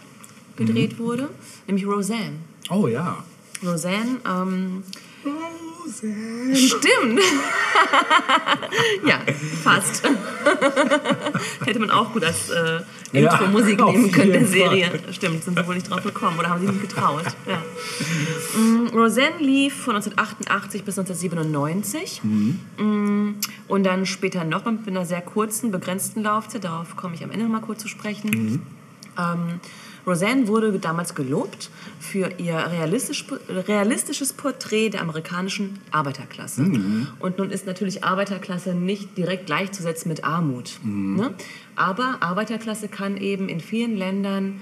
gedreht 0.56 0.94
Mhm. 0.94 1.04
wurde, 1.04 1.30
nämlich 1.68 1.86
Roseanne. 1.88 2.38
Oh 2.70 2.88
ja. 2.88 3.24
Roseanne, 3.66 4.18
ähm, 4.30 4.84
Stimmt. 6.56 7.20
ja, 9.08 9.20
fast. 9.64 10.04
Hätte 11.66 11.80
man 11.80 11.92
auch 11.92 12.12
gut 12.14 12.24
als 12.24 12.50
äh, 12.50 12.82
Ja, 13.12 13.32
Intro-Musik 13.32 13.80
nehmen 13.80 14.12
können 14.12 14.32
der 14.32 14.46
Serie. 14.46 14.92
Stimmt, 15.12 15.44
sind 15.44 15.58
sie 15.58 15.68
wohl 15.68 15.76
nicht 15.76 15.90
drauf 15.90 16.04
gekommen 16.04 16.38
oder 16.40 16.50
haben 16.50 16.62
sie 16.66 16.72
nicht 16.72 16.82
getraut. 16.82 17.26
Ja. 17.48 17.62
Mm, 18.60 18.88
Roseanne 18.94 19.38
lief 19.40 19.76
von 19.76 19.96
1988 19.96 20.84
bis 20.84 20.98
1997. 20.98 22.22
Mm, 22.24 23.32
Und 23.68 23.84
dann 23.84 24.06
später 24.06 24.44
noch 24.44 24.66
mit 24.66 24.88
einer 24.88 25.06
sehr 25.06 25.22
kurzen, 25.22 25.72
begrenzten 25.72 26.24
Laufzeit. 26.24 26.64
Darauf 26.64 26.96
komme 26.96 27.16
ich 27.16 27.24
am 27.24 27.32
Ende 27.32 27.46
noch 27.46 27.52
mal 27.52 27.62
kurz 27.62 27.82
zu 27.82 27.88
sprechen. 27.88 28.62
Ähm, 29.18 29.60
Roseanne 30.06 30.48
wurde 30.48 30.78
damals 30.80 31.16
gelobt 31.16 31.70
für 32.00 32.30
ihr 32.38 32.58
realistisch, 32.58 33.26
realistisches 33.48 34.34
Porträt 34.34 34.90
der 34.90 35.02
amerikanischen 35.02 35.80
Arbeiterklasse. 35.92 36.64
Und 37.20 37.38
nun 37.38 37.50
ist 37.52 37.66
natürlich 37.66 38.04
Arbeiterklasse 38.04 38.74
nicht 38.74 39.18
direkt 39.18 39.46
gleichzusetzen 39.46 40.10
mit 40.10 40.26
Armut. 40.26 40.80
Ne? 40.84 41.34
Aber 41.76 42.18
Arbeiterklasse 42.20 42.90
kann 42.90 43.16
eben 43.16 43.48
in 43.48 43.62
vielen 43.62 43.96
Ländern 43.96 44.60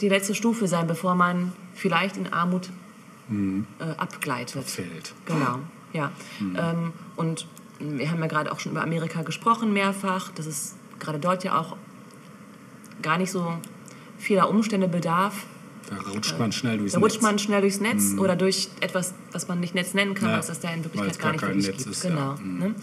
die 0.00 0.08
letzte 0.08 0.34
Stufe 0.34 0.68
sein, 0.68 0.86
bevor 0.86 1.14
man 1.16 1.52
vielleicht 1.74 2.16
in 2.16 2.32
Armut 2.32 2.70
äh, 3.30 3.84
abgleitet. 3.96 4.64
Fällt. 4.64 5.14
Genau, 5.24 5.60
ja. 5.92 6.12
Ähm, 6.40 6.92
und 7.16 7.46
wir 7.80 8.10
haben 8.10 8.20
ja 8.20 8.26
gerade 8.26 8.52
auch 8.52 8.60
schon 8.60 8.72
über 8.72 8.82
Amerika 8.82 9.22
gesprochen 9.22 9.72
mehrfach, 9.72 10.30
dass 10.32 10.46
es 10.46 10.76
gerade 11.00 11.18
dort 11.18 11.42
ja 11.42 11.58
auch 11.58 11.76
gar 13.04 13.18
nicht 13.18 13.30
so 13.30 13.52
vieler 14.18 14.50
Umstände 14.50 14.88
bedarf. 14.88 15.46
Da 15.88 15.96
rutscht 16.10 16.38
man 16.38 16.50
schnell 16.50 16.78
durchs 16.78 16.94
Da 16.94 16.98
rutscht 16.98 17.16
Netz. 17.16 17.22
man 17.22 17.38
schnell 17.38 17.60
durchs 17.60 17.78
Netz 17.80 18.14
oder 18.18 18.34
durch 18.36 18.68
etwas, 18.80 19.12
was 19.32 19.46
man 19.48 19.60
nicht 19.60 19.74
Netz 19.74 19.92
nennen 19.94 20.14
kann, 20.14 20.30
Ja, 20.30 20.38
was 20.38 20.48
es 20.48 20.58
da 20.60 20.72
in 20.72 20.82
Wirklichkeit 20.82 21.18
gar 21.20 21.32
gar 21.36 21.54
nicht 21.54 21.66
wirklich 21.66 21.84
gibt. 21.84 21.96
ist, 21.96 22.02
genau. 22.02 22.16
ja. 22.32 22.36
Mhm. 22.42 22.58
Ne? 22.58 22.74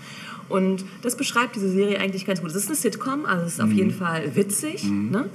Und 0.50 0.86
das 1.02 1.18
beschreibt 1.18 1.56
diese 1.56 1.70
Serie 1.70 2.00
eigentlich 2.00 2.26
ganz 2.26 2.42
gut. 2.42 2.52
Es 2.52 2.56
ist 2.56 2.68
eine 2.68 2.76
Sitcom, 2.76 3.26
also 3.26 3.46
es 3.46 3.54
ist 3.54 3.60
Mhm. 3.60 3.66
auf 3.66 3.72
jeden 3.72 3.92
Fall 3.94 4.36
witzig. 4.36 4.84
Ne? 4.86 5.30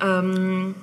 Ähm, 0.00 0.74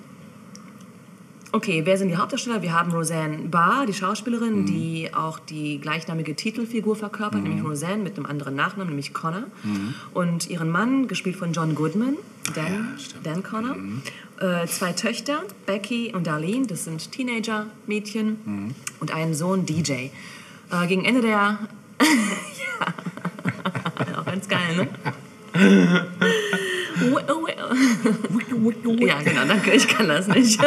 Okay, 1.51 1.83
wer 1.85 1.97
sind 1.97 2.09
die 2.09 2.17
Hauptdarsteller? 2.17 2.61
Wir 2.61 2.73
haben 2.77 2.91
Roseanne 2.91 3.37
Barr, 3.47 3.85
die 3.85 3.93
Schauspielerin, 3.93 4.65
die 4.65 5.09
auch 5.13 5.39
die 5.39 5.79
gleichnamige 5.79 6.35
Titelfigur 6.35 6.97
verkörpert, 6.97 7.43
nämlich 7.43 7.63
Roseanne 7.63 8.03
mit 8.03 8.17
einem 8.17 8.25
anderen 8.25 8.55
Nachnamen, 8.55 8.89
nämlich 8.89 9.13
Connor. 9.13 9.43
Und 10.13 10.49
ihren 10.49 10.69
Mann, 10.69 11.07
gespielt 11.07 11.37
von 11.37 11.53
John 11.53 11.73
Goodman, 11.73 12.17
Dan, 12.53 12.97
Dan 13.23 13.43
Connor. 13.43 13.75
Äh, 14.39 14.67
zwei 14.67 14.93
Töchter, 14.93 15.43
Becky 15.65 16.13
und 16.13 16.27
Darlene, 16.27 16.67
das 16.67 16.83
sind 16.83 17.11
Teenager-Mädchen. 17.11 18.75
Und 18.99 19.13
einen 19.13 19.33
Sohn, 19.33 19.65
DJ. 19.65 19.91
Äh, 19.91 20.11
gegen 20.87 21.05
Ende 21.05 21.21
der... 21.21 21.59
ja, 24.11 24.19
auch 24.19 24.25
ganz 24.25 24.47
geil, 24.47 24.75
ne? 24.75 24.87
Ja, 28.99 29.21
genau, 29.21 29.45
danke, 29.45 29.71
ich 29.71 29.87
kann 29.87 30.07
das 30.07 30.27
nicht. 30.27 30.59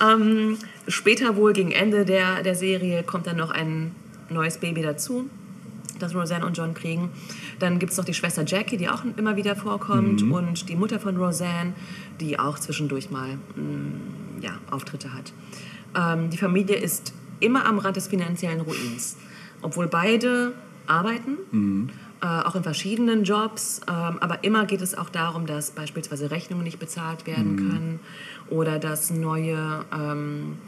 ähm, 0.00 0.58
später 0.86 1.36
wohl 1.36 1.52
gegen 1.52 1.72
Ende 1.72 2.04
der, 2.04 2.42
der 2.42 2.54
Serie 2.54 3.02
kommt 3.02 3.26
dann 3.26 3.36
noch 3.36 3.50
ein 3.50 3.94
neues 4.30 4.58
Baby 4.58 4.82
dazu, 4.82 5.28
das 5.98 6.14
Roseanne 6.14 6.46
und 6.46 6.56
John 6.56 6.74
kriegen. 6.74 7.10
Dann 7.58 7.78
gibt 7.78 7.92
es 7.92 7.98
noch 7.98 8.04
die 8.04 8.14
Schwester 8.14 8.44
Jackie, 8.46 8.76
die 8.76 8.88
auch 8.88 9.02
immer 9.16 9.36
wieder 9.36 9.56
vorkommt 9.56 10.22
und 10.32 10.68
die 10.68 10.76
Mutter 10.76 10.98
von 11.00 11.16
Roseanne, 11.16 11.72
die 12.20 12.38
auch 12.38 12.58
zwischendurch 12.58 13.10
mal 13.10 13.38
mh, 13.56 14.42
ja, 14.42 14.58
Auftritte 14.70 15.12
hat. 15.14 15.32
Ähm, 15.96 16.30
die 16.30 16.38
Familie 16.38 16.76
ist 16.76 17.12
immer 17.40 17.66
am 17.66 17.78
Rand 17.78 17.96
des 17.96 18.08
finanziellen 18.08 18.60
Ruins, 18.60 19.16
obwohl 19.62 19.86
beide 19.86 20.52
arbeiten 20.86 21.38
äh, 22.20 22.26
auch 22.26 22.54
in 22.54 22.62
verschiedenen 22.62 23.24
Jobs. 23.24 23.80
Ähm, 23.88 24.18
aber 24.20 24.42
immer 24.44 24.66
geht 24.66 24.82
es 24.82 24.96
auch 24.96 25.10
darum, 25.10 25.46
dass 25.46 25.70
beispielsweise 25.70 26.30
Rechnungen 26.30 26.64
nicht 26.64 26.78
bezahlt 26.78 27.26
werden 27.26 27.56
können 27.56 28.00
oder 28.50 28.78
dass 28.78 29.10
neue 29.10 29.84
ähm, 29.92 30.58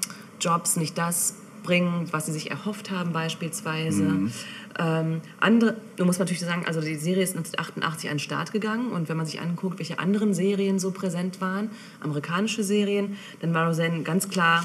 Jobs 0.40 0.76
nicht 0.76 0.96
das 0.96 1.34
bringen, 1.62 2.08
was 2.10 2.26
sie 2.26 2.32
sich 2.32 2.50
erhofft 2.50 2.90
haben 2.90 3.12
beispielsweise. 3.12 4.30
Ähm, 4.78 5.20
andere, 5.40 5.76
du 5.96 6.04
musst 6.04 6.18
natürlich 6.18 6.40
sagen, 6.40 6.64
also 6.66 6.80
die 6.80 6.94
Serie 6.94 7.22
ist 7.22 7.36
1988 7.36 8.10
an 8.10 8.16
den 8.16 8.20
Start 8.20 8.52
gegangen 8.52 8.90
und 8.92 9.08
wenn 9.08 9.16
man 9.16 9.26
sich 9.26 9.40
anguckt, 9.40 9.78
welche 9.78 9.98
anderen 9.98 10.32
Serien 10.32 10.78
so 10.78 10.90
präsent 10.90 11.40
waren, 11.40 11.70
amerikanische 12.00 12.62
Serien, 12.62 13.16
dann 13.40 13.52
war 13.52 13.66
Roseanne 13.66 14.02
ganz 14.02 14.28
klar 14.28 14.64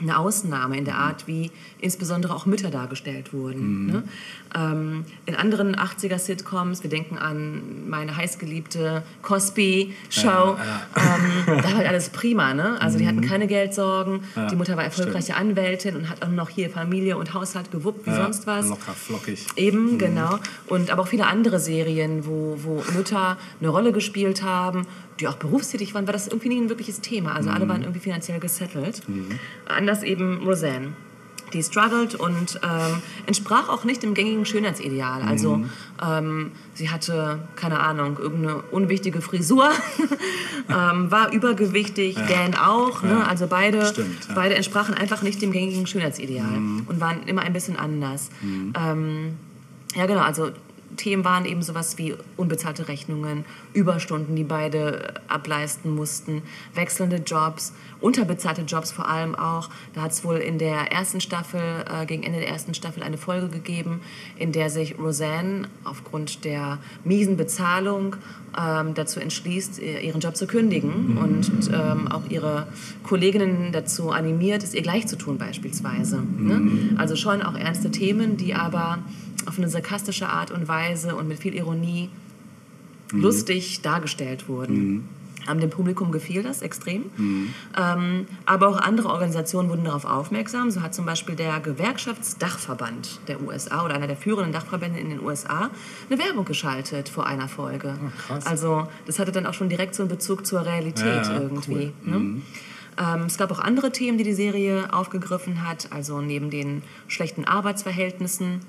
eine 0.00 0.18
Ausnahme 0.18 0.76
in 0.76 0.84
der 0.84 0.96
Art, 0.96 1.26
wie 1.26 1.50
insbesondere 1.78 2.34
auch 2.34 2.46
Mütter 2.46 2.70
dargestellt 2.70 3.32
wurden. 3.32 3.86
Ne? 3.86 4.02
Ähm, 4.54 5.04
in 5.26 5.36
anderen 5.36 5.76
80er-Sitcoms, 5.76 6.82
wir 6.82 6.90
denken 6.90 7.16
an 7.16 7.88
meine 7.88 8.16
heißgeliebte 8.16 9.02
Cosby-Show, 9.22 10.56
ähm, 10.96 11.44
da 11.46 11.64
war 11.64 11.74
halt 11.74 11.88
alles 11.88 12.08
prima. 12.08 12.54
Ne? 12.54 12.80
Also 12.80 12.98
die 12.98 13.06
hatten 13.06 13.20
keine 13.20 13.46
Geldsorgen, 13.46 14.20
die 14.50 14.56
Mutter 14.56 14.76
war 14.76 14.84
erfolgreiche 14.84 15.36
Anwältin 15.36 15.96
und 15.96 16.08
hat 16.08 16.24
auch 16.24 16.28
noch 16.30 16.48
hier 16.48 16.70
Familie 16.70 17.16
und 17.16 17.32
Haushalt 17.34 17.70
gewuppt 17.70 18.06
wie 18.06 18.10
Ja, 18.10 18.24
sonst 18.24 18.46
was. 18.46 18.68
Locker, 18.68 18.92
flockig. 18.92 19.46
Eben, 19.56 19.98
genau. 19.98 20.38
Und 20.66 20.90
aber 20.90 21.02
auch 21.02 21.08
viele 21.08 21.26
andere 21.26 21.60
Serien, 21.60 22.26
wo, 22.26 22.58
wo 22.62 22.82
Mütter 22.96 23.38
eine 23.60 23.68
Rolle 23.68 23.92
gespielt 23.92 24.42
haben, 24.42 24.86
die 25.20 25.28
auch 25.28 25.36
berufstätig 25.36 25.94
waren, 25.94 26.06
war 26.06 26.12
das 26.12 26.28
irgendwie 26.28 26.48
nie 26.48 26.60
ein 26.60 26.68
wirkliches 26.68 27.00
Thema. 27.00 27.34
Also 27.34 27.50
alle 27.50 27.68
waren 27.68 27.82
irgendwie 27.82 28.00
finanziell 28.00 28.40
gesettelt. 28.40 29.02
Anders 29.66 30.02
eben 30.02 30.42
Roseanne. 30.44 30.92
Die 31.52 31.62
struggled 31.62 32.16
und 32.16 32.58
ähm, 32.64 33.02
entsprach 33.26 33.68
auch 33.68 33.84
nicht 33.84 34.02
dem 34.02 34.14
gängigen 34.14 34.44
Schönheitsideal. 34.44 35.22
Also 35.22 35.64
ähm, 36.04 36.50
sie 36.72 36.90
hatte, 36.90 37.46
keine 37.54 37.78
Ahnung, 37.78 38.18
irgendeine 38.18 38.56
unwichtige 38.72 39.20
Frisur, 39.20 39.70
ähm, 40.68 41.12
war 41.12 41.32
übergewichtig, 41.32 42.16
Dan 42.16 42.56
auch. 42.56 43.02
Ne? 43.02 43.24
Also 43.28 43.46
beide, 43.46 43.86
Stimmt, 43.86 44.26
ja. 44.28 44.34
beide 44.34 44.56
entsprachen 44.56 44.94
einfach 44.94 45.22
nicht 45.22 45.40
dem 45.42 45.52
gängigen 45.52 45.86
Schönheitsideal 45.86 46.58
und 46.86 47.00
waren 47.00 47.22
immer 47.24 47.42
ein 47.42 47.52
bisschen 47.52 47.76
anders. 47.76 48.30
Ähm, 48.42 49.36
ja, 49.94 50.06
genau, 50.06 50.22
also 50.22 50.50
Themen 50.96 51.24
waren 51.24 51.44
eben 51.44 51.62
sowas 51.62 51.98
wie 51.98 52.14
unbezahlte 52.36 52.88
Rechnungen, 52.88 53.44
Überstunden, 53.72 54.36
die 54.36 54.44
beide 54.44 55.14
ableisten 55.28 55.94
mussten, 55.94 56.42
wechselnde 56.74 57.16
Jobs, 57.16 57.72
unterbezahlte 58.00 58.62
Jobs 58.62 58.92
vor 58.92 59.08
allem 59.08 59.34
auch. 59.34 59.70
Da 59.94 60.02
hat 60.02 60.12
es 60.12 60.24
wohl 60.24 60.36
in 60.36 60.58
der 60.58 60.92
ersten 60.92 61.20
Staffel, 61.20 61.60
äh, 61.60 62.06
gegen 62.06 62.22
Ende 62.22 62.38
der 62.38 62.48
ersten 62.48 62.74
Staffel, 62.74 63.02
eine 63.02 63.18
Folge 63.18 63.48
gegeben, 63.48 64.00
in 64.38 64.52
der 64.52 64.70
sich 64.70 64.98
Roseanne 64.98 65.68
aufgrund 65.84 66.44
der 66.44 66.78
miesen 67.04 67.36
Bezahlung 67.36 68.16
ähm, 68.56 68.94
dazu 68.94 69.18
entschließt, 69.20 69.80
ihr- 69.80 70.00
ihren 70.00 70.20
Job 70.20 70.36
zu 70.36 70.46
kündigen 70.46 71.18
und 71.18 71.50
ähm, 71.72 72.06
auch 72.08 72.22
ihre 72.28 72.68
Kolleginnen 73.02 73.72
dazu 73.72 74.10
animiert, 74.10 74.62
es 74.62 74.74
ihr 74.74 74.82
gleich 74.82 75.08
zu 75.08 75.16
tun 75.16 75.38
beispielsweise. 75.38 76.22
Ne? 76.38 76.96
Also 76.96 77.16
schon 77.16 77.42
auch 77.42 77.56
ernste 77.56 77.90
Themen, 77.90 78.36
die 78.36 78.54
aber 78.54 78.98
auf 79.46 79.58
eine 79.58 79.68
sarkastische 79.68 80.28
Art 80.28 80.50
und 80.50 80.68
Weise 80.68 81.14
und 81.16 81.28
mit 81.28 81.38
viel 81.38 81.54
Ironie 81.54 82.10
lustig 83.12 83.82
dargestellt 83.82 84.48
wurden. 84.48 85.08
Ähm, 85.46 85.60
dem 85.60 85.68
Publikum 85.68 86.10
gefiel 86.10 86.42
das 86.42 86.62
extrem. 86.62 87.04
Ähm, 87.78 88.26
aber 88.46 88.68
auch 88.68 88.78
andere 88.78 89.10
Organisationen 89.10 89.68
wurden 89.68 89.84
darauf 89.84 90.06
aufmerksam. 90.06 90.70
So 90.70 90.80
hat 90.80 90.94
zum 90.94 91.04
Beispiel 91.04 91.34
der 91.36 91.60
Gewerkschaftsdachverband 91.60 93.20
der 93.28 93.42
USA 93.42 93.84
oder 93.84 93.94
einer 93.94 94.06
der 94.06 94.16
führenden 94.16 94.52
Dachverbände 94.52 94.98
in 94.98 95.10
den 95.10 95.20
USA 95.22 95.70
eine 96.08 96.18
Werbung 96.18 96.46
geschaltet 96.46 97.10
vor 97.10 97.26
einer 97.26 97.48
Folge. 97.48 97.94
krass. 98.26 98.46
Also 98.46 98.88
das 99.06 99.18
hatte 99.18 99.32
dann 99.32 99.44
auch 99.46 99.52
schon 99.54 99.68
direkt 99.68 99.94
so 99.94 100.02
einen 100.04 100.08
Bezug 100.08 100.46
zur 100.46 100.64
Realität 100.64 101.04
Ja, 101.26 101.34
irgendwie. 101.40 101.92
cool. 102.06 102.18
Ne? 102.20 102.42
Ähm, 102.98 103.24
es 103.26 103.38
gab 103.38 103.50
auch 103.50 103.58
andere 103.58 103.92
Themen, 103.92 104.18
die 104.18 104.24
die 104.24 104.34
Serie 104.34 104.92
aufgegriffen 104.92 105.66
hat, 105.66 105.88
also 105.90 106.20
neben 106.20 106.50
den 106.50 106.82
schlechten 107.08 107.44
Arbeitsverhältnissen, 107.44 108.60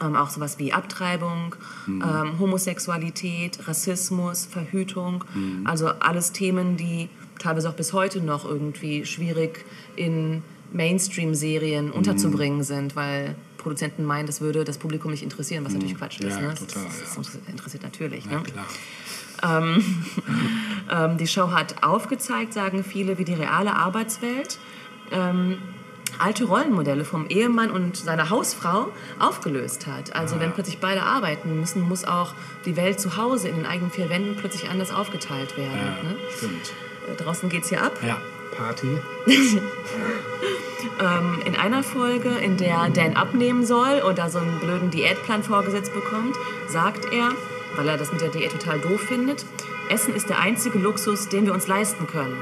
ähm, 0.00 0.16
auch 0.16 0.30
sowas 0.30 0.58
wie 0.58 0.72
Abtreibung, 0.72 1.54
ähm, 1.86 2.38
Homosexualität, 2.38 3.66
Rassismus, 3.68 4.46
Verhütung, 4.46 5.24
also 5.64 5.88
alles 5.88 6.32
Themen, 6.32 6.76
die 6.76 7.08
teilweise 7.38 7.68
auch 7.68 7.74
bis 7.74 7.92
heute 7.92 8.20
noch 8.20 8.44
irgendwie 8.44 9.04
schwierig 9.04 9.64
in 9.96 10.42
Mainstream-Serien 10.72 11.90
unterzubringen 11.90 12.62
sind, 12.62 12.96
weil 12.96 13.36
Produzenten 13.58 14.04
meinen, 14.04 14.26
das 14.26 14.40
würde 14.40 14.64
das 14.64 14.78
Publikum 14.78 15.10
nicht 15.10 15.22
interessieren, 15.22 15.64
was 15.64 15.72
natürlich 15.72 15.96
Quatsch 15.96 16.20
ist. 16.20 16.30
Ja, 16.30 16.40
ne? 16.40 16.54
total, 16.54 16.84
das, 16.84 17.16
ja. 17.16 17.22
das 17.22 17.38
interessiert 17.48 17.82
natürlich. 17.82 18.24
Ja, 18.24 18.38
ne? 18.38 18.42
klar. 18.42 18.66
Ähm, 20.90 21.16
die 21.16 21.26
Show 21.26 21.52
hat 21.52 21.82
aufgezeigt, 21.82 22.52
sagen 22.52 22.84
viele, 22.84 23.16
wie 23.16 23.24
die 23.24 23.32
reale 23.32 23.74
Arbeitswelt 23.74 24.58
ähm, 25.10 25.56
alte 26.18 26.44
Rollenmodelle 26.44 27.04
vom 27.06 27.28
Ehemann 27.28 27.70
und 27.70 27.96
seiner 27.96 28.28
Hausfrau 28.28 28.88
aufgelöst 29.18 29.86
hat. 29.86 30.14
Also 30.14 30.38
wenn 30.38 30.52
plötzlich 30.52 30.78
beide 30.80 31.02
arbeiten 31.02 31.58
müssen, 31.58 31.80
muss 31.82 32.04
auch 32.04 32.34
die 32.66 32.76
Welt 32.76 33.00
zu 33.00 33.16
Hause 33.16 33.48
in 33.48 33.56
den 33.56 33.64
eigenen 33.64 33.90
vier 33.90 34.10
Wänden 34.10 34.36
plötzlich 34.36 34.68
anders 34.68 34.92
aufgeteilt 34.92 35.56
werden. 35.56 35.72
Ja, 35.74 36.02
Ne? 36.10 36.16
stimmt. 36.36 36.72
Äh, 37.10 37.14
Draußen 37.22 37.48
geht's 37.48 37.70
hier 37.70 37.80
ab. 37.82 37.92
Ja, 38.06 38.18
Party. 38.54 38.98
In 41.46 41.56
einer 41.56 41.82
Folge, 41.82 42.28
in 42.30 42.56
der 42.56 42.90
Dan 42.90 43.16
abnehmen 43.16 43.64
soll 43.64 44.02
oder 44.08 44.28
so 44.30 44.38
einen 44.38 44.58
blöden 44.60 44.90
Diätplan 44.90 45.42
vorgesetzt 45.42 45.92
bekommt, 45.94 46.36
sagt 46.68 47.06
er, 47.12 47.30
weil 47.76 47.88
er 47.88 47.96
das 47.96 48.12
mit 48.12 48.20
der 48.20 48.28
Diät 48.28 48.52
total 48.52 48.78
doof 48.78 49.00
findet, 49.00 49.44
Essen 49.88 50.14
ist 50.14 50.28
der 50.28 50.38
einzige 50.38 50.78
Luxus, 50.78 51.28
den 51.28 51.46
wir 51.46 51.52
uns 51.52 51.66
leisten 51.66 52.06
können. 52.06 52.36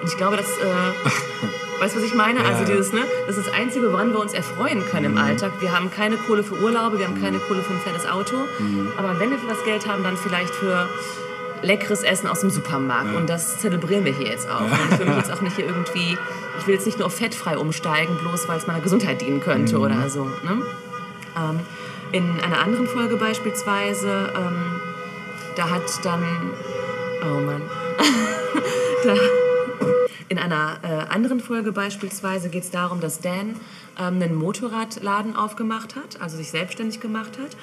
Und 0.00 0.08
ich 0.08 0.16
glaube, 0.16 0.36
das, 0.36 0.46
äh, 0.46 1.80
weißt 1.80 1.94
du, 1.94 2.00
was 2.00 2.06
ich 2.06 2.14
meine? 2.14 2.44
Also 2.44 2.64
dieses, 2.64 2.92
ne, 2.92 3.00
das 3.26 3.38
ist 3.38 3.48
das 3.48 3.54
Einzige, 3.54 3.92
woran 3.92 4.12
wir 4.12 4.20
uns 4.20 4.34
erfreuen 4.34 4.84
können 4.86 5.06
im 5.06 5.18
Alltag. 5.18 5.52
Wir 5.60 5.72
haben 5.72 5.90
keine 5.90 6.16
Kohle 6.16 6.44
für 6.44 6.60
Urlaube, 6.60 6.98
wir 6.98 7.06
haben 7.06 7.20
keine 7.20 7.38
Kohle 7.38 7.62
für 7.62 7.72
ein 7.72 7.80
fettes 7.80 8.06
Auto. 8.06 8.36
Aber 8.98 9.18
wenn 9.18 9.30
wir 9.30 9.38
für 9.38 9.48
was 9.48 9.64
Geld 9.64 9.86
haben, 9.86 10.02
dann 10.02 10.16
vielleicht 10.16 10.54
für 10.54 10.88
leckeres 11.62 12.02
Essen 12.02 12.28
aus 12.28 12.40
dem 12.40 12.50
Supermarkt. 12.50 13.14
Und 13.14 13.28
das 13.28 13.58
zelebrieren 13.58 14.04
wir 14.04 14.12
hier 14.12 14.28
jetzt 14.28 14.48
auch. 14.48 14.60
Und 14.60 14.92
ich 14.92 14.98
will 14.98 15.06
mich 15.06 15.16
jetzt 15.16 15.32
auch 15.34 15.40
nicht 15.40 15.56
hier 15.56 15.66
irgendwie, 15.66 16.16
ich 16.58 16.66
will 16.66 16.74
jetzt 16.74 16.86
nicht 16.86 16.98
nur 16.98 17.06
auf 17.06 17.16
fettfrei 17.16 17.58
umsteigen, 17.58 18.16
bloß 18.18 18.48
weil 18.48 18.58
es 18.58 18.66
meiner 18.66 18.80
Gesundheit 18.80 19.20
dienen 19.20 19.40
könnte 19.40 19.78
oder 19.78 20.08
so. 20.08 20.24
Ne? 20.24 20.62
Ähm, 21.36 21.60
in 22.16 22.40
einer 22.40 22.60
anderen 22.60 22.86
Folge 22.86 23.16
beispielsweise, 23.16 24.32
ähm, 24.34 24.80
da 25.54 25.68
hat 25.68 25.82
dann, 26.02 26.24
oh 27.22 27.40
Mann, 27.42 27.60
da, 29.04 29.14
in 30.28 30.38
einer 30.38 30.78
äh, 30.82 31.12
anderen 31.12 31.40
Folge 31.40 31.72
beispielsweise 31.72 32.48
geht 32.48 32.64
es 32.64 32.70
darum, 32.70 33.02
dass 33.02 33.20
Dan 33.20 33.56
ähm, 33.98 34.22
einen 34.22 34.34
Motorradladen 34.34 35.36
aufgemacht 35.36 35.94
hat, 35.94 36.18
also 36.22 36.38
sich 36.38 36.50
selbstständig 36.50 37.00
gemacht 37.00 37.38
hat, 37.38 37.54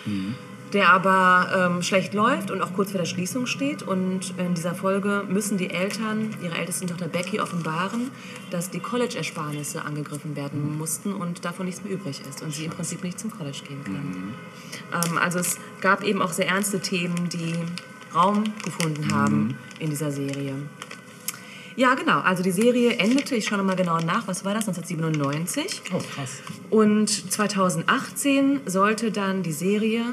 der 0.74 0.90
aber 0.90 1.72
ähm, 1.72 1.84
schlecht 1.84 2.14
läuft 2.14 2.50
und 2.50 2.62
auch 2.62 2.74
kurz 2.74 2.92
vor 2.92 3.00
der 3.00 3.06
Schließung 3.06 3.46
steht. 3.46 3.84
Und 3.84 4.34
in 4.38 4.56
dieser 4.56 4.74
Folge 4.74 5.24
müssen 5.28 5.58
die 5.58 5.70
Eltern 5.70 6.36
ihrer 6.42 6.58
ältesten 6.58 6.88
Tochter 6.88 7.08
Becky 7.08 7.40
offenbaren, 7.40 8.10
dass 8.50 8.72
die 8.72 8.80
College-Ersparnisse 8.80 9.86
angegriffen 9.86 10.36
werden 10.36 10.78
mussten 10.78 11.14
und 11.14 11.46
davon 11.46 11.68
nichts 11.68 11.84
mehr 11.84 11.94
übrig 11.94 12.22
ist 12.28 12.42
und 12.42 12.54
sie 12.54 12.66
im 12.66 12.72
Prinzip 12.72 13.04
nicht 13.04 13.20
zum 13.20 13.32
College 13.32 13.60
gehen 13.68 13.84
kann. 13.84 14.34
Ähm, 14.94 15.18
also 15.18 15.40
es 15.40 15.58
gab 15.82 16.04
eben 16.04 16.22
auch 16.22 16.34
sehr 16.34 16.48
ernste 16.48 16.80
Themen, 16.80 17.30
die 17.30 17.56
Raum 18.16 18.44
gefunden 18.64 19.14
haben 19.14 19.58
in 19.80 19.90
dieser 19.90 20.12
Serie. 20.12 20.56
Ja, 21.76 21.96
genau. 21.96 22.20
Also 22.20 22.44
die 22.44 22.52
Serie 22.52 22.98
endete, 22.98 23.36
ich 23.36 23.46
schaue 23.46 23.58
nochmal 23.58 23.76
genau 23.76 23.98
nach, 24.00 24.28
was 24.28 24.46
war 24.46 24.54
das, 24.54 24.68
1997. 24.68 25.82
Oh, 25.92 25.98
krass. 25.98 26.42
Und 26.70 27.10
2018 27.10 28.62
sollte 28.66 29.12
dann 29.12 29.42
die 29.42 29.52
Serie 29.52 30.06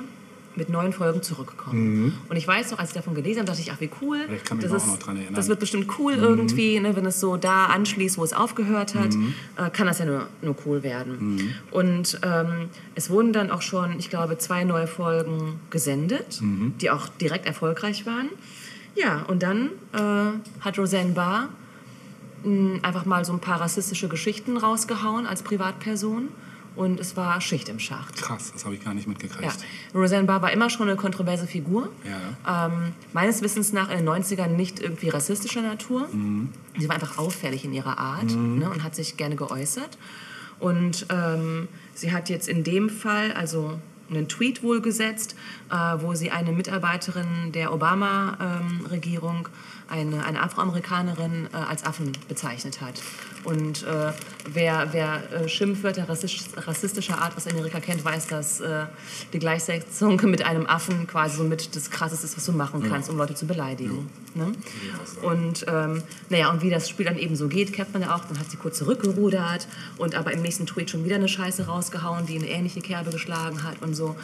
mit 0.61 0.69
neuen 0.69 0.93
Folgen 0.93 1.23
zurückkommen. 1.23 2.15
Und 2.29 2.37
ich 2.37 2.47
weiß 2.47 2.71
noch, 2.71 2.79
als 2.79 2.91
ich 2.91 2.95
davon 2.95 3.15
gelesen 3.15 3.39
habe, 3.41 3.47
dachte 3.47 3.61
ich, 3.61 3.73
ach 3.73 3.81
wie 3.81 3.91
cool. 4.01 4.19
Ich 4.37 4.45
kann 4.45 4.59
mich 4.59 4.67
das, 4.67 4.73
auch 4.73 4.77
ist, 4.77 4.87
noch 4.87 4.99
dran 4.99 5.17
erinnern. 5.17 5.35
das 5.35 5.49
wird 5.49 5.59
bestimmt 5.59 5.91
cool 5.99 6.13
irgendwie, 6.13 6.79
ne, 6.79 6.95
wenn 6.95 7.07
es 7.07 7.19
so 7.19 7.37
da 7.37 7.67
anschließt, 7.67 8.19
wo 8.19 8.25
es 8.25 8.33
aufgehört 8.33 8.95
hat, 8.95 9.15
äh, 9.57 9.71
kann 9.71 9.87
das 9.87 9.99
ja 9.99 10.05
nur, 10.05 10.29
nur 10.43 10.55
cool 10.67 10.83
werden. 10.83 11.55
Und 11.71 12.21
ähm, 12.23 12.69
es 12.95 13.11
wurden 13.11 13.33
dann 13.33 13.51
auch 13.51 13.63
schon, 13.63 13.99
ich 13.99 14.11
glaube, 14.11 14.39
zwei 14.39 14.65
neue 14.65 14.87
Folgen 14.87 15.59
gesendet, 15.71 16.41
die 16.81 16.91
auch 16.91 17.09
direkt 17.09 17.47
erfolgreich 17.47 18.07
waren. 18.07 18.29
Ja, 18.95 19.23
und 19.29 19.43
dann 19.43 19.71
äh, 19.93 20.61
hat 20.61 20.79
Roseanne 20.79 21.13
Barr 21.13 21.49
mh, 22.45 22.81
einfach 22.83 23.07
mal 23.07 23.25
so 23.25 23.33
ein 23.33 23.41
paar 23.41 23.61
rassistische 23.61 24.09
Geschichten 24.09 24.57
rausgehauen 24.57 25.27
als 25.27 25.43
Privatperson. 25.43 26.29
Und 26.77 27.01
es 27.01 27.17
war 27.17 27.41
Schicht 27.41 27.69
im 27.69 27.79
Schacht. 27.79 28.17
Krass, 28.17 28.53
das 28.53 28.65
habe 28.65 28.75
ich 28.75 28.85
gar 28.85 28.95
nicht 28.95 29.09
mitgekriegt. 29.09 29.43
Ja. 29.43 29.99
Roseanne 29.99 30.27
Barr 30.27 30.41
war 30.41 30.53
immer 30.53 30.71
schon 30.71 30.89
eine 30.89 30.97
kontroverse 30.97 31.47
Figur. 31.47 31.91
Ja. 32.05 32.67
Ähm, 32.67 32.93
meines 33.13 33.43
Wissens 33.43 33.73
nach 33.73 33.91
in 33.91 33.99
den 33.99 34.09
90ern 34.09 34.49
nicht 34.49 34.81
irgendwie 34.81 35.09
rassistischer 35.09 35.63
Natur. 35.63 36.09
Sie 36.79 36.89
war 36.89 36.95
einfach 36.95 37.19
auffällig 37.19 37.65
in 37.65 37.73
ihrer 37.73 37.99
Art 37.99 38.31
ne, 38.31 38.71
und 38.71 38.85
hat 38.85 38.95
sich 38.95 39.17
gerne 39.17 39.37
geäußert. 39.37 39.99
Und 40.61 41.07
ähm, 41.11 41.69
sie 41.95 42.13
hat 42.13 42.29
jetzt 42.29 42.49
in 42.49 42.63
dem 42.63 42.89
Fall 42.89 43.33
also 43.33 43.79
einen 44.11 44.29
Tweet 44.29 44.63
wohl 44.63 44.81
gesetzt, 44.81 45.35
äh, 45.71 45.75
wo 45.75 46.15
sie 46.15 46.31
eine 46.31 46.53
Mitarbeiterin 46.53 47.53
der 47.53 47.73
Obama-Regierung, 47.73 49.49
eine, 49.89 50.25
eine 50.25 50.43
Afroamerikanerin, 50.43 51.49
äh, 51.53 51.57
als 51.57 51.85
Affen 51.85 52.13
bezeichnet 52.29 52.81
hat. 52.81 53.01
Und 53.45 53.85
äh, 53.85 54.13
wer, 54.53 54.89
wer 54.93 55.33
äh, 55.33 55.49
Schimpfwörter 55.49 56.09
rassistisch, 56.09 56.49
rassistischer 56.57 57.19
Art 57.19 57.37
aus 57.37 57.47
Amerika 57.47 57.81
kennt, 57.81 58.05
weiß, 58.05 58.27
dass 58.27 58.61
äh, 58.61 58.85
die 59.33 59.39
Gleichsetzung 59.39 60.21
mit 60.25 60.45
einem 60.45 60.67
Affen 60.67 61.07
quasi 61.07 61.37
so 61.37 61.45
mit 61.45 61.75
das 61.75 61.91
Krasseste 61.91 62.27
ist, 62.27 62.37
was 62.37 62.45
du 62.45 62.53
machen 62.53 62.83
kannst, 62.89 63.09
um 63.09 63.17
Leute 63.17 63.35
zu 63.35 63.47
beleidigen. 63.47 64.11
Ne? 64.35 64.53
Und 65.23 65.65
ähm, 65.69 66.03
naja, 66.29 66.51
und 66.51 66.63
wie 66.63 66.71
das 66.71 66.89
Spiel 66.89 67.07
dann 67.07 67.19
eben 67.19 67.35
so 67.35 67.49
geht, 67.49 67.73
kennt 67.73 67.93
man 67.93 68.03
ja 68.03 68.15
auch. 68.15 68.25
Dann 68.25 68.39
hat 68.39 68.51
sie 68.51 68.57
kurz 68.57 68.79
zurückgerudert 68.79 69.67
und 69.97 70.15
aber 70.15 70.33
im 70.33 70.43
nächsten 70.43 70.67
Tweet 70.67 70.91
schon 70.91 71.05
wieder 71.05 71.17
eine 71.17 71.29
Scheiße 71.29 71.67
rausgehauen, 71.67 72.27
die 72.27 72.37
eine 72.37 72.49
ähnliche 72.49 72.81
Kerbe 72.81 73.11
geschlagen 73.11 73.63
hat 73.65 73.83
und 73.83 73.95
so. 73.95 74.17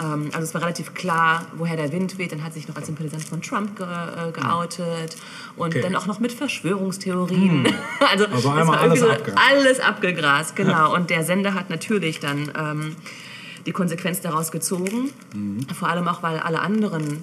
Ähm, 0.00 0.30
also 0.32 0.40
es 0.44 0.54
war 0.54 0.62
relativ 0.62 0.94
klar, 0.94 1.46
woher 1.56 1.76
der 1.76 1.92
Wind 1.92 2.18
weht. 2.18 2.32
Dann 2.32 2.42
hat 2.44 2.54
sich 2.54 2.68
noch 2.68 2.76
als 2.76 2.86
Sympathisant 2.86 3.24
von 3.24 3.42
Trump 3.42 3.76
ge 3.76 3.86
äh, 3.86 4.32
geoutet 4.32 5.16
und 5.56 5.68
Okay. 5.72 5.80
dann 5.82 5.96
auch 5.96 6.06
noch 6.06 6.20
mit 6.20 6.32
Verschwörungstheorien. 6.32 7.66
also 8.10 8.26
Also 8.26 8.50
es 8.52 8.56
einmal 8.58 8.78
alles 8.78 9.00
so 9.00 9.08
abgegrast. 9.10 9.38
alles 9.50 9.80
abgegrast, 9.80 10.56
genau. 10.56 10.94
Und 10.94 11.10
der 11.10 11.24
Sender 11.24 11.54
hat 11.54 11.70
natürlich 11.70 12.20
dann 12.20 12.50
ähm, 12.58 12.96
die 13.66 13.72
Konsequenz 13.72 14.20
daraus 14.20 14.50
gezogen. 14.50 15.10
Vor 15.78 15.88
allem 15.88 16.08
auch, 16.08 16.22
weil 16.22 16.38
alle 16.38 16.60
anderen 16.60 17.22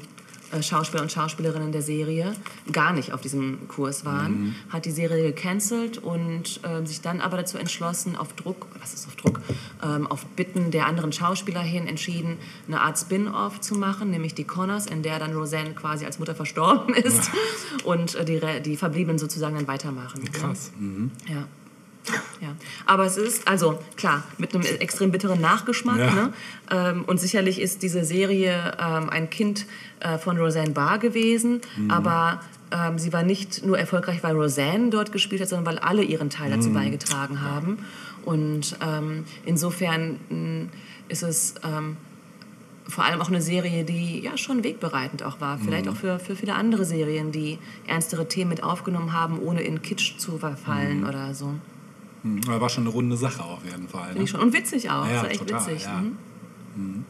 Schauspieler 0.62 1.04
und 1.04 1.12
Schauspielerinnen 1.12 1.72
der 1.72 1.82
Serie 1.82 2.34
gar 2.72 2.94
nicht 2.94 3.14
auf 3.14 3.22
diesem 3.22 3.68
Kurs 3.68 4.06
waren, 4.06 4.56
hat 4.70 4.86
die 4.86 4.92
Serie 4.92 5.24
gecancelt 5.24 5.98
und 5.98 6.60
ähm, 6.64 6.86
sich 6.86 7.02
dann 7.02 7.22
aber 7.22 7.38
dazu 7.38 7.58
entschlossen, 7.58 8.16
auf 8.16 8.34
Druck, 8.34 8.68
was 8.80 8.94
ist 8.94 9.08
auf 9.08 9.16
Druck, 9.16 9.42
ähm, 9.84 10.08
auf 10.08 10.26
Bitten 10.26 10.72
der 10.72 10.86
anderen 10.88 11.12
Schauspieler 11.12 11.62
hin 11.62 11.88
entschieden, 11.88 12.38
eine 12.68 12.82
Art 12.82 12.98
Spin-off 12.98 13.62
zu 13.62 13.76
machen, 13.76 14.10
nämlich 14.12 14.34
die 14.36 14.44
Connors, 14.44 14.86
in 14.86 15.04
der 15.04 15.20
dann 15.20 15.34
Roseanne 15.34 15.74
quasi 15.74 16.06
als 16.06 16.20
Mutter 16.20 16.36
verstorben 16.36 16.94
ist 16.96 17.30
und 17.84 18.16
äh, 18.16 18.26
die, 18.26 18.40
die 18.64 18.78
Verbliebenen 18.78 19.20
sozusagen 19.20 19.56
dann 19.56 19.68
weitermachen. 19.68 20.32
Krass. 20.32 20.72
Mhm. 20.78 21.12
Ja. 21.28 21.48
Ja, 22.42 22.56
aber 22.86 23.06
es 23.06 23.18
ist, 23.18 23.48
also 23.48 23.80
klar, 23.96 24.24
mit 24.38 24.56
einem 24.56 24.64
extrem 24.80 25.12
bitteren 25.12 25.42
Nachgeschmack. 25.42 26.00
Ja. 26.00 26.12
Ne? 26.12 26.34
Ähm, 26.72 27.04
und 27.06 27.20
sicherlich 27.20 27.60
ist 27.60 27.84
diese 27.84 28.04
Serie 28.04 28.78
ähm, 28.80 29.10
ein 29.10 29.30
Kind 29.30 29.66
äh, 30.00 30.18
von 30.18 30.38
Roseanne 30.38 30.72
Barr 30.72 30.98
gewesen, 30.98 31.62
aber 31.90 32.42
ähm, 32.72 32.98
sie 32.98 33.12
war 33.14 33.24
nicht 33.24 33.66
nur 33.66 33.78
erfolgreich, 33.78 34.24
weil 34.24 34.36
Roseanne 34.36 34.90
dort 34.90 35.12
gespielt 35.12 35.42
hat, 35.42 35.50
sondern 35.50 35.66
weil 35.66 35.80
alle 35.80 36.04
ihren 36.04 36.30
Teil 36.30 36.52
dazu 36.52 36.72
beigetragen 36.72 37.42
haben. 37.42 37.80
Und 38.26 38.78
ähm, 38.82 39.26
insofern 39.46 40.20
mh, 40.30 40.70
ist 41.10 41.24
es 41.24 41.56
ähm, 41.64 41.98
vor 42.88 43.04
allem 43.06 43.22
auch 43.22 43.30
eine 43.30 43.42
Serie, 43.42 43.84
die 43.84 44.20
ja 44.20 44.38
schon 44.38 44.64
wegbereitend 44.64 45.24
auch 45.24 45.40
war. 45.40 45.60
Vielleicht 45.60 45.88
auch 45.88 45.96
für, 45.96 46.20
für 46.20 46.36
viele 46.36 46.56
andere 46.56 46.86
Serien, 46.86 47.32
die 47.32 47.60
ernstere 47.88 48.28
Themen 48.28 48.50
mit 48.50 48.64
aufgenommen 48.64 49.14
haben, 49.14 49.40
ohne 49.40 49.62
in 49.62 49.82
Kitsch 49.82 50.18
zu 50.18 50.38
verfallen 50.38 51.06
oder 51.06 51.34
so. 51.34 51.54
Mhm. 52.24 52.42
Aber 52.48 52.62
war 52.62 52.70
schon 52.70 52.84
eine 52.84 52.92
runde 52.94 53.16
Sache 53.18 53.44
auf 53.44 53.64
jeden 53.66 53.88
Fall. 53.88 54.14
Ne? 54.16 54.24
ich 54.24 54.30
schon. 54.30 54.40
Und 54.42 54.54
witzig 54.54 54.90
auch. 54.90 55.06
Ja, 55.08 55.14
das 55.14 55.24
war 55.24 55.32
echt 55.32 55.40
total, 55.48 55.68
witzig. 55.68 55.84
ja. 55.84 56.04
Mhm. 56.76 57.06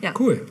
Ja. 0.00 0.12
Cool. 0.18 0.46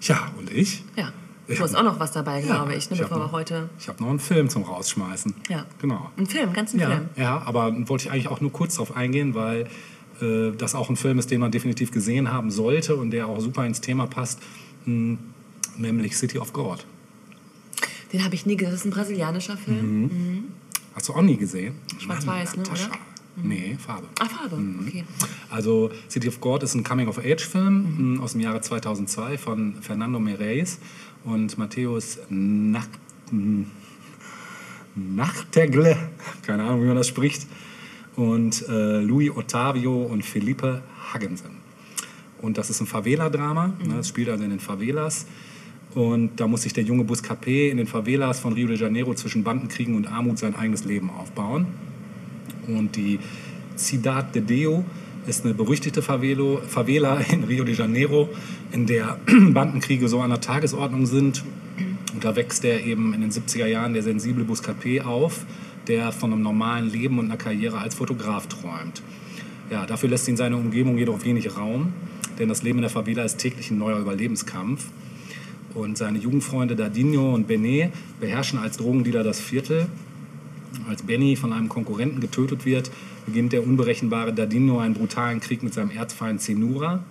Ja, 0.00 0.30
und 0.38 0.50
ich? 0.52 0.84
ja. 0.96 1.12
Ich 1.50 1.56
Du 1.56 1.64
hast 1.64 1.72
hab- 1.72 1.80
auch 1.80 1.84
noch 1.94 1.98
was 1.98 2.12
dabei, 2.12 2.42
glaube 2.42 2.74
ich, 2.74 2.90
ne, 2.90 2.96
ich 2.96 3.00
bevor 3.02 3.16
wir 3.16 3.24
noch- 3.24 3.32
heute. 3.32 3.70
Ich 3.78 3.88
habe 3.88 4.02
noch 4.02 4.10
einen 4.10 4.18
Film 4.18 4.50
zum 4.50 4.64
Rausschmeißen. 4.64 5.34
Ja. 5.48 5.64
Genau. 5.80 6.10
Ein 6.18 6.26
Film, 6.26 6.52
ganz 6.52 6.74
ein 6.74 6.80
Ja, 6.80 6.88
Film. 6.90 7.08
ja, 7.16 7.40
aber 7.46 7.72
wollte 7.88 8.04
ich 8.04 8.10
eigentlich 8.12 8.28
auch 8.28 8.42
nur 8.42 8.52
kurz 8.52 8.74
darauf 8.74 8.94
eingehen, 8.94 9.34
weil 9.34 9.66
äh, 10.20 10.50
das 10.58 10.74
auch 10.74 10.90
ein 10.90 10.96
Film 10.96 11.18
ist, 11.18 11.30
den 11.30 11.40
man 11.40 11.50
definitiv 11.50 11.90
gesehen 11.90 12.30
haben 12.32 12.50
sollte 12.50 12.96
und 12.96 13.12
der 13.12 13.28
auch 13.28 13.40
super 13.40 13.64
ins 13.64 13.80
Thema 13.80 14.06
passt, 14.06 14.40
mh, 14.84 15.16
nämlich 15.78 16.18
City 16.18 16.38
of 16.38 16.52
God. 16.52 16.84
Den 18.12 18.22
habe 18.24 18.34
ich 18.34 18.44
nie 18.44 18.56
gesehen. 18.56 18.72
Das 18.72 18.80
ist 18.80 18.86
ein 18.86 18.90
brasilianischer 18.90 19.56
Film. 19.56 20.02
Mhm. 20.02 20.44
Hast 20.98 21.08
du 21.08 21.12
auch 21.12 21.22
nie 21.22 21.36
gesehen? 21.36 21.74
Schwarz-Weiß, 22.00 22.56
ne, 22.56 22.62
oder? 22.64 22.90
Nee, 23.40 23.76
Farbe. 23.78 24.08
Ah, 24.18 24.24
Farbe. 24.26 24.56
Mhm. 24.56 24.88
Okay. 24.88 25.04
Also 25.48 25.92
City 26.10 26.26
of 26.26 26.40
God 26.40 26.64
ist 26.64 26.74
ein 26.74 26.82
Coming-of-Age-Film 26.82 27.74
Mhm. 27.96 28.14
mh, 28.16 28.22
aus 28.24 28.32
dem 28.32 28.40
Jahre 28.40 28.60
2002 28.60 29.38
von 29.38 29.76
Fernando 29.80 30.18
Meirelles 30.18 30.80
und 31.22 31.56
Matthäus 31.56 32.18
Nach 32.30 32.88
mh, 33.30 33.66
Nachtegle, 34.96 35.96
keine 36.44 36.64
Ahnung, 36.64 36.82
wie 36.82 36.86
man 36.86 36.96
das 36.96 37.06
spricht, 37.06 37.46
und 38.16 38.68
äh, 38.68 38.98
Louis 39.00 39.30
Ottavio 39.30 40.02
und 40.02 40.24
Felipe 40.24 40.82
Haggensen. 41.12 41.50
Und 42.42 42.58
das 42.58 42.70
ist 42.70 42.80
ein 42.80 42.88
Favela-Drama, 42.88 43.74
ne, 43.86 43.98
es 44.00 44.08
spielt 44.08 44.28
also 44.30 44.42
in 44.42 44.50
den 44.50 44.58
Favelas. 44.58 45.26
Und 45.98 46.38
da 46.38 46.46
muss 46.46 46.62
sich 46.62 46.72
der 46.72 46.84
junge 46.84 47.02
Buscapé 47.02 47.70
in 47.70 47.76
den 47.76 47.88
Favelas 47.88 48.38
von 48.38 48.52
Rio 48.52 48.68
de 48.68 48.76
Janeiro 48.76 49.14
zwischen 49.14 49.42
Bandenkriegen 49.42 49.96
und 49.96 50.06
Armut 50.06 50.38
sein 50.38 50.54
eigenes 50.54 50.84
Leben 50.84 51.10
aufbauen. 51.10 51.66
Und 52.68 52.94
die 52.94 53.18
Cidade 53.74 54.28
de 54.32 54.42
Deo 54.42 54.84
ist 55.26 55.44
eine 55.44 55.54
berüchtigte 55.54 56.00
Favelo, 56.00 56.60
Favela 56.68 57.18
in 57.32 57.42
Rio 57.42 57.64
de 57.64 57.74
Janeiro, 57.74 58.28
in 58.70 58.86
der 58.86 59.18
Bandenkriege 59.26 60.08
so 60.08 60.20
an 60.20 60.30
der 60.30 60.40
Tagesordnung 60.40 61.04
sind. 61.04 61.42
Und 62.14 62.22
da 62.22 62.36
wächst 62.36 62.64
er 62.64 62.86
eben 62.86 63.12
in 63.12 63.20
den 63.20 63.32
70er 63.32 63.66
Jahren 63.66 63.92
der 63.92 64.04
sensible 64.04 64.44
Buscapé 64.44 65.02
auf, 65.02 65.46
der 65.88 66.12
von 66.12 66.32
einem 66.32 66.42
normalen 66.42 66.88
Leben 66.88 67.18
und 67.18 67.24
einer 67.24 67.38
Karriere 67.38 67.78
als 67.78 67.96
Fotograf 67.96 68.46
träumt. 68.46 69.02
Ja, 69.68 69.84
dafür 69.84 70.10
lässt 70.10 70.28
ihn 70.28 70.36
seine 70.36 70.58
Umgebung 70.58 70.96
jedoch 70.96 71.24
wenig 71.24 71.56
Raum, 71.56 71.92
denn 72.38 72.48
das 72.48 72.62
Leben 72.62 72.78
in 72.78 72.82
der 72.82 72.90
Favela 72.90 73.24
ist 73.24 73.38
täglich 73.38 73.72
ein 73.72 73.78
neuer 73.78 73.98
Überlebenskampf. 73.98 74.84
Und 75.74 75.98
seine 75.98 76.18
Jugendfreunde 76.18 76.76
Dadinho 76.76 77.34
und 77.34 77.46
Benet 77.46 77.92
beherrschen 78.20 78.58
als 78.58 78.78
Drogendealer 78.78 79.22
das 79.22 79.40
Viertel. 79.40 79.86
Als 80.88 81.02
Benny 81.02 81.36
von 81.36 81.52
einem 81.52 81.68
Konkurrenten 81.68 82.20
getötet 82.20 82.64
wird, 82.64 82.90
beginnt 83.26 83.52
der 83.52 83.64
unberechenbare 83.64 84.32
Dadinho 84.32 84.78
einen 84.78 84.94
brutalen 84.94 85.40
Krieg 85.40 85.62
mit 85.62 85.74
seinem 85.74 85.90
Erzfeind 85.90 86.40
Zenura 86.40 87.04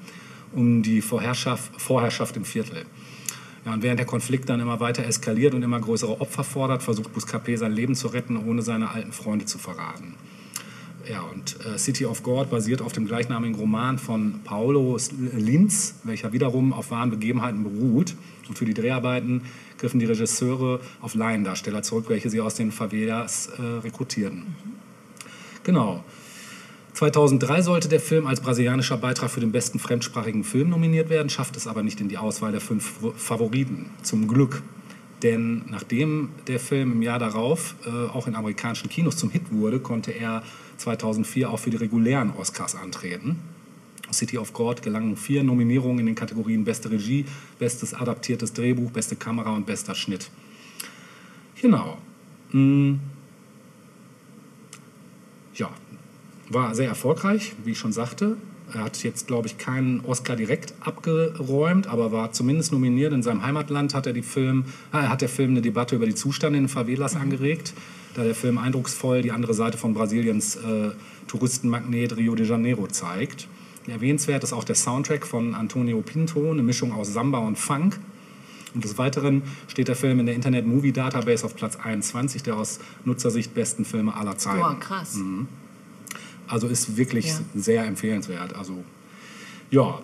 um 0.53 0.81
die 0.81 1.01
Vorherrschaft, 1.01 1.79
Vorherrschaft 1.79 2.37
im 2.37 2.45
Viertel. 2.45 2.85
Ja, 3.65 3.73
und 3.73 3.83
während 3.83 3.99
der 3.99 4.05
Konflikt 4.05 4.49
dann 4.49 4.59
immer 4.59 4.79
weiter 4.79 5.03
eskaliert 5.03 5.53
und 5.53 5.61
immer 5.61 5.79
größere 5.79 6.21
Opfer 6.21 6.43
fordert, 6.43 6.83
versucht 6.83 7.13
Buscapé 7.15 7.57
sein 7.57 7.73
Leben 7.73 7.95
zu 7.95 8.07
retten, 8.07 8.37
ohne 8.37 8.61
seine 8.61 8.89
alten 8.89 9.11
Freunde 9.11 9.45
zu 9.45 9.57
verraten. 9.57 10.15
Ja, 11.09 11.21
und 11.21 11.57
äh, 11.65 11.77
City 11.77 12.05
of 12.05 12.21
God 12.21 12.49
basiert 12.49 12.81
auf 12.81 12.91
dem 12.91 13.05
gleichnamigen 13.05 13.55
Roman 13.55 13.97
von 13.97 14.41
Paulo 14.43 14.97
Linz, 15.37 15.95
welcher 16.03 16.33
wiederum 16.33 16.73
auf 16.73 16.91
wahren 16.91 17.11
Begebenheiten 17.11 17.63
beruht. 17.63 18.15
Und 18.49 18.57
für 18.57 18.65
die 18.65 18.73
Dreharbeiten 18.73 19.43
griffen 19.77 19.99
die 19.99 20.05
Regisseure 20.05 20.81
auf 21.01 21.15
Laiendarsteller 21.15 21.81
zurück, 21.81 22.05
welche 22.09 22.29
sie 22.29 22.41
aus 22.41 22.55
den 22.55 22.71
Favelas 22.71 23.47
äh, 23.57 23.61
rekrutierten. 23.61 24.55
Genau. 25.63 26.03
2003 26.93 27.61
sollte 27.61 27.87
der 27.89 27.99
Film 27.99 28.25
als 28.25 28.41
brasilianischer 28.41 28.97
Beitrag 28.97 29.29
für 29.29 29.39
den 29.39 29.51
besten 29.51 29.79
fremdsprachigen 29.79 30.43
Film 30.43 30.69
nominiert 30.69 31.09
werden, 31.09 31.29
schafft 31.29 31.55
es 31.55 31.67
aber 31.67 31.83
nicht 31.83 32.01
in 32.01 32.09
die 32.09 32.17
Auswahl 32.17 32.51
der 32.51 32.61
fünf 32.61 32.95
Favoriten. 33.15 33.91
Zum 34.01 34.27
Glück. 34.27 34.63
Denn 35.23 35.63
nachdem 35.69 36.29
der 36.47 36.59
Film 36.59 36.91
im 36.91 37.01
Jahr 37.01 37.19
darauf 37.19 37.75
äh, 37.85 37.89
auch 37.89 38.27
in 38.27 38.35
amerikanischen 38.35 38.89
Kinos 38.89 39.15
zum 39.17 39.29
Hit 39.29 39.51
wurde, 39.51 39.79
konnte 39.79 40.11
er 40.11 40.43
2004 40.77 41.49
auch 41.49 41.59
für 41.59 41.69
die 41.69 41.77
regulären 41.77 42.31
Oscars 42.31 42.75
antreten. 42.75 43.39
City 44.11 44.37
of 44.37 44.53
God 44.53 44.81
gelangen 44.81 45.17
vier 45.17 45.43
Nominierungen 45.43 45.99
in 45.99 46.05
den 46.07 46.15
Kategorien 46.15 46.63
Beste 46.63 46.89
Regie, 46.91 47.25
Bestes 47.59 47.93
adaptiertes 47.93 48.53
Drehbuch, 48.53 48.91
Beste 48.91 49.15
Kamera 49.15 49.53
und 49.53 49.65
Bester 49.65 49.95
Schnitt. 49.95 50.29
Genau. 51.61 51.97
Ja, 55.55 55.69
war 56.49 56.75
sehr 56.75 56.87
erfolgreich, 56.87 57.53
wie 57.65 57.71
ich 57.71 57.79
schon 57.79 57.91
sagte. 57.91 58.37
Er 58.73 58.83
hat 58.83 59.01
jetzt, 59.03 59.27
glaube 59.27 59.47
ich, 59.47 59.57
keinen 59.57 60.01
Oscar 60.01 60.35
direkt 60.35 60.73
abgeräumt, 60.81 61.87
aber 61.87 62.11
war 62.11 62.33
zumindest 62.33 62.73
nominiert. 62.73 63.13
In 63.13 63.23
seinem 63.23 63.43
Heimatland 63.43 63.93
hat, 63.93 64.07
er 64.07 64.13
die 64.13 64.21
Film, 64.21 64.65
äh, 64.91 64.97
hat 64.97 65.21
der 65.21 65.29
Film 65.29 65.51
eine 65.51 65.61
Debatte 65.61 65.95
über 65.95 66.05
die 66.05 66.15
Zustände 66.15 66.57
in 66.57 66.65
den 66.65 66.69
Favelas 66.69 67.15
angeregt, 67.15 67.73
da 68.17 68.23
der 68.23 68.35
Film 68.35 68.57
eindrucksvoll 68.57 69.21
die 69.21 69.31
andere 69.31 69.53
Seite 69.53 69.77
von 69.77 69.93
Brasiliens 69.93 70.55
äh, 70.55 70.89
Touristenmagnet 71.27 72.17
Rio 72.17 72.33
de 72.35 72.47
Janeiro 72.47 72.87
zeigt. 72.87 73.47
Erwähnenswert 73.87 74.43
ist 74.43 74.51
auch 74.53 74.63
der 74.65 74.75
Soundtrack 74.75 75.25
von 75.25 75.53
Antonio 75.55 76.01
Pinto, 76.01 76.51
eine 76.51 76.63
Mischung 76.63 76.91
aus 76.91 77.13
Samba 77.13 77.37
und 77.37 77.57
Funk. 77.57 77.99
Und 78.73 78.83
des 78.83 78.97
Weiteren 78.97 79.43
steht 79.67 79.87
der 79.87 79.95
Film 79.95 80.19
in 80.19 80.25
der 80.25 80.35
Internet 80.35 80.65
Movie 80.67 80.91
Database 80.91 81.45
auf 81.45 81.55
Platz 81.55 81.77
21 81.77 82.43
der 82.43 82.57
aus 82.57 82.79
Nutzersicht 83.05 83.53
besten 83.53 83.85
Filme 83.85 84.13
aller 84.15 84.37
Zeiten. 84.37 84.59
Boah, 84.59 84.77
krass. 84.79 85.17
Also 86.47 86.67
ist 86.67 86.97
wirklich 86.97 87.27
Ja. 87.27 87.39
sehr 87.55 87.85
empfehlenswert. 87.85 88.55
Also 88.55 88.83
ja, 89.69 89.99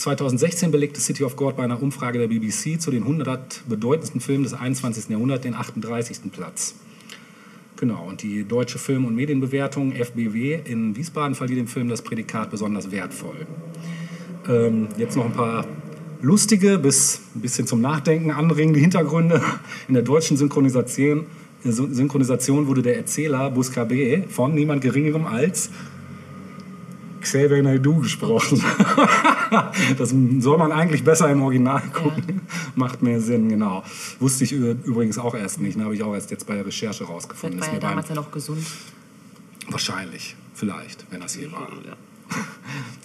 2016 0.00 0.70
belegte 0.70 0.98
City 0.98 1.24
of 1.24 1.36
God 1.36 1.56
bei 1.56 1.64
einer 1.64 1.82
Umfrage 1.82 2.18
der 2.18 2.28
BBC 2.28 2.80
zu 2.80 2.90
den 2.90 3.02
100 3.02 3.64
bedeutendsten 3.68 4.22
Filmen 4.22 4.44
des 4.44 4.54
21. 4.54 5.10
Jahrhunderts 5.10 5.42
den 5.42 5.54
38. 5.54 6.32
Platz. 6.32 6.74
Genau, 7.76 8.06
und 8.08 8.22
die 8.22 8.44
Deutsche 8.44 8.78
Film- 8.78 9.04
und 9.04 9.14
Medienbewertung 9.14 9.92
FBW 9.92 10.60
in 10.64 10.96
Wiesbaden 10.96 11.34
verlieh 11.34 11.54
dem 11.54 11.66
Film 11.66 11.90
das 11.90 12.00
Prädikat 12.00 12.50
besonders 12.50 12.90
wertvoll. 12.90 13.46
Ähm, 14.48 14.88
jetzt 14.96 15.16
noch 15.16 15.26
ein 15.26 15.32
paar 15.32 15.66
lustige 16.22 16.78
bis 16.78 17.20
ein 17.34 17.42
bisschen 17.42 17.66
zum 17.66 17.82
Nachdenken 17.82 18.30
anregende 18.30 18.80
Hintergründe. 18.80 19.42
In 19.86 19.92
der 19.92 20.02
deutschen 20.02 20.38
Synchronisation, 20.38 21.26
Synchronisation 21.62 22.66
wurde 22.66 22.80
der 22.80 22.96
Erzähler 22.96 23.50
Buscabe 23.50 24.24
von 24.30 24.54
niemand 24.54 24.80
Geringerem 24.80 25.26
als 25.26 25.68
Xavier 27.20 27.62
Naidoo 27.62 28.00
gesprochen. 28.00 28.62
das 29.98 30.14
soll 30.38 30.58
man 30.58 30.72
eigentlich 30.72 31.04
besser 31.04 31.30
im 31.30 31.42
Original 31.42 31.82
gucken. 31.92 32.42
Macht 32.74 33.02
mehr 33.02 33.20
Sinn, 33.20 33.48
genau. 33.48 33.82
Wusste 34.18 34.44
ich 34.44 34.52
übrigens 34.52 35.18
auch 35.18 35.34
erst 35.34 35.60
nicht. 35.60 35.78
Habe 35.78 35.94
ich 35.94 36.02
auch 36.02 36.14
erst 36.14 36.30
jetzt 36.30 36.46
bei 36.46 36.54
der 36.54 36.66
Recherche 36.66 37.04
rausgefunden. 37.04 37.58
Vielleicht 37.60 37.74
war 37.74 37.80
beim- 37.80 37.90
damals 37.90 38.08
ja 38.08 38.14
noch 38.14 38.30
gesund. 38.30 38.64
Wahrscheinlich, 39.68 40.36
vielleicht, 40.54 41.06
wenn 41.10 41.20
das 41.20 41.34
hier 41.34 41.50
war. 41.52 41.68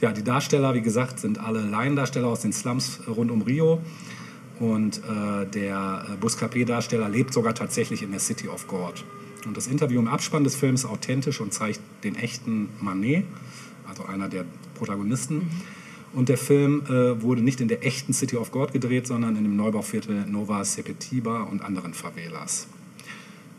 Ja, 0.02 0.12
die 0.12 0.24
Darsteller, 0.24 0.76
wie 0.76 0.82
gesagt, 0.82 1.20
sind 1.20 1.40
alle 1.40 1.62
Laiendarsteller 1.62 2.28
aus 2.28 2.42
den 2.42 2.54
Slums 2.54 3.00
rund 3.08 3.32
um 3.32 3.42
Rio. 3.42 3.82
Und 4.60 5.00
äh, 5.00 5.46
der 5.48 6.06
äh, 6.08 6.24
Buscapé-Darsteller 6.24 7.10
lebt 7.10 7.34
sogar 7.34 7.56
tatsächlich 7.56 8.04
in 8.04 8.12
der 8.12 8.20
City 8.20 8.48
of 8.48 8.68
God. 8.68 9.04
Und 9.46 9.58
das 9.58 9.68
Interview 9.68 10.00
im 10.00 10.08
Abspann 10.08 10.44
des 10.44 10.56
Films 10.56 10.84
ist 10.84 10.90
authentisch 10.90 11.42
und 11.42 11.54
zeigt 11.54 11.80
den 12.04 12.16
echten 12.16 12.70
Manet, 12.82 13.26
also 13.99 14.11
einer 14.11 14.30
der 14.30 14.45
Protagonisten. 14.76 15.49
Und 16.13 16.30
der 16.30 16.38
Film 16.38 16.84
äh, 16.88 17.22
wurde 17.22 17.41
nicht 17.41 17.59
in 17.59 17.67
der 17.67 17.85
echten 17.85 18.13
City 18.13 18.38
of 18.38 18.51
God 18.51 18.72
gedreht, 18.72 19.05
sondern 19.07 19.35
in 19.35 19.43
dem 19.43 19.55
Neubauviertel 19.55 20.26
Nova 20.26 20.63
Sepetiba 20.63 21.43
und 21.43 21.61
anderen 21.61 21.93
Favelas. 21.93 22.67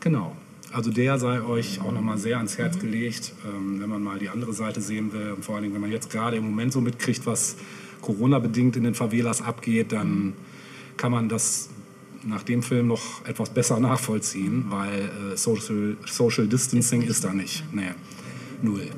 Genau. 0.00 0.34
Also 0.72 0.90
der 0.90 1.18
sei 1.18 1.42
euch 1.42 1.80
auch 1.80 1.92
nochmal 1.92 2.18
sehr 2.18 2.38
ans 2.38 2.58
Herz 2.58 2.78
gelegt, 2.78 3.32
ähm, 3.46 3.80
wenn 3.80 3.88
man 3.88 4.02
mal 4.02 4.18
die 4.18 4.28
andere 4.28 4.52
Seite 4.52 4.80
sehen 4.80 5.12
will. 5.12 5.32
Und 5.32 5.44
vor 5.44 5.54
allen 5.54 5.64
Dingen, 5.64 5.74
wenn 5.74 5.82
man 5.82 5.92
jetzt 5.92 6.10
gerade 6.10 6.36
im 6.36 6.44
Moment 6.44 6.72
so 6.72 6.80
mitkriegt, 6.80 7.26
was 7.26 7.56
Corona-bedingt 8.00 8.76
in 8.76 8.84
den 8.84 8.94
Favelas 8.94 9.42
abgeht, 9.42 9.92
dann 9.92 10.32
kann 10.96 11.12
man 11.12 11.28
das 11.28 11.70
nach 12.24 12.42
dem 12.42 12.62
Film 12.62 12.88
noch 12.88 13.24
etwas 13.24 13.50
besser 13.50 13.78
nachvollziehen, 13.78 14.66
weil 14.68 15.10
äh, 15.32 15.36
Social, 15.36 15.96
Social 16.06 16.46
Distancing 16.46 17.02
ist 17.02 17.24
da 17.24 17.32
nicht. 17.32 17.64
Nee, 17.72 17.92
null. 18.62 18.88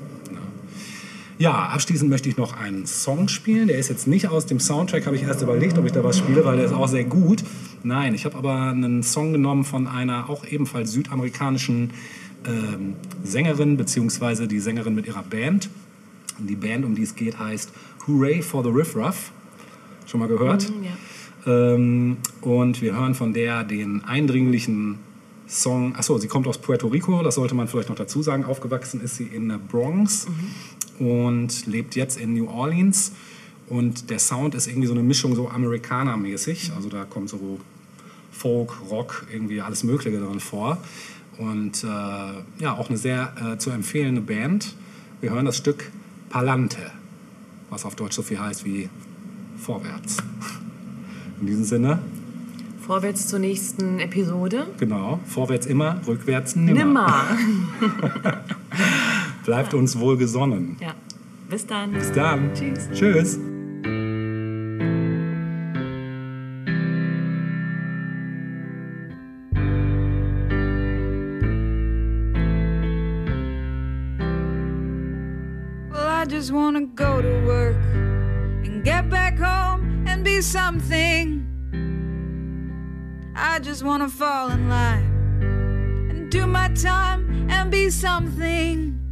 Ja, 1.38 1.68
abschließend 1.68 2.10
möchte 2.10 2.28
ich 2.28 2.36
noch 2.36 2.56
einen 2.56 2.84
Song 2.84 3.28
spielen. 3.28 3.68
Der 3.68 3.78
ist 3.78 3.88
jetzt 3.88 4.08
nicht 4.08 4.26
aus 4.26 4.46
dem 4.46 4.58
Soundtrack, 4.58 5.06
habe 5.06 5.14
ich 5.14 5.22
erst 5.22 5.40
überlegt, 5.40 5.78
ob 5.78 5.86
ich 5.86 5.92
da 5.92 6.02
was 6.02 6.18
spiele, 6.18 6.44
weil 6.44 6.56
der 6.56 6.66
ist 6.66 6.72
auch 6.72 6.88
sehr 6.88 7.04
gut. 7.04 7.44
Nein, 7.84 8.12
ich 8.14 8.24
habe 8.24 8.36
aber 8.36 8.60
einen 8.62 9.04
Song 9.04 9.32
genommen 9.32 9.62
von 9.64 9.86
einer 9.86 10.28
auch 10.28 10.44
ebenfalls 10.44 10.90
südamerikanischen 10.90 11.90
ähm, 12.44 12.94
Sängerin, 13.22 13.76
beziehungsweise 13.76 14.48
die 14.48 14.58
Sängerin 14.58 14.96
mit 14.96 15.06
ihrer 15.06 15.22
Band. 15.22 15.70
Die 16.40 16.56
Band, 16.56 16.84
um 16.84 16.96
die 16.96 17.02
es 17.02 17.14
geht, 17.14 17.38
heißt 17.38 17.70
Hooray 18.08 18.42
for 18.42 18.64
the 18.64 18.70
Riff 18.70 18.96
Raff. 18.96 19.30
Schon 20.06 20.18
mal 20.18 20.28
gehört? 20.28 20.72
Ja. 21.46 21.74
Ähm, 21.74 22.16
und 22.40 22.82
wir 22.82 22.96
hören 22.96 23.14
von 23.14 23.32
der 23.32 23.62
den 23.62 24.02
eindringlichen 24.04 24.98
Song. 25.46 25.94
Achso, 25.94 26.18
sie 26.18 26.26
kommt 26.26 26.48
aus 26.48 26.58
Puerto 26.58 26.88
Rico, 26.88 27.22
das 27.22 27.36
sollte 27.36 27.54
man 27.54 27.68
vielleicht 27.68 27.90
noch 27.90 27.96
dazu 27.96 28.22
sagen. 28.22 28.44
Aufgewachsen 28.44 29.00
ist 29.00 29.16
sie 29.16 29.24
in 29.24 29.48
der 29.48 29.58
Bronx 29.58 30.26
und 30.98 31.66
lebt 31.66 31.96
jetzt 31.96 32.18
in 32.18 32.34
New 32.34 32.48
Orleans. 32.48 33.12
Und 33.68 34.10
der 34.10 34.18
Sound 34.18 34.54
ist 34.54 34.66
irgendwie 34.66 34.86
so 34.86 34.94
eine 34.94 35.02
Mischung 35.02 35.34
so 35.34 35.48
Amerikaner-mäßig. 35.48 36.72
Also 36.74 36.88
da 36.88 37.04
kommt 37.04 37.28
so 37.28 37.60
Folk, 38.32 38.72
Rock, 38.90 39.26
irgendwie 39.32 39.60
alles 39.60 39.84
Mögliche 39.84 40.18
drin 40.18 40.40
vor. 40.40 40.78
Und 41.38 41.84
äh, 41.84 41.86
ja, 41.86 42.76
auch 42.76 42.88
eine 42.88 42.98
sehr 42.98 43.32
äh, 43.54 43.58
zu 43.58 43.70
empfehlende 43.70 44.20
Band. 44.20 44.74
Wir 45.20 45.30
hören 45.30 45.44
das 45.44 45.56
Stück 45.56 45.90
Palante, 46.30 46.90
was 47.70 47.84
auf 47.84 47.94
Deutsch 47.94 48.14
so 48.14 48.22
viel 48.22 48.38
heißt 48.38 48.64
wie 48.64 48.88
Vorwärts. 49.58 50.18
In 51.40 51.46
diesem 51.46 51.64
Sinne, 51.64 52.00
Vorwärts 52.88 53.28
zur 53.28 53.38
nächsten 53.38 53.98
Episode. 53.98 54.66
genau, 54.78 55.20
vorwärts 55.26 55.66
immer, 55.66 56.00
rückwärts 56.06 56.56
nimmer. 56.56 56.78
Nimmer. 56.78 57.24
Bleibt 59.48 59.72
uns 59.72 59.98
wohl 59.98 60.18
gesonnen. 60.18 60.76
Ja. 60.78 60.94
Bis 61.48 61.66
dann. 61.66 61.92
Bis 61.92 62.12
dann. 62.12 62.52
Tschüss. 62.52 62.90
Tschüss. 62.92 63.38
Well, 75.90 76.06
I 76.06 76.26
just 76.28 76.52
wanna 76.52 76.82
go 76.94 77.22
to 77.22 77.46
work 77.46 77.76
and 78.66 78.84
get 78.84 79.08
back 79.08 79.38
home 79.38 80.04
and 80.06 80.22
be 80.22 80.42
something. 80.42 81.46
I 83.34 83.58
just 83.60 83.82
wanna 83.82 84.10
fall 84.10 84.50
in 84.50 84.68
line 84.68 86.10
and 86.10 86.30
do 86.30 86.46
my 86.46 86.68
time 86.74 87.48
and 87.48 87.70
be 87.70 87.88
something. 87.88 89.07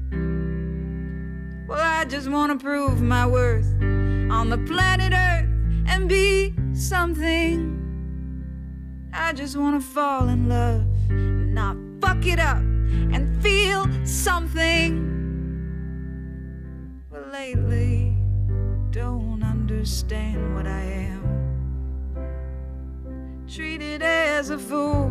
Well, 1.69 1.81
I 1.81 2.05
just 2.05 2.31
wanna 2.31 2.57
prove 2.57 3.03
my 3.03 3.27
worth 3.27 3.67
on 3.81 4.51
the 4.51 4.59
planet 4.59 5.13
Earth 5.13 5.51
and 5.89 6.09
be 6.09 6.55
something. 6.73 7.73
I 9.13 9.33
just 9.33 9.57
wanna 9.57 9.81
fall 9.81 10.29
in 10.29 10.49
love 10.49 10.85
and 11.11 11.53
not 11.53 11.77
fuck 12.01 12.25
it 12.25 12.39
up 12.39 12.59
and 12.59 13.43
feel 13.43 13.89
something. 14.05 15.03
Well, 17.11 17.27
lately, 17.33 18.17
don't 18.93 19.43
understand 19.43 20.55
what 20.55 20.69
I 20.69 20.83
am. 20.83 21.23
Treated 23.49 24.03
as 24.03 24.51
a 24.51 24.59
fool, 24.59 25.09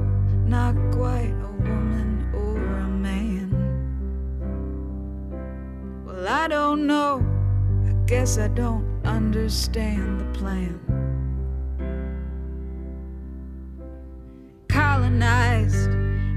not 0.48 0.76
quite 0.94 1.34
Well, 6.26 6.34
I 6.34 6.48
don't 6.48 6.88
know. 6.88 7.24
I 7.88 7.94
guess 8.08 8.40
I 8.40 8.48
don't 8.48 8.84
understand 9.06 10.20
the 10.20 10.40
plan. 10.40 10.80
Colonized 14.68 15.88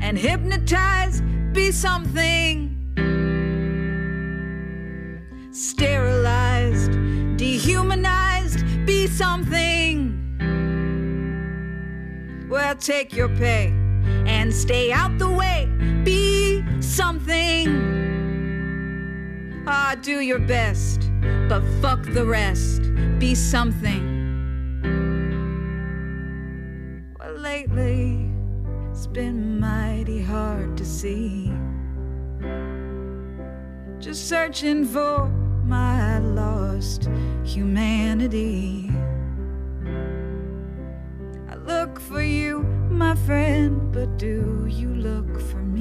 and 0.02 0.18
hypnotized, 0.18 1.24
be 1.54 1.72
something 1.72 2.76
sterilized, 5.52 6.92
dehumanized, 7.38 8.66
be 8.84 9.06
something. 9.06 10.12
Well, 12.50 12.74
take 12.74 13.16
your 13.16 13.30
pay 13.30 13.68
and 14.26 14.52
stay 14.52 14.92
out 14.92 15.16
the 15.16 15.30
way, 15.30 15.66
be 16.04 16.62
something. 16.82 18.07
Ah, 19.70 19.94
do 20.00 20.20
your 20.20 20.38
best, 20.38 21.10
but 21.46 21.62
fuck 21.82 22.02
the 22.02 22.24
rest. 22.24 22.80
Be 23.18 23.34
something. 23.34 24.02
Well, 27.20 27.34
lately, 27.34 28.30
it's 28.90 29.06
been 29.06 29.60
mighty 29.60 30.22
hard 30.22 30.78
to 30.78 30.86
see. 30.86 31.52
Just 33.98 34.26
searching 34.26 34.86
for 34.86 35.28
my 35.66 36.18
lost 36.18 37.10
humanity. 37.44 38.90
I 41.50 41.56
look 41.56 42.00
for 42.00 42.22
you, 42.22 42.60
my 42.88 43.14
friend, 43.16 43.92
but 43.92 44.16
do 44.16 44.66
you 44.66 44.94
look 44.94 45.38
for 45.42 45.58
me? 45.58 45.77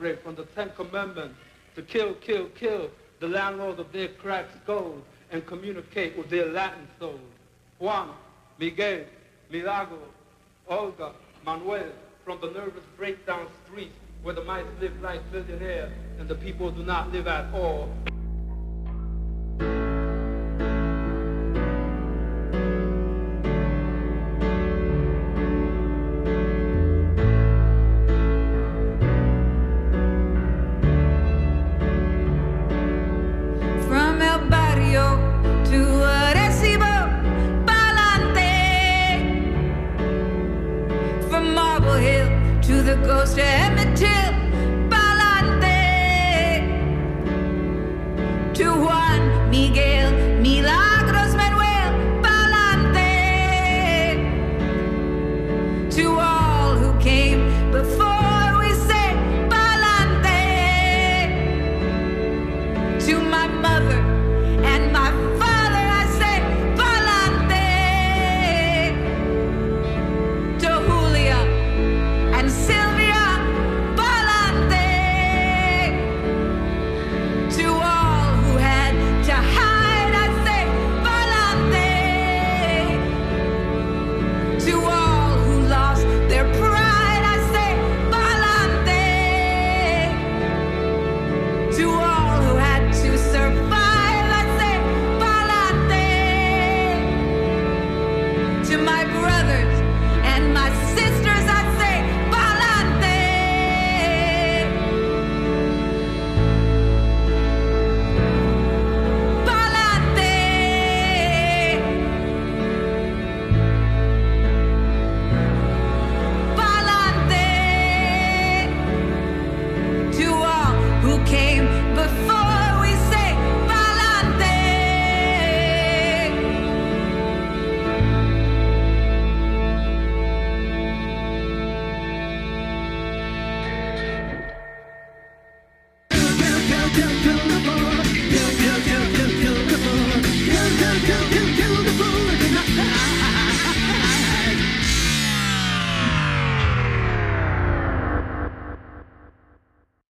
break 0.00 0.22
from 0.22 0.34
the 0.34 0.44
Ten 0.56 0.70
Commandments 0.76 1.36
to 1.76 1.82
kill, 1.82 2.14
kill, 2.14 2.46
kill 2.58 2.90
the 3.20 3.28
landlords 3.28 3.78
of 3.78 3.92
their 3.92 4.08
cracked 4.08 4.50
skulls 4.62 5.02
and 5.30 5.46
communicate 5.46 6.16
with 6.16 6.30
their 6.30 6.46
Latin 6.46 6.88
souls. 6.98 7.20
Juan, 7.78 8.10
Miguel, 8.58 9.04
Milagro, 9.50 9.98
Olga, 10.68 11.12
Manuel, 11.44 11.92
from 12.24 12.40
the 12.40 12.50
nervous 12.50 12.84
breakdown 12.96 13.46
streets 13.66 13.94
where 14.22 14.34
the 14.34 14.44
mice 14.44 14.64
live 14.80 14.98
like 15.02 15.20
millionaires 15.32 15.92
and 16.18 16.28
the 16.28 16.34
people 16.34 16.70
do 16.70 16.82
not 16.82 17.12
live 17.12 17.26
at 17.26 17.52
all, 17.54 17.88